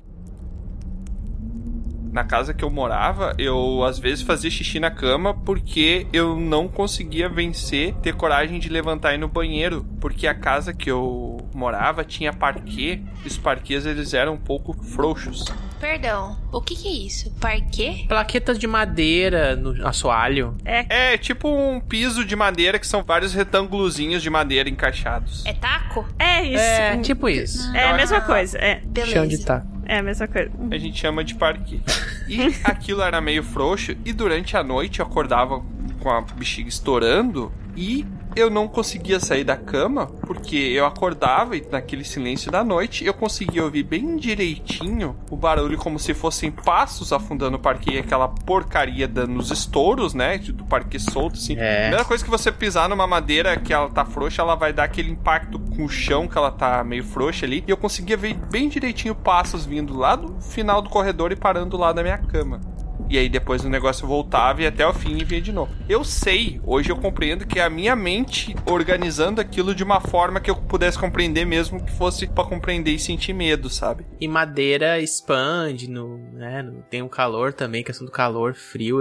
Na 2.14 2.24
casa 2.24 2.53
que 2.53 2.64
eu 2.64 2.70
morava, 2.70 3.34
eu 3.39 3.84
às 3.84 3.97
vezes 3.97 4.22
fazia 4.22 4.51
xixi 4.51 4.80
na 4.80 4.91
cama 4.91 5.34
porque 5.34 6.05
eu 6.14 6.39
não 6.39 6.68
conseguia 6.68 7.28
vencer, 7.28 7.95
ter 7.95 8.14
coragem 8.14 8.59
de 8.59 8.70
levantar 8.70 9.14
e 9.14 9.16
ir 9.16 9.18
no 9.18 9.28
banheiro. 9.28 9.84
Porque 9.99 10.28
a 10.28 10.36
casa 10.36 10.76
que 10.76 10.91
eu 10.91 11.38
morava 11.55 12.03
tinha 12.03 12.32
parquê, 12.32 13.01
e 13.26 13.28
os 13.28 13.36
parquês 13.36 13.88
eles 13.88 14.14
eram 14.14 14.34
um 14.34 14.38
pouco 14.38 14.74
frouxos. 14.74 15.45
Perdão, 15.80 16.38
o 16.51 16.61
que 16.61 16.76
que 16.76 16.88
é 16.88 16.91
isso? 16.91 17.32
Parquê? 17.41 18.05
Plaquetas 18.07 18.59
de 18.59 18.68
madeira 18.68 19.55
no 19.55 19.86
assoalho. 19.86 20.55
É 20.64 21.18
tipo 21.18 21.49
um 21.49 21.80
piso 21.80 22.24
de 22.24 22.36
madeira 22.36 22.78
que 22.78 22.86
são 22.86 23.03
vários 23.03 23.34
retângulozinhos 23.34 24.22
de 24.22 24.30
madeira 24.30 24.70
encaixados. 24.70 25.43
É 25.45 25.53
taco? 25.53 26.07
É 26.20 26.43
isso. 26.43 26.64
É, 26.64 26.97
tipo 26.99 27.28
isso. 27.28 27.76
É 27.76 27.89
a 27.89 27.95
mesma 27.95 28.22
coisa, 28.22 28.57
é. 28.59 28.82
Beleza. 28.86 29.14
Chão 29.14 29.28
de 29.28 29.43
taco. 29.43 29.72
É 29.86 29.99
a 29.99 30.03
mesma 30.03 30.27
coisa. 30.27 30.51
A 30.71 30.77
gente 30.77 30.99
chama 30.99 31.23
de 31.23 31.36
parquê. 31.36 31.79
E 32.27 32.39
aquilo 32.63 33.01
era 33.01 33.19
meio 33.19 33.43
frouxo 33.43 33.95
e 34.05 34.13
durante 34.13 34.55
a 34.55 34.63
noite 34.63 34.99
eu 34.99 35.05
acordava 35.05 35.63
com 35.99 36.09
a 36.09 36.21
bexiga 36.21 36.69
estourando 36.69 37.51
e 37.75 38.05
eu 38.36 38.49
não 38.49 38.67
conseguia 38.67 39.19
sair 39.19 39.43
da 39.43 39.55
cama 39.55 40.07
porque 40.25 40.55
eu 40.55 40.86
acordava 40.86 41.55
e 41.55 41.65
naquele 41.69 42.03
silêncio 42.03 42.51
da 42.51 42.63
noite 42.63 43.05
eu 43.05 43.13
conseguia 43.13 43.63
ouvir 43.63 43.84
bem 43.84 44.15
direitinho 44.15 45.15
o 45.29 45.36
barulho 45.36 45.77
como 45.77 45.99
se 45.99 46.13
fossem 46.13 46.51
passos 46.51 47.11
afundando 47.13 47.57
o 47.57 47.59
parquê 47.59 47.91
e 47.91 47.97
aquela 47.99 48.27
porcaria 48.27 49.07
dando 49.07 49.34
nos 49.34 49.51
estouros, 49.51 50.13
né? 50.13 50.38
Do 50.38 50.63
parquê 50.65 50.99
solto, 50.99 51.36
assim. 51.36 51.55
É. 51.57 51.81
Primeira 51.81 52.05
coisa 52.05 52.23
que 52.23 52.29
você 52.29 52.51
pisar 52.51 52.89
numa 52.89 53.07
madeira 53.07 53.57
que 53.57 53.73
ela 53.73 53.89
tá 53.89 54.05
frouxa, 54.05 54.41
ela 54.41 54.55
vai 54.55 54.73
dar 54.73 54.86
aquele 54.86 55.11
impacto 55.11 55.59
com 55.59 55.86
o 55.86 55.89
chão 55.89 56.27
que 56.27 56.38
ela 56.38 56.51
tá 56.51 56.84
meio 56.84 57.03
frouxa 57.03 57.45
ali. 57.45 57.63
E 57.67 57.71
eu 57.71 57.77
conseguia 57.77 58.17
ver 58.17 58.36
bem 58.51 58.69
direitinho 58.69 59.15
passos 59.15 59.65
vindo 59.65 59.97
lá 59.97 60.15
do 60.15 60.39
final 60.41 60.81
do 60.81 60.89
corredor 60.89 61.31
e 61.31 61.36
parando 61.36 61.77
lá 61.77 61.91
da 61.91 62.01
minha 62.01 62.17
cama. 62.17 62.61
E 63.09 63.17
aí 63.17 63.29
depois 63.29 63.63
o 63.63 63.69
negócio 63.69 64.07
voltava 64.07 64.61
e 64.61 64.67
até 64.67 64.85
o 64.87 64.93
fim 64.93 65.17
e 65.17 65.23
vinha 65.23 65.41
de 65.41 65.51
novo. 65.51 65.71
Eu 65.87 66.03
sei, 66.03 66.59
hoje 66.65 66.89
eu 66.91 66.95
compreendo 66.95 67.45
que 67.45 67.59
é 67.59 67.63
a 67.63 67.69
minha 67.69 67.95
mente 67.95 68.55
organizando 68.65 69.39
aquilo 69.41 69.75
de 69.75 69.83
uma 69.83 69.99
forma 69.99 70.39
que 70.39 70.49
eu 70.49 70.55
pudesse 70.55 70.97
compreender 70.97 71.45
mesmo 71.45 71.83
que 71.83 71.91
fosse 71.91 72.25
pra 72.27 72.43
compreender 72.43 72.91
e 72.91 72.99
sentir 72.99 73.33
medo, 73.33 73.69
sabe? 73.69 74.05
E 74.19 74.27
madeira 74.27 74.99
expande, 74.99 75.89
no, 75.89 76.17
né? 76.33 76.61
no- 76.61 76.81
tem 76.89 77.01
o 77.01 77.09
calor 77.09 77.53
também, 77.53 77.83
questão 77.83 78.05
do 78.05 78.11
calor, 78.11 78.53
frio. 78.55 78.99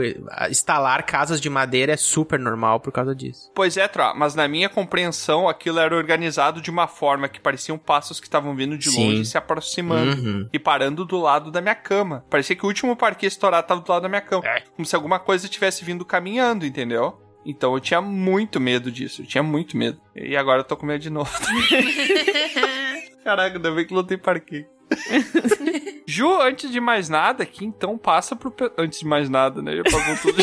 Instalar 0.50 1.04
casas 1.04 1.40
de 1.40 1.48
madeira 1.50 1.92
é 1.92 1.96
super 1.96 2.38
normal 2.38 2.80
por 2.80 2.92
causa 2.92 3.14
disso. 3.14 3.50
Pois 3.54 3.76
é, 3.76 3.86
Tra, 3.88 4.14
mas 4.14 4.34
na 4.34 4.46
minha 4.48 4.68
compreensão 4.68 5.48
aquilo 5.48 5.78
era 5.78 5.96
organizado 5.96 6.60
de 6.60 6.70
uma 6.70 6.86
forma 6.86 7.28
que 7.28 7.40
pareciam 7.40 7.78
passos 7.78 8.20
que 8.20 8.26
estavam 8.26 8.54
vindo 8.54 8.76
de 8.76 8.90
Sim. 8.90 9.04
longe 9.06 9.20
e 9.22 9.24
se 9.26 9.38
aproximando 9.38 10.02
Uhum. 10.22 10.48
e 10.52 10.58
parando 10.58 11.04
do 11.04 11.18
lado 11.18 11.50
da 11.50 11.60
minha 11.60 11.74
cama. 11.74 12.24
Parecia 12.28 12.56
que 12.56 12.64
o 12.64 12.68
último 12.68 12.96
parquê 12.96 13.26
estourado 13.26 13.66
tava 13.66 13.80
do 13.80 13.90
lado 13.92 14.01
da 14.02 14.08
minha 14.08 14.20
cama. 14.20 14.42
Como 14.76 14.84
se 14.84 14.94
alguma 14.94 15.18
coisa 15.18 15.48
tivesse 15.48 15.84
vindo 15.84 16.04
caminhando, 16.04 16.66
entendeu? 16.66 17.20
Então 17.44 17.74
eu 17.74 17.80
tinha 17.80 18.00
muito 18.00 18.60
medo 18.60 18.90
disso, 18.90 19.22
eu 19.22 19.26
tinha 19.26 19.42
muito 19.42 19.76
medo. 19.76 20.00
E 20.14 20.36
agora 20.36 20.60
eu 20.60 20.64
tô 20.64 20.76
com 20.76 20.86
medo 20.86 21.00
de 21.00 21.10
novo. 21.10 21.30
Caraca, 23.24 23.56
ainda 23.56 23.70
bem 23.70 23.86
que 23.86 23.94
não 23.94 24.04
tem 24.04 24.18
parquê. 24.18 24.66
Ju, 26.06 26.40
antes 26.40 26.70
de 26.70 26.80
mais 26.80 27.08
nada 27.08 27.42
aqui, 27.42 27.64
então 27.64 27.96
passa 27.96 28.36
pro. 28.36 28.52
Antes 28.76 29.00
de 29.00 29.06
mais 29.06 29.28
nada, 29.28 29.62
né? 29.62 29.76
Já 29.76 29.82
pagou 29.84 30.16
tudo. 30.20 30.42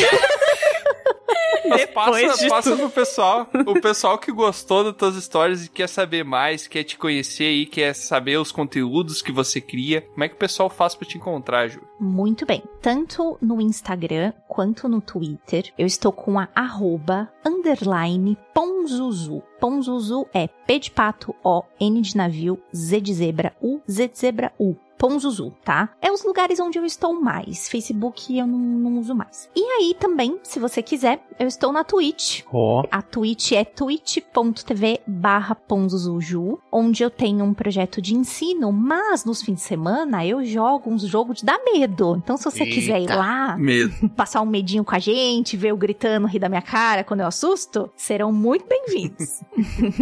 Mas 1.68 1.86
passa, 1.86 2.36
de 2.36 2.48
passa 2.48 2.76
pro 2.76 2.90
pessoal. 2.90 3.46
O 3.66 3.80
pessoal 3.80 4.18
que 4.18 4.32
gostou 4.32 4.84
das 4.84 4.96
tuas 4.96 5.16
histórias 5.16 5.64
e 5.64 5.68
quer 5.70 5.88
saber 5.88 6.24
mais, 6.24 6.66
quer 6.66 6.84
te 6.84 6.96
conhecer 6.96 7.44
aí, 7.44 7.66
quer 7.66 7.94
saber 7.94 8.38
os 8.38 8.52
conteúdos 8.52 9.22
que 9.22 9.32
você 9.32 9.60
cria. 9.60 10.02
Como 10.02 10.24
é 10.24 10.28
que 10.28 10.34
o 10.34 10.38
pessoal 10.38 10.70
faz 10.70 10.94
pra 10.94 11.06
te 11.06 11.16
encontrar, 11.18 11.68
Ju? 11.68 11.80
Muito 11.98 12.46
bem. 12.46 12.62
Tanto 12.80 13.38
no 13.40 13.60
Instagram 13.60 14.32
quanto 14.48 14.88
no 14.88 15.00
Twitter, 15.00 15.72
eu 15.78 15.86
estou 15.86 16.12
com 16.12 16.38
a 16.38 16.48
arroba 16.54 17.30
underline 17.44 18.36
Ponzuzu. 18.54 19.42
Ponzuzu 19.60 20.26
é 20.32 20.48
P 20.48 20.78
de 20.78 20.90
pato, 20.90 21.34
O, 21.44 21.62
N 21.78 22.00
de 22.00 22.16
navio, 22.16 22.58
Z 22.74 23.00
de 23.00 23.14
zebra, 23.14 23.54
U, 23.60 23.80
Z 23.90 24.08
de 24.08 24.18
zebra, 24.18 24.52
U. 24.58 24.74
Ponzuzu, 25.00 25.54
tá? 25.64 25.88
É 26.02 26.12
os 26.12 26.22
lugares 26.22 26.60
onde 26.60 26.78
eu 26.78 26.84
estou 26.84 27.18
mais. 27.18 27.70
Facebook 27.70 28.36
eu 28.36 28.46
não, 28.46 28.58
não 28.58 28.98
uso 28.98 29.14
mais. 29.14 29.48
E 29.56 29.62
aí 29.62 29.96
também, 29.98 30.38
se 30.42 30.60
você 30.60 30.82
quiser, 30.82 31.26
eu 31.38 31.48
estou 31.48 31.72
na 31.72 31.82
Twitch. 31.82 32.42
Ó. 32.52 32.84
A 32.90 33.00
Twitch 33.00 33.52
é 33.52 33.64
twitch.tv 33.64 35.00
barra 35.06 35.54
ponzuzu, 35.54 36.58
onde 36.70 37.02
eu 37.02 37.08
tenho 37.08 37.46
um 37.46 37.54
projeto 37.54 38.02
de 38.02 38.14
ensino, 38.14 38.70
mas 38.70 39.24
nos 39.24 39.40
fins 39.40 39.54
de 39.54 39.60
semana 39.62 40.26
eu 40.26 40.44
jogo 40.44 40.90
uns 40.90 41.00
jogos 41.00 41.38
de 41.38 41.46
dar 41.46 41.58
medo. 41.64 42.20
Então 42.22 42.36
se 42.36 42.44
você 42.44 42.66
quiser 42.66 42.98
ir 42.98 43.04
Eita. 43.04 43.16
lá, 43.16 43.56
Medo. 43.56 44.06
passar 44.14 44.42
um 44.42 44.46
medinho 44.46 44.84
com 44.84 44.94
a 44.94 44.98
gente, 44.98 45.56
ver 45.56 45.68
eu 45.68 45.78
gritando, 45.78 46.26
rir 46.26 46.40
da 46.40 46.50
minha 46.50 46.60
cara 46.60 47.02
quando 47.04 47.20
eu 47.20 47.26
assusto, 47.26 47.90
serão 47.96 48.30
muito 48.30 48.66
bem-vindos. 48.68 49.40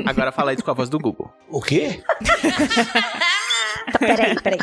Agora 0.05 0.33
fala 0.33 0.53
isso 0.53 0.65
com 0.65 0.73
a 0.73 0.75
voz 0.75 0.89
do 0.89 0.99
Google. 0.99 1.31
O 1.49 1.63
quê? 1.63 2.03
peraí, 3.99 4.35
peraí. 4.41 4.59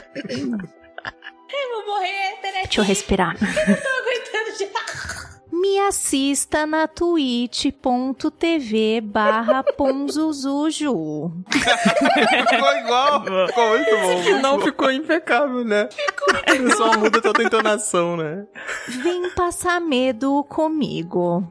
Eu 1.54 1.70
vou 1.72 1.86
morrer, 1.96 2.38
peraí. 2.42 2.64
Deixa 2.64 2.82
eu 2.82 2.86
respirar. 2.86 3.38
Tô 3.38 3.46
aguentando 3.46 4.58
já. 4.60 4.70
Me 5.52 5.80
assista 5.80 6.66
na 6.66 6.88
twitch.tv 6.88 9.02
barra 9.02 9.64
ponzuzuju. 9.64 11.32
Ficou 11.50 12.76
igual. 12.78 13.24
Ficou 13.48 13.70
muito 13.70 13.92
bom. 13.92 14.22
muito 14.22 14.42
Não 14.42 14.58
bom. 14.58 14.66
ficou 14.66 14.92
impecável, 14.92 15.64
né? 15.64 15.88
Só 16.76 16.98
muda 16.98 17.22
toda 17.22 17.42
a 17.42 17.46
entonação, 17.46 18.18
né? 18.18 18.46
Vem 18.88 19.30
passar 19.32 19.80
medo 19.80 20.44
comigo. 20.44 21.48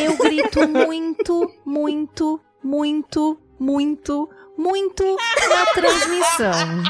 Eu 0.00 0.16
grito 0.16 0.68
muito, 0.68 1.50
muito, 1.64 2.40
muito, 2.62 3.38
muito, 3.58 4.30
muito 4.56 5.04
na 5.04 5.66
transmissão. 5.66 6.82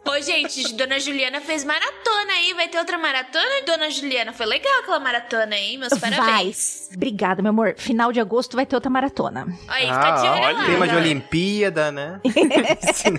Ô, 0.07 0.21
gente, 0.21 0.73
Dona 0.75 0.99
Juliana 0.99 1.41
fez 1.41 1.65
maratona 1.65 2.33
aí. 2.33 2.55
Vai 2.55 2.69
ter 2.69 2.79
outra 2.79 2.97
maratona? 2.99 3.63
Dona 3.67 3.91
Juliana, 3.91 4.33
foi 4.33 4.47
legal 4.47 4.81
aquela 4.81 4.99
maratona 4.99 5.55
aí. 5.55 5.77
Meus 5.77 5.93
Vai. 5.99 6.11
parabéns. 6.11 6.89
Obrigada, 6.95 7.43
meu 7.43 7.51
amor. 7.51 7.75
Final 7.77 8.11
de 8.13 8.21
agosto 8.21 8.57
vai 8.57 8.65
ter 8.67 8.75
outra 8.75 8.91
maratona. 8.91 9.47
Aí, 9.69 9.87
fica 9.87 10.11
de 10.13 10.27
olho 10.29 10.57
lá. 10.57 10.65
Tema 10.65 10.89
de. 10.89 10.97
Olimpíada, 10.97 11.93
né? 11.93 12.21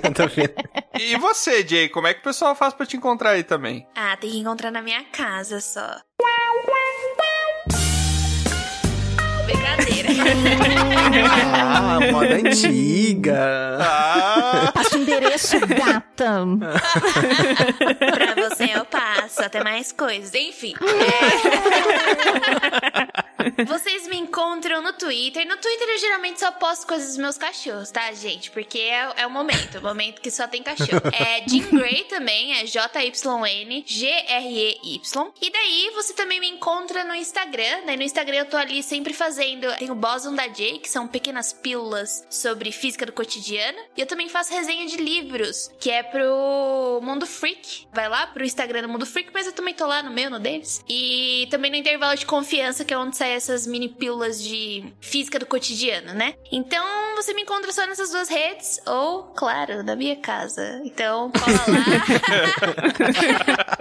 Nada 0.03 0.23
a 0.23 0.27
ver. 0.27 0.53
E 0.99 1.15
você, 1.17 1.65
Jay, 1.65 1.87
como 1.89 2.07
é 2.07 2.13
que 2.13 2.19
o 2.19 2.23
pessoal 2.23 2.53
faz 2.55 2.73
pra 2.73 2.85
te 2.85 2.97
encontrar 2.97 3.31
aí 3.31 3.43
também? 3.43 3.87
Ah, 3.95 4.17
tem 4.17 4.31
que 4.31 4.37
encontrar 4.37 4.71
na 4.71 4.81
minha 4.81 5.03
casa 5.05 5.61
só. 5.61 6.01
Brincadeira. 9.49 10.09
Ah, 11.71 11.99
moda 12.11 12.35
antiga. 12.35 13.77
Ah, 13.81 14.71
endereço, 15.09 15.59
gata. 15.59 16.45
pra 17.97 18.49
você 18.49 18.65
eu 18.73 18.85
passo, 18.85 19.41
até 19.41 19.63
mais 19.63 19.91
coisas. 19.91 20.33
Enfim. 20.33 20.73
é. 20.75 23.29
Vocês 23.65 24.07
me 24.07 24.17
encontram 24.17 24.81
no 24.81 24.93
Twitter. 24.93 25.47
No 25.47 25.57
Twitter 25.57 25.89
eu 25.89 25.97
geralmente 25.97 26.39
só 26.39 26.51
posto 26.51 26.87
coisas 26.87 27.09
dos 27.09 27.17
meus 27.17 27.37
cachorros, 27.37 27.91
tá, 27.91 28.11
gente? 28.11 28.51
Porque 28.51 28.79
é, 28.79 29.13
é 29.17 29.27
o 29.27 29.29
momento, 29.29 29.77
o 29.77 29.81
momento 29.81 30.21
que 30.21 30.29
só 30.29 30.47
tem 30.47 30.63
cachorro. 30.63 30.89
É 31.19 31.43
Jim 31.47 31.67
Gray 31.71 32.05
também, 32.05 32.59
é 32.59 32.65
J-Y-N, 32.65 33.83
G-R-E-Y. 33.85 35.31
E 35.41 35.51
daí 35.51 35.91
você 35.93 36.13
também 36.13 36.39
me 36.39 36.49
encontra 36.49 37.03
no 37.03 37.13
Instagram, 37.13 37.81
né? 37.85 37.95
No 37.95 38.03
Instagram 38.03 38.37
eu 38.37 38.45
tô 38.45 38.57
ali 38.57 38.81
sempre 38.81 39.13
fazendo. 39.13 39.67
Tem 39.77 39.91
o 39.91 39.95
Boson 39.95 40.33
da 40.33 40.47
Jay, 40.47 40.79
que 40.79 40.89
são 40.89 41.07
pequenas 41.07 41.51
pílulas 41.51 42.25
sobre 42.29 42.71
física 42.71 43.05
do 43.05 43.11
cotidiano. 43.11 43.77
E 43.97 44.01
eu 44.01 44.07
também 44.07 44.29
faço 44.29 44.53
resenha 44.53 44.87
de 44.87 44.97
livros, 44.99 45.69
que 45.79 45.89
é 45.89 46.03
pro 46.03 46.99
Mundo 47.01 47.25
Freak. 47.25 47.87
Vai 47.93 48.07
lá 48.09 48.27
pro 48.27 48.43
Instagram 48.43 48.81
do 48.83 48.89
Mundo 48.89 49.05
Freak, 49.05 49.29
mas 49.33 49.47
eu 49.47 49.53
também 49.53 49.73
tô 49.73 49.87
lá 49.87 50.03
no 50.03 50.11
meu, 50.11 50.29
no 50.29 50.39
deles. 50.39 50.83
E 50.87 51.47
também 51.49 51.71
no 51.71 51.77
intervalo 51.77 52.15
de 52.17 52.25
confiança, 52.25 52.85
que 52.85 52.93
é 52.93 52.97
onde 52.97 53.17
saem 53.17 53.33
essas 53.33 53.65
mini 53.65 53.89
pílulas 53.89 54.41
de 54.43 54.83
física 55.01 55.39
do 55.39 55.45
cotidiano, 55.45 56.13
né? 56.13 56.33
Então 56.51 56.85
você 57.15 57.33
me 57.33 57.41
encontra 57.41 57.71
só 57.71 57.85
nessas 57.87 58.11
duas 58.11 58.29
redes, 58.29 58.79
ou, 58.85 59.23
claro, 59.35 59.83
na 59.83 59.95
minha 59.95 60.15
casa. 60.15 60.81
Então, 60.85 61.31
cola 61.31 61.57
lá. 61.67 61.79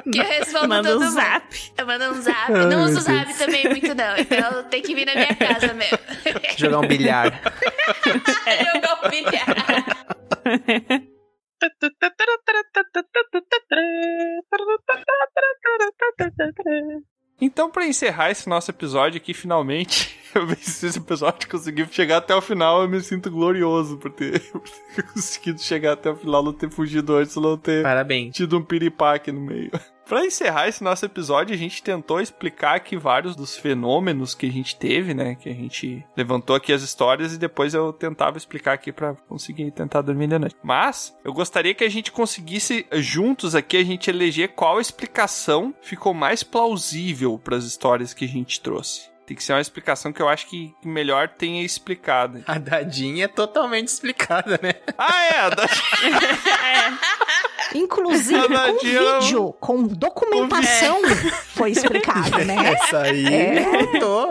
que 0.10 0.18
eu 0.18 0.24
respondo 0.24 0.68
Manda 0.68 0.88
todo 0.90 1.00
um 1.00 1.04
mundo. 1.04 1.14
zap. 1.14 1.72
Eu 1.76 1.86
mando 1.86 2.04
um 2.04 2.22
zap. 2.22 2.52
Ai, 2.52 2.66
não 2.66 2.84
uso 2.84 3.00
zap 3.00 3.34
também 3.34 3.68
muito, 3.68 3.94
não. 3.94 4.16
Então 4.16 4.64
tem 4.64 4.82
que 4.82 4.94
vir 4.94 5.06
na 5.06 5.14
minha 5.14 5.34
casa 5.34 5.74
mesmo. 5.74 5.98
Jogar 6.56 6.78
um 6.80 6.86
bilhar. 6.88 7.32
Jogar 8.74 9.00
um 9.04 9.10
bilhar. 9.10 9.46
Então, 17.40 17.70
pra 17.70 17.86
encerrar 17.86 18.30
esse 18.30 18.48
nosso 18.48 18.70
episódio 18.70 19.18
aqui, 19.18 19.32
finalmente, 19.32 20.18
eu 20.34 20.46
venci 20.46 20.86
esse 20.86 20.98
episódio, 20.98 21.48
consegui 21.48 21.86
chegar 21.90 22.16
até 22.18 22.34
o 22.34 22.40
final, 22.40 22.82
eu 22.82 22.88
me 22.88 23.00
sinto 23.00 23.30
glorioso 23.30 23.96
por 23.96 24.10
ter, 24.10 24.40
por 24.50 24.62
ter 24.94 25.02
conseguido 25.12 25.60
chegar 25.60 25.92
até 25.92 26.10
o 26.10 26.16
final, 26.16 26.42
não 26.42 26.52
ter 26.52 26.70
fugido 26.70 27.14
antes, 27.16 27.36
não 27.36 27.56
ter 27.56 27.82
Parabéns. 27.82 28.34
tido 28.34 28.58
um 28.58 28.64
piripaque 28.64 29.30
no 29.30 29.40
meio. 29.40 29.70
Pra 30.08 30.24
encerrar 30.24 30.66
esse 30.66 30.82
nosso 30.82 31.04
episódio, 31.04 31.54
a 31.54 31.58
gente 31.58 31.82
tentou 31.82 32.18
explicar 32.18 32.76
aqui 32.76 32.96
vários 32.96 33.36
dos 33.36 33.58
fenômenos 33.58 34.34
que 34.34 34.46
a 34.46 34.50
gente 34.50 34.74
teve, 34.74 35.12
né? 35.12 35.34
Que 35.34 35.50
a 35.50 35.54
gente 35.54 36.02
levantou 36.16 36.56
aqui 36.56 36.72
as 36.72 36.80
histórias 36.80 37.34
e 37.34 37.38
depois 37.38 37.74
eu 37.74 37.92
tentava 37.92 38.38
explicar 38.38 38.72
aqui 38.72 38.90
pra 38.90 39.14
conseguir 39.28 39.70
tentar 39.70 40.00
dormir 40.00 40.28
de 40.28 40.38
noite. 40.38 40.56
Mas 40.62 41.14
eu 41.22 41.34
gostaria 41.34 41.74
que 41.74 41.84
a 41.84 41.90
gente 41.90 42.10
conseguisse 42.10 42.86
juntos 42.94 43.54
aqui 43.54 43.76
a 43.76 43.84
gente 43.84 44.08
eleger 44.08 44.54
qual 44.54 44.80
explicação 44.80 45.74
ficou 45.82 46.14
mais 46.14 46.42
plausível 46.42 47.38
pras 47.38 47.66
histórias 47.66 48.14
que 48.14 48.24
a 48.24 48.28
gente 48.28 48.62
trouxe. 48.62 49.10
Tem 49.26 49.36
que 49.36 49.44
ser 49.44 49.52
uma 49.52 49.60
explicação 49.60 50.10
que 50.10 50.22
eu 50.22 50.28
acho 50.28 50.46
que 50.46 50.74
melhor 50.82 51.28
tenha 51.28 51.62
explicado. 51.62 52.42
A 52.46 52.56
dadinha 52.56 53.26
é 53.26 53.28
totalmente 53.28 53.88
explicada, 53.88 54.58
né? 54.62 54.72
Ah, 54.96 55.22
é! 55.22 55.38
A 55.40 55.50
da... 55.52 55.66
Inclusive, 57.74 58.48
com 58.48 58.78
vídeo, 58.78 59.52
com 59.60 59.82
documentação, 59.86 61.00
foi 61.54 61.70
explicado, 61.72 62.44
né? 62.44 62.56
Essa 62.74 62.98
aí 63.02 63.26
É. 63.26 63.98
tô. 63.98 64.28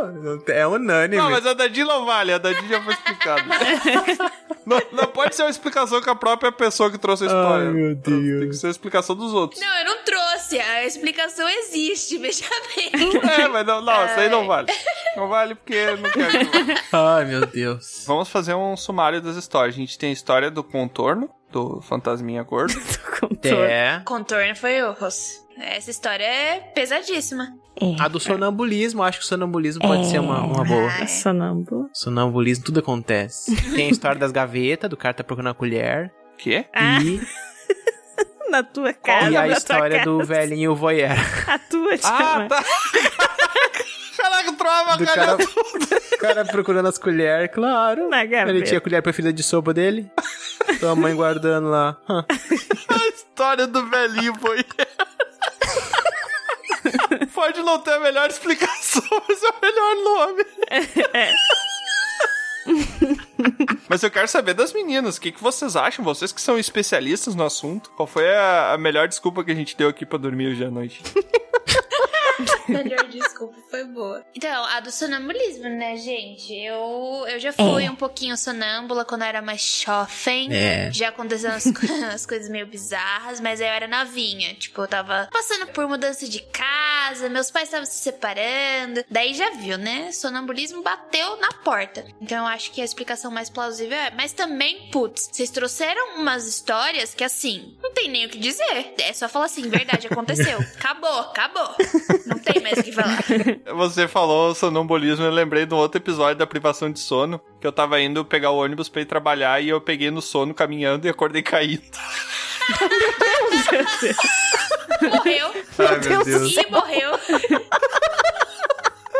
É 0.51 0.65
unânime. 0.67 1.21
Não, 1.21 1.29
mas 1.29 1.45
a 1.45 1.53
Dadi 1.53 1.83
não 1.83 2.05
vale, 2.05 2.33
a 2.33 2.37
Dadi 2.37 2.67
já 2.67 2.81
foi 2.81 2.93
explicada. 2.93 3.43
não, 4.65 4.81
não 4.91 5.05
pode 5.07 5.35
ser 5.35 5.43
uma 5.43 5.49
explicação 5.51 6.01
que 6.01 6.09
a 6.09 6.15
própria 6.15 6.51
pessoa 6.51 6.89
que 6.91 6.97
trouxe 6.97 7.23
a 7.23 7.27
história. 7.27 7.67
Ai, 7.67 7.73
meu 7.73 7.95
Deus. 7.95 8.39
Tem 8.39 8.49
que 8.49 8.55
ser 8.55 8.67
a 8.67 8.71
explicação 8.71 9.15
dos 9.15 9.33
outros. 9.33 9.61
Não, 9.61 9.77
eu 9.79 9.85
não 9.85 10.03
trouxe. 10.03 10.59
A 10.59 10.85
explicação 10.85 11.47
existe, 11.47 12.17
veja 12.17 12.45
bem. 12.75 12.91
É, 13.43 13.47
mas 13.47 13.65
não, 13.65 13.81
não, 13.81 14.05
isso 14.05 14.19
aí 14.19 14.29
não 14.29 14.47
vale. 14.47 14.71
Não 15.15 15.27
vale 15.27 15.55
porque 15.55 15.85
não 15.95 16.09
quero. 16.09 16.81
Ai, 16.91 17.25
meu 17.25 17.45
Deus. 17.45 18.03
Vamos 18.05 18.29
fazer 18.29 18.53
um 18.55 18.75
sumário 18.77 19.21
das 19.21 19.35
histórias. 19.35 19.75
A 19.75 19.77
gente 19.77 19.97
tem 19.97 20.09
a 20.09 20.13
história 20.13 20.49
do 20.51 20.63
contorno, 20.63 21.29
do 21.51 21.81
fantasminha 21.81 22.43
gordo. 22.43 22.73
É. 23.43 24.01
Contorno 24.05 24.55
foi 24.55 24.81
Orros. 24.83 25.43
Essa 25.59 25.89
história 25.89 26.23
é 26.23 26.59
pesadíssima. 26.59 27.47
É. 27.79 27.95
A 27.99 28.07
do 28.07 28.19
sonambulismo, 28.19 29.01
acho 29.03 29.19
que 29.19 29.25
o 29.25 29.27
sonambulismo 29.27 29.81
pode 29.81 30.01
É. 30.01 30.05
ser 30.05 30.19
uma, 30.19 30.39
uma 30.41 30.63
boa. 30.63 30.89
Ai. 30.99 31.07
Sonâmbulo. 31.07 31.89
Sonambulismo, 31.93 32.65
tudo 32.65 32.79
acontece. 32.79 33.55
Tem 33.75 33.87
a 33.87 33.91
história 33.91 34.19
das 34.19 34.31
gavetas, 34.31 34.89
do 34.89 34.95
cara 34.97 35.13
tá 35.15 35.23
procurando 35.23 35.51
a 35.51 35.53
colher. 35.55 36.11
Quê? 36.37 36.65
Ah, 36.73 36.99
E, 37.01 37.19
na 38.51 38.61
tua 38.63 38.93
cara. 38.93 39.29
e 39.31 39.37
a 39.37 39.47
história 39.47 40.03
do 40.03 40.19
casa. 40.19 40.33
velhinho 40.33 40.75
voyeur. 40.75 41.11
A 41.47 41.57
tua, 41.59 41.93
Ah, 41.93 41.97
chama. 41.97 42.47
tá. 42.49 42.63
Caraca, 44.17 44.51
trova, 44.53 44.97
Do 44.97 45.05
cara. 45.05 45.37
cara, 45.37 45.37
o 45.37 46.17
cara 46.19 46.45
procurando 46.45 46.87
as 46.87 46.97
colheres, 46.97 47.51
claro. 47.53 48.09
Na 48.09 48.25
gaveta. 48.25 48.49
Ele 48.49 48.63
tinha 48.63 48.79
a 48.79 48.81
colher 48.81 49.01
preferida 49.01 49.31
de 49.31 49.43
sopa 49.43 49.73
dele. 49.73 50.09
Sua 50.79 50.95
mãe 50.95 51.15
guardando 51.15 51.69
lá. 51.69 51.97
A 52.07 53.07
história 53.13 53.67
do 53.67 53.85
velhinho 53.89 54.33
foi. 54.39 54.65
Pode 57.33 57.61
não 57.61 57.79
ter 57.79 57.93
a 57.93 57.99
melhor 57.99 58.29
explicação, 58.29 59.03
mas 59.27 59.43
é 59.43 59.49
o 59.49 59.61
melhor 59.61 59.95
nome. 60.03 60.45
Mas 63.87 64.03
eu 64.03 64.11
quero 64.11 64.27
saber 64.27 64.53
das 64.53 64.73
meninas, 64.73 65.17
o 65.17 65.21
que, 65.21 65.31
que 65.31 65.41
vocês 65.41 65.75
acham? 65.75 66.03
Vocês 66.03 66.31
que 66.31 66.41
são 66.41 66.57
especialistas 66.57 67.35
no 67.35 67.45
assunto, 67.45 67.89
qual 67.91 68.07
foi 68.07 68.33
a, 68.35 68.73
a 68.73 68.77
melhor 68.77 69.07
desculpa 69.07 69.43
que 69.43 69.51
a 69.51 69.55
gente 69.55 69.77
deu 69.77 69.89
aqui 69.89 70.05
pra 70.05 70.17
dormir 70.17 70.47
hoje 70.51 70.65
à 70.65 70.71
noite? 70.71 71.01
Melhor 72.83 73.07
desculpa, 73.07 73.55
foi 73.69 73.83
boa. 73.85 74.25
Então, 74.35 74.65
a 74.65 74.79
do 74.79 74.91
sonambulismo, 74.91 75.69
né, 75.69 75.95
gente? 75.97 76.53
Eu, 76.53 77.25
eu 77.27 77.39
já 77.39 77.51
fui 77.53 77.85
É. 77.85 77.91
um 77.91 77.95
pouquinho 77.95 78.35
sonâmbula 78.37 79.05
quando 79.05 79.21
eu 79.21 79.27
era 79.27 79.41
mais 79.41 79.61
jovem. 79.85 80.49
É. 80.53 80.91
Já 80.91 81.09
aconteceram 81.09 81.55
as, 81.55 81.65
as 82.13 82.25
coisas 82.25 82.49
meio 82.49 82.67
bizarras, 82.67 83.39
mas 83.39 83.59
eu 83.59 83.67
era 83.67 83.87
novinha. 83.87 84.53
Tipo, 84.55 84.81
eu 84.83 84.87
tava 84.87 85.29
passando 85.31 85.67
por 85.67 85.87
mudança 85.87 86.27
de 86.27 86.39
casa, 86.41 87.29
meus 87.29 87.49
pais 87.51 87.65
estavam 87.67 87.85
se 87.85 87.95
separando. 87.95 89.03
Daí 89.09 89.33
já 89.33 89.51
viu, 89.51 89.77
né? 89.77 90.11
Sonambulismo 90.11 90.81
bateu 90.83 91.37
na 91.37 91.51
porta. 91.63 92.05
Então 92.21 92.39
eu 92.39 92.45
acho 92.47 92.71
que 92.71 92.81
a 92.81 92.85
explicação 92.85 93.31
mais 93.31 93.49
plausível 93.49 93.97
é. 93.97 94.11
Mas 94.11 94.33
também, 94.33 94.89
putz, 94.91 95.29
vocês 95.31 95.49
trouxeram 95.49 96.19
umas 96.19 96.47
histórias 96.47 97.13
que 97.13 97.23
assim, 97.23 97.77
não 97.81 97.93
tem 97.93 98.09
nem 98.09 98.25
o 98.25 98.29
que 98.29 98.37
dizer. 98.37 98.93
É 98.99 99.13
só 99.13 99.27
falar 99.29 99.45
assim, 99.45 99.69
verdade, 99.69 100.07
aconteceu. 100.07 100.57
Acabou, 100.77 101.19
acabou. 101.19 101.75
Não 102.25 102.37
tem 102.39 102.56
mais 102.61 102.77
o 102.79 102.83
que 102.83 102.91
falar. 102.91 103.23
Você 103.75 104.07
falou 104.07 104.53
sonambulismo, 104.55 105.25
eu 105.25 105.31
lembrei 105.31 105.65
de 105.65 105.73
um 105.73 105.77
outro 105.77 105.99
episódio 105.99 106.35
da 106.35 106.47
privação 106.47 106.91
de 106.91 106.99
sono, 106.99 107.39
que 107.59 107.67
eu 107.67 107.71
tava 107.71 107.99
indo 107.99 108.23
pegar 108.25 108.51
o 108.51 108.57
ônibus 108.57 108.89
pra 108.89 109.01
ir 109.01 109.05
trabalhar 109.05 109.61
e 109.61 109.69
eu 109.69 109.81
peguei 109.81 110.11
no 110.11 110.21
sono 110.21 110.53
caminhando 110.53 111.05
e 111.05 111.09
acordei 111.09 111.41
caído. 111.41 111.83
Morreu. 115.01 115.51
Ai, 115.79 116.09
meu 116.09 116.23
Deus. 116.23 116.57
E 116.57 116.71
morreu. 116.71 117.11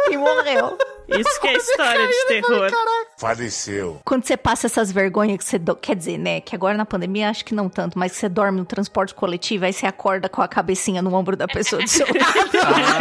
E 0.10 0.18
morreu. 0.18 0.78
Isso 1.08 1.42
que 1.42 1.48
é 1.48 1.54
história 1.54 2.08
de 2.08 2.26
terror. 2.28 2.70
Faleceu. 3.20 4.00
Quando 4.06 4.26
você 4.26 4.38
passa 4.38 4.68
essas 4.68 4.92
vergonhas 4.92 5.38
que 5.40 5.44
você. 5.44 5.58
do- 5.58 5.76
Quer 5.76 5.96
dizer, 5.96 6.18
né? 6.20 6.40
Que 6.40 6.56
agora 6.56 6.78
na 6.78 6.86
pandemia 6.86 7.30
acho 7.30 7.44
que 7.44 7.54
não 7.56 7.68
tanto, 7.68 7.98
mas 7.98 8.12
que 8.12 8.18
você 8.20 8.30
dorme 8.30 8.60
no 8.60 8.66
transporte 8.66 9.14
coletivo, 9.16 9.66
aí 9.66 9.74
você 9.74 9.88
acorda 9.88 10.30
com 10.30 10.40
a 10.42 10.48
cabecinha 10.48 11.02
no 11.02 11.12
ombro 11.16 11.36
da 11.36 11.48
pessoa 11.48 11.82
do 11.82 11.90
seu 11.90 12.06
lado. 12.14 12.52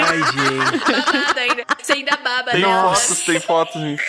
Ai, 0.08 0.18
gente. 0.18 1.66
Você 1.82 1.92
ainda 1.92 2.16
baba, 2.16 2.50
Tem 2.52 2.62
né? 2.62 2.82
fotos, 2.82 3.20
tem 3.20 3.40
fotos. 3.40 3.74
gente. 3.80 4.02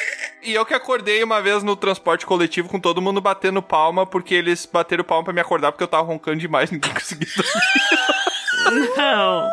E 0.43 0.53
eu 0.53 0.65
que 0.65 0.73
acordei 0.73 1.21
uma 1.23 1.41
vez 1.41 1.61
no 1.61 1.75
transporte 1.75 2.25
coletivo 2.25 2.69
com 2.69 2.79
todo 2.79 3.01
mundo 3.01 3.19
batendo 3.19 3.61
palma, 3.61 4.05
porque 4.05 4.34
eles 4.34 4.65
bateram 4.65 5.03
palma 5.03 5.25
pra 5.25 5.34
me 5.34 5.41
acordar 5.41 5.73
porque 5.73 5.84
eu 5.84 5.88
tava 5.89 6.03
roncando 6.03 6.38
demais, 6.38 6.71
ninguém 6.71 6.93
conseguia 6.93 7.27
dormir. 7.35 8.89
Não. 8.95 9.49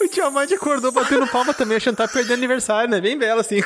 O 0.00 0.08
Tiamat 0.08 0.50
acordou 0.52 0.92
batendo 0.92 1.26
palma 1.26 1.52
também, 1.52 1.76
achando 1.76 1.96
que 1.96 2.02
tá 2.02 2.08
perdendo 2.08 2.34
aniversário, 2.34 2.88
né? 2.88 3.00
Bem 3.00 3.18
bela, 3.18 3.40
assim. 3.40 3.60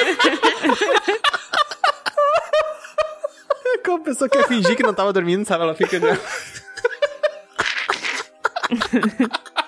Como 3.84 3.98
a 3.98 4.04
pessoa 4.04 4.28
quer 4.28 4.46
fingir 4.46 4.76
que 4.76 4.82
não 4.82 4.94
tava 4.94 5.12
dormindo, 5.12 5.44
sabe? 5.44 5.64
Ela 5.64 5.74
fica... 5.74 5.98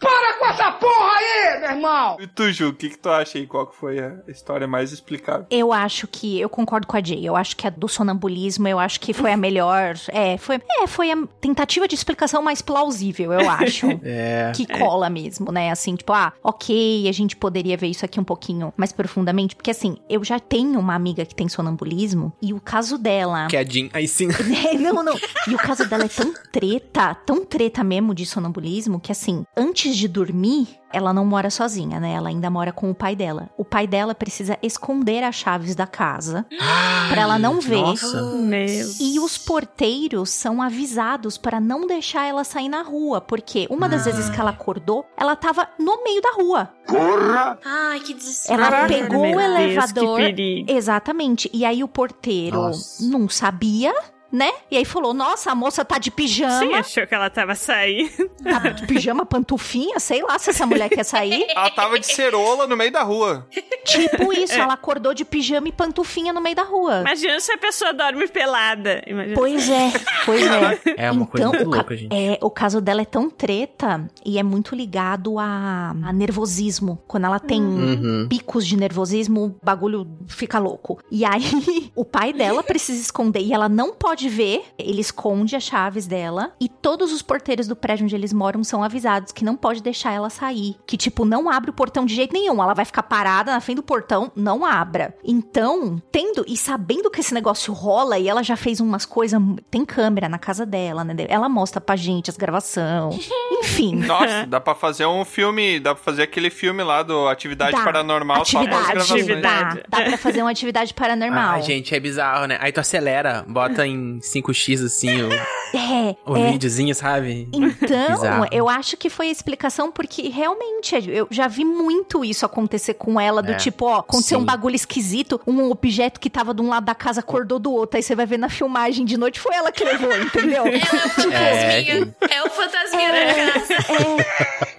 Para 0.00 0.38
com 0.38 0.46
essa 0.46 0.72
porra 0.72 1.10
aí, 1.16 1.60
meu 1.60 1.70
irmão! 1.70 2.16
E 2.20 2.26
tu, 2.26 2.50
Ju, 2.52 2.68
o 2.68 2.72
que, 2.72 2.90
que 2.90 2.98
tu 2.98 3.08
acha 3.10 3.38
aí? 3.38 3.46
Qual 3.46 3.66
que 3.66 3.76
foi 3.76 3.98
a 3.98 4.16
história 4.28 4.66
mais 4.66 4.92
explicável? 4.92 5.46
Eu 5.50 5.72
acho 5.72 6.06
que, 6.06 6.40
eu 6.40 6.48
concordo 6.48 6.86
com 6.86 6.96
a 6.96 7.02
Jay, 7.02 7.26
eu 7.26 7.36
acho 7.36 7.56
que 7.56 7.66
a 7.66 7.70
do 7.70 7.88
sonambulismo, 7.88 8.68
eu 8.68 8.78
acho 8.78 9.00
que 9.00 9.12
foi 9.12 9.32
a 9.32 9.36
melhor, 9.36 9.94
é, 10.08 10.36
foi, 10.38 10.60
é, 10.70 10.86
foi 10.86 11.10
a 11.10 11.16
tentativa 11.40 11.88
de 11.88 11.94
explicação 11.94 12.42
mais 12.42 12.62
plausível, 12.62 13.32
eu 13.32 13.48
acho. 13.50 13.88
É. 14.10 14.52
que 14.54 14.66
cola 14.66 15.10
mesmo, 15.10 15.52
né? 15.52 15.70
Assim, 15.70 15.94
tipo, 15.94 16.12
ah, 16.12 16.32
ok, 16.42 17.08
a 17.08 17.12
gente 17.12 17.36
poderia 17.36 17.76
ver 17.76 17.88
isso 17.88 18.04
aqui 18.04 18.18
um 18.18 18.24
pouquinho 18.24 18.72
mais 18.76 18.92
profundamente, 18.92 19.54
porque 19.54 19.70
assim, 19.70 19.96
eu 20.08 20.22
já 20.24 20.38
tenho 20.38 20.78
uma 20.78 20.94
amiga 20.94 21.26
que 21.26 21.34
tem 21.34 21.48
sonambulismo, 21.48 22.32
e 22.40 22.54
o 22.54 22.60
caso 22.60 22.96
dela... 22.96 23.48
Que 23.48 23.56
é 23.56 23.60
a 23.60 23.64
Jean, 23.64 23.88
aí 23.92 24.08
sim. 24.08 24.28
não, 24.80 25.02
não. 25.02 25.14
E 25.46 25.54
o 25.54 25.58
caso 25.58 25.86
dela 25.88 26.04
é 26.04 26.08
tão 26.08 26.32
treta, 26.52 27.14
tão 27.14 27.44
treta 27.44 27.84
mesmo 27.84 28.14
de 28.14 28.24
sonambulismo, 28.24 29.00
que 29.00 29.12
assim, 29.12 29.44
antes 29.56 29.87
de 29.96 30.08
dormir, 30.08 30.68
ela 30.92 31.12
não 31.12 31.24
mora 31.24 31.50
sozinha, 31.50 32.00
né? 32.00 32.12
Ela 32.12 32.28
ainda 32.30 32.48
mora 32.50 32.72
com 32.72 32.90
o 32.90 32.94
pai 32.94 33.14
dela. 33.14 33.50
O 33.56 33.64
pai 33.64 33.86
dela 33.86 34.14
precisa 34.14 34.58
esconder 34.62 35.22
as 35.22 35.34
chaves 35.34 35.74
da 35.74 35.86
casa 35.86 36.46
para 37.08 37.20
ela 37.22 37.38
não 37.38 37.60
ver. 37.60 37.82
Nossa. 37.82 38.22
Meu. 38.36 38.88
E 39.00 39.18
os 39.20 39.36
porteiros 39.38 40.30
são 40.30 40.62
avisados 40.62 41.36
para 41.36 41.60
não 41.60 41.86
deixar 41.86 42.26
ela 42.26 42.44
sair 42.44 42.68
na 42.68 42.82
rua, 42.82 43.20
porque 43.20 43.66
uma 43.70 43.88
das 43.88 44.04
vezes 44.04 44.28
que 44.30 44.40
ela 44.40 44.50
acordou, 44.50 45.04
ela 45.16 45.36
tava 45.36 45.68
no 45.78 46.02
meio 46.02 46.20
da 46.22 46.32
rua. 46.32 46.70
Porra! 46.86 47.58
Ai, 47.64 48.00
que 48.00 48.14
desespero. 48.14 48.62
Ela 48.62 48.86
pegou 48.86 49.22
meu 49.22 49.36
o 49.36 49.40
Deus, 49.40 49.60
elevador. 49.60 50.16
que 50.18 50.24
perigo. 50.24 50.72
Exatamente. 50.72 51.50
E 51.52 51.64
aí 51.64 51.84
o 51.84 51.88
porteiro 51.88 52.56
Nossa. 52.56 53.04
não 53.06 53.28
sabia, 53.28 53.94
né? 54.30 54.50
E 54.70 54.76
aí 54.76 54.84
falou: 54.84 55.12
"Nossa, 55.14 55.50
a 55.50 55.54
moça 55.54 55.84
tá 55.84 55.98
de 55.98 56.10
pijama, 56.10 56.58
Sim, 56.60 56.74
achou 56.74 57.06
que 57.06 57.14
ela 57.14 57.30
tava 57.30 57.54
saindo. 57.54 58.28
tá 58.42 58.58
de 58.70 58.86
pijama 58.86 59.24
pantufinha, 59.26 59.98
sei 59.98 60.22
lá 60.22 60.38
se 60.38 60.50
essa 60.50 60.66
mulher 60.66 60.88
quer 60.88 61.04
sair". 61.04 61.46
Ela 61.58 61.70
tava 61.70 61.98
de 61.98 62.06
cerola 62.06 62.66
no 62.66 62.76
meio 62.76 62.92
da 62.92 63.02
rua. 63.02 63.46
Tipo 63.84 64.32
isso, 64.32 64.54
ela 64.54 64.74
acordou 64.74 65.12
de 65.14 65.24
pijama 65.24 65.68
e 65.68 65.72
pantufinha 65.72 66.32
no 66.32 66.40
meio 66.40 66.54
da 66.54 66.62
rua. 66.62 67.00
Imagina 67.00 67.40
se 67.40 67.50
a 67.52 67.58
pessoa 67.58 67.92
dorme 67.92 68.28
pelada. 68.28 69.02
Imagina. 69.06 69.34
Pois 69.34 69.68
é, 69.68 69.92
pois 70.24 70.42
é. 70.44 70.78
É 71.08 71.10
uma 71.10 71.26
coisa 71.26 71.48
muito 71.48 71.64
louca, 71.68 71.96
gente. 71.96 72.14
É, 72.14 72.38
o 72.42 72.50
caso 72.50 72.80
dela 72.80 73.02
é 73.02 73.04
tão 73.04 73.28
treta 73.30 74.08
e 74.24 74.38
é 74.38 74.42
muito 74.42 74.74
ligado 74.74 75.38
a, 75.38 75.90
a 76.04 76.12
nervosismo. 76.12 77.02
Quando 77.06 77.24
ela 77.24 77.40
tem 77.40 77.60
Uhum. 77.62 78.26
picos 78.28 78.66
de 78.66 78.76
nervosismo, 78.76 79.44
o 79.46 79.64
bagulho 79.64 80.06
fica 80.26 80.58
louco. 80.58 80.98
E 81.10 81.24
aí, 81.24 81.42
o 81.94 82.04
pai 82.04 82.32
dela 82.32 82.62
precisa 82.62 83.00
esconder 83.00 83.40
e 83.40 83.52
ela 83.52 83.68
não 83.68 83.94
pode 83.94 84.17
ver. 84.26 84.64
Ele 84.78 85.02
esconde 85.02 85.54
as 85.54 85.62
chaves 85.62 86.06
dela 86.06 86.52
e 86.58 86.66
todos 86.66 87.12
os 87.12 87.20
porteiros 87.20 87.68
do 87.68 87.76
prédio 87.76 88.04
onde 88.04 88.14
eles 88.14 88.32
moram 88.32 88.64
são 88.64 88.82
avisados 88.82 89.32
que 89.32 89.44
não 89.44 89.54
pode 89.54 89.82
deixar 89.82 90.12
ela 90.12 90.30
sair. 90.30 90.76
Que, 90.86 90.96
tipo, 90.96 91.26
não 91.26 91.50
abre 91.50 91.68
o 91.68 91.74
portão 91.74 92.06
de 92.06 92.14
jeito 92.14 92.32
nenhum. 92.32 92.62
Ela 92.62 92.72
vai 92.72 92.86
ficar 92.86 93.02
parada 93.02 93.52
na 93.52 93.60
frente 93.60 93.76
do 93.76 93.82
portão, 93.82 94.32
não 94.34 94.64
abra. 94.64 95.14
Então, 95.22 96.00
tendo 96.10 96.42
e 96.48 96.56
sabendo 96.56 97.10
que 97.10 97.20
esse 97.20 97.34
negócio 97.34 97.74
rola 97.74 98.18
e 98.18 98.28
ela 98.28 98.42
já 98.42 98.56
fez 98.56 98.80
umas 98.80 99.04
coisas. 99.04 99.38
Tem 99.70 99.84
câmera 99.84 100.28
na 100.28 100.38
casa 100.38 100.64
dela, 100.64 101.04
né? 101.04 101.14
Ela 101.28 101.48
mostra 101.48 101.80
pra 101.80 101.96
gente 101.96 102.30
as 102.30 102.36
gravações. 102.36 103.28
Enfim. 103.60 103.96
Nossa, 103.96 104.46
dá 104.46 104.58
pra 104.58 104.74
fazer 104.74 105.04
um 105.04 105.24
filme, 105.24 105.78
dá 105.80 105.94
pra 105.94 106.02
fazer 106.02 106.22
aquele 106.22 106.48
filme 106.48 106.82
lá 106.82 107.02
do 107.02 107.28
Atividade 107.28 107.72
Dá. 107.72 107.84
Paranormal 107.84 108.44
só 108.44 108.64
com 108.64 108.74
as 108.74 108.74
atividade, 108.74 108.92
gravações. 108.92 109.22
Atividade. 109.22 109.82
Dá, 109.88 109.98
dá 109.98 110.04
pra 110.04 110.18
fazer 110.18 110.42
uma 110.42 110.50
atividade 110.50 110.94
paranormal. 110.94 111.56
Ah, 111.56 111.60
gente, 111.60 111.94
é 111.94 112.00
bizarro, 112.00 112.46
né? 112.46 112.56
Aí 112.60 112.72
tu 112.72 112.80
acelera, 112.80 113.44
bota 113.48 113.86
em 113.86 114.07
5x 114.20 114.84
assim 114.84 115.22
o, 115.22 115.28
É, 115.74 116.16
o 116.24 116.36
é. 116.36 116.52
videozinho, 116.52 116.94
sabe? 116.94 117.48
Então, 117.52 118.46
eu 118.50 118.68
acho 118.68 118.96
que 118.96 119.10
foi 119.10 119.28
a 119.28 119.30
explicação, 119.30 119.92
porque 119.92 120.28
realmente 120.28 120.94
eu 121.08 121.28
já 121.30 121.46
vi 121.46 121.64
muito 121.64 122.24
isso 122.24 122.46
acontecer 122.46 122.94
com 122.94 123.20
ela, 123.20 123.42
do 123.42 123.52
É, 123.52 123.56
tipo, 123.56 123.84
ó, 123.84 123.96
aconteceu 123.98 124.38
sim. 124.38 124.42
um 124.42 124.46
bagulho 124.46 124.76
esquisito, 124.76 125.40
um 125.46 125.70
objeto 125.70 126.18
que 126.20 126.30
tava 126.30 126.54
de 126.54 126.62
um 126.62 126.68
lado 126.68 126.84
da 126.84 126.94
casa 126.94 127.20
acordou 127.20 127.58
do 127.58 127.72
outro, 127.72 127.96
aí 127.96 128.02
você 128.02 128.14
vai 128.14 128.24
ver 128.24 128.38
na 128.38 128.48
filmagem 128.48 129.04
de 129.04 129.18
noite, 129.18 129.38
foi 129.40 129.54
ela 129.54 129.70
que 129.70 129.84
levou, 129.84 130.10
entendeu? 130.16 130.64
É 130.66 130.78
o 130.78 131.10
fantasminha. 131.10 132.14
É, 132.30 132.42
o 132.42 132.50
fantasminha 132.50 133.12
da 133.12 133.34
casa. 133.34 133.74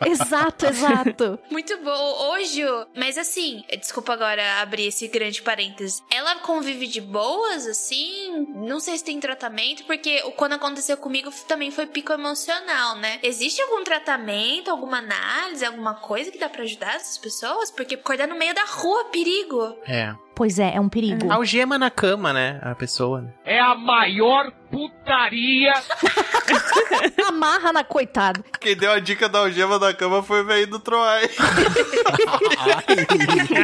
É, 0.02 0.10
exato, 0.10 0.66
exato. 0.66 1.40
Muito 1.52 1.78
bom. 1.84 2.40
Ju, 2.40 2.88
mas 2.96 3.18
assim, 3.18 3.64
desculpa 3.78 4.14
agora 4.14 4.62
abrir 4.62 4.88
esse 4.88 5.08
grande 5.08 5.42
parênteses. 5.42 6.02
Ela 6.10 6.36
convive 6.38 6.88
de 6.88 7.02
boas, 7.02 7.68
assim? 7.68 8.48
Não 8.56 8.80
sei 8.80 8.98
se 8.98 9.04
tem 9.04 9.19
tratamento, 9.20 9.84
porque 9.86 10.22
o- 10.26 10.32
quando 10.32 10.54
aconteceu 10.54 10.98
comigo 10.98 11.30
também 11.48 11.72
foi 11.72 11.86
pico 11.86 12.12
emocional, 12.14 12.96
né? 12.98 13.20
Existe 13.24 13.62
algum 13.62 13.84
tratamento, 13.84 14.70
alguma 14.72 14.98
análise, 15.00 15.66
alguma 15.66 15.94
coisa 15.96 16.32
que 16.32 16.38
dá 16.38 16.50
pra 16.50 16.64
ajudar 16.64 16.96
essas 16.96 17.18
pessoas? 17.18 17.72
Porque 17.72 17.96
acordar 17.96 18.28
no 18.28 18.36
meio 18.38 18.54
da 18.54 18.64
rua, 18.66 19.06
perigo. 19.06 19.78
É. 19.88 20.14
Pois 20.36 20.58
é, 20.58 20.74
é 20.76 20.80
um 20.80 20.88
perigo. 20.88 21.30
Algema 21.32 21.78
na 21.78 21.90
cama, 21.91 22.32
né? 22.32 22.60
A 22.64 22.74
pessoa. 22.74 23.20
né? 23.22 23.34
É 23.44 23.60
a 23.60 23.76
maior 23.76 24.50
putaria. 24.72 25.74
Amarra 27.28 27.74
na 27.74 27.84
coitada. 27.84 28.41
Quem 28.60 28.74
deu 28.76 28.90
a 28.91 29.00
dica 29.00 29.28
da 29.28 29.40
algema 29.40 29.78
da 29.78 29.94
cama 29.94 30.24
foi 30.24 30.41
o 30.41 30.46
velho 30.46 30.68
do 30.68 30.80
Troy. 30.80 31.30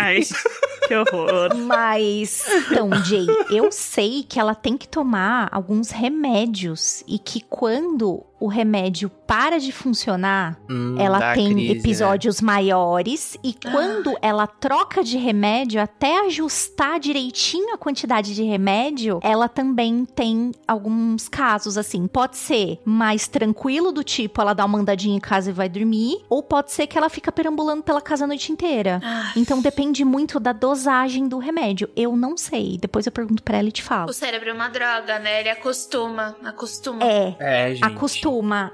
Ai, 0.02 0.22
que 0.88 0.96
horror. 0.96 1.56
Mas, 1.56 2.46
então, 2.48 2.90
Jay, 3.04 3.28
eu 3.50 3.72
sei 3.72 4.24
que 4.24 4.40
ela 4.40 4.56
tem 4.56 4.78
que 4.78 4.88
tomar 4.88 5.50
alguns 5.52 5.90
remédios 5.92 7.04
e 7.08 7.20
que 7.20 7.42
quando 7.42 8.24
o 8.40 8.48
remédio 8.48 9.10
para 9.10 9.58
de 9.60 9.72
funcionar, 9.72 10.58
Hum, 10.70 10.96
ela 11.00 11.34
tem 11.34 11.54
crise, 11.54 11.74
né? 11.74 11.80
episódios 11.80 12.42
maiores 12.42 13.38
e 13.44 13.54
quando 13.72 14.16
ela 14.22 14.46
troca 14.46 15.04
de 15.04 15.18
remédio, 15.18 15.82
até 15.82 16.26
ajustar 16.28 17.00
direitinho 17.00 17.74
a 17.74 17.78
quantidade 17.78 18.36
de 18.36 18.44
remédio, 18.44 19.20
ela 19.24 19.48
também 19.48 20.06
tem 20.06 20.52
alguns 20.68 21.28
casos 21.28 21.78
assim. 21.78 22.08
Pode 22.08 22.38
ser 22.38 22.80
mais 22.86 23.28
tranquilo 23.28 23.92
do 23.92 24.04
tipo 24.04 24.42
ela 24.42 24.54
dá 24.54 24.66
uma 24.66 24.80
andadinha 24.80 25.16
em 25.16 25.20
casa 25.20 25.50
e 25.50 25.54
vai 25.54 25.70
dormir, 25.70 26.18
ou 26.30 26.44
pode 26.44 26.72
ser 26.72 26.88
que 26.88 26.98
ela 26.98 27.10
fica 27.10 27.32
perambulando 27.32 27.84
pela 27.84 28.02
casa 28.02 28.26
a 28.26 28.28
noite 28.28 28.52
inteira. 28.52 29.00
Ah, 29.04 29.32
Então 29.36 29.62
depende 29.62 30.04
muito 30.06 30.40
da 30.40 30.52
dosagem 30.52 31.28
do 31.28 31.38
remédio. 31.40 31.90
Eu 31.96 32.16
não 32.16 32.38
sei. 32.38 32.78
Depois 32.80 33.06
eu 33.06 33.12
pergunto 33.12 33.42
pra 33.44 33.58
ela 33.58 33.70
e 33.70 33.72
te 33.72 33.82
falo. 33.82 34.10
o 34.10 34.14
cérebro 34.14 34.50
é 34.50 34.54
uma 34.54 34.68
droga, 34.70 35.20
né? 35.20 35.40
Ele 35.40 35.50
acostuma, 35.50 36.36
acostuma. 36.44 37.04
É. 37.04 37.36
É, 37.40 37.74
gente. 37.76 37.84
Acostuma. 37.86 38.25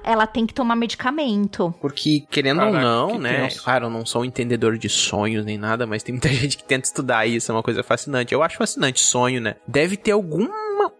Ela 0.04 0.26
tem 0.26 0.46
que 0.46 0.54
tomar 0.54 0.76
medicamento. 0.76 1.74
Porque, 1.80 2.24
querendo 2.30 2.58
Caraca, 2.58 2.76
ou 2.76 2.82
não, 2.82 3.08
que 3.12 3.18
né? 3.18 3.42
tenso. 3.42 3.62
Claro, 3.62 3.86
eu 3.86 3.90
não 3.90 4.06
sou 4.06 4.22
um 4.22 4.24
entendedor 4.24 4.78
de 4.78 4.88
sonhos 4.88 5.44
nem 5.44 5.58
nada, 5.58 5.86
mas 5.86 6.02
tem 6.02 6.14
muita 6.14 6.28
gente 6.32 6.56
que 6.56 6.64
tenta 6.64 6.86
estudar 6.86 7.26
isso, 7.26 7.50
é 7.50 7.54
uma 7.54 7.62
coisa 7.62 7.82
fascinante. 7.82 8.34
Eu 8.34 8.42
acho 8.42 8.56
fascinante 8.56 9.00
sonho, 9.00 9.40
né? 9.40 9.56
Deve 9.66 9.96
ter 9.96 10.12
algum 10.12 10.48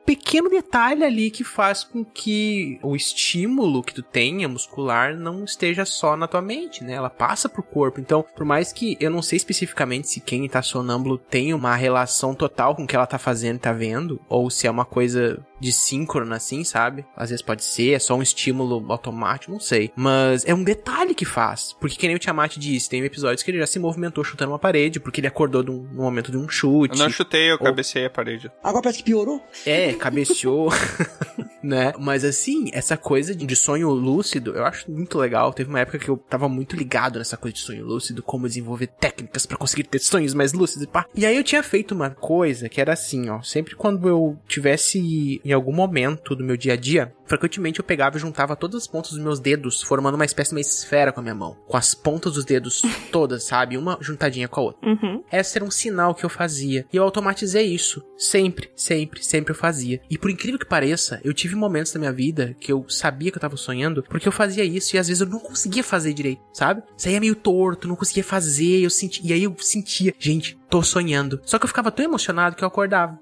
pequeno 0.04 0.48
detalhe 0.48 1.04
ali 1.04 1.30
que 1.30 1.44
faz 1.44 1.84
com 1.84 2.04
que 2.04 2.78
o 2.82 2.94
estímulo 2.94 3.82
que 3.82 3.94
tu 3.94 4.02
tenha 4.02 4.48
muscular 4.48 5.16
não 5.16 5.44
esteja 5.44 5.84
só 5.84 6.16
na 6.16 6.26
tua 6.26 6.42
mente, 6.42 6.84
né? 6.84 6.94
Ela 6.94 7.10
passa 7.10 7.48
pro 7.48 7.62
corpo. 7.62 8.00
Então, 8.00 8.24
por 8.36 8.44
mais 8.44 8.72
que 8.72 8.96
eu 9.00 9.10
não 9.10 9.22
sei 9.22 9.36
especificamente 9.36 10.08
se 10.08 10.20
quem 10.20 10.48
tá 10.48 10.62
sonâmbulo 10.62 11.18
tem 11.18 11.54
uma 11.54 11.74
relação 11.74 12.34
total 12.34 12.74
com 12.74 12.84
o 12.84 12.86
que 12.86 12.96
ela 12.96 13.06
tá 13.06 13.18
fazendo 13.18 13.56
e 13.56 13.60
tá 13.60 13.72
vendo, 13.72 14.20
ou 14.28 14.50
se 14.50 14.66
é 14.66 14.70
uma 14.70 14.84
coisa 14.84 15.44
de 15.62 15.72
síncrona, 15.72 16.36
assim, 16.36 16.64
sabe? 16.64 17.04
Às 17.16 17.30
vezes 17.30 17.42
pode 17.42 17.62
ser, 17.64 17.92
é 17.92 17.98
só 17.98 18.16
um 18.16 18.22
estímulo 18.22 18.84
automático, 18.92 19.52
não 19.52 19.60
sei. 19.60 19.92
Mas 19.94 20.44
é 20.44 20.52
um 20.54 20.64
detalhe 20.64 21.14
que 21.14 21.24
faz. 21.24 21.74
Porque, 21.80 21.96
que 21.96 22.06
nem 22.06 22.16
o 22.16 22.18
Tiamat 22.18 22.56
disse, 22.58 22.90
tem 22.90 23.02
episódios 23.04 23.42
que 23.42 23.50
ele 23.50 23.58
já 23.58 23.66
se 23.66 23.78
movimentou 23.78 24.24
chutando 24.24 24.50
uma 24.50 24.58
parede, 24.58 24.98
porque 24.98 25.20
ele 25.20 25.28
acordou 25.28 25.62
num- 25.62 25.82
no 25.92 26.02
momento 26.02 26.30
de 26.32 26.36
um 26.36 26.48
chute. 26.48 26.98
Eu 26.98 27.04
não 27.04 27.10
chutei, 27.10 27.50
eu 27.50 27.58
cabecei 27.58 28.04
a 28.06 28.10
parede. 28.10 28.50
Agora 28.62 28.82
parece 28.82 28.98
que 28.98 29.04
piorou. 29.04 29.40
É, 29.64 29.92
cabeceou, 29.94 30.70
né? 31.62 31.92
Mas 31.98 32.24
assim, 32.24 32.70
essa 32.72 32.96
coisa 32.96 33.34
de 33.34 33.56
sonho 33.56 33.90
lúcido, 33.90 34.52
eu 34.56 34.64
acho 34.64 34.90
muito 34.90 35.18
legal. 35.18 35.52
Teve 35.52 35.70
uma 35.70 35.80
época 35.80 35.98
que 35.98 36.08
eu 36.08 36.16
tava 36.16 36.48
muito 36.48 36.76
ligado 36.76 37.18
nessa 37.18 37.36
coisa 37.36 37.54
de 37.54 37.60
sonho 37.60 37.84
lúcido, 37.84 38.22
como 38.22 38.48
desenvolver 38.48 38.86
técnicas 38.88 39.46
pra 39.46 39.56
conseguir 39.56 39.84
ter 39.84 39.98
sonhos 40.00 40.34
mais 40.34 40.52
lúcidos 40.52 40.84
e 40.84 40.86
pá. 40.86 41.06
E 41.14 41.24
aí 41.24 41.36
eu 41.36 41.44
tinha 41.44 41.62
feito 41.62 41.94
uma 41.94 42.10
coisa 42.10 42.68
que 42.68 42.80
era 42.80 42.92
assim, 42.92 43.28
ó, 43.30 43.40
sempre 43.42 43.74
quando 43.74 44.08
eu 44.08 44.38
tivesse 44.48 44.98
em 45.44 45.51
em 45.52 45.54
algum 45.54 45.72
momento 45.72 46.34
do 46.34 46.44
meu 46.44 46.56
dia 46.56 46.72
a 46.72 46.76
dia, 46.76 47.14
frequentemente 47.26 47.78
eu 47.78 47.84
pegava 47.84 48.16
e 48.16 48.20
juntava 48.20 48.56
todas 48.56 48.82
as 48.82 48.86
pontas 48.86 49.12
dos 49.12 49.20
meus 49.20 49.38
dedos, 49.38 49.82
formando 49.82 50.14
uma 50.14 50.24
espécie 50.24 50.50
de 50.50 50.56
uma 50.56 50.60
esfera 50.60 51.12
com 51.12 51.20
a 51.20 51.22
minha 51.22 51.34
mão. 51.34 51.56
Com 51.66 51.76
as 51.76 51.94
pontas 51.94 52.34
dos 52.34 52.44
dedos 52.44 52.82
todas, 53.12 53.44
sabe? 53.44 53.76
Uma 53.76 53.98
juntadinha 54.00 54.48
com 54.48 54.60
a 54.60 54.62
outra. 54.64 54.88
Uhum. 54.88 55.22
Esse 55.30 55.58
era 55.58 55.64
um 55.64 55.70
sinal 55.70 56.14
que 56.14 56.24
eu 56.24 56.30
fazia. 56.30 56.86
E 56.92 56.96
eu 56.96 57.02
automatizei 57.02 57.66
isso. 57.66 58.02
Sempre, 58.16 58.70
sempre, 58.74 59.22
sempre 59.22 59.52
eu 59.52 59.56
fazia. 59.56 60.00
E 60.10 60.16
por 60.16 60.30
incrível 60.30 60.58
que 60.58 60.66
pareça, 60.66 61.20
eu 61.22 61.34
tive 61.34 61.54
momentos 61.54 61.92
na 61.94 62.00
minha 62.00 62.12
vida 62.12 62.56
que 62.58 62.72
eu 62.72 62.86
sabia 62.88 63.30
que 63.30 63.36
eu 63.36 63.40
tava 63.40 63.56
sonhando, 63.56 64.02
porque 64.04 64.26
eu 64.26 64.32
fazia 64.32 64.64
isso 64.64 64.96
e 64.96 64.98
às 64.98 65.08
vezes 65.08 65.20
eu 65.20 65.26
não 65.26 65.38
conseguia 65.38 65.84
fazer 65.84 66.12
direito, 66.12 66.42
sabe? 66.52 66.82
Saía 66.96 67.20
meio 67.20 67.34
torto, 67.34 67.88
não 67.88 67.96
conseguia 67.96 68.24
fazer, 68.24 68.80
eu 68.80 68.90
senti, 68.90 69.20
e 69.26 69.32
aí 69.32 69.44
eu 69.44 69.54
sentia, 69.58 70.14
gente, 70.18 70.58
tô 70.70 70.82
sonhando. 70.82 71.40
Só 71.44 71.58
que 71.58 71.64
eu 71.64 71.68
ficava 71.68 71.90
tão 71.90 72.04
emocionado 72.04 72.56
que 72.56 72.64
eu 72.64 72.68
acordava. 72.68 73.18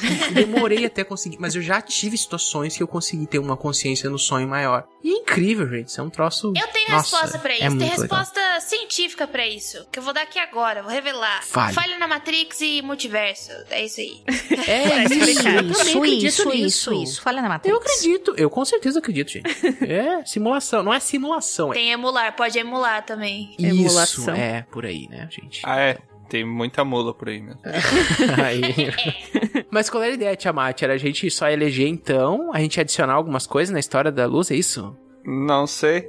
Demorei 0.32 0.84
até 0.84 1.04
conseguir, 1.04 1.38
mas 1.40 1.54
eu 1.54 1.62
já 1.62 1.80
tive 1.80 2.16
situações 2.16 2.76
que 2.76 2.82
eu 2.82 2.88
consegui 2.88 3.26
ter 3.26 3.38
uma 3.38 3.56
consciência 3.56 4.08
no 4.10 4.18
sonho 4.18 4.48
maior. 4.48 4.86
E 5.02 5.10
é 5.12 5.16
incrível, 5.18 5.68
gente. 5.68 5.88
Isso 5.88 6.00
é 6.00 6.04
um 6.04 6.10
troço. 6.10 6.52
Eu 6.56 6.66
tenho 6.68 6.90
Nossa, 6.90 7.16
resposta 7.16 7.38
pra 7.38 7.54
isso. 7.54 7.62
é 7.64 7.68
Tem 7.68 7.76
muito 7.76 8.00
legal. 8.00 8.18
resposta 8.18 8.60
científica 8.60 9.26
pra 9.26 9.46
isso. 9.46 9.86
Que 9.90 9.98
eu 9.98 10.02
vou 10.02 10.12
dar 10.12 10.22
aqui 10.22 10.38
agora, 10.38 10.82
vou 10.82 10.90
revelar. 10.92 11.42
Fale. 11.44 11.74
Falha 11.74 11.98
na 11.98 12.06
Matrix 12.06 12.60
e 12.60 12.82
multiverso. 12.82 13.50
É 13.70 13.84
isso 13.84 14.00
aí. 14.00 14.22
É 14.66 15.04
isso, 15.10 16.04
Isso, 16.04 16.04
isso, 16.04 16.52
isso, 16.52 16.92
isso. 16.92 17.22
Falha 17.22 17.40
na 17.42 17.48
Matrix. 17.48 17.74
Eu 17.74 17.80
acredito, 17.80 18.34
eu 18.36 18.50
com 18.50 18.64
certeza 18.64 18.98
acredito, 18.98 19.30
gente. 19.30 19.50
É, 19.90 20.24
simulação, 20.24 20.82
não 20.82 20.92
é 20.92 21.00
simulação, 21.00 21.70
é 21.72 21.74
Tem 21.74 21.90
emular, 21.90 22.34
pode 22.36 22.58
emular 22.58 23.04
também. 23.04 23.54
isso. 23.58 23.66
Emulação. 23.66 24.34
É, 24.34 24.62
por 24.70 24.84
aí, 24.84 25.08
né, 25.08 25.28
gente? 25.30 25.62
Ah, 25.64 25.80
é. 25.80 25.98
Tem 26.30 26.44
muita 26.44 26.84
mula 26.84 27.12
por 27.12 27.28
aí 27.28 27.42
mesmo. 27.42 27.60
Aí. 28.40 29.66
Mas 29.68 29.90
qual 29.90 30.00
era 30.00 30.12
a 30.12 30.14
ideia, 30.14 30.36
Tiamat? 30.36 30.80
Era 30.80 30.94
a 30.94 30.96
gente 30.96 31.28
só 31.28 31.50
eleger 31.50 31.88
então, 31.88 32.52
a 32.54 32.60
gente 32.60 32.78
adicionar 32.80 33.14
algumas 33.14 33.48
coisas 33.48 33.72
na 33.72 33.80
história 33.80 34.12
da 34.12 34.26
luz, 34.26 34.48
é 34.48 34.54
isso? 34.54 34.96
Não 35.24 35.66
sei. 35.66 36.08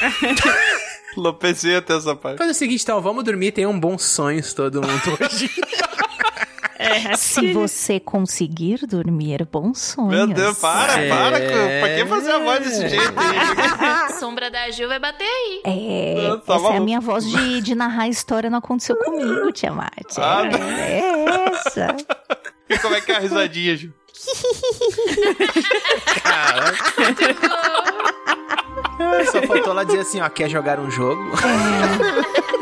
Lopezei 1.16 1.76
até 1.76 1.96
essa 1.96 2.14
parte. 2.14 2.36
Faz 2.36 2.50
o 2.50 2.54
seguinte, 2.54 2.82
então, 2.82 3.00
vamos 3.00 3.24
dormir, 3.24 3.52
tenham 3.52 3.78
bons 3.80 4.02
sonhos 4.02 4.52
todo 4.52 4.82
mundo 4.82 5.18
hoje. 5.18 5.50
É, 6.82 7.14
Se 7.16 7.52
você 7.52 8.00
conseguir 8.00 8.86
dormir, 8.86 9.46
bons 9.50 9.78
sonhos. 9.80 10.10
Meu 10.12 10.26
Deus, 10.26 10.58
para, 10.58 11.00
É. 11.00 11.08
para. 11.08 11.38
Pra 11.40 11.94
que 11.96 12.06
fazer 12.06 12.30
a 12.32 12.38
voz 12.38 12.60
desse 12.60 12.88
jeito 12.88 13.12
aí? 13.16 14.12
Sombra 14.18 14.50
da 14.50 14.70
Ju 14.70 14.88
vai 14.88 14.98
bater 14.98 15.24
aí. 15.24 15.62
É, 15.64 16.28
Não, 16.28 16.38
tá 16.40 16.54
essa 16.54 16.62
é 16.64 16.66
a 16.66 16.70
maluco. 16.70 16.84
minha 16.84 17.00
voz 17.00 17.24
de, 17.24 17.60
de 17.60 17.74
narrar 17.74 18.02
a 18.04 18.08
história 18.08 18.48
não 18.50 18.58
aconteceu 18.58 18.96
comigo, 18.96 19.52
Tiamat. 19.52 19.90
Ah, 20.18 20.42
É, 20.46 20.98
é 21.00 21.44
essa. 21.52 21.96
E 22.68 22.78
como 22.78 22.94
é 22.94 23.00
que 23.00 23.12
é 23.12 23.16
a 23.16 23.18
risadinha, 23.20 23.76
Ju? 23.76 23.92
Só 29.30 29.42
faltou 29.42 29.72
lá 29.72 29.84
dizer 29.84 30.00
assim, 30.00 30.20
ó, 30.20 30.28
quer 30.28 30.48
jogar 30.48 30.78
um 30.78 30.90
jogo? 30.90 31.22
É, 31.42 32.61